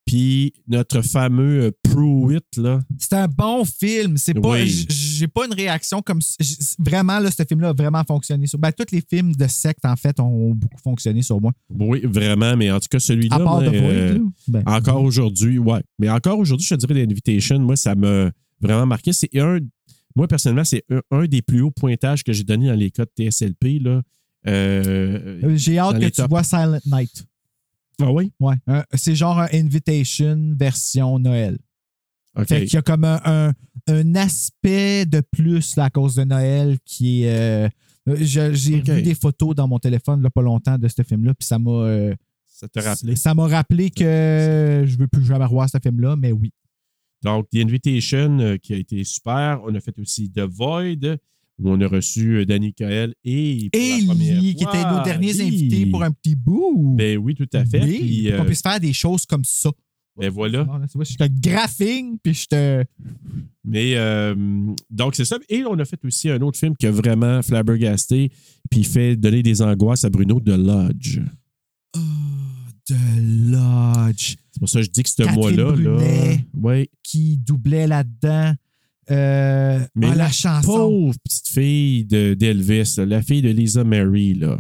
Puis 0.05 0.53
notre 0.67 1.01
fameux 1.01 1.67
euh, 1.67 1.71
Pruitt, 1.85 2.45
là. 2.57 2.81
C'est 2.99 3.13
un 3.15 3.29
bon 3.29 3.65
film. 3.65 4.17
C'est 4.17 4.35
pas, 4.35 4.51
Oui. 4.51 4.87
j'ai 4.89 5.29
pas 5.29 5.47
une 5.47 5.55
réaction 5.55 6.03
comme 6.03 6.19
vraiment 6.81 7.21
là, 7.21 7.31
ce 7.31 7.45
film-là 7.49 7.69
a 7.69 7.73
vraiment 7.73 8.03
fonctionné 8.03 8.49
sur. 8.49 8.59
Ben, 8.59 8.73
tous 8.73 8.93
les 8.93 9.01
films 9.09 9.33
de 9.33 9.47
secte 9.47 9.85
en 9.85 9.95
fait 9.95 10.19
ont 10.19 10.55
beaucoup 10.55 10.81
fonctionné 10.83 11.23
sur 11.23 11.41
moi. 11.41 11.53
Oui, 11.71 12.01
vraiment, 12.05 12.57
mais 12.57 12.73
en 12.73 12.81
tout 12.81 12.89
cas, 12.91 12.99
celui-là. 12.99 13.39
Euh. 13.63 14.19
Ben, 14.49 14.65
encore 14.67 15.03
aujourd'hui, 15.03 15.59
ouais. 15.59 15.81
Mais 16.01 16.11
encore 16.11 16.39
aujourd'hui, 16.41 16.67
je 16.67 16.75
te 16.75 16.85
dirais 16.85 16.95
l'Invitation, 17.07 17.61
moi, 17.61 17.77
ça 17.77 17.95
m'a 17.95 18.31
vraiment 18.61 18.87
marqué. 18.87 19.13
C'est 19.13 19.31
un. 19.39 19.59
Moi, 20.17 20.29
personnellement, 20.29 20.65
c'est 20.65 20.85
un, 20.91 21.01
un 21.11 21.25
des 21.27 21.43
plus 21.43 21.61
hauts 21.63 21.71
pointages 21.71 22.23
que 22.25 22.33
j'ai 22.33 22.45
donné 22.45 22.69
dans 22.69 22.75
les 22.75 22.91
codes 22.91 23.09
TSLP, 23.19 23.79
là. 23.81 24.03
Euh, 24.47 25.39
euh, 25.45 25.57
J'ai 25.57 25.79
hâte 25.79 26.01
que 26.01 26.09
tu 26.09 26.23
vois 26.29 26.43
Silent 26.43 26.81
Night. 26.87 27.25
ah 28.01 28.11
oui? 28.13 28.33
Ouais. 28.41 28.57
C'est 28.95 29.15
genre 29.15 29.39
un 29.39 29.49
Invitation 29.53 30.55
version 30.59 31.19
Noël. 31.19 31.59
OK. 32.37 32.49
Fait 32.49 32.65
qu'il 32.65 32.75
y 32.75 32.77
a 32.79 32.83
comme 32.83 33.05
un, 33.05 33.21
un- 33.25 33.53
un 33.89 34.15
aspect 34.17 35.07
de 35.07 35.21
plus 35.21 35.77
là, 35.77 35.85
à 35.85 35.91
cause 35.91 36.15
de 36.17 36.25
Noël 36.25 36.79
qui 36.85 37.25
est. 37.25 37.69
euh, 38.07 38.17
J'ai 38.17 38.51
vu 38.81 39.03
des 39.03 39.15
photos 39.15 39.55
dans 39.55 39.69
mon 39.69 39.79
téléphone 39.79 40.25
a 40.27 40.31
pas 40.31 40.43
longtemps 40.43 40.79
de 40.79 40.89
ce 40.89 41.03
film-là, 41.03 41.35
puis 41.35 41.47
ça 41.47 41.59
m'a. 41.59 41.71
euh, 41.71 42.15
ça 43.17 43.35
m'a 43.35 43.47
rappelé 43.47 43.91
que 43.91 44.85
je 44.87 44.97
veux 44.97 45.09
plus 45.09 45.25
jamais 45.25 45.45
revoir 45.45 45.69
ce 45.69 45.79
film-là, 45.83 46.17
mais 46.17 46.33
oui. 46.33 46.53
Donc, 47.23 47.49
The 47.51 47.57
Invitation, 47.57 48.39
euh, 48.41 48.57
qui 48.57 48.75
a 48.75 48.77
été 48.77 49.05
super. 49.05 49.61
On 49.65 49.75
a 49.75 49.81
fait 49.81 49.99
aussi 49.99 50.31
The 50.31 50.41
Void, 50.41 51.19
où 51.59 51.71
on 51.71 51.81
a 51.81 51.87
reçu 51.87 52.39
euh, 52.39 52.45
Danny 52.45 52.73
Kael 52.75 53.15
et. 53.25 53.71
Lee, 53.73 54.55
qui 54.57 54.65
étaient 54.65 54.91
nos 54.91 55.03
derniers 55.05 55.33
Lee. 55.33 55.43
invités 55.43 55.87
pour 55.87 56.03
un 56.03 56.11
petit 56.11 56.35
bout. 56.35 56.95
Ben 56.97 57.19
oui, 57.19 57.35
tout 57.35 57.49
à 57.53 57.65
fait. 57.65 57.83
Oui, 57.83 57.99
Puis, 58.01 58.33
euh, 58.33 58.43
puisse 58.45 58.63
faire 58.63 58.81
des 58.81 58.93
choses 58.93 59.27
comme 59.27 59.45
ça. 59.45 59.71
ben 60.17 60.31
voilà. 60.31 60.67
Je 60.95 61.17
te 61.17 61.25
graphing, 61.41 62.19
puis 62.23 62.35
je 62.35 62.47
te. 62.47 62.85
Mais 63.65 63.93
euh, 63.97 64.35
donc, 64.91 65.15
c'est 65.15 65.25
ça. 65.25 65.39
Et 65.49 65.65
on 65.65 65.79
a 65.79 65.85
fait 65.85 66.05
aussi 66.05 66.29
un 66.31 66.41
autre 66.41 66.59
film 66.59 66.77
qui 66.77 66.87
a 66.87 66.91
vraiment 66.91 67.41
flabbergasté, 67.43 68.31
puis 68.71 68.83
fait 68.85 69.15
donner 69.17 69.43
des 69.43 69.63
angoisses 69.63 70.05
à 70.05 70.11
Bruno 70.11 70.41
de 70.41 70.55
Lodge. 70.55 71.21
Oh, 71.97 72.01
The 72.93 73.51
Lodge. 73.51 74.37
C'est 74.53 74.59
pour 74.61 74.69
ça 74.69 74.81
que 74.81 74.85
je 74.87 74.91
dis 74.91 75.03
que 75.03 75.09
ce 75.09 75.35
mois-là, 75.35 75.75
là. 75.77 75.99
Qui 77.03 77.39
doublait 77.39 77.87
là-dedans. 77.87 78.55
Euh, 79.11 79.81
Mais 79.95 80.07
ah, 80.07 80.15
la, 80.15 80.25
la 80.25 80.31
chanson. 80.31 80.67
Pauvre 80.73 81.15
petite 81.25 81.49
fille 81.49 82.05
de- 82.05 82.35
d'Elvis, 82.35 82.95
la 82.99 83.21
fille 83.23 83.43
de 83.43 83.51
Lisa 83.51 83.83
Mary, 83.85 84.35
là. 84.35 84.59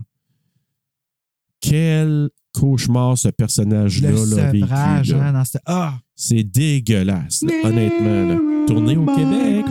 Quel 1.60 2.28
cauchemar 2.52 3.16
ce 3.16 3.28
personnage-là 3.28 4.10
là, 4.10 4.50
vécu. 4.50 4.66
hein, 5.14 5.32
dans 5.32 5.44
ce... 5.44 5.58
Ah! 5.64 5.98
C'est 6.16 6.42
dégueulasse, 6.42 7.42
là, 7.42 7.52
honnêtement. 7.64 8.26
Là. 8.28 8.66
Tourné 8.66 8.96
au 8.96 9.06
Québec. 9.06 9.66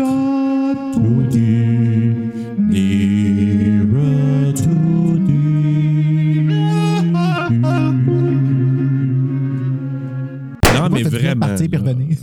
Vraiment. 11.36 11.48
partir 11.48 11.70
revenir. 11.78 12.18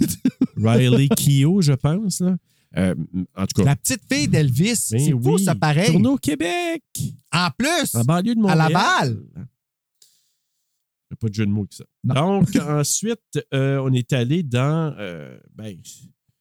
Riley 0.57 1.09
Keough, 1.09 1.63
je 1.63 1.73
pense. 1.73 2.21
Là. 2.21 2.37
Euh, 2.77 2.95
en 3.37 3.47
tout 3.47 3.63
cas, 3.63 3.65
La 3.65 3.77
petite 3.77 4.03
fille 4.11 4.29
d'Elvis. 4.29 4.89
ben 4.91 4.99
c'est 5.01 5.11
fou, 5.11 5.21
oui, 5.35 5.43
ça, 5.45 5.55
pareil. 5.55 5.91
Tourné 5.91 6.09
au 6.09 6.17
Québec. 6.17 6.83
En 7.33 7.49
plus, 7.57 7.95
En 7.95 8.05
banlieue 8.05 8.35
de 8.35 8.47
À. 8.47 8.55
Laval. 8.55 9.19
Il 11.11 11.15
n'y 11.15 11.15
a 11.15 11.17
pas 11.17 11.29
de 11.29 11.35
jeu 11.35 11.47
de 11.47 11.51
mots 11.51 11.65
que 11.65 11.75
ça. 11.75 11.85
Non. 12.05 12.41
Donc, 12.41 12.57
ensuite, 12.69 13.21
euh, 13.55 13.81
on 13.83 13.93
est 13.93 14.13
allé 14.13 14.43
dans. 14.43 14.95
euh, 14.99 15.39
ben, 15.55 15.75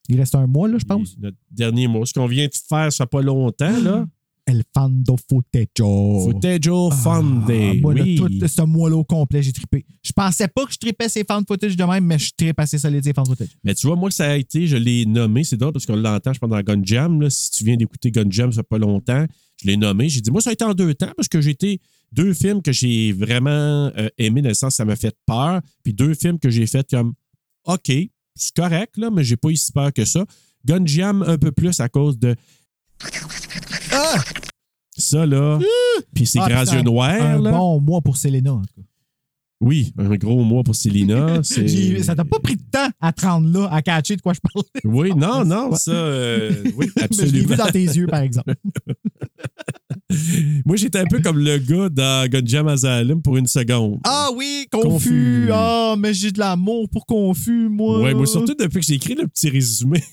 il 0.10 0.20
reste 0.20 0.36
un 0.36 0.48
mois, 0.48 0.68
là, 0.68 0.78
je 0.80 0.86
pense. 0.86 1.18
notre 1.18 1.38
dernier 1.52 1.88
mois. 1.88 2.06
Ce 2.06 2.14
qu'on 2.14 2.28
vient 2.28 2.46
de 2.48 2.52
faire, 2.68 2.92
ça 2.92 3.06
fait 3.06 3.10
pas 3.10 3.22
longtemps, 3.22 3.80
là. 3.82 4.06
El 4.48 4.64
Fando 4.74 5.18
Footejo. 5.30 6.24
Footageau 6.32 6.90
Ah, 7.06 7.22
moi, 7.22 7.94
là, 7.94 8.04
oui. 8.04 8.16
tout 8.16 8.48
ce 8.48 8.62
mois-là 8.62 8.96
au 8.96 9.04
complet, 9.04 9.44
j'ai 9.44 9.52
trippé. 9.52 9.86
Je 10.02 10.12
pensais 10.14 10.48
pas 10.48 10.66
que 10.66 10.72
je 10.72 10.78
tripais 10.78 11.10
ces 11.10 11.24
fan 11.26 11.44
footage 11.46 11.76
de 11.76 11.84
même, 11.84 12.06
mais 12.06 12.18
je 12.18 12.32
trippe 12.36 12.60
assez 12.60 12.78
solide 12.78 13.04
ces 13.04 13.14
fan 13.14 13.26
footage. 13.26 13.50
Mais 13.64 13.76
tu 13.76 13.86
vois, 13.88 13.96
moi, 13.98 14.10
ça 14.10 14.32
a 14.32 14.36
été, 14.36 14.66
je 14.66 14.78
l'ai 14.78 15.06
nommé, 15.06 15.44
c'est 15.44 15.58
drôle 15.58 15.74
parce 15.74 15.86
qu'on 15.86 15.98
l'entend, 15.98 16.32
je 16.34 16.40
pense, 16.40 16.50
dans 16.50 16.62
Gun 16.62 16.82
Jam. 16.84 17.22
Là, 17.22 17.30
si 17.30 17.52
tu 17.52 17.66
viens 17.66 17.76
d'écouter 17.76 18.10
Gun 18.10 18.30
Jam, 18.30 18.52
ça 18.52 18.62
fait 18.62 18.68
pas 18.68 18.78
longtemps, 18.78 19.26
je 19.62 19.68
l'ai 19.68 19.76
nommé. 19.78 20.08
J'ai 20.10 20.22
dit, 20.22 20.32
moi, 20.32 20.42
ça 20.42 20.52
a 20.52 20.54
été 20.54 20.64
en 20.64 20.74
deux 20.74 20.94
temps 20.96 21.12
parce 21.16 21.28
que 21.28 21.42
j'ai 21.42 21.52
été 21.52 21.82
deux 22.14 22.34
films 22.34 22.62
que 22.62 22.72
j'ai 22.72 23.12
vraiment 23.12 23.92
euh, 23.98 24.08
aimés 24.18 24.42
dans 24.42 24.50
le 24.50 24.56
sens 24.56 24.76
ça 24.76 24.86
m'a 24.86 24.96
fait 24.96 25.16
peur, 25.26 25.62
puis 25.84 25.94
deux 25.94 26.14
films 26.14 26.40
que 26.40 26.50
j'ai 26.50 26.66
fait 26.68 26.88
comme, 26.90 27.14
OK, 27.66 27.92
c'est 28.36 28.56
correct, 28.56 28.96
là, 28.98 29.10
mais 29.12 29.24
j'ai 29.26 29.36
pas 29.36 29.50
eu 29.50 29.58
si 29.58 29.72
peur 29.74 29.92
que 29.92 30.06
ça. 30.06 30.26
Gun 30.66 30.86
Jam, 30.86 31.24
un 31.26 31.38
peu 31.38 31.52
plus 31.52 31.80
à 31.80 31.88
cause 31.90 32.18
de. 32.18 32.36
Ça, 34.98 35.26
là. 35.26 35.60
Puis 36.14 36.26
ses 36.26 36.40
Ah, 36.42 36.50
grands 36.50 36.74
yeux 36.76 36.82
noirs, 36.82 37.22
Un 37.22 37.42
là. 37.42 37.52
bon 37.52 37.80
mois 37.80 38.02
pour 38.02 38.18
Selena, 38.18 38.54
en 38.54 38.62
tout 38.62 38.66
cas. 38.76 38.82
Oui, 39.60 39.92
un 39.98 40.10
gros 40.18 40.44
mois 40.44 40.62
pour 40.64 40.76
Célina. 40.76 41.42
J'ai- 41.44 42.04
Ça 42.04 42.14
t'a 42.16 42.24
pas 42.26 42.38
pris 42.40 42.56
de 42.58 42.62
temps 42.72 42.90
à 43.02 43.12
te 43.12 43.26
rendre 43.26 43.50
là, 43.50 43.68
à 43.72 43.82
catcher 43.82 44.16
de 44.16 44.22
quoi 44.22 44.34
je 44.34 44.40
parlais. 44.40 44.68
Oui, 44.84 45.12
non, 45.18 45.44
non, 45.46 45.74
ça, 45.76 45.92
euh, 45.92 46.52
oui, 46.76 46.88
Mais 46.96 47.08
je 47.12 47.22
l'ai 47.24 47.26
absolument. 47.26 47.50
vu 47.50 47.56
dans 47.56 47.66
tes 47.68 47.84
yeux, 47.84 48.06
par 48.08 48.20
exemple. 48.22 48.54
Moi, 50.64 50.76
j'étais 50.76 51.00
un 51.00 51.06
peu 51.06 51.20
comme 51.22 51.40
le 51.40 51.58
gars 51.58 51.90
dans 51.90 52.30
Gunjam 52.30 52.68
Asylum 52.68 53.22
pour 53.24 53.36
une 53.38 53.48
seconde. 53.48 54.00
Ah 54.04 54.30
oui, 54.36 54.68
confus. 54.72 55.50
Ah, 55.52 55.96
mais 55.98 56.14
j'ai 56.14 56.32
de 56.32 56.40
l'amour 56.40 56.88
pour 56.90 57.06
confus, 57.08 57.68
moi. 57.68 58.00
Ouais, 58.02 58.14
moi, 58.14 58.28
surtout 58.28 58.54
depuis 58.54 58.80
que 58.82 58.86
j'ai 58.86 58.94
écrit 58.96 59.16
le 59.16 59.28
petit 59.28 59.50
résumé. 59.50 60.04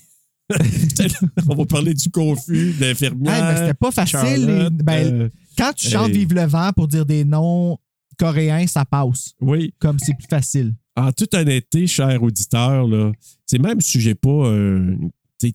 On 1.49 1.55
va 1.55 1.65
parler 1.65 1.93
du 1.93 2.09
confus, 2.09 2.73
de 2.79 2.85
l'infirmière. 2.85 3.33
Hey, 3.35 3.41
mais 3.53 3.59
c'était 3.59 3.73
pas 3.73 3.91
facile. 3.91 4.45
Les- 4.45 4.69
ben, 4.69 5.13
euh, 5.21 5.29
Quand 5.57 5.73
tu 5.73 5.87
chantes 5.89 6.09
hey. 6.09 6.19
Vive 6.19 6.33
le 6.33 6.45
vent 6.45 6.71
pour 6.75 6.87
dire 6.87 7.05
des 7.05 7.23
noms 7.25 7.77
coréens, 8.17 8.65
ça 8.67 8.85
passe. 8.85 9.33
oui. 9.41 9.73
Comme 9.79 9.97
c'est 9.99 10.13
plus 10.15 10.27
facile. 10.29 10.73
En 10.95 11.11
toute 11.11 11.33
honnêteté, 11.33 11.87
cher 11.87 12.21
auditeur, 12.23 12.87
là, 12.87 13.11
c'est 13.45 13.59
même 13.59 13.81
si 13.81 13.99
j'ai 13.99 14.15
pas 14.15 14.29
euh, 14.29 14.95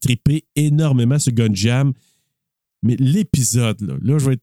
trippé 0.00 0.44
énormément 0.54 1.18
sur 1.18 1.32
Gunjam, 1.32 1.92
mais 2.82 2.96
l'épisode, 2.96 3.80
là, 3.80 3.94
là, 4.02 4.18
je 4.18 4.26
vais, 4.26 4.32
être- 4.34 4.42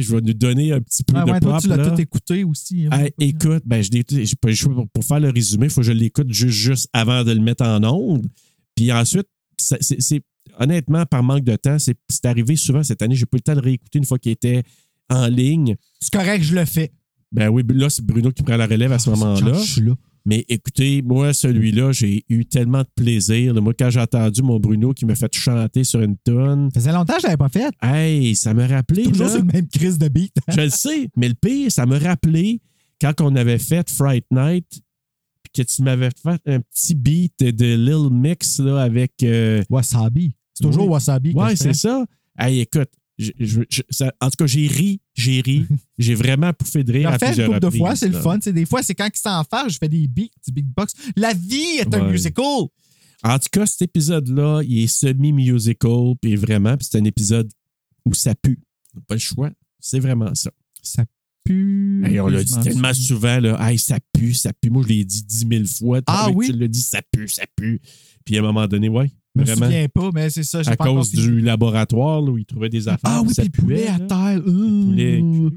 je 0.00 0.14
vais 0.14 0.20
nous 0.20 0.34
donner 0.34 0.72
un 0.72 0.80
petit 0.80 1.02
peu 1.02 1.14
Ah 1.16 1.24
de 1.24 1.30
ouais, 1.32 1.40
toi, 1.40 1.52
pop. 1.54 1.62
tu 1.62 1.68
l'as 1.68 1.78
tout 1.90 2.00
écouté 2.00 2.44
aussi. 2.44 2.86
hein. 2.90 2.98
Hey, 3.00 3.12
écoute, 3.18 3.62
ben, 3.66 3.82
je 3.82 4.54
choix 4.54 4.74
pour, 4.92 5.04
faire 5.04 5.20
le 5.20 5.30
résumé, 5.30 5.66
il 5.66 5.70
faut 5.70 5.80
que 5.80 5.86
je 5.86 5.92
l'écoute 5.92 6.30
juste, 6.32 6.56
juste 6.58 6.88
avant 6.92 7.24
de 7.24 7.32
le 7.32 7.40
mettre 7.40 7.64
en 7.64 7.82
onde. 7.84 8.26
Puis 8.76 8.92
ensuite, 8.92 9.26
c'est 9.56 10.00
c'est- 10.00 10.22
honnêtement, 10.58 11.04
par 11.06 11.22
manque 11.22 11.44
de 11.44 11.56
temps, 11.56 11.78
c'est 11.78 11.96
c'est 12.08 12.24
arrivé 12.26 12.56
souvent 12.56 12.82
cette 12.82 13.02
année. 13.02 13.14
J'ai 13.16 13.26
pas 13.26 13.36
eu 13.36 13.40
le 13.40 13.42
temps 13.42 13.54
de 13.60 13.64
réécouter 13.64 13.98
une 13.98 14.04
fois 14.04 14.18
qu'il 14.18 14.32
était 14.32 14.62
en 15.10 15.26
ligne. 15.26 15.76
C'est 16.00 16.12
correct, 16.12 16.42
je 16.42 16.54
le 16.54 16.64
fais. 16.64 16.92
Ben 17.32 17.48
oui, 17.48 17.62
là, 17.68 17.90
c'est 17.90 18.04
Bruno 18.04 18.30
qui 18.30 18.42
prend 18.42 18.56
la 18.56 18.66
relève 18.66 18.92
à 18.92 18.98
ce 18.98 19.10
Quand 19.10 19.16
moment-là. 19.16 19.58
Mais 20.26 20.42
écoutez, 20.48 21.02
moi, 21.02 21.34
celui-là, 21.34 21.92
j'ai 21.92 22.24
eu 22.30 22.46
tellement 22.46 22.80
de 22.80 22.88
plaisir. 22.96 23.52
Moi, 23.60 23.74
quand 23.78 23.90
j'ai 23.90 24.00
entendu 24.00 24.40
mon 24.42 24.58
Bruno 24.58 24.94
qui 24.94 25.04
me 25.04 25.14
fait 25.14 25.30
chanter 25.34 25.84
sur 25.84 26.00
une 26.00 26.16
tonne, 26.16 26.70
Ça 26.72 26.80
faisait 26.80 26.92
longtemps 26.92 27.14
que 27.16 27.20
je 27.20 27.26
l'avais 27.26 27.36
pas 27.36 27.50
fait. 27.50 27.70
hey, 27.82 28.34
ça 28.34 28.54
me 28.54 28.66
rappelait. 28.66 29.02
Toujours 29.02 29.28
sur 29.28 29.40
le 29.40 29.44
même 29.52 29.68
crise 29.68 29.98
de 29.98 30.08
beat. 30.08 30.34
je 30.48 30.60
le 30.62 30.70
sais, 30.70 31.10
mais 31.16 31.28
le 31.28 31.34
pire, 31.34 31.70
ça 31.70 31.84
me 31.84 31.98
rappelait 31.98 32.60
quand 33.00 33.20
on 33.20 33.36
avait 33.36 33.58
fait 33.58 33.90
Fright 33.90 34.24
Night, 34.30 34.80
que 35.54 35.62
tu 35.62 35.82
m'avais 35.82 36.10
fait 36.10 36.40
un 36.46 36.60
petit 36.60 36.94
beat 36.94 37.38
de 37.38 37.74
Lil 37.76 38.10
Mix 38.10 38.58
là, 38.58 38.82
avec. 38.82 39.12
euh, 39.22 39.62
Wasabi. 39.70 40.34
C'est 40.52 40.64
toujours 40.64 40.84
Oui. 40.84 40.90
Wasabi. 40.90 41.32
ouais, 41.32 41.56
c'est 41.56 41.72
ça. 41.74 42.04
Hey, 42.38 42.60
écoute, 42.60 42.90
je- 43.18 43.30
je- 43.38 43.60
je- 43.70 43.82
ça- 43.90 44.12
en 44.20 44.28
tout 44.28 44.36
cas, 44.38 44.46
j'ai 44.46 44.66
ri, 44.66 45.00
j'ai 45.14 45.40
ri, 45.40 45.66
j'ai 45.98 46.14
vraiment 46.16 46.52
pouffé 46.52 46.82
de 46.84 46.92
rire 46.92 47.08
à 47.08 47.18
fait 47.18 47.36
une 47.38 47.46
couple 47.46 47.60
de 47.60 47.70
fois, 47.70 47.94
c'est 47.96 48.08
le 48.08 48.20
fun. 48.20 48.36
Tu 48.38 48.42
sais, 48.44 48.52
des 48.52 48.66
fois, 48.66 48.82
c'est 48.82 48.94
quand 48.94 49.08
ils 49.12 49.18
s'en 49.18 49.42
je 49.68 49.78
fais 49.78 49.88
des 49.88 50.08
beats, 50.08 50.22
du 50.46 50.52
beatbox. 50.52 50.92
La 51.16 51.32
vie 51.32 51.78
est 51.78 51.94
un 51.94 52.10
musical. 52.10 52.44
En 53.22 53.38
tout 53.38 53.48
cas, 53.52 53.64
cet 53.66 53.82
épisode-là, 53.82 54.62
il 54.66 54.80
est 54.82 54.86
semi-musical, 54.86 56.14
puis 56.20 56.36
vraiment, 56.36 56.76
c'est 56.80 56.98
un 56.98 57.04
épisode 57.04 57.50
où 58.04 58.12
ça 58.14 58.34
pue. 58.34 58.60
Pas 59.06 59.14
le 59.14 59.20
choix. 59.20 59.50
C'est 59.80 60.00
vraiment 60.00 60.34
ça. 60.34 60.50
Ça 60.82 61.04
pue. 61.44 62.02
Hey, 62.06 62.20
on 62.20 62.28
l'a 62.28 62.42
dit 62.42 62.58
tellement 62.62 62.94
souvent, 62.94 63.38
là, 63.40 63.58
hey, 63.70 63.78
ça 63.78 63.98
pue, 64.12 64.34
ça 64.34 64.52
pue. 64.52 64.70
Moi, 64.70 64.82
je 64.84 64.88
l'ai 64.88 65.04
dit 65.04 65.22
dix 65.24 65.44
mille 65.46 65.66
fois. 65.66 66.00
Ah 66.06 66.28
oui? 66.34 66.46
Tu 66.46 66.52
l'as 66.52 66.68
dit, 66.68 66.80
ça 66.80 67.00
pue, 67.12 67.28
ça 67.28 67.44
pue. 67.56 67.80
Puis 68.24 68.36
à 68.36 68.40
un 68.40 68.42
moment 68.42 68.66
donné, 68.66 68.88
ouais, 68.88 69.10
Je 69.36 69.40
me 69.42 69.46
souviens 69.46 69.86
pas, 69.88 70.10
mais 70.14 70.30
c'est 70.30 70.44
ça. 70.44 70.60
À 70.64 70.76
pas 70.76 70.84
cause 70.84 71.10
du 71.10 71.40
laboratoire 71.40 72.22
là, 72.22 72.30
où 72.30 72.38
ils 72.38 72.46
trouvaient 72.46 72.68
des 72.70 72.88
affaires. 72.88 73.00
Ah 73.04 73.22
oui, 73.22 73.34
ça 73.34 73.42
puis 73.42 73.50
puait, 73.50 73.88
à 73.88 73.98
terre. 73.98 74.40
De 74.40 75.50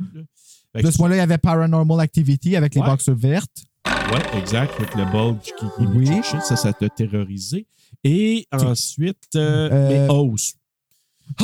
ce 0.92 0.98
moment-là, 1.00 1.16
il 1.16 1.20
y 1.20 1.22
avait 1.22 1.38
Paranormal 1.38 2.00
Activity 2.02 2.56
avec 2.56 2.76
les 2.76 2.82
boxes 2.82 3.10
vertes. 3.10 3.64
Ouais, 3.86 4.40
exact. 4.40 4.74
Avec 4.80 4.96
le 4.96 5.06
bulge 5.12 5.52
qui, 5.58 5.66
qui 5.66 5.86
Oui. 5.96 6.08
ça, 6.24 6.56
ça 6.56 6.74
t'a 6.74 6.90
terrorisé. 6.90 7.68
Et 8.04 8.46
ensuite, 8.52 9.28
euh, 9.36 9.70
Euh, 9.72 9.90
les 9.90 10.08
Hosts. 10.14 10.58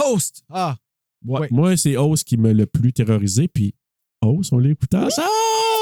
Host! 0.02 0.44
Ah! 0.50 0.76
Ouais. 1.26 1.48
Moi, 1.52 1.78
c'est 1.78 1.96
Host 1.98 2.24
qui 2.26 2.38
me 2.38 2.52
le 2.54 2.66
plus 2.66 2.94
terrorisé. 2.94 3.48
Puis 3.48 3.74
On 4.52 4.58
l'a 4.58 4.70
écouté 4.70 4.98
ensemble. 4.98 5.28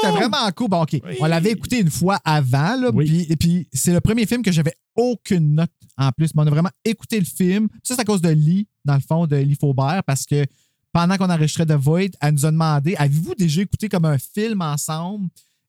C'était 0.02 0.16
vraiment 0.16 0.50
cool. 0.56 0.68
Bon, 0.68 0.82
OK. 0.82 0.92
Oui. 0.92 1.16
On 1.20 1.26
l'avait 1.26 1.50
écouté 1.52 1.80
une 1.80 1.90
fois 1.90 2.18
avant, 2.24 2.76
là, 2.80 2.90
Oui. 2.92 3.04
puis, 3.06 3.26
et 3.32 3.36
puis 3.36 3.68
c'est 3.72 3.92
le 3.92 4.00
premier 4.00 4.26
film 4.26 4.42
que 4.42 4.50
j'avais 4.52 4.74
aucune 4.96 5.54
note 5.54 5.70
en 5.96 6.10
plus. 6.12 6.34
Mais 6.34 6.42
on 6.42 6.46
a 6.46 6.50
vraiment 6.50 6.70
écouté 6.84 7.18
le 7.18 7.24
film. 7.24 7.68
Ça, 7.82 7.94
c'est 7.94 8.00
à 8.00 8.04
cause 8.04 8.20
de 8.20 8.30
Lee, 8.30 8.66
dans 8.84 8.94
le 8.94 9.00
fond, 9.00 9.26
de 9.26 9.36
Lee 9.36 9.56
Faubert, 9.58 10.02
parce 10.04 10.26
que 10.26 10.44
pendant 10.92 11.16
qu'on 11.16 11.30
enregistrait 11.30 11.66
The 11.66 11.72
Void, 11.72 12.10
elle 12.20 12.34
nous 12.34 12.44
a 12.46 12.50
demandé 12.50 12.94
avez-vous 12.96 13.34
déjà 13.34 13.62
écouté 13.62 13.88
comme 13.88 14.04
un 14.04 14.18
film 14.18 14.60
ensemble 14.60 15.28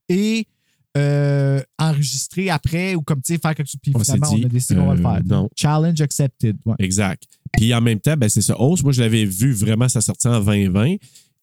et 0.09 0.47
euh, 0.97 1.61
enregistré 1.79 2.49
après 2.49 2.93
ou 2.95 3.01
comme, 3.01 3.21
tu 3.21 3.33
sais, 3.33 3.39
faire 3.39 3.55
quelque 3.55 3.67
chose? 3.67 3.79
Puis 3.81 3.91
On 3.95 3.99
finalement, 3.99 4.33
dit, 4.33 4.41
on 4.43 4.45
a 4.45 4.49
décidé 4.49 4.79
qu'on 4.79 4.87
va 4.87 4.93
le 4.95 4.99
euh, 4.99 5.11
faire. 5.11 5.21
non. 5.25 5.49
Challenge 5.55 6.01
accepted. 6.01 6.57
Ouais. 6.65 6.75
Exact. 6.79 7.23
Puis 7.53 7.73
en 7.73 7.81
même 7.81 7.99
temps, 7.99 8.15
ben, 8.17 8.29
c'est 8.29 8.41
ça. 8.41 8.59
Host, 8.59 8.83
moi, 8.83 8.91
je 8.91 9.01
l'avais 9.01 9.25
vu 9.25 9.53
vraiment, 9.53 9.87
ça 9.87 10.01
sortait 10.01 10.27
en 10.29 10.39
2020. 10.39 10.95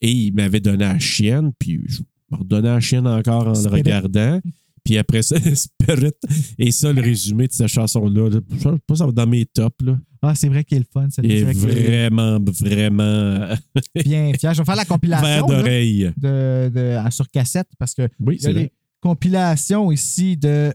Et 0.03 0.11
il 0.11 0.33
m'avait 0.35 0.61
donné 0.61 0.85
à 0.85 0.95
la 0.95 0.99
chienne. 0.99 1.53
Puis 1.59 1.81
je 1.87 2.01
me 2.31 2.39
redonnais 2.39 2.69
à 2.69 2.75
la 2.75 2.81
chienne 2.81 3.07
encore 3.07 3.47
en 3.49 3.53
le 3.53 3.69
regardant. 3.69 4.41
Puis 4.85 4.97
après 4.97 5.23
ça, 5.23 5.37
Spirit. 5.55 6.13
Et 6.59 6.71
ça, 6.71 6.93
le 6.93 7.03
résumé 7.03 7.47
de 7.47 7.53
cette 7.53 7.67
chanson-là, 7.69 8.31
là, 8.31 8.41
je 8.51 8.69
pas, 8.87 8.97
ça 8.97 9.05
va 9.07 9.13
dans 9.13 9.27
mes 9.27 9.45
tops. 9.45 9.77
Là. 9.85 9.99
Ah, 10.23 10.35
c'est 10.35 10.49
vrai 10.49 10.65
qu'il 10.65 10.79
est 10.79 10.81
le 10.81 10.87
fun. 10.91 11.07
est 11.07 11.11
C'est 11.11 11.25
est 11.27 11.45
vraiment, 11.53 12.39
vraiment 12.41 13.49
bien 13.95 14.33
fier. 14.39 14.55
Je 14.55 14.59
vais 14.61 14.65
faire 14.65 14.77
la 14.77 14.85
compilation 14.87 15.47
d'oreille. 15.47 16.11
de, 16.17 16.71
de- 16.71 17.11
sur 17.11 17.29
cassette 17.31 17.69
parce 17.79 17.95
que 17.95 18.09
Oui, 18.21 18.39
c'est 18.41 18.53
les 18.53 18.61
vrai. 18.61 18.73
compilations 19.01 19.93
ici 19.93 20.37
de 20.37 20.73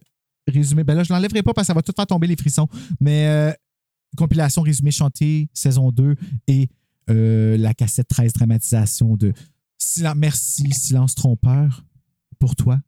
résumé. 0.47 0.83
Ben 0.83 0.93
là, 0.93 1.03
je 1.03 1.11
ne 1.11 1.17
l'enlèverai 1.17 1.41
pas 1.41 1.53
parce 1.53 1.65
que 1.65 1.69
ça 1.69 1.73
va 1.73 1.81
tout 1.81 1.93
faire 1.95 2.05
tomber 2.07 2.27
les 2.27 2.35
frissons. 2.35 2.67
Mais 2.99 3.27
euh, 3.27 3.51
compilation 4.17 4.61
résumé 4.61 4.91
chanté, 4.91 5.49
saison 5.53 5.91
2 5.91 6.15
et 6.47 6.69
euh, 7.09 7.57
la 7.57 7.73
cassette 7.73 8.07
13 8.07 8.33
dramatisation 8.33 9.15
de 9.15 9.33
Silen- 9.77 10.15
Merci, 10.17 10.71
silence 10.71 11.15
trompeur 11.15 11.83
pour 12.39 12.55
toi. 12.55 12.79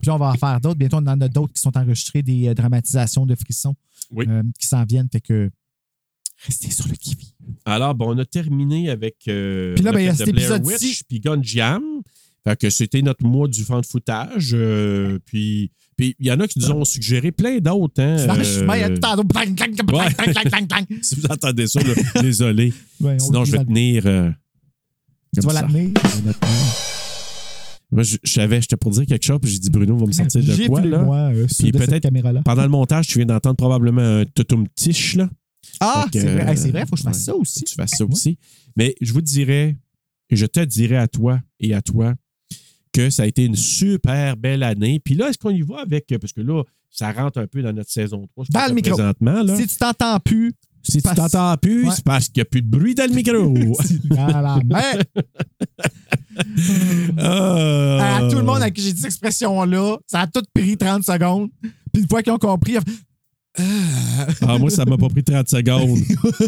Puis 0.00 0.10
on 0.10 0.16
va 0.16 0.30
en 0.30 0.34
faire 0.34 0.60
d'autres. 0.60 0.78
Bientôt, 0.78 0.96
on 0.96 1.06
en 1.06 1.20
a 1.20 1.28
d'autres 1.28 1.52
qui 1.52 1.60
sont 1.60 1.76
enregistrés, 1.76 2.22
des 2.22 2.48
euh, 2.48 2.54
dramatisations 2.54 3.26
de 3.26 3.34
frissons 3.34 3.74
Oui. 4.10 4.24
euh, 4.28 4.42
qui 4.58 4.66
s'en 4.66 4.84
viennent. 4.84 5.08
Fait 5.12 5.20
que 5.20 5.50
restez 6.46 6.70
sur 6.70 6.88
le 6.88 6.94
kiwi. 6.94 7.34
Alors, 7.66 7.94
bon, 7.94 8.14
on 8.14 8.18
a 8.18 8.24
terminé 8.24 8.88
avec. 8.90 9.16
Puis 9.24 9.82
là, 9.84 9.92
ben, 9.92 10.00
il 10.00 10.06
y 10.06 10.08
a 10.08 10.12
fait 10.14 10.24
cet 10.24 10.28
The 10.28 10.32
Blair. 10.34 10.60
Witch, 10.64 11.02
Puis 11.04 11.20
Gun 11.20 11.42
Jam. 11.42 11.82
Fait 12.44 12.58
que 12.58 12.70
c'était 12.70 13.02
notre 13.02 13.24
mois 13.26 13.46
du 13.48 13.62
fan 13.64 13.82
de 13.82 13.86
foutage. 13.86 14.56
puis 15.26 15.70
puis 16.00 16.16
il 16.18 16.26
y 16.28 16.32
en 16.32 16.40
a 16.40 16.48
qui 16.48 16.58
nous 16.58 16.70
ont 16.70 16.84
suggéré 16.86 17.30
plein 17.30 17.58
d'autres. 17.58 18.02
Hein, 18.02 18.16
euh, 18.20 18.66
ouais. 18.66 18.84
si 21.02 21.14
vous 21.14 21.26
entendez 21.28 21.66
ça, 21.66 21.80
là, 21.82 21.92
désolé. 22.22 22.72
Ouais, 23.02 23.18
Sinon, 23.18 23.44
je 23.44 23.52
vais 23.52 23.64
tenir. 23.66 24.06
euh, 24.06 24.30
Tu 25.34 25.42
vas 25.42 25.52
la 25.52 25.64
tenir. 25.64 25.90
Moi, 27.92 28.02
je, 28.02 28.16
je 28.22 28.32
savais, 28.32 28.62
j'étais 28.62 28.78
pour 28.78 28.92
dire 28.92 29.04
quelque 29.04 29.26
chose, 29.26 29.40
puis 29.42 29.50
j'ai 29.50 29.58
dit 29.58 29.68
Bruno 29.68 29.94
va 29.98 30.06
me 30.06 30.12
sortir 30.12 30.42
de 30.42 30.66
quoi, 30.68 30.80
là? 30.80 31.02
moi 31.02 31.32
euh, 31.34 31.46
Puis 31.58 31.70
peut-être-. 31.70 32.08
Pendant 32.44 32.62
le 32.62 32.68
montage, 32.68 33.08
tu 33.08 33.18
viens 33.18 33.26
d'entendre 33.26 33.56
probablement 33.56 34.00
un 34.00 34.24
tutum 34.24 34.66
tiche, 34.74 35.16
là. 35.16 35.28
Ah, 35.80 36.06
c'est 36.10 36.20
vrai. 36.20 36.50
Hey, 36.50 36.56
c'est 36.56 36.68
euh, 36.68 36.72
vrai, 36.72 36.86
faut 36.86 36.92
que 36.92 36.98
je 36.98 37.02
fasse 37.02 37.18
ouais, 37.18 37.24
ça 37.24 37.34
aussi. 37.34 37.58
faut 37.60 37.64
que 37.64 37.70
Tu 37.70 37.74
fasses 37.74 37.98
ça 37.98 38.04
aussi. 38.06 38.38
Mais 38.74 38.94
je 39.02 39.12
vous 39.12 39.20
dirais, 39.20 39.76
je 40.30 40.46
te 40.46 40.60
dirais 40.60 40.96
à 40.96 41.08
toi 41.08 41.40
et 41.58 41.74
à 41.74 41.82
toi 41.82 42.14
que 42.92 43.10
ça 43.10 43.22
a 43.22 43.26
été 43.26 43.44
une 43.44 43.56
super 43.56 44.36
belle 44.36 44.62
année. 44.62 45.00
Puis 45.04 45.14
là, 45.14 45.28
est-ce 45.28 45.38
qu'on 45.38 45.50
y 45.50 45.62
va 45.62 45.80
avec. 45.80 46.06
Parce 46.20 46.32
que 46.32 46.40
là, 46.40 46.62
ça 46.90 47.12
rentre 47.12 47.38
un 47.40 47.46
peu 47.46 47.62
dans 47.62 47.72
notre 47.72 47.90
saison 47.90 48.26
3. 48.32 48.44
je 48.48 48.52
Dans 48.52 48.66
le 48.68 48.74
micro. 48.74 48.94
Présentement, 48.94 49.42
là. 49.42 49.56
Si 49.56 49.66
tu 49.66 49.76
t'entends 49.76 50.18
plus, 50.20 50.52
Si 50.82 51.02
tu 51.02 51.14
t'entends 51.14 51.56
plus, 51.58 51.86
Ouais. 51.86 51.94
c'est 51.94 52.04
parce 52.04 52.26
qu'il 52.28 52.40
n'y 52.40 52.42
a 52.42 52.44
plus 52.46 52.62
de 52.62 52.68
bruit 52.68 52.94
dans 52.94 53.04
le 53.08 53.14
micro. 53.14 53.54
à 54.18 54.42
la 54.42 54.58
mer. 54.64 55.02
Ah. 57.18 58.16
À 58.18 58.30
tout 58.30 58.36
le 58.36 58.44
monde 58.44 58.62
à 58.62 58.70
qui 58.70 58.80
j'ai 58.82 58.92
dit 58.92 58.98
cette 59.00 59.06
expression-là, 59.10 59.98
ça 60.06 60.20
a 60.20 60.26
tout 60.26 60.42
pris 60.54 60.76
30 60.76 61.02
secondes. 61.04 61.50
Puis 61.92 62.02
une 62.02 62.08
fois 62.08 62.22
qu'ils 62.22 62.32
ont 62.32 62.38
compris, 62.38 62.76
Ah, 64.42 64.58
moi, 64.58 64.70
ça 64.70 64.84
m'a 64.84 64.96
pas 64.96 65.08
pris 65.08 65.22
30 65.24 65.48
secondes. 65.48 65.98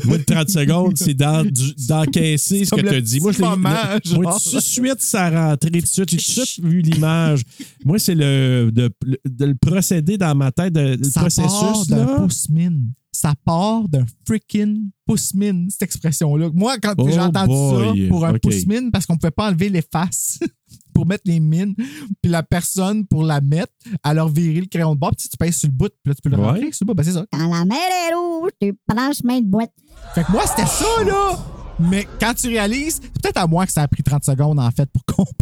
moi, 0.05 0.19
le 0.19 0.25
30 0.25 0.49
secondes, 0.49 0.97
c'est 0.97 1.15
d'encaisser 1.15 2.65
ce 2.65 2.75
que 2.75 2.81
tu 2.81 2.89
as 2.89 3.01
dit. 3.01 3.21
Moi, 3.21 3.33
je 3.33 3.41
moi, 3.43 3.99
tout 4.43 4.57
de 4.57 4.61
suite, 4.61 5.01
ça 5.01 5.25
a 5.27 5.49
rentré. 5.51 5.71
Tout 5.71 5.81
de 5.81 5.87
suite, 5.87 6.11
j'ai 6.11 6.17
tout 6.17 6.41
de 6.41 6.47
suite 6.47 6.65
vu 6.65 6.81
l'image. 6.81 7.43
Moi, 7.85 7.99
c'est 7.99 8.15
le, 8.15 8.71
de, 8.73 8.91
de 9.29 9.45
le 9.45 9.55
procéder 9.55 10.19
dans 10.19 10.35
ma 10.35 10.53
tête, 10.53 10.73
de- 10.73 10.97
le 10.99 11.05
ça 11.05 11.21
part 11.21 11.29
processus. 11.31 11.89
d'un 11.89 11.97
Là. 12.07 12.17
pouce-mine. 12.21 12.93
Ça 13.15 13.35
part 13.45 13.89
d'un 13.89 14.07
freaking 14.27 14.89
pouce-mine, 15.07 15.69
cette 15.71 15.83
expression-là. 15.83 16.49
Moi, 16.55 16.77
quand 16.83 16.95
Oh 16.97 17.09
j'ai 17.11 17.21
entendu 17.21 17.49
boy. 17.49 18.03
ça 18.03 18.09
pour 18.09 18.25
un 18.27 18.31
Ok. 18.35 18.41
pouce-mine, 18.41 18.91
parce 18.91 19.05
qu'on 19.07 19.13
ne 19.15 19.19
pouvait 19.19 19.31
pas 19.31 19.49
enlever 19.49 19.69
les 19.69 19.83
faces 19.83 20.39
pour 20.93 21.07
mettre 21.07 21.23
les 21.27 21.41
mines, 21.41 21.75
puis 22.21 22.31
la 22.31 22.43
personne, 22.43 23.07
pour 23.07 23.23
la 23.25 23.41
mettre, 23.41 23.73
elle 24.05 24.17
leur 24.17 24.29
virer 24.29 24.61
le 24.61 24.67
crayon 24.67 24.95
de 24.95 25.01
bord, 25.01 25.13
puis 25.17 25.29
tu 25.29 25.37
pèses 25.37 25.57
sur 25.57 25.69
le 25.69 25.75
bout, 25.75 25.89
puis 26.03 26.11
là, 26.11 26.15
tu 26.15 26.23
peux 26.23 26.31
le 26.31 26.41
Ouais. 26.41 26.49
rentrer 26.49 26.73
sur 26.73 26.85
le 26.85 26.87
bout. 26.89 26.95
Ben, 26.95 27.03
c'est 27.05 27.13
ça. 27.13 27.27
Quand 27.33 27.51
la 27.51 27.65
mer 27.65 27.79
est 28.11 28.15
rouge, 28.15 28.51
tu 28.61 28.79
branches 28.89 29.23
main 29.25 29.41
de 29.41 29.47
boîte. 29.47 29.73
Fait 30.15 30.25
que 30.25 30.33
moi, 30.33 30.43
c'était 30.47 30.67
ça, 30.69 31.05
là! 31.05 31.39
Mais 31.79 32.07
quand 32.21 32.35
tu 32.35 32.49
réalises, 32.49 33.01
c'est 33.03 33.23
peut-être 33.23 33.39
à 33.39 33.47
moi 33.47 33.67
que 33.67 33.73
ça 33.73 33.83
a 33.83 33.89
pris 33.89 34.03
30 34.03 34.25
secondes, 34.25 34.59
en 34.61 34.71
fait, 34.71 34.89
pour 34.93 35.05
comprendre. 35.07 35.37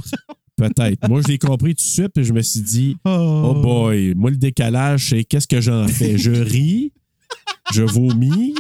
Peut-être. 0.57 1.09
Moi, 1.09 1.23
je 1.23 1.29
l'ai 1.29 1.39
compris 1.39 1.75
tout 1.75 1.83
de 1.83 1.89
suite, 1.89 2.09
puis 2.15 2.23
je 2.25 2.33
me 2.33 2.43
suis 2.43 2.61
dit, 2.61 2.97
oh 3.07 3.55
boy, 3.63 4.15
moi, 4.15 4.31
le 4.31 4.37
décalage, 4.37 5.09
c'est 5.11 5.25
qu'est-ce 5.25 5.47
que 5.49 5.61
j'en 5.61 5.89
fais? 5.89 6.19
Je 6.19 6.31
ris, 6.33 6.93
je 7.73 7.83
vomis. 7.83 8.55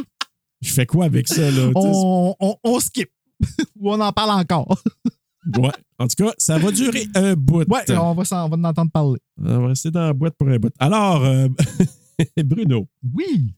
Je 0.62 0.72
fais 0.72 0.84
quoi 0.86 1.07
avec 1.07 1.26
ça, 1.28 1.51
là? 1.51 1.70
On, 1.74 2.34
on 2.64 2.80
skip. 2.80 3.09
Ou 3.80 3.93
on 3.93 4.01
en 4.01 4.12
parle 4.12 4.30
encore? 4.41 4.82
Ouais. 5.59 5.70
En 5.99 6.07
tout 6.07 6.24
cas, 6.24 6.32
ça 6.38 6.59
va 6.59 6.70
durer 6.70 7.07
un 7.14 7.34
bout. 7.34 7.64
Ouais, 7.68 7.82
on 7.91 8.14
va, 8.14 8.22
on 8.45 8.49
va 8.49 8.57
en 8.57 8.64
entendre 8.64 8.91
parler. 8.91 9.18
On 9.38 9.61
va 9.61 9.66
rester 9.68 9.91
dans 9.91 10.01
la 10.07 10.12
boîte 10.12 10.34
pour 10.36 10.49
un 10.49 10.59
bout. 10.59 10.72
Alors, 10.78 11.24
euh, 11.24 11.49
Bruno, 12.45 12.86
Oui. 13.14 13.55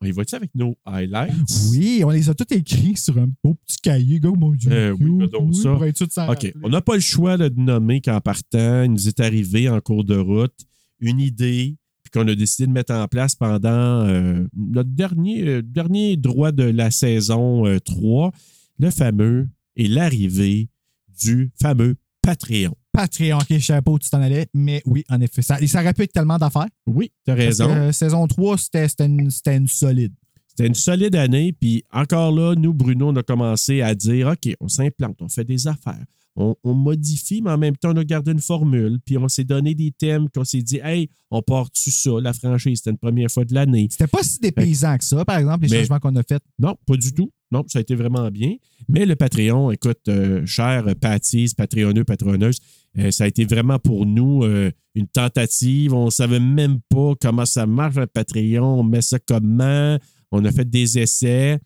on 0.00 0.06
y 0.06 0.12
va-tu 0.12 0.34
avec 0.34 0.54
nos 0.54 0.76
highlights? 0.86 1.34
Oui, 1.70 2.02
on 2.04 2.10
les 2.10 2.28
a 2.30 2.34
tous 2.34 2.54
écrits 2.54 2.96
sur 2.96 3.18
un 3.18 3.28
beau 3.44 3.54
petit 3.66 3.78
cahier. 3.78 4.20
Go, 4.20 4.34
mon 4.34 4.52
Dieu. 4.52 4.70
Euh, 4.72 4.96
oui, 4.98 5.28
donc 5.28 5.54
ça. 5.54 5.72
pour 5.74 5.84
être 5.84 5.96
sûr 5.96 6.06
de 6.06 6.12
s'en 6.12 6.22
OK. 6.24 6.28
rappeler. 6.28 6.54
On 6.62 6.68
n'a 6.70 6.80
pas 6.80 6.94
le 6.94 7.00
choix 7.00 7.36
là, 7.36 7.48
de 7.50 7.60
nommer 7.60 8.00
qu'en 8.00 8.20
partant, 8.20 8.82
il 8.84 8.92
nous 8.92 9.08
est 9.08 9.20
arrivé 9.20 9.68
en 9.68 9.80
cours 9.80 10.04
de 10.04 10.16
route 10.16 10.54
une 11.00 11.20
idée 11.20 11.76
puis 12.02 12.10
qu'on 12.22 12.26
a 12.28 12.34
décidé 12.34 12.66
de 12.66 12.72
mettre 12.72 12.94
en 12.94 13.06
place 13.06 13.34
pendant 13.34 13.68
euh, 14.06 14.46
notre 14.56 14.88
dernier, 14.88 15.46
euh, 15.46 15.62
dernier 15.62 16.16
droit 16.16 16.52
de 16.52 16.62
la 16.62 16.90
saison 16.90 17.66
euh, 17.66 17.78
3, 17.80 18.32
le 18.78 18.90
fameux 18.90 19.46
et 19.76 19.88
l'arrivée 19.88 20.70
du 21.18 21.50
fameux 21.60 21.96
Patreon. 22.22 22.74
Patreon, 22.92 23.38
ok, 23.38 23.58
chapeau, 23.58 23.98
tu 23.98 24.10
t'en 24.10 24.20
allais. 24.20 24.48
Mais 24.54 24.82
oui, 24.84 25.04
en 25.08 25.20
effet, 25.20 25.40
ça, 25.42 25.56
ça 25.66 25.80
aurait 25.80 25.94
pu 25.94 26.02
être 26.02 26.12
tellement 26.12 26.36
d'affaires. 26.36 26.66
Oui, 26.86 27.12
tu 27.24 27.30
as 27.30 27.36
Parce 27.36 27.46
raison. 27.46 27.66
que, 27.66 27.72
euh, 27.72 27.92
saison 27.92 28.26
3, 28.26 28.58
c'était 28.58 28.86
une, 29.04 29.30
solide. 29.68 30.12
C'était 30.48 30.66
une 30.66 30.74
solide 30.74 31.14
année. 31.14 31.52
Puis 31.52 31.84
encore 31.92 32.32
là, 32.32 32.54
nous, 32.56 32.74
Bruno, 32.74 33.08
on 33.08 33.16
a 33.16 33.22
commencé 33.22 33.82
à 33.82 33.94
dire 33.94 34.28
OK, 34.28 34.52
on 34.60 34.68
s'implante, 34.68 35.16
on 35.20 35.28
fait 35.28 35.44
des 35.44 35.68
affaires. 35.68 36.04
On, 36.40 36.54
on 36.62 36.74
modifie, 36.74 37.40
mais 37.42 37.50
en 37.50 37.58
même 37.58 37.76
temps, 37.76 37.90
on 37.92 37.96
a 37.96 38.04
gardé 38.04 38.30
une 38.32 38.40
formule. 38.40 38.98
Puis 39.04 39.16
on 39.18 39.28
s'est 39.28 39.44
donné 39.44 39.74
des 39.74 39.90
thèmes 39.92 40.28
qu'on 40.28 40.44
s'est 40.44 40.62
dit 40.62 40.78
Hey, 40.82 41.08
on 41.30 41.40
part-tu 41.42 41.90
ça, 41.90 42.10
la 42.20 42.32
franchise, 42.32 42.78
c'était 42.78 42.90
une 42.90 42.98
première 42.98 43.30
fois 43.30 43.44
de 43.44 43.54
l'année. 43.54 43.88
C'était 43.90 44.06
pas 44.06 44.22
si 44.22 44.38
dépaysant 44.40 44.98
que 44.98 45.04
ça, 45.04 45.24
par 45.24 45.38
exemple, 45.38 45.64
les 45.66 45.70
Mais- 45.70 45.80
changements 45.80 45.98
qu'on 46.00 46.14
a 46.16 46.22
faits. 46.22 46.42
Non, 46.58 46.76
pas 46.86 46.96
du 46.96 47.12
tout. 47.12 47.30
Non, 47.50 47.64
ça 47.66 47.78
a 47.78 47.82
été 47.82 47.94
vraiment 47.94 48.30
bien. 48.30 48.56
Mais 48.88 49.06
le 49.06 49.16
Patreon, 49.16 49.70
écoute, 49.70 50.00
euh, 50.08 50.44
cher 50.44 50.84
Patties, 51.00 51.52
Patreonneux, 51.56 52.04
Patronneuse, 52.04 52.58
euh, 52.98 53.10
ça 53.10 53.24
a 53.24 53.26
été 53.26 53.44
vraiment 53.44 53.78
pour 53.78 54.04
nous 54.06 54.42
euh, 54.44 54.70
une 54.94 55.06
tentative. 55.06 55.94
On 55.94 56.06
ne 56.06 56.10
savait 56.10 56.40
même 56.40 56.80
pas 56.90 57.12
comment 57.20 57.46
ça 57.46 57.66
marche, 57.66 57.96
le 57.96 58.06
Patreon. 58.06 58.80
On 58.80 58.82
met 58.82 59.00
ça 59.02 59.18
comment? 59.18 59.98
On 60.30 60.44
a 60.44 60.52
fait 60.52 60.68
des 60.68 60.98
essais. 60.98 61.58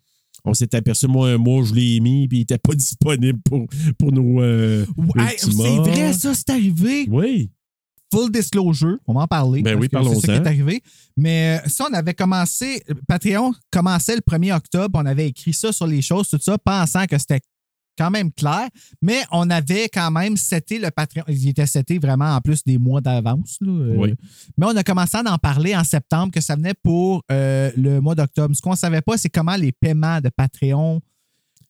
On 0.44 0.54
s'est 0.54 0.74
aperçu, 0.74 1.06
moi, 1.06 1.30
un 1.30 1.38
mois, 1.38 1.64
je 1.64 1.72
l'ai 1.74 2.00
mis, 2.00 2.26
puis 2.26 2.38
il 2.38 2.40
n'était 2.40 2.58
pas 2.58 2.74
disponible 2.76 3.38
pour, 3.44 3.66
pour 3.98 4.12
nos. 4.12 4.40
euh, 4.42 4.84
Ouais, 4.96 5.34
c'est 5.36 5.50
vrai, 5.52 6.12
ça, 6.12 6.34
c'est 6.34 6.50
arrivé. 6.50 7.06
Oui. 7.08 7.50
Full 8.12 8.30
disclosure, 8.30 8.98
on 9.06 9.14
va 9.14 9.22
en 9.22 9.26
parler. 9.26 9.62
Ben 9.62 9.78
parce 9.78 9.80
oui, 9.80 9.88
que 9.88 9.96
C'est 9.96 10.20
ça 10.20 10.20
qui 10.20 10.26
parlons-en. 10.26 10.44
est 10.44 10.46
arrivé. 10.46 10.82
Mais 11.16 11.60
euh, 11.64 11.68
ça, 11.68 11.86
on 11.90 11.94
avait 11.94 12.14
commencé, 12.14 12.82
Patreon 13.08 13.52
commençait 13.70 14.14
le 14.16 14.20
1er 14.20 14.54
octobre, 14.54 15.00
on 15.02 15.06
avait 15.06 15.26
écrit 15.28 15.52
ça 15.52 15.72
sur 15.72 15.86
les 15.86 16.02
choses, 16.02 16.28
tout 16.28 16.38
ça, 16.40 16.58
pensant 16.58 17.06
que 17.06 17.16
c'était 17.18 17.40
quand 17.98 18.10
même 18.10 18.32
clair, 18.32 18.68
mais 19.02 19.20
on 19.32 19.50
avait 19.50 19.88
quand 19.88 20.10
même 20.10 20.36
seté 20.36 20.78
le 20.78 20.90
Patreon. 20.90 21.24
Il 21.28 21.48
était 21.48 21.66
seté 21.66 21.98
vraiment 21.98 22.34
en 22.34 22.40
plus 22.40 22.64
des 22.64 22.78
mois 22.78 23.00
d'avance. 23.02 23.58
Euh, 23.62 23.94
Oui. 23.96 24.14
Mais 24.56 24.66
on 24.66 24.76
a 24.76 24.82
commencé 24.82 25.18
à 25.18 25.30
en 25.30 25.36
parler 25.38 25.76
en 25.76 25.84
septembre, 25.84 26.32
que 26.32 26.40
ça 26.40 26.56
venait 26.56 26.74
pour 26.82 27.22
euh, 27.30 27.70
le 27.76 28.00
mois 28.00 28.14
d'octobre. 28.14 28.54
Ce 28.56 28.62
qu'on 28.62 28.70
ne 28.70 28.76
savait 28.76 29.02
pas, 29.02 29.18
c'est 29.18 29.28
comment 29.28 29.56
les 29.56 29.72
paiements 29.72 30.20
de 30.20 30.30
Patreon 30.34 31.00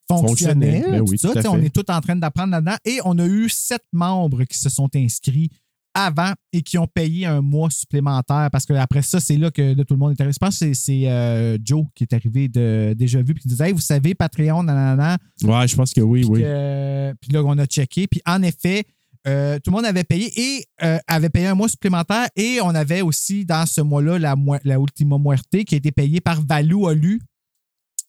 fonctionnaient. 0.07 0.83
Ben 0.89 1.01
oui, 1.01 1.17
tout 1.17 1.33
ça. 1.33 1.41
tout 1.43 1.49
On 1.49 1.61
est 1.61 1.73
tous 1.73 1.91
en 1.91 2.01
train 2.01 2.15
d'apprendre 2.15 2.51
là-dedans. 2.51 2.75
Et 2.85 2.99
on 3.05 3.17
a 3.19 3.25
eu 3.25 3.49
sept 3.49 3.83
membres 3.91 4.43
qui 4.43 4.57
se 4.57 4.69
sont 4.69 4.89
inscrits 4.95 5.49
avant 5.93 6.31
et 6.51 6.61
qui 6.61 6.77
ont 6.77 6.87
payé 6.87 7.25
un 7.25 7.41
mois 7.41 7.69
supplémentaire 7.69 8.49
parce 8.51 8.65
que 8.65 8.73
après 8.73 9.01
ça, 9.01 9.19
c'est 9.19 9.37
là 9.37 9.51
que 9.51 9.61
là, 9.75 9.83
tout 9.85 9.93
le 9.93 9.99
monde 9.99 10.11
est 10.11 10.21
arrivé. 10.21 10.33
Je 10.33 10.39
pense 10.39 10.59
que 10.59 10.73
c'est- 10.73 11.07
euh, 11.09 11.57
Joe 11.63 11.85
qui 11.95 12.03
est 12.03 12.13
arrivé 12.13 12.47
de 12.47 12.93
déjà 12.97 13.21
vu 13.21 13.33
puis 13.33 13.43
qui 13.43 13.47
disait 13.47 13.67
Hey, 13.67 13.73
vous 13.73 13.79
savez, 13.81 14.15
Patreon, 14.15 14.63
nanana. 14.63 15.17
Ouais, 15.43 15.67
je 15.67 15.75
pense 15.75 15.93
que 15.93 16.01
oui, 16.01 16.21
Puis 16.21 16.29
oui. 16.29 16.41
que- 16.41 17.13
puis 17.21 17.31
là, 17.31 17.43
on 17.43 17.57
a 17.57 17.65
checké. 17.65 18.07
Puis 18.07 18.21
en 18.25 18.41
effet, 18.41 18.83
euh, 19.27 19.57
tout 19.59 19.71
le 19.71 19.75
monde 19.77 19.85
avait 19.85 20.03
payé 20.03 20.31
et 20.35 20.65
euh, 20.83 20.97
avait 21.07 21.29
payé 21.29 21.47
un 21.47 21.55
mois 21.55 21.69
supplémentaire. 21.69 22.27
Et 22.35 22.59
on 22.61 22.69
avait 22.69 23.01
aussi 23.01 23.45
dans 23.45 23.65
ce 23.65 23.81
mois-là 23.81 24.19
la, 24.19 24.35
la 24.63 24.75
Ultima 24.79 25.17
Muerte 25.17 25.63
qui 25.65 25.75
a 25.75 25.77
été 25.77 25.91
payée 25.91 26.21
par 26.21 26.41
Valou 26.45 26.87
Olu, 26.87 27.21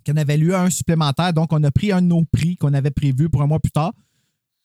qui 0.05 0.12
en 0.12 0.16
avait 0.16 0.37
lu 0.37 0.55
un 0.55 0.70
supplémentaire. 0.70 1.32
Donc, 1.32 1.53
on 1.53 1.62
a 1.64 1.70
pris 1.70 1.93
un 1.93 2.03
de 2.03 2.07
nos 2.09 2.24
prix 2.24 2.57
qu'on 2.57 2.74
avait 2.74 2.91
prévu 2.91 3.28
pour 3.30 3.43
un 3.43 3.47
mois 3.47 3.61
plus 3.61 3.70
tard. 3.70 3.93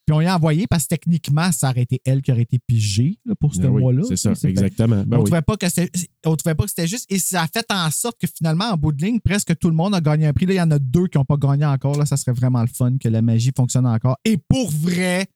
Puis 0.09 0.15
on 0.15 0.27
a 0.27 0.35
envoyé 0.35 0.65
parce 0.67 0.85
que 0.85 0.95
techniquement, 0.95 1.51
ça 1.51 1.69
aurait 1.69 1.83
été 1.83 2.01
elle 2.03 2.23
qui 2.23 2.31
aurait 2.31 2.41
été 2.41 2.57
pigée 2.57 3.19
là, 3.25 3.35
pour 3.39 3.53
ce 3.53 3.61
Ben 3.61 3.69
oui, 3.69 3.83
mois-là. 3.83 4.01
c'est 4.07 4.15
ça, 4.15 4.31
exactement. 4.31 5.03
Ben 5.05 5.17
on 5.17 5.17
ne 5.17 5.17
oui. 5.17 5.25
trouvait 5.25 5.43
pas 5.43 5.55
que 5.55 5.69
c'était 5.69 5.91
on 6.25 6.35
trouvait 6.35 6.55
pas 6.55 6.63
que 6.63 6.69
c'était 6.71 6.87
juste 6.87 7.05
et 7.09 7.19
ça 7.19 7.43
a 7.43 7.47
fait 7.47 7.67
en 7.69 7.91
sorte 7.91 8.19
que 8.19 8.25
finalement 8.35 8.71
en 8.71 8.75
bout 8.75 8.91
de 8.91 9.05
ligne 9.05 9.19
presque 9.19 9.55
tout 9.59 9.69
le 9.69 9.75
monde 9.75 9.93
a 9.93 10.01
gagné 10.01 10.25
un 10.25 10.33
prix. 10.33 10.47
Là 10.47 10.53
il 10.53 10.57
y 10.57 10.61
en 10.61 10.71
a 10.71 10.79
deux 10.79 11.05
qui 11.05 11.19
n'ont 11.19 11.25
pas 11.25 11.37
gagné 11.37 11.63
encore. 11.63 11.95
Là 11.95 12.07
ça 12.07 12.17
serait 12.17 12.31
vraiment 12.31 12.61
le 12.61 12.69
fun 12.75 12.97
que 12.97 13.07
la 13.07 13.21
magie 13.21 13.51
fonctionne 13.55 13.85
encore. 13.85 14.17
Et 14.25 14.37
pour 14.37 14.71
vrai 14.71 15.27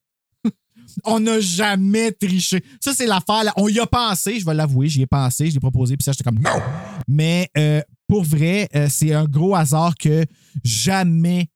on 1.04 1.20
n'a 1.20 1.38
jamais 1.38 2.10
triché. 2.10 2.64
Ça 2.80 2.94
c'est 2.94 3.06
l'affaire 3.06 3.52
on 3.56 3.68
y 3.68 3.78
a 3.78 3.86
pensé 3.86 4.40
je 4.40 4.44
vais 4.44 4.54
l'avouer 4.54 4.88
j'y 4.88 5.02
ai 5.02 5.06
pensé 5.06 5.50
je 5.50 5.54
l'ai 5.54 5.60
proposé 5.60 5.96
puis 5.96 6.02
ça 6.02 6.10
j'étais 6.10 6.24
comme 6.24 6.40
non! 6.40 6.60
Mais 7.06 7.48
euh, 7.56 7.80
pour 8.08 8.24
vrai 8.24 8.68
euh, 8.74 8.88
c'est 8.90 9.14
un 9.14 9.26
gros 9.26 9.54
hasard 9.54 9.94
que 9.94 10.24
jamais 10.64 11.46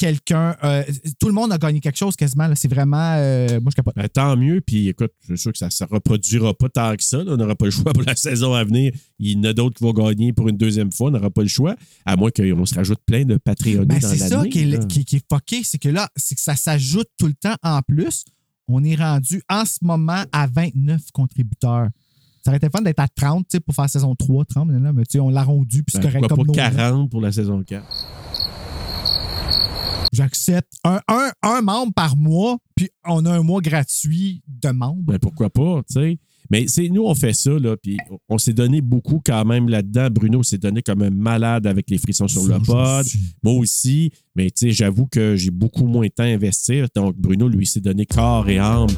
quelqu'un 0.00 0.56
euh, 0.64 0.82
tout 1.20 1.26
le 1.26 1.34
monde 1.34 1.52
a 1.52 1.58
gagné 1.58 1.78
quelque 1.78 1.98
chose 1.98 2.16
quasiment 2.16 2.46
là. 2.48 2.54
c'est 2.54 2.72
vraiment 2.72 3.16
euh, 3.18 3.60
moi 3.60 3.70
je 3.70 3.76
capote 3.76 3.94
Ben, 3.94 4.08
tant 4.08 4.34
mieux. 4.34 4.62
Puis 4.62 4.88
écoute, 4.88 5.12
je 5.28 5.34
suis 5.34 5.42
sûr 5.42 5.52
que 5.52 5.58
ça 5.58 5.66
ne 5.66 5.70
se 5.70 5.84
reproduira 5.84 6.54
pas 6.54 6.70
tant 6.70 6.96
que 6.96 7.04
ça. 7.04 7.18
là. 7.18 7.32
On 7.32 7.36
n'aura 7.36 7.54
pas 7.54 7.66
le 7.66 7.70
choix 7.70 7.92
pour 7.92 8.02
la 8.02 8.16
saison 8.16 8.54
à 8.54 8.64
venir. 8.64 8.92
Il 9.18 9.32
y 9.32 9.38
en 9.38 9.44
a 9.44 9.52
d'autres 9.52 9.76
qui 9.76 9.84
vont 9.84 9.92
gagner 9.92 10.32
pour 10.32 10.48
une 10.48 10.56
deuxième 10.56 10.90
fois. 10.90 11.08
On 11.08 11.10
n'aura 11.10 11.28
pas 11.28 11.42
le 11.42 11.48
choix. 11.48 11.76
À 12.06 12.16
moins 12.16 12.30
qu'on 12.30 12.64
se 12.64 12.74
rajoute 12.74 13.00
plein 13.04 13.26
de 13.26 13.36
Patreonnés 13.36 13.84
Ben, 13.84 13.98
dans 13.98 14.08
c'est 14.08 14.16
ça 14.16 14.42
qui 14.46 14.60
est, 14.60 14.88
qui, 14.88 15.04
qui 15.04 15.16
est 15.16 15.24
fucké, 15.30 15.62
c'est 15.64 15.78
que 15.78 15.90
là, 15.90 16.08
c'est 16.16 16.34
que 16.34 16.40
ça 16.40 16.56
s'ajoute 16.56 17.08
tout 17.18 17.26
le 17.26 17.34
temps 17.34 17.56
en 17.62 17.82
plus. 17.82 18.24
On 18.68 18.82
est 18.82 18.94
rendu 18.96 19.42
en 19.50 19.66
ce 19.66 19.78
moment 19.82 20.24
à 20.32 20.46
29 20.46 21.10
contributeurs. 21.12 21.88
Ça 22.42 22.50
aurait 22.50 22.56
été 22.56 22.68
fun 22.70 22.80
d'être 22.82 23.00
à 23.00 23.08
30 23.08 23.46
tu 23.48 23.56
sais, 23.56 23.60
pour 23.60 23.74
faire 23.74 23.88
saison 23.88 24.14
3, 24.14 24.44
30, 24.46 24.68
mais 24.68 24.80
là, 24.80 24.92
mais 24.92 25.04
tu 25.04 25.12
sais, 25.12 25.20
on 25.20 25.28
l'a 25.28 25.42
rendu, 25.42 25.82
puis 25.82 25.92
c'est 25.92 25.98
Ben, 25.98 26.08
correct 26.08 26.28
pourquoi 26.28 26.44
comme 26.46 26.54
pas 26.54 26.70
nos 26.70 26.76
40 26.76 27.10
pour 27.10 27.20
la 27.20 27.32
saison 27.32 27.62
4? 27.62 27.84
J'accepte. 30.12 30.72
Un, 30.84 31.00
un, 31.08 31.30
un 31.42 31.62
membre 31.62 31.92
par 31.94 32.16
mois, 32.16 32.58
puis 32.74 32.88
on 33.06 33.24
a 33.26 33.30
un 33.30 33.42
mois 33.42 33.60
gratuit 33.60 34.42
de 34.48 34.70
membres. 34.70 35.02
Ben, 35.04 35.18
pourquoi 35.18 35.50
pas, 35.50 35.82
tu 35.88 35.94
sais? 35.94 36.18
Mais 36.50 36.66
c'est 36.66 36.88
nous, 36.88 37.04
on 37.04 37.14
fait 37.14 37.32
ça, 37.32 37.52
là, 37.52 37.76
puis 37.76 37.96
on 38.28 38.36
s'est 38.36 38.52
donné 38.52 38.80
beaucoup 38.80 39.22
quand 39.24 39.44
même 39.44 39.68
là-dedans. 39.68 40.08
Bruno 40.10 40.42
s'est 40.42 40.58
donné 40.58 40.82
comme 40.82 41.02
un 41.02 41.10
malade 41.10 41.64
avec 41.68 41.88
les 41.88 41.98
frissons 41.98 42.26
sur 42.26 42.42
le 42.42 42.54
Ça, 42.54 42.60
pod. 42.66 43.06
Moi 43.44 43.52
aussi, 43.54 44.10
mais 44.34 44.50
tu 44.50 44.66
sais, 44.66 44.70
j'avoue 44.72 45.06
que 45.06 45.36
j'ai 45.36 45.52
beaucoup 45.52 45.86
moins 45.86 46.06
de 46.06 46.12
temps 46.12 46.24
à 46.24 46.26
investir. 46.26 46.88
Donc, 46.96 47.14
Bruno, 47.16 47.46
lui, 47.46 47.66
s'est 47.66 47.80
donné 47.80 48.04
corps 48.04 48.48
et 48.48 48.58
âme. 48.58 48.88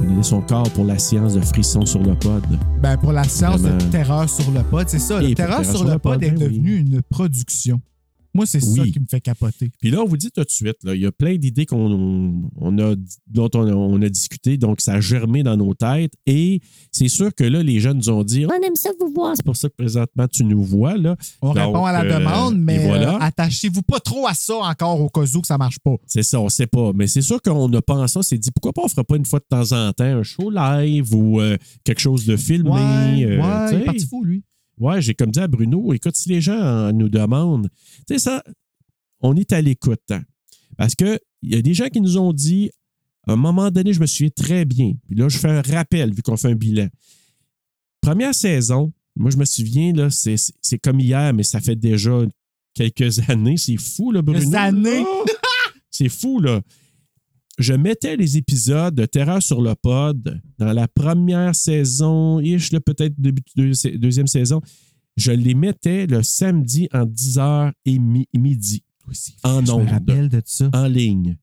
Donné 0.00 0.22
son 0.22 0.40
corps 0.40 0.70
pour 0.70 0.84
la 0.84 0.98
science 0.98 1.34
de 1.34 1.40
frissons 1.40 1.84
sur 1.86 2.02
le 2.02 2.14
pod. 2.14 2.42
Ben, 2.80 2.96
pour 2.96 3.12
la 3.12 3.22
Vraiment. 3.22 3.76
de 3.76 3.82
Terreur 3.90 4.28
sur 4.28 4.50
le 4.50 4.62
pod, 4.62 4.88
c'est 4.88 4.98
ça. 4.98 5.18
Et 5.22 5.22
Le 5.22 5.26
pour 5.28 5.36
Terreur 5.36 5.64
sur 5.64 5.84
le 5.84 5.98
pod 5.98 6.22
est 6.22 6.30
ben 6.30 6.38
oui. 6.38 6.44
devenu 6.58 6.76
une 6.76 7.02
production. 7.02 7.80
Moi, 8.38 8.46
c'est 8.46 8.60
ça 8.60 8.84
qui 8.84 9.00
me 9.00 9.06
fait 9.10 9.20
capoter. 9.20 9.70
Puis 9.80 9.90
là, 9.90 10.00
on 10.00 10.06
vous 10.06 10.16
dit 10.16 10.30
tout 10.30 10.42
de 10.42 10.48
suite, 10.48 10.76
là, 10.84 10.94
il 10.94 11.00
y 11.02 11.06
a 11.06 11.12
plein 11.12 11.36
d'idées 11.36 11.66
qu'on 11.66 12.40
on 12.56 12.78
a, 12.78 12.94
dont 13.26 13.50
on 13.54 13.66
a, 13.66 13.72
on 13.74 14.00
a 14.00 14.08
discuté, 14.08 14.56
donc 14.56 14.80
ça 14.80 14.94
a 14.94 15.00
germé 15.00 15.42
dans 15.42 15.56
nos 15.56 15.74
têtes. 15.74 16.12
Et 16.26 16.60
c'est 16.92 17.08
sûr 17.08 17.34
que 17.34 17.42
là, 17.44 17.62
les 17.62 17.80
jeunes 17.80 17.96
nous 17.98 18.10
ont 18.10 18.22
dit, 18.22 18.46
On 18.46 18.66
aime 18.66 18.76
ça 18.76 18.90
vous 19.00 19.12
voir. 19.12 19.34
c'est 19.36 19.44
pour 19.44 19.56
ça 19.56 19.68
que 19.68 19.74
présentement, 19.76 20.26
tu 20.28 20.44
nous 20.44 20.62
vois. 20.62 20.96
Là. 20.96 21.16
On 21.42 21.48
Donc, 21.52 21.56
répond 21.66 21.84
à 21.84 21.92
la 21.92 22.02
euh, 22.04 22.18
demande, 22.18 22.58
mais 22.58 22.86
voilà. 22.86 23.14
euh, 23.16 23.18
attachez-vous 23.20 23.82
pas 23.82 23.98
trop 24.00 24.26
à 24.28 24.34
ça 24.34 24.54
encore 24.56 25.00
au 25.00 25.08
cas 25.08 25.22
où 25.34 25.40
que 25.40 25.46
ça 25.46 25.58
marche 25.58 25.78
pas. 25.80 25.96
C'est 26.06 26.22
ça, 26.22 26.40
on 26.40 26.48
sait 26.48 26.66
pas. 26.68 26.92
Mais 26.94 27.06
c'est 27.08 27.22
sûr 27.22 27.42
qu'on 27.42 27.72
a 27.72 27.82
pensé, 27.82 28.18
on 28.18 28.22
s'est 28.22 28.38
dit, 28.38 28.50
pourquoi 28.52 28.72
pas 28.72 28.82
on 28.84 28.88
fera 28.88 29.04
pas 29.04 29.16
une 29.16 29.24
fois 29.24 29.40
de 29.40 29.46
temps 29.48 29.72
en 29.72 29.92
temps 29.92 30.04
un 30.04 30.22
show 30.22 30.50
live 30.50 31.14
ou 31.14 31.40
euh, 31.40 31.56
quelque 31.84 32.00
chose 32.00 32.24
de 32.24 32.36
filmé. 32.36 32.70
Ouais, 32.70 32.78
euh, 33.24 33.40
ouais, 33.40 33.72
il 33.72 33.80
est 33.80 33.84
parti 33.84 34.06
fou, 34.06 34.22
lui. 34.24 34.42
Ouais, 34.80 35.00
j'ai 35.02 35.14
comme 35.14 35.30
dit 35.30 35.40
à 35.40 35.48
Bruno, 35.48 35.92
écoute, 35.92 36.16
si 36.16 36.28
les 36.28 36.40
gens 36.40 36.60
euh, 36.60 36.92
nous 36.92 37.08
demandent, 37.08 37.68
tu 38.06 38.14
sais, 38.14 38.18
ça, 38.18 38.42
on 39.20 39.34
est 39.36 39.52
à 39.52 39.60
l'écoute. 39.60 40.00
hein. 40.10 40.22
Parce 40.76 40.94
que 40.94 41.18
il 41.42 41.54
y 41.54 41.56
a 41.56 41.62
des 41.62 41.74
gens 41.74 41.88
qui 41.88 42.00
nous 42.00 42.18
ont 42.18 42.32
dit, 42.32 42.70
à 43.26 43.32
un 43.32 43.36
moment 43.36 43.70
donné, 43.70 43.92
je 43.92 44.00
me 44.00 44.06
souviens 44.06 44.30
très 44.34 44.64
bien. 44.64 44.92
Puis 45.06 45.16
là, 45.16 45.28
je 45.28 45.38
fais 45.38 45.48
un 45.50 45.62
rappel 45.62 46.12
vu 46.14 46.22
qu'on 46.22 46.36
fait 46.36 46.48
un 46.50 46.54
bilan. 46.54 46.88
Première 48.00 48.34
saison, 48.34 48.92
moi, 49.16 49.30
je 49.30 49.36
me 49.36 49.44
souviens, 49.44 49.92
là, 49.92 50.08
c'est, 50.10 50.36
comme 50.82 51.00
hier, 51.00 51.32
mais 51.34 51.42
ça 51.42 51.60
fait 51.60 51.76
déjà 51.76 52.20
quelques 52.74 53.18
années. 53.28 53.56
C'est 53.56 53.76
fou, 53.76 54.12
là, 54.12 54.22
Bruno. 54.22 54.40
Des 54.48 54.54
années. 54.54 55.00
là. 55.00 55.32
C'est 55.90 56.08
fou, 56.08 56.40
là. 56.40 56.60
Je 57.58 57.74
mettais 57.74 58.16
les 58.16 58.36
épisodes 58.36 58.94
de 58.94 59.04
Terreur 59.04 59.42
sur 59.42 59.60
le 59.60 59.74
pod 59.74 60.40
dans 60.58 60.72
la 60.72 60.86
première 60.86 61.54
saison, 61.54 62.38
ish, 62.40 62.70
peut-être 62.70 63.14
début 63.18 63.42
de 63.56 63.72
deux- 63.72 63.98
deuxième 63.98 64.28
saison. 64.28 64.60
Je 65.16 65.32
les 65.32 65.54
mettais 65.54 66.06
le 66.06 66.22
samedi 66.22 66.88
en 66.94 67.04
10h 67.04 67.72
et 67.84 67.98
mi- 67.98 68.28
midi 68.36 68.84
en 69.42 69.60
Je 69.60 69.66
me 69.66 69.70
ondes, 69.78 69.88
rappelle 69.88 70.28
de 70.28 70.40
ça. 70.44 70.70
en 70.72 70.86
ligne. 70.86 71.36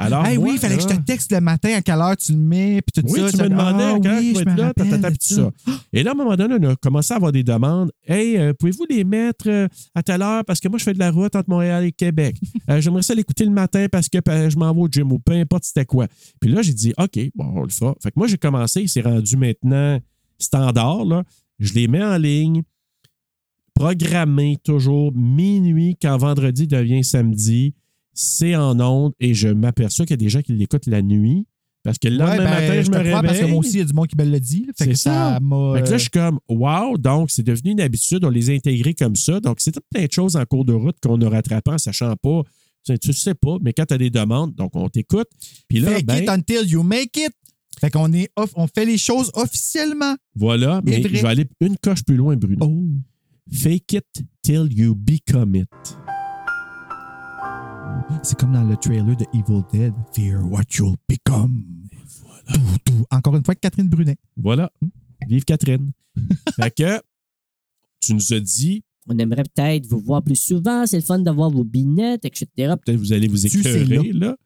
Alors, 0.00 0.24
hey, 0.26 0.38
moi, 0.38 0.48
oui, 0.48 0.54
il 0.54 0.58
fallait 0.58 0.76
que 0.76 0.82
je 0.82 0.88
te 0.88 1.00
texte 1.02 1.30
le 1.30 1.40
matin 1.40 1.74
à 1.76 1.82
quelle 1.82 1.98
heure 1.98 2.16
tu 2.16 2.32
le 2.32 2.38
mets, 2.38 2.80
puis 2.80 3.02
tout 3.02 3.08
Oui, 3.12 3.20
ça. 3.20 3.30
tu 3.30 3.36
me 3.36 3.48
demandais 3.50 3.84
Ah 3.84 3.94
à 3.94 4.00
quelle 4.00 4.12
heure 4.12 4.18
oui, 4.20 4.32
tu 4.34 4.44
vas 4.44 4.52
être 4.52 4.58
là, 4.58 4.72
tatata, 4.74 5.10
tout 5.10 5.16
ça. 5.20 5.50
Et 5.92 6.02
là, 6.02 6.10
à 6.12 6.14
un 6.14 6.16
moment 6.16 6.36
donné, 6.36 6.56
on 6.58 6.70
a 6.70 6.76
commencé 6.76 7.12
à 7.12 7.16
avoir 7.16 7.32
des 7.32 7.42
demandes. 7.44 7.92
Hey, 8.06 8.38
euh, 8.38 8.52
pouvez-vous 8.54 8.86
les 8.88 9.04
mettre 9.04 9.48
euh, 9.48 9.68
à 9.94 10.02
telle 10.02 10.22
heure? 10.22 10.44
Parce 10.44 10.58
que 10.58 10.68
moi, 10.68 10.78
je 10.78 10.84
fais 10.84 10.94
de 10.94 10.98
la 10.98 11.10
route 11.10 11.36
entre 11.36 11.50
Montréal 11.50 11.84
et 11.84 11.92
Québec. 11.92 12.36
Euh, 12.68 12.80
J'aimerais 12.80 13.02
ça 13.02 13.14
l'écouter 13.14 13.44
le 13.44 13.50
matin 13.50 13.86
parce 13.90 14.08
que 14.08 14.18
je 14.24 14.56
m'en 14.56 14.72
vais 14.72 14.80
au 14.80 14.86
gym 14.88 15.10
ou 15.10 15.18
peu 15.18 15.32
importe 15.32 15.64
c'était 15.64 15.84
quoi. 15.84 16.06
Puis 16.40 16.50
là, 16.50 16.62
j'ai 16.62 16.72
dit, 16.72 16.92
OK, 16.98 17.18
bon, 17.34 17.52
on 17.56 17.62
le 17.62 17.68
fera. 17.68 17.94
Fait 18.00 18.10
que 18.10 18.14
moi, 18.16 18.28
j'ai 18.28 18.38
commencé, 18.38 18.86
c'est 18.86 19.00
rendu 19.00 19.36
maintenant 19.36 19.98
standard. 20.38 21.04
Là. 21.04 21.24
Je 21.58 21.72
les 21.74 21.88
mets 21.88 22.04
en 22.04 22.16
ligne, 22.16 22.62
programmé 23.74 24.56
toujours 24.62 25.12
minuit 25.14 25.96
quand 26.00 26.16
vendredi 26.16 26.66
devient 26.66 27.02
samedi. 27.02 27.74
C'est 28.22 28.54
en 28.56 28.78
ondes 28.80 29.12
et 29.20 29.32
je 29.34 29.48
m'aperçois 29.48 30.04
qu'il 30.04 30.12
y 30.14 30.18
a 30.20 30.24
des 30.24 30.28
gens 30.28 30.42
qui 30.42 30.52
l'écoutent 30.52 30.86
la 30.86 31.02
nuit. 31.02 31.46
Parce 31.82 31.98
que 31.98 32.08
le 32.08 32.18
Ouais, 32.18 32.26
lendemain 32.36 32.44
ben, 32.44 32.50
matin, 32.68 32.82
je, 32.82 32.90
me 32.90 32.96
réveille. 32.98 33.12
parce 33.22 33.38
que 33.38 33.44
moi 33.46 33.58
aussi, 33.60 33.70
il 33.70 33.78
y 33.78 33.80
a 33.80 33.84
du 33.86 33.94
monde 33.94 34.06
qui 34.08 34.16
me 34.18 34.24
le 34.24 34.38
dit. 34.38 34.66
là. 34.66 34.72
Fait 34.76 34.88
que 34.88 34.94
ça 34.94 35.10
ça. 35.34 35.40
m'a. 35.40 35.72
Fait 35.76 35.82
que 35.84 35.90
là, 35.90 35.96
je 35.96 36.02
suis 36.02 36.10
comme, 36.10 36.38
wow, 36.50 36.98
donc 36.98 37.30
c'est 37.30 37.42
devenu 37.42 37.70
une 37.70 37.80
habitude, 37.80 38.22
on 38.22 38.28
les 38.28 38.50
a 38.50 38.52
intégrés 38.52 38.92
comme 38.92 39.16
ça. 39.16 39.40
Donc, 39.40 39.60
c'est 39.60 39.72
tout 39.72 39.80
plein 39.90 40.04
de 40.04 40.12
choses 40.12 40.36
en 40.36 40.44
cours 40.44 40.66
de 40.66 40.74
route 40.74 40.96
qu'on 41.02 41.18
a 41.22 41.28
rattrapé 41.30 41.70
en 41.70 41.78
sachant 41.78 42.14
pas. 42.16 42.42
Tu 42.84 42.92
sais, 42.92 42.98
tu 42.98 43.12
sais 43.14 43.32
pas, 43.34 43.56
mais 43.62 43.72
quand 43.72 43.86
tu 43.86 43.94
as 43.94 43.98
des 43.98 44.10
demandes, 44.10 44.54
donc 44.54 44.76
on 44.76 44.90
t'écoute. 44.90 45.28
Puis 45.68 45.80
là, 45.80 45.92
Fake 45.92 46.04
ben, 46.04 46.22
it 46.22 46.28
until 46.28 46.66
you 46.70 46.82
make 46.82 47.16
it. 47.16 47.32
Fait 47.80 47.88
qu'on 47.90 48.12
est 48.12 48.28
off- 48.36 48.52
on 48.56 48.66
fait 48.66 48.84
les 48.84 48.98
choses 48.98 49.30
officiellement. 49.32 50.16
voilà, 50.34 50.82
mais 50.84 51.00
vrai. 51.00 51.10
je 51.14 51.22
vais 51.22 51.28
aller 51.28 51.46
une 51.62 51.78
coche 51.78 52.02
plus 52.04 52.16
loin, 52.16 52.36
Bruno. 52.36 52.58
Oh. 52.66 52.88
Fake 53.50 53.94
it 53.94 54.04
till 54.42 54.68
you 54.70 54.94
become 54.94 55.54
it. 55.56 55.68
C'est 58.22 58.38
comme 58.38 58.52
dans 58.52 58.64
le 58.64 58.76
trailer 58.76 59.16
de 59.16 59.24
Evil 59.32 59.62
Dead. 59.72 59.94
Fear 60.12 60.44
what 60.44 60.62
you'll 60.76 60.96
become. 61.08 61.64
Tout, 62.52 62.60
tout. 62.84 63.06
Encore 63.10 63.36
une 63.36 63.44
fois, 63.44 63.54
Catherine 63.54 63.88
Brunet. 63.88 64.16
Voilà. 64.36 64.70
Vive 65.28 65.44
Catherine. 65.44 65.92
fait 66.56 66.70
que 66.70 67.00
tu 68.00 68.14
nous 68.14 68.32
as 68.32 68.40
dit, 68.40 68.82
On 69.08 69.18
aimerait 69.18 69.44
peut-être 69.54 69.86
vous 69.86 70.00
voir 70.00 70.22
plus 70.22 70.36
souvent. 70.36 70.86
C'est 70.86 70.96
le 70.96 71.02
fun 71.02 71.18
d'avoir 71.18 71.50
vos 71.50 71.64
binettes, 71.64 72.24
etc. 72.24 72.46
peut-être 72.56 72.96
vous 72.96 73.12
allez 73.12 73.28
vous 73.28 73.38
Tu, 73.38 73.60
écœurer, 73.60 74.12
là. 74.12 74.36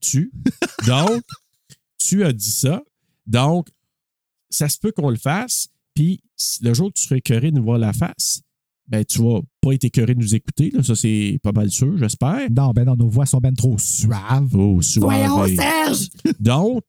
Tu. 0.00 0.32
Donc, 0.86 1.22
tu 1.98 2.24
as 2.24 2.32
dit 2.32 2.50
ça. 2.50 2.82
Donc, 3.26 3.68
ça 4.50 4.68
se 4.68 4.78
peut 4.78 4.92
qu'on 4.92 5.10
le 5.10 5.16
fasse. 5.16 5.68
Puis, 5.94 6.20
le 6.60 6.74
jour 6.74 6.92
que 6.92 6.98
tu 6.98 7.04
seras 7.04 7.16
écœuré 7.16 7.50
de 7.50 7.56
nous 7.56 7.64
voir 7.64 7.78
la 7.78 7.92
face, 7.92 8.42
ben, 8.88 9.04
tu 9.04 9.20
vas 9.20 9.40
pas 9.66 9.74
être 9.74 9.84
écœuré 9.84 10.14
de 10.14 10.20
nous 10.20 10.34
écouter. 10.34 10.70
Là. 10.72 10.82
Ça, 10.82 10.94
c'est 10.94 11.38
pas 11.42 11.52
mal 11.52 11.70
sûr, 11.70 11.96
j'espère. 11.98 12.48
Non, 12.50 12.70
ben 12.70 12.84
non, 12.84 12.96
nos 12.96 13.08
voix 13.08 13.26
sont 13.26 13.38
ben 13.38 13.54
trop 13.54 13.76
suaves. 13.78 14.54
Oh, 14.54 14.80
soirée. 14.82 15.56
Serge! 15.56 16.08
Donc, 16.38 16.84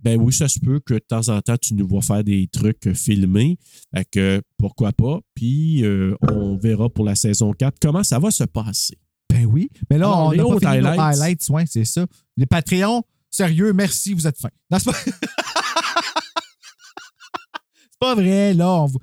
ben 0.00 0.20
oui, 0.20 0.32
ça 0.32 0.46
se 0.48 0.60
peut 0.60 0.78
que 0.78 0.94
de 0.94 0.98
temps 1.00 1.28
en 1.30 1.40
temps, 1.40 1.56
tu 1.56 1.74
nous 1.74 1.86
vois 1.88 2.02
faire 2.02 2.22
des 2.22 2.48
trucs 2.52 2.92
filmés. 2.94 3.58
Fait 3.94 4.04
que 4.10 4.42
pourquoi 4.58 4.92
pas? 4.92 5.18
Puis, 5.34 5.84
euh, 5.84 6.14
on 6.30 6.56
verra 6.56 6.88
pour 6.88 7.04
la 7.04 7.14
saison 7.16 7.52
4 7.52 7.78
comment 7.80 8.04
ça 8.04 8.18
va 8.18 8.30
se 8.30 8.44
passer. 8.44 8.96
Ben 9.28 9.44
oui. 9.46 9.68
Mais 9.90 9.98
là, 9.98 10.06
Alors, 10.06 10.26
on 10.26 10.30
les 10.30 10.38
n'a 10.38 10.44
pas 10.44 10.50
fini 10.50 10.60
nos 10.82 10.88
highlights. 10.88 11.00
highlights. 11.00 11.48
Ouais, 11.50 11.64
c'est 11.66 11.84
ça. 11.84 12.06
Les 12.36 12.46
Patreons, 12.46 13.02
sérieux, 13.30 13.72
merci, 13.72 14.14
vous 14.14 14.26
êtes 14.26 14.38
fins. 14.38 14.50
Non, 14.70 14.78
c'est 14.78 14.90
pas... 14.92 14.96
c'est 17.90 17.98
pas 17.98 18.14
vrai, 18.14 18.54
là. 18.54 18.70
On... 18.82 18.86
vous- 18.86 19.00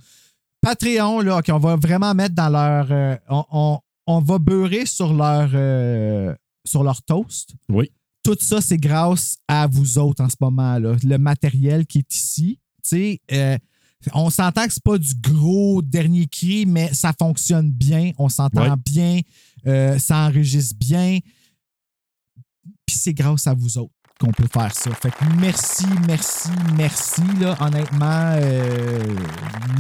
Patreon, 0.64 1.20
là, 1.20 1.38
OK, 1.40 1.46
on 1.52 1.60
va 1.60 1.76
vraiment 1.76 2.14
mettre 2.16 2.34
dans 2.36 2.50
leur... 2.50 2.88
euh, 2.92 3.16
on, 3.30 3.44
on- 3.52 3.80
on 4.08 4.20
va 4.20 4.38
beurrer 4.40 4.86
sur 4.86 5.14
leur, 5.14 5.50
euh, 5.54 6.34
sur 6.66 6.84
leur 6.84 7.02
toast. 7.04 7.54
Oui. 7.70 7.90
Tout 8.24 8.36
ça, 8.40 8.60
c'est 8.60 8.78
grâce 8.78 9.38
à 9.48 9.66
vous 9.68 9.98
autres 9.98 10.22
en 10.24 10.30
ce 10.30 10.36
moment, 10.42 10.78
là. 10.80 10.96
Le 11.04 11.18
matériel 11.18 11.86
qui 11.86 12.00
est 12.00 12.16
ici. 12.16 12.60
Tu 12.84 12.90
sais, 12.90 13.22
euh, 13.32 13.58
on 14.14 14.30
s'entend 14.30 14.66
que 14.68 14.74
c'est 14.74 14.84
pas 14.84 14.98
du 14.98 15.14
gros 15.16 15.82
dernier 15.82 16.28
cri, 16.28 16.66
mais 16.66 16.94
ça 16.94 17.14
fonctionne 17.18 17.72
bien. 17.72 18.12
On 18.18 18.28
s'entend 18.28 18.72
Ouais. 18.72 18.76
bien. 18.86 19.22
euh, 19.68 19.98
ça 20.00 20.18
enregistre 20.28 20.76
bien. 20.78 21.20
Puis 22.86 22.98
c'est 22.98 23.14
grâce 23.14 23.48
à 23.48 23.54
vous 23.54 23.78
autres 23.78 23.93
qu'on 24.20 24.32
peut 24.32 24.48
faire 24.52 24.74
ça. 24.74 24.92
Fait 24.92 25.12
que 25.12 25.24
merci, 25.40 25.86
merci, 26.08 26.50
merci. 26.78 27.22
Là, 27.40 27.58
honnêtement, 27.60 28.32
euh, 28.36 29.04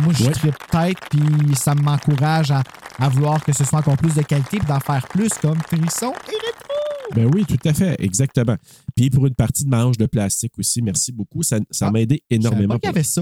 moi, 0.03 0.13
je 0.13 0.25
tripe 0.31 0.55
tête, 0.71 0.97
puis 1.09 1.55
ça 1.55 1.75
m'encourage 1.75 2.51
à, 2.51 2.61
à 2.99 3.09
vouloir 3.09 3.43
que 3.43 3.53
ce 3.53 3.63
soit 3.63 3.79
encore 3.79 3.97
plus 3.97 4.15
de 4.15 4.21
qualité, 4.21 4.57
puis 4.57 4.67
d'en 4.67 4.79
faire 4.79 5.07
plus 5.07 5.29
comme 5.41 5.57
frisson 5.61 6.13
et 6.27 6.31
rétro. 6.31 7.15
Ben 7.15 7.29
oui, 7.33 7.45
tout 7.45 7.57
à 7.65 7.73
fait, 7.73 7.95
exactement. 7.99 8.57
Puis 8.95 9.09
pour 9.09 9.27
une 9.27 9.35
partie 9.35 9.63
de 9.65 9.69
manche 9.69 9.97
de 9.97 10.05
plastique 10.07 10.57
aussi, 10.57 10.81
merci 10.81 11.11
beaucoup. 11.11 11.43
Ça, 11.43 11.59
ça 11.69 11.87
Ah, 11.87 11.91
m'a 11.91 12.01
aidé 12.01 12.23
énormément. 12.29 12.77
qu'il 12.79 12.87
y 12.87 12.89
avait 12.89 13.03
ça. 13.03 13.21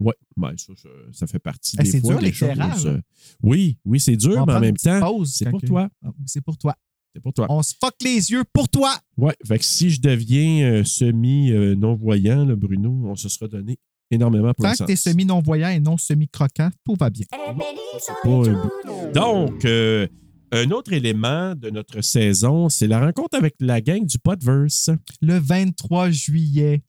Ouais, 0.00 0.14
ben, 0.36 0.52
ça, 0.56 0.72
ça, 1.12 1.26
fait 1.28 1.38
partie 1.38 1.76
Eh, 1.78 1.84
des 1.84 2.00
fois 2.00 2.14
dur, 2.14 2.20
des 2.20 2.32
choses. 2.32 2.58
hein? 2.58 2.72
euh, 2.86 3.00
Oui, 3.42 3.78
oui, 3.84 4.00
c'est 4.00 4.16
dur, 4.16 4.44
mais 4.44 4.54
en 4.54 4.60
même 4.60 4.76
temps, 4.76 4.98
pause 5.00 5.32
c'est 5.32 5.48
pour 5.48 5.60
toi. 5.62 5.88
Ah, 6.04 6.08
C'est 6.26 6.40
pour 6.40 6.58
toi. 6.58 6.74
C'est 7.14 7.22
pour 7.22 7.32
toi. 7.32 7.46
On 7.48 7.62
se 7.62 7.74
fuck 7.80 7.94
les 8.02 8.32
yeux 8.32 8.42
pour 8.52 8.68
toi. 8.68 8.96
Ouais, 9.16 9.34
fait 9.46 9.58
que 9.58 9.64
si 9.64 9.90
je 9.90 10.00
deviens 10.00 10.66
euh, 10.66 10.84
semi-non-voyant, 10.84 12.44
Bruno, 12.56 12.90
on 13.04 13.14
se 13.14 13.28
sera 13.28 13.46
donné 13.46 13.78
énormément 14.10 14.52
pour 14.52 14.64
Tant 14.64 14.72
que 14.72 14.84
t'es 14.84 14.96
semi-non-voyant 14.96 15.68
et 15.68 15.78
non 15.78 15.96
semi-croquant, 15.96 16.70
tout 16.84 16.96
va 16.98 17.10
bien. 17.10 17.26
Un. 17.32 19.12
Donc, 19.12 19.64
euh, 19.64 20.08
un 20.50 20.70
autre 20.72 20.92
élément 20.92 21.54
de 21.54 21.70
notre 21.70 22.00
saison, 22.00 22.68
c'est 22.68 22.88
la 22.88 23.00
rencontre 23.00 23.38
avec 23.38 23.54
la 23.60 23.80
gang 23.80 24.04
du 24.04 24.18
Podverse. 24.18 24.90
Le 25.22 25.38
23 25.38 26.10
juillet, 26.10 26.82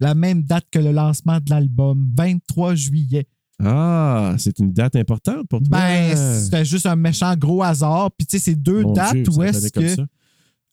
la 0.00 0.14
même 0.14 0.42
date 0.42 0.66
que 0.70 0.80
le 0.80 0.90
lancement 0.90 1.38
de 1.38 1.50
l'album, 1.50 2.10
23 2.16 2.74
juillet. 2.74 3.26
Ah, 3.64 4.34
c'est 4.38 4.58
une 4.58 4.72
date 4.72 4.96
importante 4.96 5.46
pour 5.48 5.60
toi. 5.60 5.68
Ben, 5.70 6.16
c'était 6.16 6.64
juste 6.64 6.86
un 6.86 6.96
méchant 6.96 7.34
gros 7.36 7.62
hasard. 7.62 8.10
Puis, 8.16 8.26
tu 8.26 8.38
sais, 8.38 8.44
c'est 8.44 8.54
deux 8.56 8.82
Mon 8.82 8.92
dates 8.92 9.14
Dieu, 9.14 9.24
où 9.36 9.42
est-ce 9.42 9.68
que. 9.70 9.86
ça. 9.96 10.06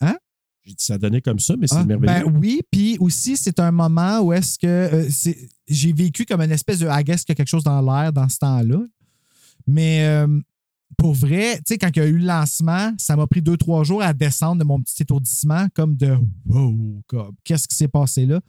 Hein? 0.01 0.15
J'ai 0.63 0.73
dit 0.73 0.83
ça 0.83 0.97
donnait 0.97 1.21
comme 1.21 1.39
ça, 1.39 1.55
mais 1.57 1.67
c'est 1.67 1.75
Ah, 1.77 1.85
merveilleux. 1.85 2.25
ben 2.25 2.33
oui, 2.39 2.61
puis 2.71 2.97
aussi, 2.99 3.38
c'est 3.38 3.59
un 3.59 3.71
moment 3.71 4.19
où 4.21 4.33
est-ce 4.33 4.57
que 4.59 4.67
euh, 4.67 5.07
c'est- 5.09 5.49
j'ai 5.67 5.93
vécu 5.93 6.25
comme 6.25 6.41
une 6.41 6.51
espèce 6.51 6.79
de 6.79 6.88
I 6.89 7.03
guess 7.03 7.23
qu'il 7.23 7.31
y 7.31 7.33
a 7.33 7.35
quelque 7.35 7.47
chose 7.49 7.63
dans 7.63 7.81
l'air 7.81 8.11
dans 8.11 8.27
ce 8.27 8.38
temps-là. 8.39 8.79
Mais 9.65 10.05
euh, 10.05 10.27
pour 10.97 11.13
vrai, 11.13 11.57
tu 11.57 11.63
sais, 11.67 11.77
quand 11.77 11.89
il 11.95 11.99
y 11.99 12.01
a 12.01 12.05
eu 12.07 12.17
le 12.17 12.25
lancement, 12.25 12.93
ça 12.97 13.15
m'a 13.15 13.27
pris 13.27 13.41
deux, 13.41 13.57
trois 13.57 13.83
jours 13.83 14.01
à 14.01 14.13
descendre 14.13 14.59
de 14.59 14.65
mon 14.65 14.81
petit 14.81 15.01
étourdissement, 15.03 15.67
comme 15.73 15.95
de 15.95 16.17
wow, 16.45 17.01
qu'est-ce 17.43 17.67
qui 17.67 17.75
s'est 17.75 17.88
passé 17.88 18.25
là? 18.25 18.39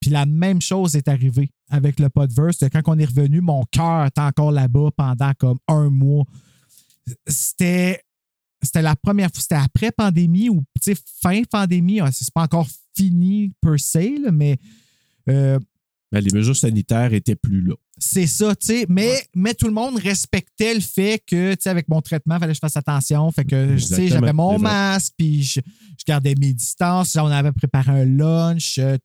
Puis 0.00 0.10
la 0.10 0.26
même 0.26 0.60
chose 0.62 0.94
est 0.96 1.08
arrivée 1.08 1.50
avec 1.70 2.00
le 2.00 2.08
Podverse. 2.08 2.58
Quand 2.72 2.82
on 2.86 2.98
est 2.98 3.04
revenu, 3.04 3.40
mon 3.40 3.62
cœur 3.70 4.06
était 4.06 4.20
encore 4.20 4.52
là-bas 4.52 4.90
pendant 4.96 5.32
comme 5.38 5.58
un 5.68 5.90
mois. 5.90 6.24
C'était 7.26 8.02
c'était 8.62 8.82
la 8.82 8.96
première 8.96 9.30
fois, 9.32 9.40
c'était 9.40 9.54
après 9.54 9.92
pandémie 9.92 10.48
ou 10.48 10.64
fin 11.22 11.42
pandémie. 11.44 12.00
hein, 12.00 12.10
C'est 12.12 12.32
pas 12.34 12.42
encore 12.42 12.66
fini 12.96 13.52
per 13.60 13.78
se, 13.78 14.24
là, 14.24 14.32
mais 14.32 14.56
euh, 15.28 15.58
Ben, 16.10 16.20
les 16.20 16.32
mesures 16.36 16.56
sanitaires 16.56 17.12
étaient 17.12 17.36
plus 17.36 17.60
là. 17.62 17.74
c'est 17.98 18.26
ça, 18.26 18.56
tu 18.56 18.66
sais. 18.66 18.86
Mais, 18.88 19.24
mais 19.34 19.54
tout 19.54 19.66
le 19.66 19.72
monde 19.72 19.96
respectait 19.98 20.74
le 20.74 20.80
fait 20.80 21.22
que, 21.24 21.52
tu 21.54 21.58
sais, 21.62 21.70
avec 21.70 21.86
mon 21.88 22.00
traitement, 22.00 22.34
il 22.36 22.40
fallait 22.40 22.52
que 22.52 22.56
je 22.56 22.60
fasse 22.60 22.76
attention. 22.76 23.30
Fait 23.30 23.44
que, 23.44 23.74
tu 23.74 23.80
sais, 23.80 24.08
j'avais 24.08 24.32
mon 24.32 24.58
masque, 24.58 25.12
puis 25.16 25.42
je, 25.44 25.60
je 25.96 26.04
gardais 26.04 26.34
mes 26.40 26.52
distances. 26.52 27.14
On 27.14 27.26
avait 27.26 27.52
préparé 27.52 27.92
un 27.92 28.04
lunch. 28.06 28.78
euh, 28.78 28.96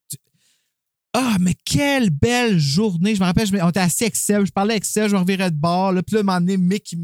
Ah, 1.14 1.38
mais 1.40 1.53
quelle 1.74 2.10
belle 2.12 2.60
journée! 2.60 3.16
Je 3.16 3.20
me 3.20 3.26
rappelle, 3.26 3.48
on 3.64 3.70
était 3.70 3.80
assis 3.80 4.10
Seb, 4.14 4.46
je 4.46 4.52
parlais 4.52 4.80
Seb, 4.84 5.08
je 5.10 5.16
me 5.16 5.20
revirais 5.20 5.50
de 5.50 5.56
bord. 5.56 5.92
Là, 5.92 6.04
puis 6.04 6.14
là, 6.14 6.20
à 6.20 6.22
un 6.22 6.26
moment 6.26 6.40
donné, 6.40 6.58
Mick, 6.58 6.96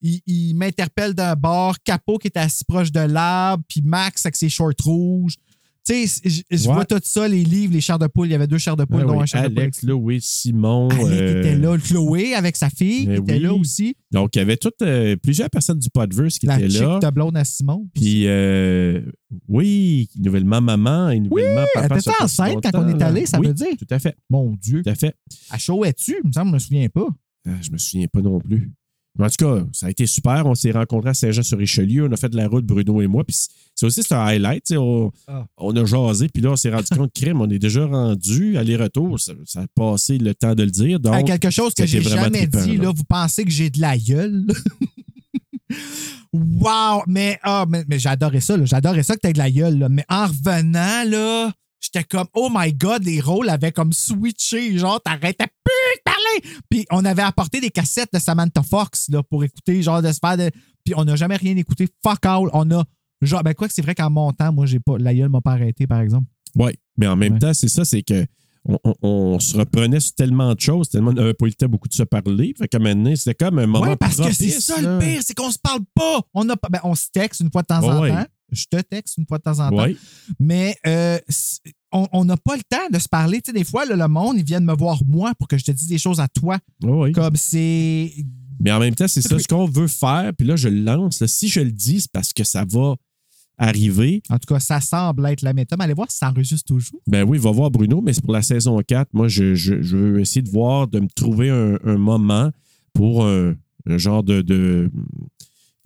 il, 0.00 0.54
m'interpelle 0.54 1.12
d'un 1.12 1.34
bord, 1.34 1.76
Capot 1.84 2.18
qui 2.18 2.28
était 2.28 2.40
assis 2.40 2.64
proche 2.64 2.90
de 2.90 3.00
l'arbre, 3.00 3.62
puis 3.68 3.82
Max 3.82 4.24
avec 4.24 4.36
ses 4.36 4.48
shorts 4.48 4.72
rouges. 4.82 5.34
Tu 5.88 6.06
sais, 6.06 6.44
je, 6.50 6.64
vois 6.64 6.84
tout 6.84 7.00
ça, 7.02 7.26
les 7.26 7.44
livres, 7.44 7.72
les 7.72 7.80
chars 7.80 7.98
de 7.98 8.06
poule. 8.06 8.26
Il 8.26 8.32
y 8.32 8.34
avait 8.34 8.46
deux 8.46 8.58
chars 8.58 8.76
de 8.76 8.84
poule, 8.84 9.00
Ah 9.04 9.06
dont 9.06 9.16
oui, 9.16 9.22
un 9.22 9.26
char 9.26 9.42
de 9.44 9.48
poule. 9.48 9.58
Alex, 9.60 9.82
Louis, 9.82 10.20
Simon. 10.20 10.88
Alec 10.90 11.06
euh, 11.08 11.38
était 11.40 11.56
là, 11.56 11.78
Chloé 11.78 12.34
avec 12.34 12.56
sa 12.56 12.68
fille 12.68 13.06
ben 13.06 13.22
était 13.22 13.34
oui. 13.34 13.40
là 13.40 13.54
aussi. 13.54 13.96
Donc, 14.10 14.36
il 14.36 14.40
y 14.40 14.42
avait 14.42 14.58
toutes, 14.58 14.82
euh, 14.82 15.16
plusieurs 15.16 15.48
personnes 15.48 15.78
du 15.78 15.88
Podverse 15.88 16.38
qui 16.38 16.46
La 16.46 16.60
étaient 16.60 16.68
là. 16.80 16.98
de 16.98 17.10
blonde 17.10 17.38
à 17.38 17.44
Simon. 17.44 17.88
Puis, 17.94 18.26
euh, 18.26 19.00
oui, 19.48 20.10
nouvellement 20.18 20.60
maman 20.60 21.08
et 21.08 21.20
nouvellement 21.20 21.64
elle 21.74 21.82
papa. 21.82 21.94
était 21.96 22.10
ça 22.10 22.12
fait 22.12 22.24
enceinte 22.24 22.62
quand 22.62 22.84
on 22.84 22.88
est 22.88 23.02
allé, 23.02 23.24
ça 23.24 23.40
veut 23.40 23.54
dire? 23.54 23.76
Tout 23.78 23.86
à 23.88 23.98
fait, 23.98 24.14
Mon 24.28 24.54
Dieu. 24.60 24.82
tout 24.82 24.90
à 24.90 24.94
fait. 24.94 25.14
À 25.50 25.56
chaud 25.56 25.84
es-tu? 25.86 26.16
Il 26.22 26.28
me 26.28 26.32
semble, 26.32 26.50
je 26.50 26.54
me 26.54 26.58
souviens 26.58 26.88
pas. 26.90 27.08
Ah, 27.46 27.52
je 27.62 27.70
me 27.70 27.78
souviens 27.78 28.08
pas 28.08 28.20
non 28.20 28.40
plus. 28.40 28.70
En 29.20 29.28
tout 29.28 29.44
cas, 29.44 29.66
ça 29.72 29.86
a 29.86 29.90
été 29.90 30.06
super. 30.06 30.46
On 30.46 30.54
s'est 30.54 30.70
rencontrés 30.70 31.10
à 31.10 31.14
Saint-Jean-sur-Richelieu. 31.14 32.06
On 32.08 32.12
a 32.12 32.16
fait 32.16 32.28
de 32.28 32.36
la 32.36 32.46
route, 32.46 32.64
Bruno 32.64 33.00
et 33.02 33.08
moi. 33.08 33.24
Puis 33.24 33.48
c'est 33.78 33.86
aussi 33.86 34.02
c'est 34.02 34.12
un 34.14 34.24
highlight. 34.26 34.64
On, 34.76 35.12
Ah. 35.28 35.46
on 35.56 35.76
a 35.76 35.84
jasé, 35.84 36.28
puis 36.28 36.42
là, 36.42 36.50
on 36.50 36.56
s'est 36.56 36.70
rendu 36.70 36.88
compte, 36.96 37.12
crime, 37.14 37.40
on 37.40 37.48
est 37.48 37.60
déjà 37.60 37.86
rendu 37.86 38.56
aller-retour. 38.56 39.20
Ça, 39.20 39.34
ça 39.44 39.60
a 39.60 39.66
passé 39.72 40.18
le 40.18 40.34
temps 40.34 40.56
de 40.56 40.64
le 40.64 40.70
dire. 40.70 40.98
Donc, 40.98 41.24
quelque 41.26 41.50
chose 41.50 41.74
que 41.74 41.86
j'ai 41.86 42.02
jamais 42.02 42.48
trippant, 42.48 42.64
dit, 42.64 42.76
là. 42.76 42.82
là, 42.84 42.92
vous 42.94 43.04
pensez 43.04 43.44
que 43.44 43.50
j'ai 43.50 43.70
de 43.70 43.80
la 43.80 43.96
gueule? 43.96 44.46
Wow! 46.32 47.02
Mais, 47.06 47.38
ah, 47.42 47.64
mais, 47.68 47.84
mais 47.88 47.98
j'adorais 47.98 48.40
ça, 48.40 48.56
là. 48.56 48.64
J'adorais 48.64 49.02
ça 49.02 49.14
que 49.14 49.20
t'aies 49.20 49.32
de 49.32 49.38
la 49.38 49.50
gueule, 49.50 49.78
là. 49.78 49.88
Mais 49.88 50.04
en 50.08 50.26
revenant, 50.26 51.04
là, 51.06 51.52
j'étais 51.80 52.04
comme, 52.04 52.26
oh 52.34 52.48
my 52.52 52.72
god, 52.72 53.02
les 53.04 53.20
rôles 53.20 53.48
avaient 53.48 53.72
comme 53.72 53.92
switché. 53.92 54.76
Genre, 54.78 55.00
t'arrêtais 55.02 55.46
plus 55.46 55.96
de 55.96 56.02
parler. 56.04 56.56
Puis 56.70 56.86
on 56.90 57.04
avait 57.04 57.22
apporté 57.22 57.60
des 57.60 57.70
cassettes 57.70 58.10
de 58.12 58.18
Samantha 58.18 58.62
Fox, 58.62 59.08
là, 59.10 59.22
pour 59.22 59.42
écouter, 59.44 59.82
genre, 59.82 60.02
de 60.02 60.12
se 60.12 60.18
faire 60.20 60.36
de. 60.36 60.50
Puis 60.84 60.94
on 60.96 61.04
n'a 61.04 61.16
jamais 61.16 61.36
rien 61.36 61.56
écouté. 61.56 61.88
Fuck 62.02 62.24
all. 62.26 62.48
On 62.52 62.70
a. 62.72 62.84
Genre, 63.22 63.42
ben 63.42 63.54
quoi 63.54 63.68
que 63.68 63.74
c'est 63.74 63.82
vrai 63.82 63.94
qu'en 63.94 64.10
montant, 64.10 64.52
moi, 64.52 64.66
j'ai 64.66 64.80
pas. 64.80 64.96
La 64.98 65.14
gueule 65.14 65.28
m'a 65.28 65.40
pas 65.40 65.52
arrêté, 65.52 65.86
par 65.86 66.00
exemple. 66.00 66.26
Oui, 66.56 66.72
mais 66.96 67.06
en 67.06 67.16
même 67.16 67.34
Ouais. 67.34 67.38
temps, 67.38 67.54
c'est 67.54 67.68
ça, 67.68 67.84
c'est 67.84 68.02
que 68.02 68.26
on, 68.64 68.78
on- 68.84 68.94
on 69.02 69.38
se 69.38 69.56
reprenait 69.56 70.00
sur 70.00 70.14
tellement 70.14 70.54
de 70.54 70.60
choses, 70.60 70.88
tellement 70.88 71.10
on 71.10 71.14
n'avait 71.14 71.32
pas 71.34 71.46
eu 71.46 71.50
le 71.50 71.54
temps 71.54 71.68
beaucoup 71.68 71.88
de 71.88 71.94
se 71.94 72.02
parler. 72.02 72.54
Fait 72.58 72.68
qu'à 72.68 72.78
donné, 72.78 73.16
c'était 73.16 73.34
comme 73.34 73.58
un 73.58 73.66
moment 73.66 73.86
Oui, 73.88 73.96
parce 73.98 74.16
que 74.16 74.32
c'est 74.32 74.50
ça 74.60 74.80
le 74.80 74.98
pire, 74.98 75.20
c'est 75.24 75.34
qu'on 75.34 75.50
se 75.50 75.58
parle 75.58 75.80
pas. 75.94 76.20
On, 76.34 76.48
a 76.48 76.56
pas 76.56 76.68
ben, 76.70 76.80
on 76.84 76.94
se 76.94 77.06
texte 77.12 77.40
une 77.40 77.50
fois 77.50 77.62
de 77.62 77.66
temps 77.68 77.82
en 77.84 78.00
Ouais. 78.02 78.10
temps. 78.10 78.26
Je 78.50 78.64
te 78.70 78.80
texte 78.80 79.18
une 79.18 79.26
fois 79.26 79.38
de 79.38 79.42
temps 79.42 79.60
en 79.60 79.70
temps. 79.70 79.86
Mais 80.40 80.74
euh, 80.86 81.18
on 81.92 82.24
n'a 82.24 82.36
pas 82.36 82.56
le 82.56 82.62
temps 82.68 82.88
de 82.92 82.98
se 82.98 83.08
parler. 83.08 83.40
Tu 83.42 83.50
sais, 83.50 83.52
des 83.52 83.64
fois, 83.64 83.84
là, 83.84 83.94
le 83.96 84.08
monde, 84.08 84.36
ils 84.38 84.44
viennent 84.44 84.64
me 84.64 84.74
voir 84.76 85.00
moi 85.06 85.32
pour 85.38 85.48
que 85.48 85.58
je 85.58 85.64
te 85.64 85.70
dise 85.70 85.88
des 85.88 85.98
choses 85.98 86.20
à 86.20 86.28
toi. 86.28 86.58
Ouais, 86.82 86.90
ouais. 86.90 87.12
Comme 87.12 87.36
c'est. 87.36 88.12
Mais 88.60 88.72
en 88.72 88.80
même 88.80 88.94
temps, 88.94 89.06
c'est 89.08 89.22
ça 89.22 89.38
ce 89.38 89.46
qu'on 89.46 89.66
veut 89.66 89.86
faire. 89.86 90.32
Puis 90.36 90.46
là, 90.46 90.56
je 90.56 90.68
le 90.68 90.80
lance. 90.82 91.20
là. 91.20 91.26
Si 91.28 91.48
je 91.48 91.60
le 91.60 91.70
dis, 91.70 92.00
c'est 92.00 92.10
parce 92.12 92.32
que 92.32 92.42
ça 92.44 92.64
va 92.68 92.96
arriver. 93.58 94.22
En 94.30 94.38
tout 94.38 94.52
cas, 94.54 94.60
ça 94.60 94.80
semble 94.80 95.26
être 95.26 95.42
la 95.42 95.52
méthode. 95.52 95.78
Mais 95.78 95.84
allez 95.84 95.94
voir 95.94 96.10
si 96.10 96.18
ça 96.18 96.30
enregistre 96.30 96.64
toujours. 96.66 97.00
Ben 97.06 97.24
oui, 97.28 97.38
va 97.38 97.50
voir 97.50 97.70
Bruno, 97.70 98.00
mais 98.00 98.12
c'est 98.12 98.22
pour 98.24 98.32
la 98.32 98.42
saison 98.42 98.78
4. 98.86 99.08
Moi, 99.12 99.28
je, 99.28 99.54
je- 99.54 99.82
je 99.82 99.96
veux 99.96 100.20
essayer 100.20 100.42
de 100.42 100.50
voir, 100.50 100.86
de 100.88 101.00
me 101.00 101.08
trouver 101.08 101.50
un, 101.50 101.76
un 101.84 101.98
moment 101.98 102.50
pour 102.92 103.24
un, 103.26 103.54
un 103.86 103.98
genre 103.98 104.22
de, 104.22 104.40
de, 104.42 104.90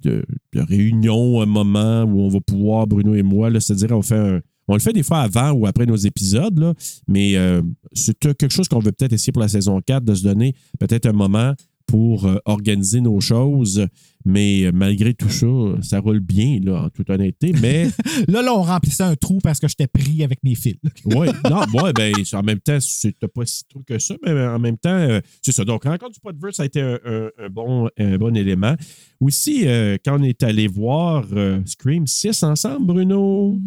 de- 0.03 0.25
de 0.53 0.61
réunion, 0.61 1.41
un 1.43 1.47
moment 1.47 2.03
où 2.05 2.21
on 2.21 2.29
va 2.29 2.41
pouvoir, 2.41 2.87
Bruno 2.87 3.15
et 3.15 3.23
moi, 3.23 3.51
c'est-à-dire 3.61 3.97
on 3.97 4.03
fait 4.03 4.17
un- 4.17 4.41
On 4.69 4.75
le 4.75 4.81
fait 4.81 4.93
des 4.93 5.03
fois 5.03 5.19
avant 5.19 5.51
ou 5.51 5.67
après 5.67 5.87
nos 5.87 5.97
épisodes, 5.97 6.57
là, 6.59 6.73
mais 7.09 7.37
euh, 7.37 7.63
c'est 7.93 8.17
quelque 8.19 8.49
chose 8.49 8.69
qu'on 8.69 8.79
veut 8.79 8.93
peut-être 8.93 9.13
essayer 9.13 9.33
pour 9.33 9.43
la 9.43 9.49
saison 9.49 9.81
4, 9.85 10.05
de 10.05 10.15
se 10.15 10.23
donner 10.23 10.55
peut-être 10.79 11.07
un 11.07 11.13
moment 11.13 11.53
pour 11.93 12.25
euh, 12.25 12.39
organiser 12.47 13.03
nos 13.03 13.21
choses. 13.21 13.87
Mais 14.25 14.63
euh, 14.65 14.71
malgré 14.73 15.13
tout 15.13 15.29
ça, 15.29 15.47
ça 15.83 15.99
roule 16.01 16.21
bien, 16.21 16.59
là, 16.63 16.85
en 16.85 16.89
toute 16.91 17.11
honnêteté. 17.11 17.53
Mais 17.61 17.91
Là, 18.29 18.41
là, 18.41 18.55
on 18.55 18.63
remplissait 18.63 19.03
un 19.03 19.15
trou 19.15 19.41
parce 19.43 19.59
que 19.61 19.69
j'étais 19.69 19.89
pris 19.89 20.25
avec 20.25 20.39
mes 20.43 20.55
fils. 20.55 20.77
oui, 21.05 21.27
non, 21.51 21.65
ouais, 21.83 21.93
ben, 21.93 22.15
en 22.33 22.43
même 22.43 22.61
temps, 22.61 22.79
c'était 22.81 23.29
pas 23.29 23.45
si 23.45 23.65
trop 23.69 23.83
que 23.87 23.99
ça, 23.99 24.15
mais 24.25 24.31
en 24.47 24.59
même 24.59 24.79
temps, 24.79 24.89
euh, 24.91 25.21
c'est 25.43 25.53
ça. 25.53 25.65
Donc, 25.67 25.85
Rencontre 25.85 26.13
du 26.13 26.21
Podverse, 26.21 26.57
ça 26.57 26.63
a 26.63 26.67
été 26.67 26.81
un, 26.81 26.99
un- 27.05 27.31
un 27.45 27.49
bon, 27.51 27.91
un 27.99 28.17
bon 28.17 28.35
élément. 28.37 28.75
Aussi, 29.21 29.67
euh, 29.67 29.99
quand 30.05 30.19
on 30.19 30.23
est 30.23 30.43
allé 30.45 30.69
voir 30.69 31.27
euh, 31.33 31.61
Scream 31.67 32.07
6 32.07 32.43
ensemble, 32.45 32.87
Bruno? 32.87 33.59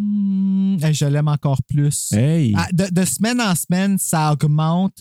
Hey, 0.82 0.94
je 0.96 1.06
l'aime 1.06 1.28
encore 1.28 1.62
plus. 1.68 2.12
Hey! 2.14 2.54
Ah, 2.58 2.70
de, 2.74 2.86
de 2.92 3.06
semaine 3.06 3.40
en 3.42 3.54
semaine, 3.56 3.98
ça 4.00 4.32
augmente 4.34 4.96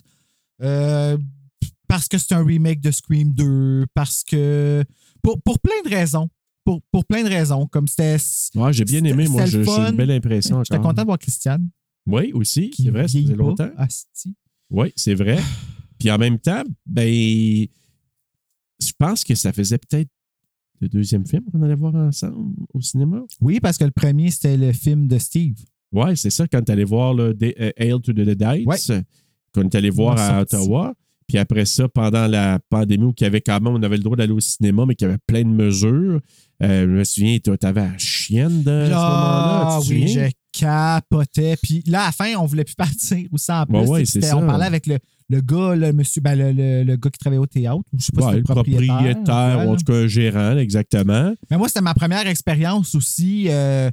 euh, 0.62 1.16
parce 1.88 2.08
que 2.08 2.18
c'est 2.18 2.34
un 2.34 2.44
remake 2.44 2.80
de 2.80 2.90
Scream 2.90 3.32
2, 3.32 3.86
parce 3.94 4.24
que. 4.24 4.84
Pour, 5.22 5.40
pour 5.42 5.58
plein 5.60 5.80
de 5.84 5.88
raisons. 5.90 6.28
Pour, 6.64 6.80
pour 6.90 7.04
plein 7.04 7.22
de 7.22 7.28
raisons. 7.28 7.66
Comme 7.66 7.86
c'était. 7.88 8.16
Ouais, 8.54 8.72
j'ai 8.72 8.84
bien 8.84 9.02
aimé, 9.04 9.26
moi, 9.28 9.42
le 9.44 9.50
j'ai 9.50 9.58
une 9.70 9.96
belle 9.96 10.10
impression 10.10 10.62
J'étais 10.64 10.80
content 10.80 11.02
de 11.02 11.06
voir 11.06 11.18
Christiane. 11.18 11.68
Oui, 12.06 12.32
aussi, 12.34 12.70
c'est 12.76 12.90
vrai, 12.90 13.08
ça 13.08 13.18
faisait 13.18 13.34
longtemps. 13.34 13.70
asti. 13.76 14.34
Oui, 14.70 14.92
c'est 14.96 15.14
vrai. 15.14 15.38
Puis 15.98 16.10
en 16.10 16.18
même 16.18 16.38
temps, 16.38 16.62
ben, 16.84 17.66
je 18.80 18.92
pense 18.98 19.24
que 19.24 19.34
ça 19.34 19.52
faisait 19.52 19.78
peut-être 19.78 20.08
le 20.80 20.88
deuxième 20.88 21.26
film 21.26 21.44
qu'on 21.50 21.62
allait 21.62 21.74
voir 21.76 21.94
ensemble 21.94 22.54
au 22.74 22.80
cinéma. 22.80 23.22
Oui, 23.40 23.60
parce 23.60 23.78
que 23.78 23.84
le 23.84 23.90
premier, 23.90 24.30
c'était 24.30 24.56
le 24.56 24.72
film 24.72 25.06
de 25.06 25.18
Steve. 25.18 25.56
Ouais, 25.92 26.16
c'est 26.16 26.30
ça, 26.30 26.46
quand 26.48 26.60
tu 26.62 26.72
allé 26.72 26.84
voir 26.84 27.14
Day- 27.34 27.54
euh, 27.60 27.70
Hail 27.76 28.00
to 28.02 28.12
the 28.12 28.16
Deadites, 28.16 28.66
Ouais. 28.66 28.76
qu'on 29.54 29.62
est 29.62 29.74
allé 29.74 29.90
voir 29.90 30.18
à. 30.18 30.40
Ottawa. 30.42 30.94
Puis 31.28 31.38
après 31.38 31.64
ça, 31.64 31.88
pendant 31.88 32.26
la 32.26 32.58
pandémie, 32.68 33.04
où 33.04 33.14
il 33.18 33.22
y 33.22 33.26
avait 33.26 33.40
quand 33.40 33.60
même, 33.60 33.74
on 33.74 33.82
avait 33.82 33.96
le 33.96 34.02
droit 34.02 34.16
d'aller 34.16 34.32
au 34.32 34.40
cinéma, 34.40 34.84
mais 34.86 34.94
qu'il 34.94 35.06
y 35.06 35.10
avait 35.10 35.18
plein 35.26 35.42
de 35.42 35.48
mesures. 35.48 36.20
Euh, 36.62 36.82
je 36.82 36.86
me 36.86 37.04
souviens, 37.04 37.38
tu 37.42 37.50
avais 37.66 37.80
la 37.80 37.98
chienne 37.98 38.62
de 38.62 38.70
à 38.70 38.86
ce 38.86 38.90
moment-là. 38.90 39.66
Ah 39.70 39.78
oui, 39.80 39.84
souviens? 40.08 40.28
je 40.28 40.60
capotais. 40.60 41.56
Puis 41.62 41.82
là, 41.86 42.02
à 42.02 42.06
la 42.06 42.12
fin, 42.12 42.34
on 42.38 42.46
voulait 42.46 42.64
plus 42.64 42.74
partir 42.76 43.26
ou 43.32 43.38
ça 43.38 43.62
en 43.62 43.66
plus. 43.66 43.88
Ouais, 43.88 44.04
ça. 44.04 44.36
On 44.36 44.46
parlait 44.46 44.66
avec 44.66 44.86
le, 44.86 44.98
le 45.30 45.40
gars, 45.40 45.74
le 45.74 45.92
monsieur, 45.92 46.20
ben, 46.20 46.36
le, 46.38 46.52
le- 46.52 46.84
le 46.84 46.96
gars 46.96 47.10
qui 47.10 47.18
travaillait 47.18 47.42
au 47.42 47.46
théâtre, 47.46 47.80
ou 47.92 47.98
je 47.98 48.04
sais 48.04 48.12
pas 48.12 48.20
si 48.22 48.26
Ouais, 48.28 48.34
c'était 48.34 48.48
le 48.48 48.54
propriétaire. 48.54 49.64
ou 49.66 49.72
en 49.72 49.76
tout 49.76 49.84
cas 49.84 49.94
un 49.94 50.06
gérant, 50.06 50.56
exactement. 50.58 51.34
Mais 51.50 51.56
moi, 51.56 51.68
c'était 51.68 51.80
ma 51.80 51.94
première 51.94 52.26
expérience 52.26 52.94
aussi. 52.94 53.46
euh, 53.48 53.90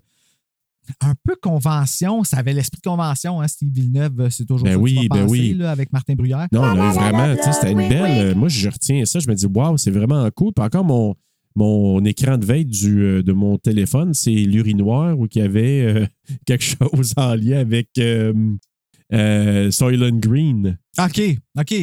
un 1.02 1.14
peu 1.24 1.36
convention. 1.42 2.24
Ça 2.24 2.38
avait 2.38 2.54
l'esprit 2.54 2.80
de 2.84 2.90
convention, 2.90 3.42
hein, 3.42 3.48
Steve 3.48 3.72
Villeneuve. 3.74 4.20
euh, 4.22 4.30
C'est 4.30 4.46
toujours 4.46 4.66
Ben 4.66 4.72
ça 4.72 4.78
que 4.78 4.82
oui, 4.82 5.08
ben 5.10 5.22
penser, 5.26 5.28
oui. 5.32 5.54
là, 5.54 5.72
avec 5.72 5.92
Martin 5.94 6.14
Bruyère. 6.16 6.48
Non, 6.52 6.62
on 6.62 6.80
a 6.82 6.90
eu 6.90 6.94
vraiment, 6.94 7.36
tu 7.36 7.44
sais, 7.44 7.54
c'était 7.54 7.72
une 7.72 7.78
belle. 7.90 8.28
euh, 8.32 8.36
Moi, 8.36 8.50
je 8.50 8.70
retiens 8.70 9.06
ça, 9.06 9.20
je 9.20 9.28
me 9.30 9.36
dis, 9.36 9.46
waouh, 9.46 9.78
c'est 9.78 9.92
vraiment 9.92 10.28
cool. 10.36 10.54
Puis 10.54 10.66
encore, 10.66 10.84
mon, 10.84 11.16
mon 11.56 12.04
écran 12.06 12.38
de 12.38 12.46
veille 12.46 12.66
du, 12.66 13.02
euh, 13.02 13.24
de 13.24 13.32
mon 13.34 13.58
téléphone, 13.58 14.14
c'est 14.14 14.32
l'urinoir 14.32 15.18
où 15.18 15.28
il 15.34 15.38
y 15.38 15.42
avait 15.44 15.82
euh, 15.82 16.06
quelque 16.46 16.64
chose 16.64 17.14
en 17.18 17.36
lien 17.36 17.60
avec 17.60 17.90
euh, 17.98 18.34
euh, 19.14 19.72
Soylent 19.72 20.20
Green. 20.20 20.78
OK, 21.00 21.22
OK. 21.60 21.76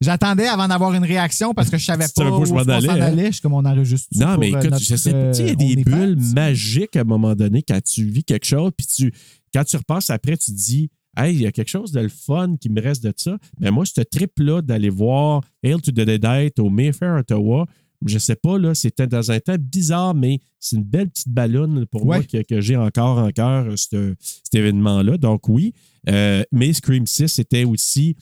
J'attendais 0.00 0.46
avant 0.46 0.68
d'avoir 0.68 0.92
une 0.92 1.04
réaction 1.04 1.54
parce 1.54 1.70
que 1.70 1.78
je 1.78 1.84
savais 1.84 2.04
pas 2.14 2.30
où 2.30 2.44
je 2.44 2.52
m'en 2.52 2.58
allais, 2.60 2.88
allait. 3.02 3.26
Je 3.26 3.32
suis 3.32 3.40
comme 3.40 3.54
on 3.54 3.64
enregistre. 3.64 4.08
Non, 4.14 4.36
mais 4.38 4.50
écoute, 4.50 4.78
je 4.78 4.96
sais 4.96 5.12
pas, 5.12 5.30
tu 5.30 5.36
sais, 5.38 5.42
il 5.44 5.48
y 5.48 5.72
a 5.72 5.74
des 5.76 5.84
bulles 5.84 6.18
magiques. 6.34 6.96
à 6.96 7.00
un 7.00 7.04
moment 7.04 7.34
donné 7.34 7.62
quand 7.62 7.82
tu 7.82 8.04
vis 8.04 8.22
quelque 8.24 8.44
chose, 8.46 8.72
puis 8.76 8.86
tu, 8.86 9.12
quand 9.54 9.64
tu 9.64 9.76
repasses 9.76 10.10
après, 10.10 10.36
tu 10.36 10.50
te 10.52 10.56
dis, 10.56 10.90
hey, 11.16 11.34
il 11.34 11.40
y 11.40 11.46
a 11.46 11.52
quelque 11.52 11.70
chose 11.70 11.92
de 11.92 12.00
le 12.00 12.10
fun 12.10 12.56
qui 12.60 12.68
me 12.68 12.80
reste 12.82 13.02
de 13.02 13.12
ça. 13.16 13.38
Mais 13.58 13.70
moi, 13.70 13.84
ce 13.86 14.02
trip-là 14.02 14.60
d'aller 14.60 14.90
voir 14.90 15.42
Hail 15.62 15.80
to 15.80 15.90
the 15.92 15.94
Deadite 16.00 16.58
au 16.58 16.68
Mayfair, 16.68 17.16
Ottawa, 17.20 17.64
je 18.04 18.18
sais 18.18 18.36
pas, 18.36 18.58
là, 18.58 18.74
c'était 18.74 19.06
dans 19.06 19.30
un 19.30 19.40
temps 19.40 19.56
bizarre, 19.58 20.14
mais 20.14 20.40
c'est 20.60 20.76
une 20.76 20.84
belle 20.84 21.08
petite 21.08 21.30
ballonne 21.30 21.86
pour 21.86 22.04
moi 22.04 22.22
que, 22.22 22.42
que 22.42 22.60
j'ai 22.60 22.76
encore 22.76 23.16
en 23.16 23.30
cœur, 23.30 23.64
euh, 23.68 23.76
ce- 23.76 24.14
cet 24.20 24.54
événement-là. 24.54 25.16
Donc, 25.16 25.48
oui. 25.48 25.72
Euh, 26.10 26.42
mais 26.52 26.74
Scream 26.74 27.06
6, 27.06 27.28
c'était 27.28 27.64
aussi 27.64 28.14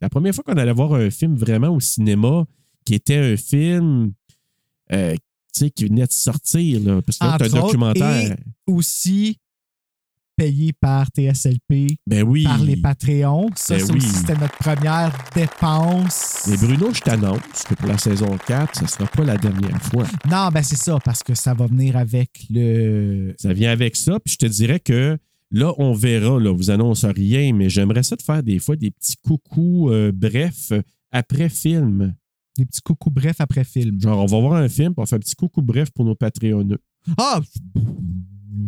la 0.00 0.08
première 0.08 0.34
fois 0.34 0.44
qu'on 0.44 0.56
allait 0.56 0.72
voir 0.72 0.94
un 0.94 1.10
film 1.10 1.34
vraiment 1.36 1.68
au 1.68 1.80
cinéma 1.80 2.44
qui 2.84 2.94
était 2.94 3.16
un 3.16 3.36
film 3.36 4.12
euh, 4.92 5.14
qui 5.52 5.84
venait 5.86 6.06
de 6.06 6.12
sortir. 6.12 6.80
Là, 6.80 7.02
parce 7.02 7.18
que 7.18 7.24
là, 7.24 7.36
c'est 7.40 7.54
un 7.56 7.60
documentaire. 7.60 8.32
et 8.32 8.36
aussi 8.72 9.38
payé 10.36 10.72
par 10.72 11.08
TSLP, 11.08 11.96
Ben 12.06 12.22
oui. 12.22 12.44
par 12.44 12.62
les 12.62 12.76
Patreons. 12.76 13.48
Ça, 13.56 13.76
Ben 13.76 13.90
oui. 13.92 14.00
c'était 14.00 14.36
notre 14.38 14.56
première 14.58 15.12
dépense. 15.34 16.46
Mais 16.48 16.56
Bruno, 16.56 16.94
je 16.94 17.00
t'annonce 17.00 17.64
que 17.68 17.74
pour 17.74 17.88
la 17.88 17.98
saison 17.98 18.38
4, 18.46 18.76
ce 18.78 18.82
ne 18.84 18.88
sera 18.88 19.06
pas 19.08 19.24
la 19.24 19.36
dernière 19.36 19.82
fois. 19.82 20.06
Non, 20.30 20.48
ben 20.52 20.62
c'est 20.62 20.76
ça, 20.78 20.98
parce 21.04 21.24
que 21.24 21.34
ça 21.34 21.54
va 21.54 21.66
venir 21.66 21.96
avec 21.96 22.46
le. 22.50 23.34
Ça 23.36 23.52
vient 23.52 23.72
avec 23.72 23.96
ça. 23.96 24.20
Puis 24.20 24.34
je 24.34 24.38
te 24.38 24.46
dirais 24.46 24.78
que 24.78 25.18
là, 25.50 25.72
on 25.78 25.92
verra. 25.92 26.38
Là, 26.38 26.52
vous 26.52 26.70
annonce 26.70 27.04
rien, 27.04 27.52
mais 27.52 27.68
j'aimerais 27.68 28.02
ça 28.02 28.16
de 28.16 28.22
faire 28.22 28.42
des 28.42 28.58
fois 28.58 28.76
des 28.76 28.90
petits 28.90 29.16
coucous 29.16 29.90
euh, 29.90 30.12
brefs 30.12 30.72
après 31.10 31.48
film. 31.48 32.14
Des 32.56 32.64
petits 32.66 32.80
coucous 32.82 33.10
brefs 33.10 33.40
après 33.40 33.64
film. 33.64 34.00
Genre, 34.00 34.18
on 34.20 34.26
va 34.26 34.40
voir 34.40 34.54
un 34.54 34.68
film, 34.68 34.92
puis 34.94 35.02
on 35.02 35.06
fait 35.06 35.16
un 35.16 35.20
petit 35.20 35.34
coucou 35.36 35.62
bref 35.62 35.90
pour 35.90 36.04
nos 36.04 36.14
Patreonneux. 36.14 36.78
Ah! 37.16 37.40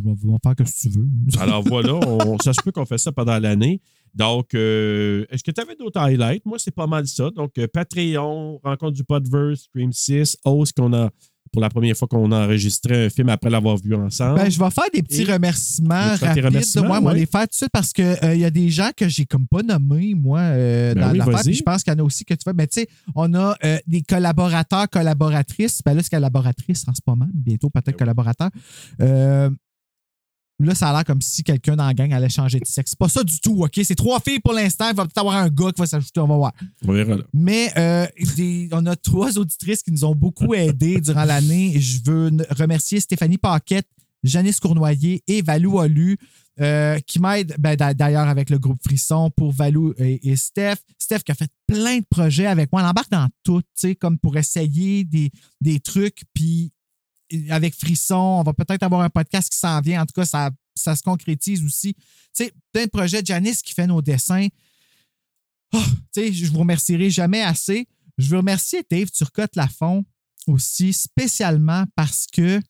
On 0.06 0.14
va 0.14 0.38
faire 0.42 0.56
que 0.56 0.64
si 0.64 0.88
tu 0.88 0.98
veux. 0.98 1.08
Alors 1.40 1.62
voilà, 1.62 1.94
on- 2.06 2.38
ça 2.38 2.52
se 2.52 2.62
peut 2.62 2.70
qu'on 2.72 2.86
fasse 2.86 3.02
ça 3.02 3.12
pendant 3.12 3.38
l'année. 3.38 3.80
Donc, 4.14 4.54
euh, 4.54 5.24
est-ce 5.30 5.42
que 5.44 5.50
tu 5.50 5.60
avais 5.60 5.76
d'autres 5.76 6.00
highlights? 6.00 6.44
Moi, 6.46 6.58
c'est 6.58 6.74
pas 6.74 6.86
mal 6.86 7.06
ça. 7.06 7.30
Donc, 7.30 7.58
euh, 7.58 7.66
Patreon, 7.72 8.60
Rencontre 8.62 8.92
du 8.92 9.04
Podverse, 9.04 9.62
Stream 9.62 9.92
6, 9.92 10.36
Host 10.44 10.76
qu'on 10.76 10.92
a 10.92 11.10
pour 11.52 11.60
la 11.62 11.68
première 11.68 11.96
fois 11.96 12.06
qu'on 12.06 12.30
a 12.32 12.44
enregistré 12.44 13.06
un 13.06 13.10
film 13.10 13.28
après 13.28 13.50
l'avoir 13.50 13.76
vu 13.76 13.94
ensemble. 13.94 14.36
Ben, 14.40 14.50
je 14.50 14.58
vais 14.58 14.70
faire 14.70 14.84
des 14.92 15.02
petits 15.02 15.22
Et- 15.22 15.32
remerciements 15.32 16.14
vas 16.16 16.28
rapides. 16.28 16.44
remerciements, 16.44 16.86
Moi, 16.86 17.00
moi, 17.00 17.12
ouais. 17.12 17.18
les 17.20 17.26
faire 17.26 17.42
tout 17.42 17.48
de 17.48 17.54
suite 17.54 17.70
parce 17.72 17.92
qu'il 17.92 18.18
il 18.22 18.38
y 18.38 18.44
a 18.44 18.50
des 18.50 18.70
gens 18.70 18.90
que 18.96 19.08
j'ai 19.08 19.26
comme 19.26 19.46
pas 19.48 19.62
nommés, 19.62 20.14
moi, 20.14 20.38
euh, 20.40 20.94
Ben 20.94 21.00
dans 21.06 21.10
oui, 21.12 21.18
l'affaire. 21.18 21.40
Puis 21.44 21.54
je 21.54 21.62
pense 21.62 21.82
qu'il 21.82 21.92
y 21.92 21.96
en 21.96 21.98
a 21.98 22.02
aussi 22.04 22.24
que 22.24 22.34
tu 22.34 22.40
fais. 22.44 22.52
Mais 22.54 22.66
tu 22.66 22.80
sais, 22.80 22.88
on 23.14 23.32
a 23.34 23.56
euh, 23.64 23.78
des 23.86 24.02
collaborateurs, 24.02 24.88
collaboratrices. 24.88 25.80
Ben 25.84 25.94
là, 25.94 26.02
c'est 26.02 26.10
collaboratrice 26.10 26.84
en 26.88 26.94
ce 26.94 27.00
moment. 27.06 27.26
Bientôt, 27.34 27.68
Ben 27.74 27.80
peut-être 27.82 27.98
collaborateur. 27.98 28.50
Là, 30.60 30.74
ça 30.74 30.90
a 30.90 30.92
l'air 30.92 31.04
comme 31.04 31.20
si 31.22 31.42
quelqu'un 31.42 31.74
dans 31.76 31.86
la 31.86 31.94
gang 31.94 32.12
allait 32.12 32.28
changer 32.28 32.60
de 32.60 32.66
sexe. 32.66 32.90
C'est 32.90 32.98
pas 32.98 33.08
ça 33.08 33.24
du 33.24 33.40
tout, 33.40 33.62
OK? 33.64 33.80
C'est 33.82 33.94
trois 33.94 34.20
filles 34.20 34.40
pour 34.40 34.52
l'instant. 34.52 34.88
Il 34.90 34.96
va 34.96 35.04
peut-être 35.04 35.18
avoir 35.18 35.36
un 35.36 35.48
gars 35.48 35.72
qui 35.72 35.80
va 35.80 35.86
s'ajouter, 35.86 36.20
on 36.20 36.26
va 36.26 36.36
voir. 36.36 36.52
On 36.86 36.92
verra 36.92 37.16
là. 37.16 37.22
Mais 37.32 37.70
euh, 37.78 38.06
des- 38.36 38.68
on 38.72 38.84
a 38.86 38.94
trois 38.96 39.38
auditrices 39.38 39.82
qui 39.82 39.90
nous 39.92 40.04
ont 40.04 40.14
beaucoup 40.14 40.52
aidés 40.54 41.00
durant 41.00 41.24
l'année. 41.24 41.80
Je 41.80 41.98
veux 42.04 42.30
remercier 42.50 43.00
Stéphanie 43.00 43.38
Paquette, 43.38 43.88
Janice 44.22 44.60
Cournoyer 44.60 45.22
et 45.26 45.42
Valou 45.42 45.78
Olu. 45.80 46.18
euh, 46.60 46.98
qui 47.06 47.20
m'aident 47.20 47.54
ben, 47.58 47.74
d'a- 47.74 47.94
d'ailleurs 47.94 48.28
avec 48.28 48.50
le 48.50 48.58
groupe 48.58 48.80
Frisson 48.84 49.30
pour 49.34 49.50
Valou 49.50 49.94
et, 49.96 50.28
et 50.30 50.36
Steph. 50.36 50.76
Steph 50.98 51.20
qui 51.20 51.32
a 51.32 51.34
fait 51.34 51.48
plein 51.66 51.98
de 52.00 52.04
projets 52.10 52.44
avec 52.44 52.70
moi. 52.70 52.82
Elle 52.82 52.88
embarque 52.88 53.10
dans 53.10 53.26
tout, 53.42 53.62
tu 53.62 53.68
sais, 53.76 53.94
comme 53.94 54.18
pour 54.18 54.36
essayer 54.36 55.04
des, 55.04 55.30
des 55.62 55.80
trucs. 55.80 56.24
Puis 56.34 56.70
avec 57.48 57.74
Frisson, 57.74 58.16
on 58.16 58.42
va 58.42 58.52
peut-être 58.52 58.82
avoir 58.82 59.02
un 59.02 59.10
podcast 59.10 59.48
qui 59.50 59.58
s'en 59.58 59.80
vient. 59.80 60.02
En 60.02 60.06
tout 60.06 60.14
cas, 60.14 60.24
ça, 60.24 60.50
ça 60.74 60.96
se 60.96 61.02
concrétise 61.02 61.64
aussi. 61.64 61.94
Tu 61.94 62.00
sais, 62.32 62.52
plein 62.72 62.84
de 62.84 62.90
projets. 62.90 63.22
Janice 63.24 63.62
qui 63.62 63.72
fait 63.74 63.86
nos 63.86 64.02
dessins. 64.02 64.48
Oh, 65.72 65.82
tu 66.12 66.22
sais, 66.22 66.32
je 66.32 66.46
vous 66.50 66.58
remercierai 66.58 67.10
jamais 67.10 67.42
assez. 67.42 67.86
Je 68.18 68.28
veux 68.28 68.38
remercier 68.38 68.84
Dave 68.90 69.10
Turcotte-Lafont 69.10 70.04
aussi, 70.46 70.92
spécialement 70.92 71.84
parce 71.94 72.26
que 72.26 72.60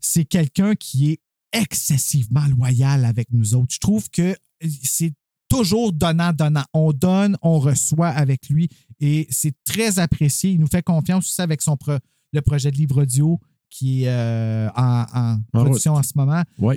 c'est 0.00 0.24
quelqu'un 0.24 0.74
qui 0.74 1.10
est 1.12 1.20
excessivement 1.52 2.46
loyal 2.46 3.04
avec 3.04 3.28
nous 3.32 3.54
autres. 3.54 3.74
Je 3.74 3.78
trouve 3.78 4.08
que 4.10 4.36
c'est 4.82 5.12
toujours 5.48 5.92
donnant-donnant. 5.92 6.64
On 6.72 6.92
donne, 6.92 7.36
on 7.42 7.58
reçoit 7.58 8.08
avec 8.08 8.48
lui 8.48 8.68
et 9.00 9.26
c'est 9.30 9.54
très 9.64 9.98
apprécié. 9.98 10.52
Il 10.52 10.60
nous 10.60 10.66
fait 10.66 10.82
confiance 10.82 11.28
aussi 11.28 11.42
avec 11.42 11.62
son 11.62 11.76
pro- 11.76 11.98
le 12.32 12.40
projet 12.40 12.70
de 12.70 12.76
livre 12.76 13.02
audio 13.02 13.38
qui 13.70 14.04
est 14.04 14.08
euh, 14.08 14.68
en, 14.76 15.04
en 15.14 15.32
En 15.52 15.64
production 15.64 15.94
en 15.94 16.02
ce 16.02 16.12
moment. 16.14 16.42
Oui, 16.58 16.76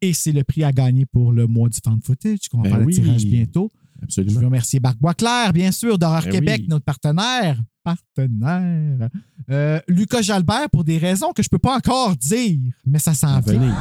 Et 0.00 0.12
c'est 0.12 0.32
le 0.32 0.44
prix 0.44 0.64
à 0.64 0.72
gagner 0.72 1.06
pour 1.06 1.32
le 1.32 1.46
mois 1.46 1.68
du 1.68 1.78
fan 1.84 2.00
footage, 2.02 2.48
qu'on 2.50 2.58
va 2.58 2.64
Ben 2.64 2.76
faire 2.76 2.86
oui. 2.86 2.94
le 2.96 3.02
tirage 3.02 3.24
bientôt. 3.26 3.70
Je 4.00 4.04
absolument. 4.04 4.40
veux 4.40 4.46
remercier 4.46 4.80
Marc 4.80 4.98
Boisclair, 4.98 5.52
bien 5.52 5.72
sûr, 5.72 5.98
d'Horreur 5.98 6.22
Ben 6.24 6.32
Québec, 6.32 6.60
oui. 6.62 6.68
notre 6.68 6.84
partenaire. 6.84 7.60
Partenaire. 7.84 9.08
Euh, 9.50 9.80
Lucas 9.88 10.22
Jalbert, 10.22 10.70
pour 10.70 10.84
des 10.84 10.98
raisons 10.98 11.32
que 11.32 11.42
je 11.42 11.48
ne 11.48 11.50
peux 11.50 11.58
pas 11.58 11.76
encore 11.76 12.16
dire, 12.16 12.58
mais 12.86 12.98
ça 12.98 13.14
s'en 13.14 13.40
vient. 13.40 13.52
Venez. 13.54 13.72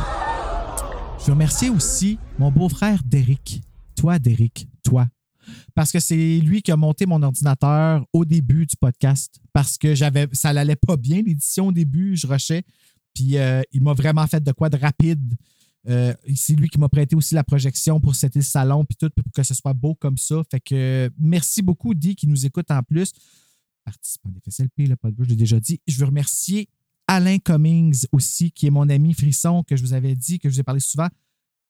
Je 1.19 1.25
veux 1.25 1.33
remercier 1.33 1.69
aussi 1.69 2.17
mon 2.37 2.51
beau-frère 2.51 3.01
Derek. 3.05 3.61
Toi, 3.95 4.19
Derek, 4.19 4.67
toi. 4.83 5.07
Parce 5.75 5.91
que 5.91 5.99
c'est 5.99 6.39
lui 6.39 6.61
qui 6.61 6.71
a 6.71 6.77
monté 6.77 7.05
mon 7.05 7.21
ordinateur 7.21 8.05
au 8.13 8.25
début 8.25 8.65
du 8.65 8.75
podcast. 8.75 9.39
Parce 9.53 9.77
que 9.77 9.95
j'avais, 9.95 10.27
ça 10.33 10.53
n'allait 10.53 10.75
pas 10.75 10.97
bien, 10.97 11.21
l'édition 11.21 11.67
au 11.67 11.71
début, 11.71 12.15
je 12.15 12.27
rushais. 12.27 12.63
Puis 13.13 13.37
euh, 13.37 13.61
il 13.71 13.83
m'a 13.83 13.93
vraiment 13.93 14.25
fait 14.27 14.43
de 14.43 14.51
quoi 14.51 14.69
de 14.69 14.77
rapide. 14.77 15.35
Euh, 15.87 16.13
c'est 16.35 16.55
lui 16.55 16.67
qui 16.69 16.79
m'a 16.79 16.89
prêté 16.89 17.15
aussi 17.15 17.35
la 17.35 17.43
projection 17.43 17.99
pour 17.99 18.11
le 18.11 18.41
salon 18.41 18.83
puis 18.83 18.97
tout, 18.97 19.09
pour 19.15 19.31
que 19.33 19.43
ce 19.43 19.53
soit 19.53 19.73
beau 19.73 19.95
comme 19.95 20.17
ça. 20.17 20.41
Fait 20.51 20.59
que 20.59 21.09
merci 21.17 21.61
beaucoup, 21.61 21.93
Di, 21.93 22.15
qui 22.15 22.27
nous 22.27 22.45
écoute 22.45 22.69
en 22.69 22.83
plus. 22.83 23.11
Participant 23.85 24.29
des 24.29 24.39
FSLP, 24.41 24.87
le 24.87 24.95
podcast, 24.95 25.23
je 25.23 25.29
l'ai 25.29 25.35
déjà 25.35 25.59
dit. 25.59 25.79
Je 25.87 25.97
veux 25.97 26.05
remercier 26.05 26.69
Alain 27.07 27.39
Cummings 27.39 28.05
aussi, 28.11 28.51
qui 28.51 28.67
est 28.67 28.69
mon 28.69 28.87
ami 28.87 29.13
Frisson, 29.13 29.63
que 29.63 29.75
je 29.75 29.81
vous 29.81 29.93
avais 29.93 30.15
dit, 30.15 30.37
que 30.37 30.47
je 30.49 30.55
vous 30.55 30.59
ai 30.59 30.63
parlé 30.63 30.79
souvent, 30.79 31.07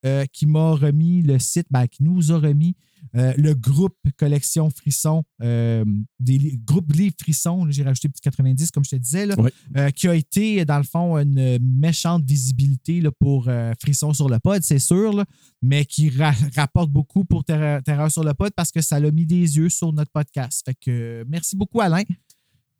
euh, 0.06 0.26
qui 0.32 0.46
m'a 0.46 0.72
remis 0.74 1.22
le 1.22 1.40
site, 1.40 1.68
ben, 1.70 1.88
qui 1.88 2.04
nous 2.04 2.32
a 2.32 2.38
remis 2.40 2.76
euh, 3.16 3.34
le 3.38 3.54
groupe 3.54 3.96
Collection 4.18 4.70
Frisson, 4.70 5.24
euh, 5.42 5.84
des 6.20 6.38
li- 6.38 6.58
groupe 6.58 6.92
Livre 6.94 7.16
Frisson, 7.20 7.66
j'ai 7.70 7.82
rajouté 7.84 8.08
petit 8.10 8.22
90, 8.22 8.72
comme 8.72 8.84
je 8.86 8.92
te 8.92 8.96
disais, 8.98 9.26
là, 9.26 9.36
euh, 9.78 9.90
qui 9.90 10.08
a 10.08 10.16
été, 10.16 10.64
dans 10.66 10.78
le 10.78 10.84
fond, 10.84 11.18
une 11.18 11.58
méchante 11.60 12.24
visibilité 12.26 13.02
là, 13.02 13.10
pour 13.18 13.50
Frisson 13.82 14.14
sur 14.14 14.30
le 14.30 14.38
pod, 14.40 14.62
c'est 14.64 14.80
sûr, 14.80 15.14
là, 15.14 15.26
mais 15.62 15.86
qui 15.86 16.10
ra- 16.10 16.34
rapporte 16.56 16.92
beaucoup 16.92 17.24
pour 17.26 17.44
Terreur, 17.46 17.82
Terreur 17.84 18.12
sur 18.12 18.24
le 18.24 18.34
pod 18.34 18.52
parce 18.56 18.72
que 18.72 18.82
ça 18.82 19.00
l'a 19.00 19.12
mis 19.12 19.26
des 19.26 19.58
yeux 19.58 19.70
sur 19.70 19.92
notre 19.94 20.12
podcast. 20.12 20.62
Fait 20.66 20.76
que 20.76 21.26
merci 21.28 21.56
beaucoup, 21.56 21.82
Alain. 21.82 22.04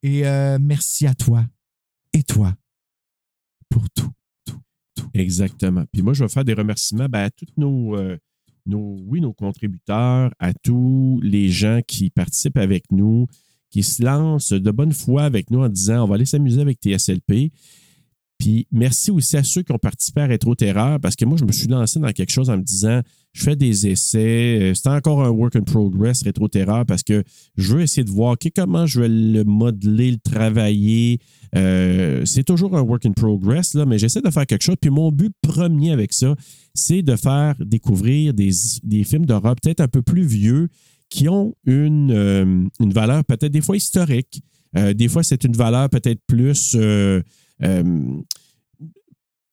Et 0.04 0.22
merci 0.60 1.08
à 1.08 1.14
toi 1.16 1.46
et 2.14 2.24
toi 2.24 2.56
pour 3.70 3.90
tout. 3.90 4.12
Exactement. 5.14 5.86
Puis 5.92 6.02
moi, 6.02 6.14
je 6.14 6.24
vais 6.24 6.30
faire 6.30 6.46
des 6.46 6.54
remerciements 6.54 7.08
ben, 7.10 7.24
à 7.24 7.30
tous 7.30 7.48
nos, 7.58 7.96
euh, 7.96 8.18
nos, 8.66 8.98
oui, 9.08 9.22
nos 9.22 9.34
contributeurs, 9.34 10.32
à 10.40 10.54
tous 10.54 11.20
les 11.24 11.50
gens 11.50 11.80
qui 11.88 12.10
participent 12.10 12.58
avec 12.58 12.84
nous, 12.92 13.28
qui 13.70 13.84
se 13.84 14.04
lancent 14.04 14.54
de 14.54 14.72
bonne 14.72 14.94
foi 14.94 15.24
avec 15.24 15.52
nous 15.52 15.62
en 15.62 15.70
disant 15.70 16.04
on 16.04 16.08
va 16.08 16.16
aller 16.16 16.26
s'amuser 16.26 16.62
avec 16.62 16.80
TSLP. 16.80 17.52
Puis 18.40 18.68
merci 18.72 19.12
aussi 19.12 19.36
à 19.36 19.44
ceux 19.44 19.64
qui 19.64 19.74
ont 19.74 19.78
participé 19.78 20.22
à 20.22 20.26
Rétro 20.26 20.56
Terreur 20.56 21.00
parce 21.02 21.18
que 21.18 21.26
moi, 21.26 21.38
je 21.38 21.44
me 21.44 21.52
suis 21.52 21.68
lancé 21.68 22.00
dans 22.00 22.12
quelque 22.14 22.32
chose 22.32 22.50
en 22.50 22.58
me 22.58 22.64
disant 22.64 23.02
je 23.34 23.44
fais 23.44 23.56
des 23.58 23.86
essais. 23.86 24.60
euh, 24.62 24.74
C'est 24.74 24.88
encore 24.88 25.24
un 25.24 25.30
work 25.30 25.58
in 25.58 25.62
progress, 25.62 26.24
Rétro 26.24 26.48
Terreur, 26.48 26.86
parce 26.86 27.04
que 27.04 27.24
je 27.58 27.76
veux 27.76 27.82
essayer 27.82 28.04
de 28.06 28.10
voir 28.10 28.38
comment 28.56 28.86
je 28.86 29.02
vais 29.02 29.10
le 29.10 29.44
modeler, 29.44 30.12
le 30.12 30.18
travailler. 30.18 31.20
Euh, 31.56 32.24
c'est 32.26 32.44
toujours 32.46 32.78
un 32.78 32.82
work 32.82 33.06
in 33.06 33.12
progress, 33.12 33.74
là, 33.74 33.86
mais 33.86 34.00
j'essaie 34.00 34.22
de 34.22 34.30
faire 34.30 34.48
quelque 34.48 34.64
chose. 34.64 34.78
Puis 34.80 34.90
mon 34.90 35.12
but 35.12 35.34
premier 35.42 35.92
avec 35.92 36.14
ça, 36.14 36.34
c'est 36.74 37.02
de 37.02 37.18
faire 37.18 37.56
découvrir 37.60 38.34
des, 38.34 38.52
des 38.84 39.04
films 39.04 39.26
d'horreur 39.26 39.56
peut-être 39.62 39.82
un 39.82 39.90
peu 39.90 40.02
plus 40.02 40.24
vieux 40.24 40.70
qui 41.10 41.28
ont 41.28 41.56
une, 41.66 42.12
euh, 42.12 42.64
une 42.80 42.94
valeur 42.94 43.26
peut-être 43.26 43.52
des 43.52 43.62
fois 43.62 43.76
historique. 43.76 44.42
Des 44.96 45.08
fois, 45.08 45.24
c'est 45.24 45.44
une 45.46 45.54
valeur 45.54 45.90
peut-être 45.90 46.22
plus. 46.28 46.78
Euh, 47.64 48.22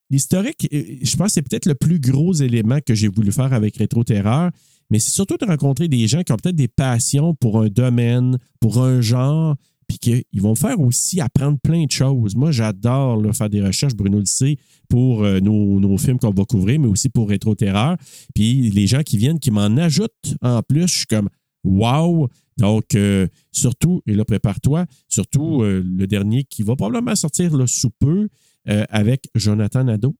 L'historique, 0.09 0.69
euh, 0.73 0.99
je 1.03 1.17
pense 1.17 1.29
que 1.29 1.33
c'est 1.33 1.43
peut-être 1.43 1.67
le 1.67 1.75
plus 1.75 1.99
gros 1.99 2.33
élément 2.33 2.79
que 2.85 2.95
j'ai 2.95 3.09
voulu 3.09 3.33
faire 3.33 3.53
avec 3.53 3.77
Rétro 3.77 4.05
Terreur, 4.05 4.51
mais 4.89 5.01
c'est 5.01 5.11
surtout 5.11 5.37
de 5.37 5.45
rencontrer 5.45 5.89
des 5.89 6.07
gens 6.07 6.23
qui 6.23 6.33
ont 6.33 6.37
peut-être 6.37 6.57
des 6.57 6.69
passions 6.69 7.35
pour 7.35 7.61
un 7.61 7.67
domaine, 7.67 8.39
pour 8.61 8.79
un 8.79 9.01
genre, 9.01 9.57
puis 9.89 9.99
qu'ils 9.99 10.41
vont 10.41 10.55
faire 10.55 10.81
aussi 10.81 11.21
apprendre 11.21 11.59
plein 11.61 11.85
de 11.85 11.91
choses. 11.91 12.37
Moi, 12.37 12.53
j'adore 12.53 13.21
faire 13.35 13.51
des 13.51 13.63
recherches, 13.63 13.95
Bruno 13.95 14.21
le 14.21 14.27
sait, 14.27 14.57
pour 14.89 15.25
euh, 15.25 15.41
nos, 15.41 15.81
nos 15.81 15.99
films 15.99 16.19
qu'on 16.19 16.31
va 16.31 16.45
couvrir, 16.45 16.79
mais 16.79 16.89
aussi 16.89 17.09
pour 17.09 17.29
Rétro 17.29 17.57
Terreur. 17.57 17.97
Puis 18.35 18.71
les 18.71 18.87
gens 18.87 19.03
qui 19.03 19.17
viennent, 19.17 19.41
qui 19.41 19.51
m'en 19.51 19.77
ajoutent 19.77 20.13
en 20.41 20.63
plus, 20.63 20.87
je 20.87 20.97
suis 20.99 21.07
comme 21.07 21.29
wow! 21.65 22.29
Donc, 22.59 22.95
euh, 22.95 23.27
surtout, 23.53 24.03
et 24.07 24.15
là, 24.15 24.25
prépare-toi, 24.25 24.87
surtout 25.09 25.63
euh, 25.63 25.83
le 25.85 26.07
dernier 26.07 26.45
qui 26.45 26.63
va 26.63 26.75
probablement 26.75 27.15
sortir 27.15 27.55
là, 27.57 27.67
sous 27.67 27.91
peu 27.91 28.29
euh, 28.69 28.85
avec 28.89 29.29
Jonathan 29.35 29.85
Nadeau. 29.85 30.17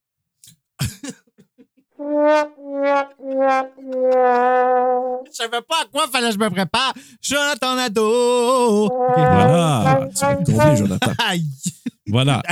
Je 1.99 2.05
savais 5.33 5.63
pas 5.63 5.77
à 5.83 5.87
quoi 5.91 6.07
fallait 6.09 6.29
que 6.29 6.35
je 6.35 6.39
me 6.39 6.51
prépare. 6.51 6.93
Jonathan 7.23 7.77
Nadeau. 7.77 8.87
OK, 8.87 8.93
Voilà! 9.17 10.07
Tu 10.15 10.21
vas 10.21 10.35
comblé, 10.37 10.77
Jonathan. 10.77 11.13
Aïe. 11.27 11.49
Voilà. 12.09 12.43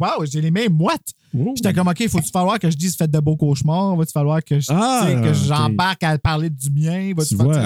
Wow, 0.00 0.24
j'ai 0.30 0.40
les 0.40 0.50
mains 0.50 0.68
moites. 0.70 1.12
J'étais 1.54 1.74
comme, 1.74 1.88
OK, 1.88 2.08
faut-tu 2.08 2.30
falloir 2.30 2.58
que 2.58 2.70
je 2.70 2.76
dise 2.76 2.96
faites 2.96 3.10
de 3.10 3.18
beaux 3.20 3.36
cauchemars? 3.36 3.94
Va-tu 3.96 4.12
falloir 4.12 4.42
que 4.42 4.58
je- 4.58 4.68
Ah, 4.70 5.06
que 5.22 5.28
ok. 5.28 5.34
j'embarque 5.34 6.02
à 6.02 6.16
parler 6.18 6.48
du 6.48 6.70
mien? 6.70 7.12
Va-tu 7.14 7.30
Tu 7.30 7.34
vois, 7.36 7.58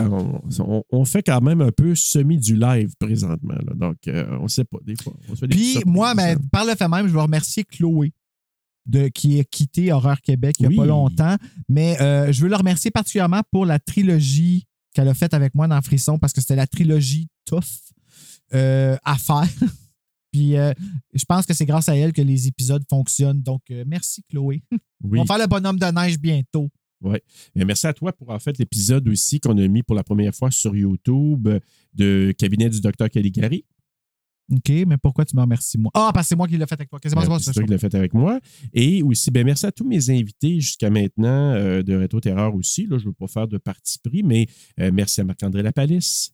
on, 0.58 0.82
on- 0.90 1.04
fait 1.04 1.22
quand 1.22 1.40
même 1.40 1.60
un 1.60 1.70
peu 1.70 1.94
semi 1.94 2.36
du 2.38 2.56
live 2.56 2.90
présentement. 2.98 3.54
là. 3.54 3.72
Donc, 3.74 3.96
euh, 4.08 4.26
on 4.40 4.44
ne 4.44 4.48
sait 4.48 4.64
pas, 4.64 4.78
des 4.84 4.96
fois. 4.96 5.12
On 5.28 5.34
se 5.34 5.40
fait 5.40 5.46
des 5.48 5.56
Puis 5.56 5.78
moi, 5.86 6.14
ben, 6.14 6.38
par 6.50 6.64
le 6.64 6.74
fait 6.74 6.88
même, 6.88 7.06
je 7.06 7.12
veux 7.12 7.20
remercier 7.20 7.64
Chloé. 7.64 8.12
De, 8.86 9.08
qui 9.08 9.38
a 9.38 9.44
quitté 9.44 9.92
Horreur 9.92 10.20
Québec 10.22 10.56
il 10.58 10.62
n'y 10.62 10.66
a 10.66 10.70
Oui. 10.70 10.76
pas 10.78 10.86
longtemps. 10.86 11.36
Mais 11.68 12.00
euh, 12.00 12.32
je 12.32 12.40
veux 12.40 12.48
le 12.48 12.56
remercier 12.56 12.90
particulièrement 12.90 13.42
pour 13.52 13.66
la 13.66 13.78
trilogie 13.78 14.66
qu'elle 14.94 15.06
a 15.06 15.14
faite 15.14 15.34
avec 15.34 15.54
moi 15.54 15.68
dans 15.68 15.80
Frisson 15.82 16.18
parce 16.18 16.32
que 16.32 16.40
c'était 16.40 16.56
la 16.56 16.66
trilogie 16.66 17.28
tough 17.44 17.60
euh, 18.54 18.96
à 19.04 19.16
faire. 19.16 19.46
Puis 20.32 20.56
euh, 20.56 20.72
je 21.12 21.24
pense 21.24 21.46
que 21.46 21.54
c'est 21.54 21.66
grâce 21.66 21.88
à 21.88 21.96
elle 21.96 22.12
que 22.12 22.22
les 22.22 22.46
épisodes 22.46 22.82
fonctionnent. 22.88 23.42
Donc, 23.42 23.62
euh, 23.70 23.84
merci 23.86 24.22
Chloé. 24.28 24.62
Oui. 25.02 25.18
On 25.18 25.24
va 25.24 25.34
faire 25.34 25.42
le 25.42 25.48
bonhomme 25.48 25.78
de 25.78 25.86
neige 25.86 26.18
bientôt. 26.18 26.68
Mais 27.02 27.64
merci 27.64 27.86
à 27.86 27.94
toi 27.94 28.12
pour 28.12 28.30
en 28.30 28.38
fait 28.38 28.58
l'épisode 28.58 29.08
aussi 29.08 29.40
qu'on 29.40 29.56
a 29.56 29.66
mis 29.68 29.82
pour 29.82 29.96
la 29.96 30.04
première 30.04 30.34
fois 30.34 30.50
sur 30.50 30.76
YouTube 30.76 31.48
euh, 31.48 31.58
de 31.94 32.34
Cabinet 32.36 32.68
du 32.68 32.80
Docteur 32.80 33.08
Caligari. 33.08 33.64
OK, 34.52 34.68
mais 34.68 34.96
pourquoi 35.00 35.24
tu 35.24 35.36
me 35.36 35.40
remercies 35.40 35.78
moi? 35.78 35.92
Ah, 35.94 36.10
parce 36.12 36.26
que 36.26 36.28
c'est 36.30 36.36
moi 36.36 36.48
qui 36.48 36.58
l'ai 36.58 36.66
fait 36.66 36.74
avec 36.74 36.90
toi. 36.90 36.98
C'est 37.02 37.14
moi, 37.14 37.38
qui 37.38 37.66
l'as 37.66 37.78
fait 37.78 37.94
avec 37.94 38.12
moi. 38.12 38.40
Et 38.74 39.00
aussi, 39.00 39.30
ben, 39.30 39.44
merci 39.46 39.64
à 39.64 39.70
tous 39.70 39.84
mes 39.84 40.10
invités 40.10 40.60
jusqu'à 40.60 40.90
maintenant 40.90 41.52
euh, 41.54 41.84
de 41.84 41.94
Rétro 41.94 42.20
Terreur 42.20 42.54
aussi. 42.56 42.86
Là, 42.86 42.98
je 42.98 43.04
ne 43.04 43.10
veux 43.10 43.14
pas 43.14 43.28
faire 43.28 43.46
de 43.46 43.58
parti 43.58 43.98
pris, 44.00 44.24
mais 44.24 44.48
merci 44.76 45.20
à 45.20 45.24
Marc-André 45.24 45.62
Lapalisse. 45.62 46.32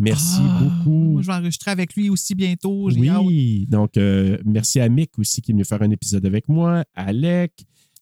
Merci 0.00 0.38
Ah, 0.40 0.60
beaucoup. 0.62 0.90
Moi, 1.12 1.22
je 1.22 1.26
vais 1.26 1.32
enregistrer 1.34 1.70
avec 1.70 1.94
lui 1.94 2.08
aussi 2.10 2.34
bientôt. 2.34 2.88
Hâte. 2.90 2.96
Oui, 3.24 3.66
donc 3.68 3.96
euh, 3.98 4.38
merci 4.44 4.80
à 4.80 4.88
Mick 4.88 5.18
aussi 5.18 5.42
qui 5.42 5.50
est 5.50 5.54
venu 5.54 5.64
faire 5.64 5.82
un 5.82 5.90
épisode 5.90 6.24
avec 6.24 6.48
moi, 6.48 6.84
Alec, 6.94 7.52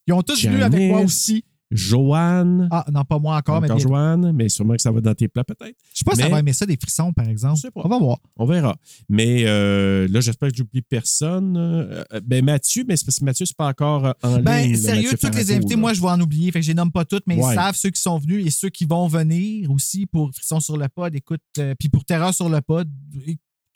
Ils 0.07 0.13
ont 0.13 0.21
tous 0.23 0.43
venu 0.45 0.61
avec 0.63 0.79
moi 0.89 0.99
Janice. 0.99 1.13
aussi. 1.13 1.43
Joanne, 1.71 2.67
Ah, 2.71 2.85
non, 2.91 3.03
pas 3.05 3.19
moi 3.19 3.35
encore, 3.37 3.61
mais 3.61 3.67
encore 3.67 3.77
bien- 3.77 3.87
Joanne, 3.87 4.31
mais 4.33 4.49
sûrement 4.49 4.75
que 4.75 4.81
ça 4.81 4.91
va 4.91 5.01
dans 5.01 5.13
tes 5.13 5.27
plats 5.27 5.43
peut-être. 5.43 5.75
Je 5.93 5.99
sais 5.99 6.03
pas 6.03 6.11
si 6.11 6.17
ça 6.17 6.25
Mais- 6.25 6.31
va 6.31 6.39
aimer 6.39 6.53
ça, 6.53 6.65
des 6.65 6.77
frissons, 6.77 7.13
par 7.13 7.27
exemple. 7.29 7.57
Je 7.57 7.61
sais 7.61 7.71
pas. 7.71 7.81
On 7.85 7.89
va 7.89 7.99
voir. 7.99 8.17
On 8.37 8.45
verra. 8.45 8.75
Mais 9.07 9.43
euh, 9.45 10.07
là, 10.09 10.19
j'espère 10.21 10.49
que 10.49 10.55
j'oublie 10.57 10.81
personne. 10.81 11.55
Euh, 11.57 12.03
ben 12.23 12.43
Mathieu, 12.43 12.83
mais 12.87 12.97
c'est 12.97 13.05
parce 13.05 13.19
que 13.19 13.25
Mathieu, 13.25 13.45
c'est 13.45 13.55
pas 13.57 13.67
encore 13.67 14.05
euh, 14.07 14.11
en 14.23 14.39
Ben, 14.39 14.63
ligne. 14.63 14.75
sérieux, 14.77 15.11
tous 15.19 15.29
les 15.35 15.51
invités, 15.51 15.75
là. 15.75 15.79
moi, 15.79 15.93
je 15.93 16.01
vais 16.01 16.07
en 16.07 16.19
oublier. 16.21 16.51
Fait 16.51 16.59
que 16.59 16.63
je 16.65 16.71
les 16.71 16.75
nomme 16.75 16.91
pas 16.91 17.05
toutes, 17.05 17.23
mais 17.27 17.35
Ouais. 17.35 17.51
ils 17.53 17.55
savent 17.55 17.75
ceux 17.75 17.89
qui 17.91 18.01
sont 18.01 18.17
venus 18.17 18.45
et 18.45 18.49
ceux 18.49 18.69
qui 18.69 18.85
vont 18.85 19.07
venir 19.07 19.69
aussi 19.71 20.05
pour 20.05 20.31
Frissons 20.33 20.59
sur 20.59 20.77
le 20.77 20.87
pod. 20.89 21.13
Écoute, 21.15 21.41
euh, 21.59 21.75
puis 21.77 21.89
pour 21.89 22.03
Terreur 22.05 22.33
sur 22.33 22.49
le 22.49 22.61
pod. 22.61 22.89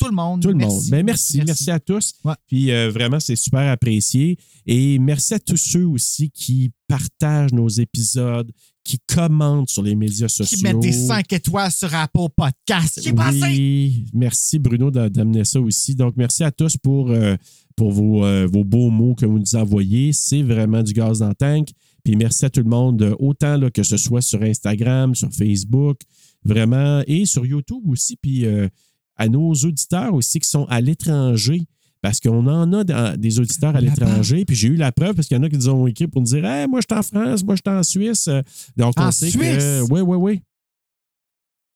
Tout 0.03 0.09
le 0.09 0.15
monde. 0.15 0.41
Tout 0.41 0.49
le 0.49 0.55
merci, 0.55 0.75
monde. 0.75 0.89
Ben, 0.89 1.05
merci, 1.05 1.41
merci, 1.45 1.71
à 1.71 1.79
tous. 1.79 2.13
Ouais. 2.23 2.33
Puis 2.47 2.71
euh, 2.71 2.89
vraiment, 2.89 3.19
c'est 3.19 3.35
super 3.35 3.69
apprécié. 3.71 4.37
Et 4.65 4.99
merci 4.99 5.33
à 5.33 5.39
tous 5.39 5.57
ceux 5.57 5.85
aussi 5.85 6.29
qui 6.29 6.71
partagent 6.87 7.53
nos 7.53 7.67
épisodes, 7.69 8.51
qui 8.83 8.99
commentent 9.07 9.69
sur 9.69 9.81
les 9.83 9.95
médias 9.95 10.27
sociaux. 10.27 10.57
Qui 10.57 10.63
mettent 10.63 10.79
des 10.79 10.91
5 10.91 11.31
étoiles 11.33 11.71
sur 11.71 11.93
Apple 11.93 12.27
Podcast. 12.35 12.99
Qui? 13.01 13.11
Oui, 13.11 14.05
merci 14.13 14.59
Bruno 14.59 14.91
d'a- 14.91 15.09
d'amener 15.09 15.45
ça 15.45 15.59
aussi. 15.61 15.95
Donc, 15.95 16.15
merci 16.17 16.43
à 16.43 16.51
tous 16.51 16.75
pour, 16.77 17.09
euh, 17.11 17.35
pour 17.75 17.91
vos, 17.91 18.25
euh, 18.25 18.47
vos 18.51 18.63
beaux 18.63 18.89
mots 18.89 19.15
que 19.15 19.25
vous 19.25 19.39
nous 19.39 19.55
envoyez. 19.55 20.11
C'est 20.13 20.43
vraiment 20.43 20.83
du 20.83 20.93
gaz 20.93 21.19
dans 21.19 21.29
le 21.29 21.35
tank. 21.35 21.69
Puis 22.03 22.17
merci 22.17 22.43
à 22.43 22.49
tout 22.49 22.59
le 22.59 22.69
monde, 22.69 23.15
autant 23.19 23.55
là, 23.55 23.71
que 23.71 23.81
ce 23.83 23.95
soit 23.95 24.21
sur 24.21 24.41
Instagram, 24.43 25.15
sur 25.15 25.31
Facebook, 25.31 26.01
vraiment, 26.43 27.01
et 27.07 27.25
sur 27.25 27.45
YouTube 27.45 27.83
aussi. 27.87 28.17
Puis 28.17 28.45
euh, 28.45 28.67
à 29.15 29.27
nos 29.29 29.53
auditeurs 29.53 30.13
aussi 30.13 30.39
qui 30.39 30.47
sont 30.49 30.65
à 30.65 30.81
l'étranger. 30.81 31.61
Parce 32.01 32.19
qu'on 32.19 32.45
en 32.47 32.73
a 32.73 32.83
dans- 32.83 33.17
des 33.17 33.39
auditeurs 33.39 33.73
à 33.75 33.79
l'étranger. 33.79 34.43
Puis 34.43 34.57
j'ai 34.57 34.67
eu 34.67 34.75
la 34.75 34.91
preuve 34.91 35.15
parce 35.15 35.25
qu'il 35.27 35.37
y 35.37 35.39
en 35.39 35.43
a 35.43 35.49
qui 35.49 35.55
nous 35.55 35.69
ont 35.69 35.87
écrit 35.87 36.07
pour 36.07 36.21
nous 36.21 36.27
dire 36.27 36.43
Hey, 36.45 36.67
moi, 36.67 36.81
je 36.81 36.87
suis 36.93 36.99
en 36.99 37.01
France, 37.03 37.43
moi, 37.45 37.55
je 37.55 37.61
suis 37.65 37.77
en 37.77 37.83
Suisse. 37.83 38.27
Euh, 38.27 38.41
Donc, 38.75 38.99
En 38.99 39.07
on 39.07 39.11
sait 39.11 39.29
Suisse? 39.29 39.41
que. 39.41 39.81
Oui, 39.89 40.01
oui, 40.01 40.17
oui. 40.17 40.41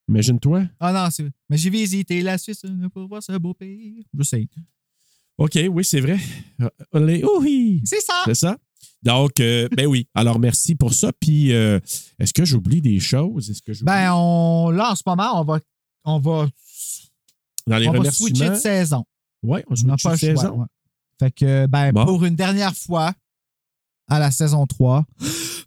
Imagine-toi. 0.10 0.64
Ah 0.80 0.94
non, 0.94 1.10
c'est. 1.12 1.30
Mais 1.50 1.58
j'ai 1.58 1.70
visité 1.70 2.22
la 2.22 2.38
Suisse 2.38 2.62
euh, 2.66 2.90
pour 2.90 3.08
voir 3.08 3.22
ce 3.22 3.34
beau 3.38 3.54
pays. 3.54 4.06
Je 4.18 4.24
sais. 4.24 4.48
OK, 5.38 5.58
oui, 5.72 5.84
c'est 5.86 6.00
vrai. 6.02 6.18
Euh, 6.62 6.70
Les 7.06 7.24
oui, 7.40 7.82
C'est 7.86 8.02
ça. 8.02 8.24
c'est 8.26 8.36
ça. 8.36 8.58
Donc, 9.04 9.40
euh, 9.40 9.68
ben 9.76 9.86
oui. 9.86 10.08
Alors, 10.16 10.40
merci 10.40 10.76
pour 10.76 10.94
ça. 10.94 11.12
Puis, 11.20 11.54
euh, 11.54 11.80
est-ce 12.20 12.34
que 12.34 12.44
j'oublie 12.46 12.82
des 12.82 13.00
choses? 13.00 13.50
Est-ce 13.50 13.62
que 13.62 13.72
j'oublie? 13.74 13.86
Ben, 13.86 14.12
on, 14.14 14.72
là, 14.72 14.92
en 14.92 14.96
ce 14.96 15.04
moment, 15.06 15.40
on 15.40 15.44
va, 15.44 15.60
on 16.06 16.20
va, 16.20 16.48
Dans 17.68 17.78
les 17.78 17.88
on 17.90 17.94
va 17.94 18.12
switcher 18.12 18.50
de 18.50 18.56
saison. 18.56 19.04
Oui, 19.44 19.60
on 19.70 19.76
switch 19.76 20.04
pas 20.04 20.16
de 20.16 20.26
le 20.28 20.34
choix. 20.36 20.42
saison. 20.42 20.60
ouais. 20.62 20.66
Fait 21.20 21.32
que, 21.32 21.66
ben, 21.68 21.92
Bon. 21.92 22.06
pour 22.06 22.26
une 22.26 22.36
dernière 22.36 22.74
fois, 22.76 23.14
à 24.10 24.20
la 24.20 24.32
saison 24.32 24.66
3, 24.66 25.04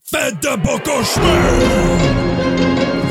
Faites 0.02 0.42
de 0.42 0.56
beaux 0.62 0.78
cauchemars! 0.78 3.09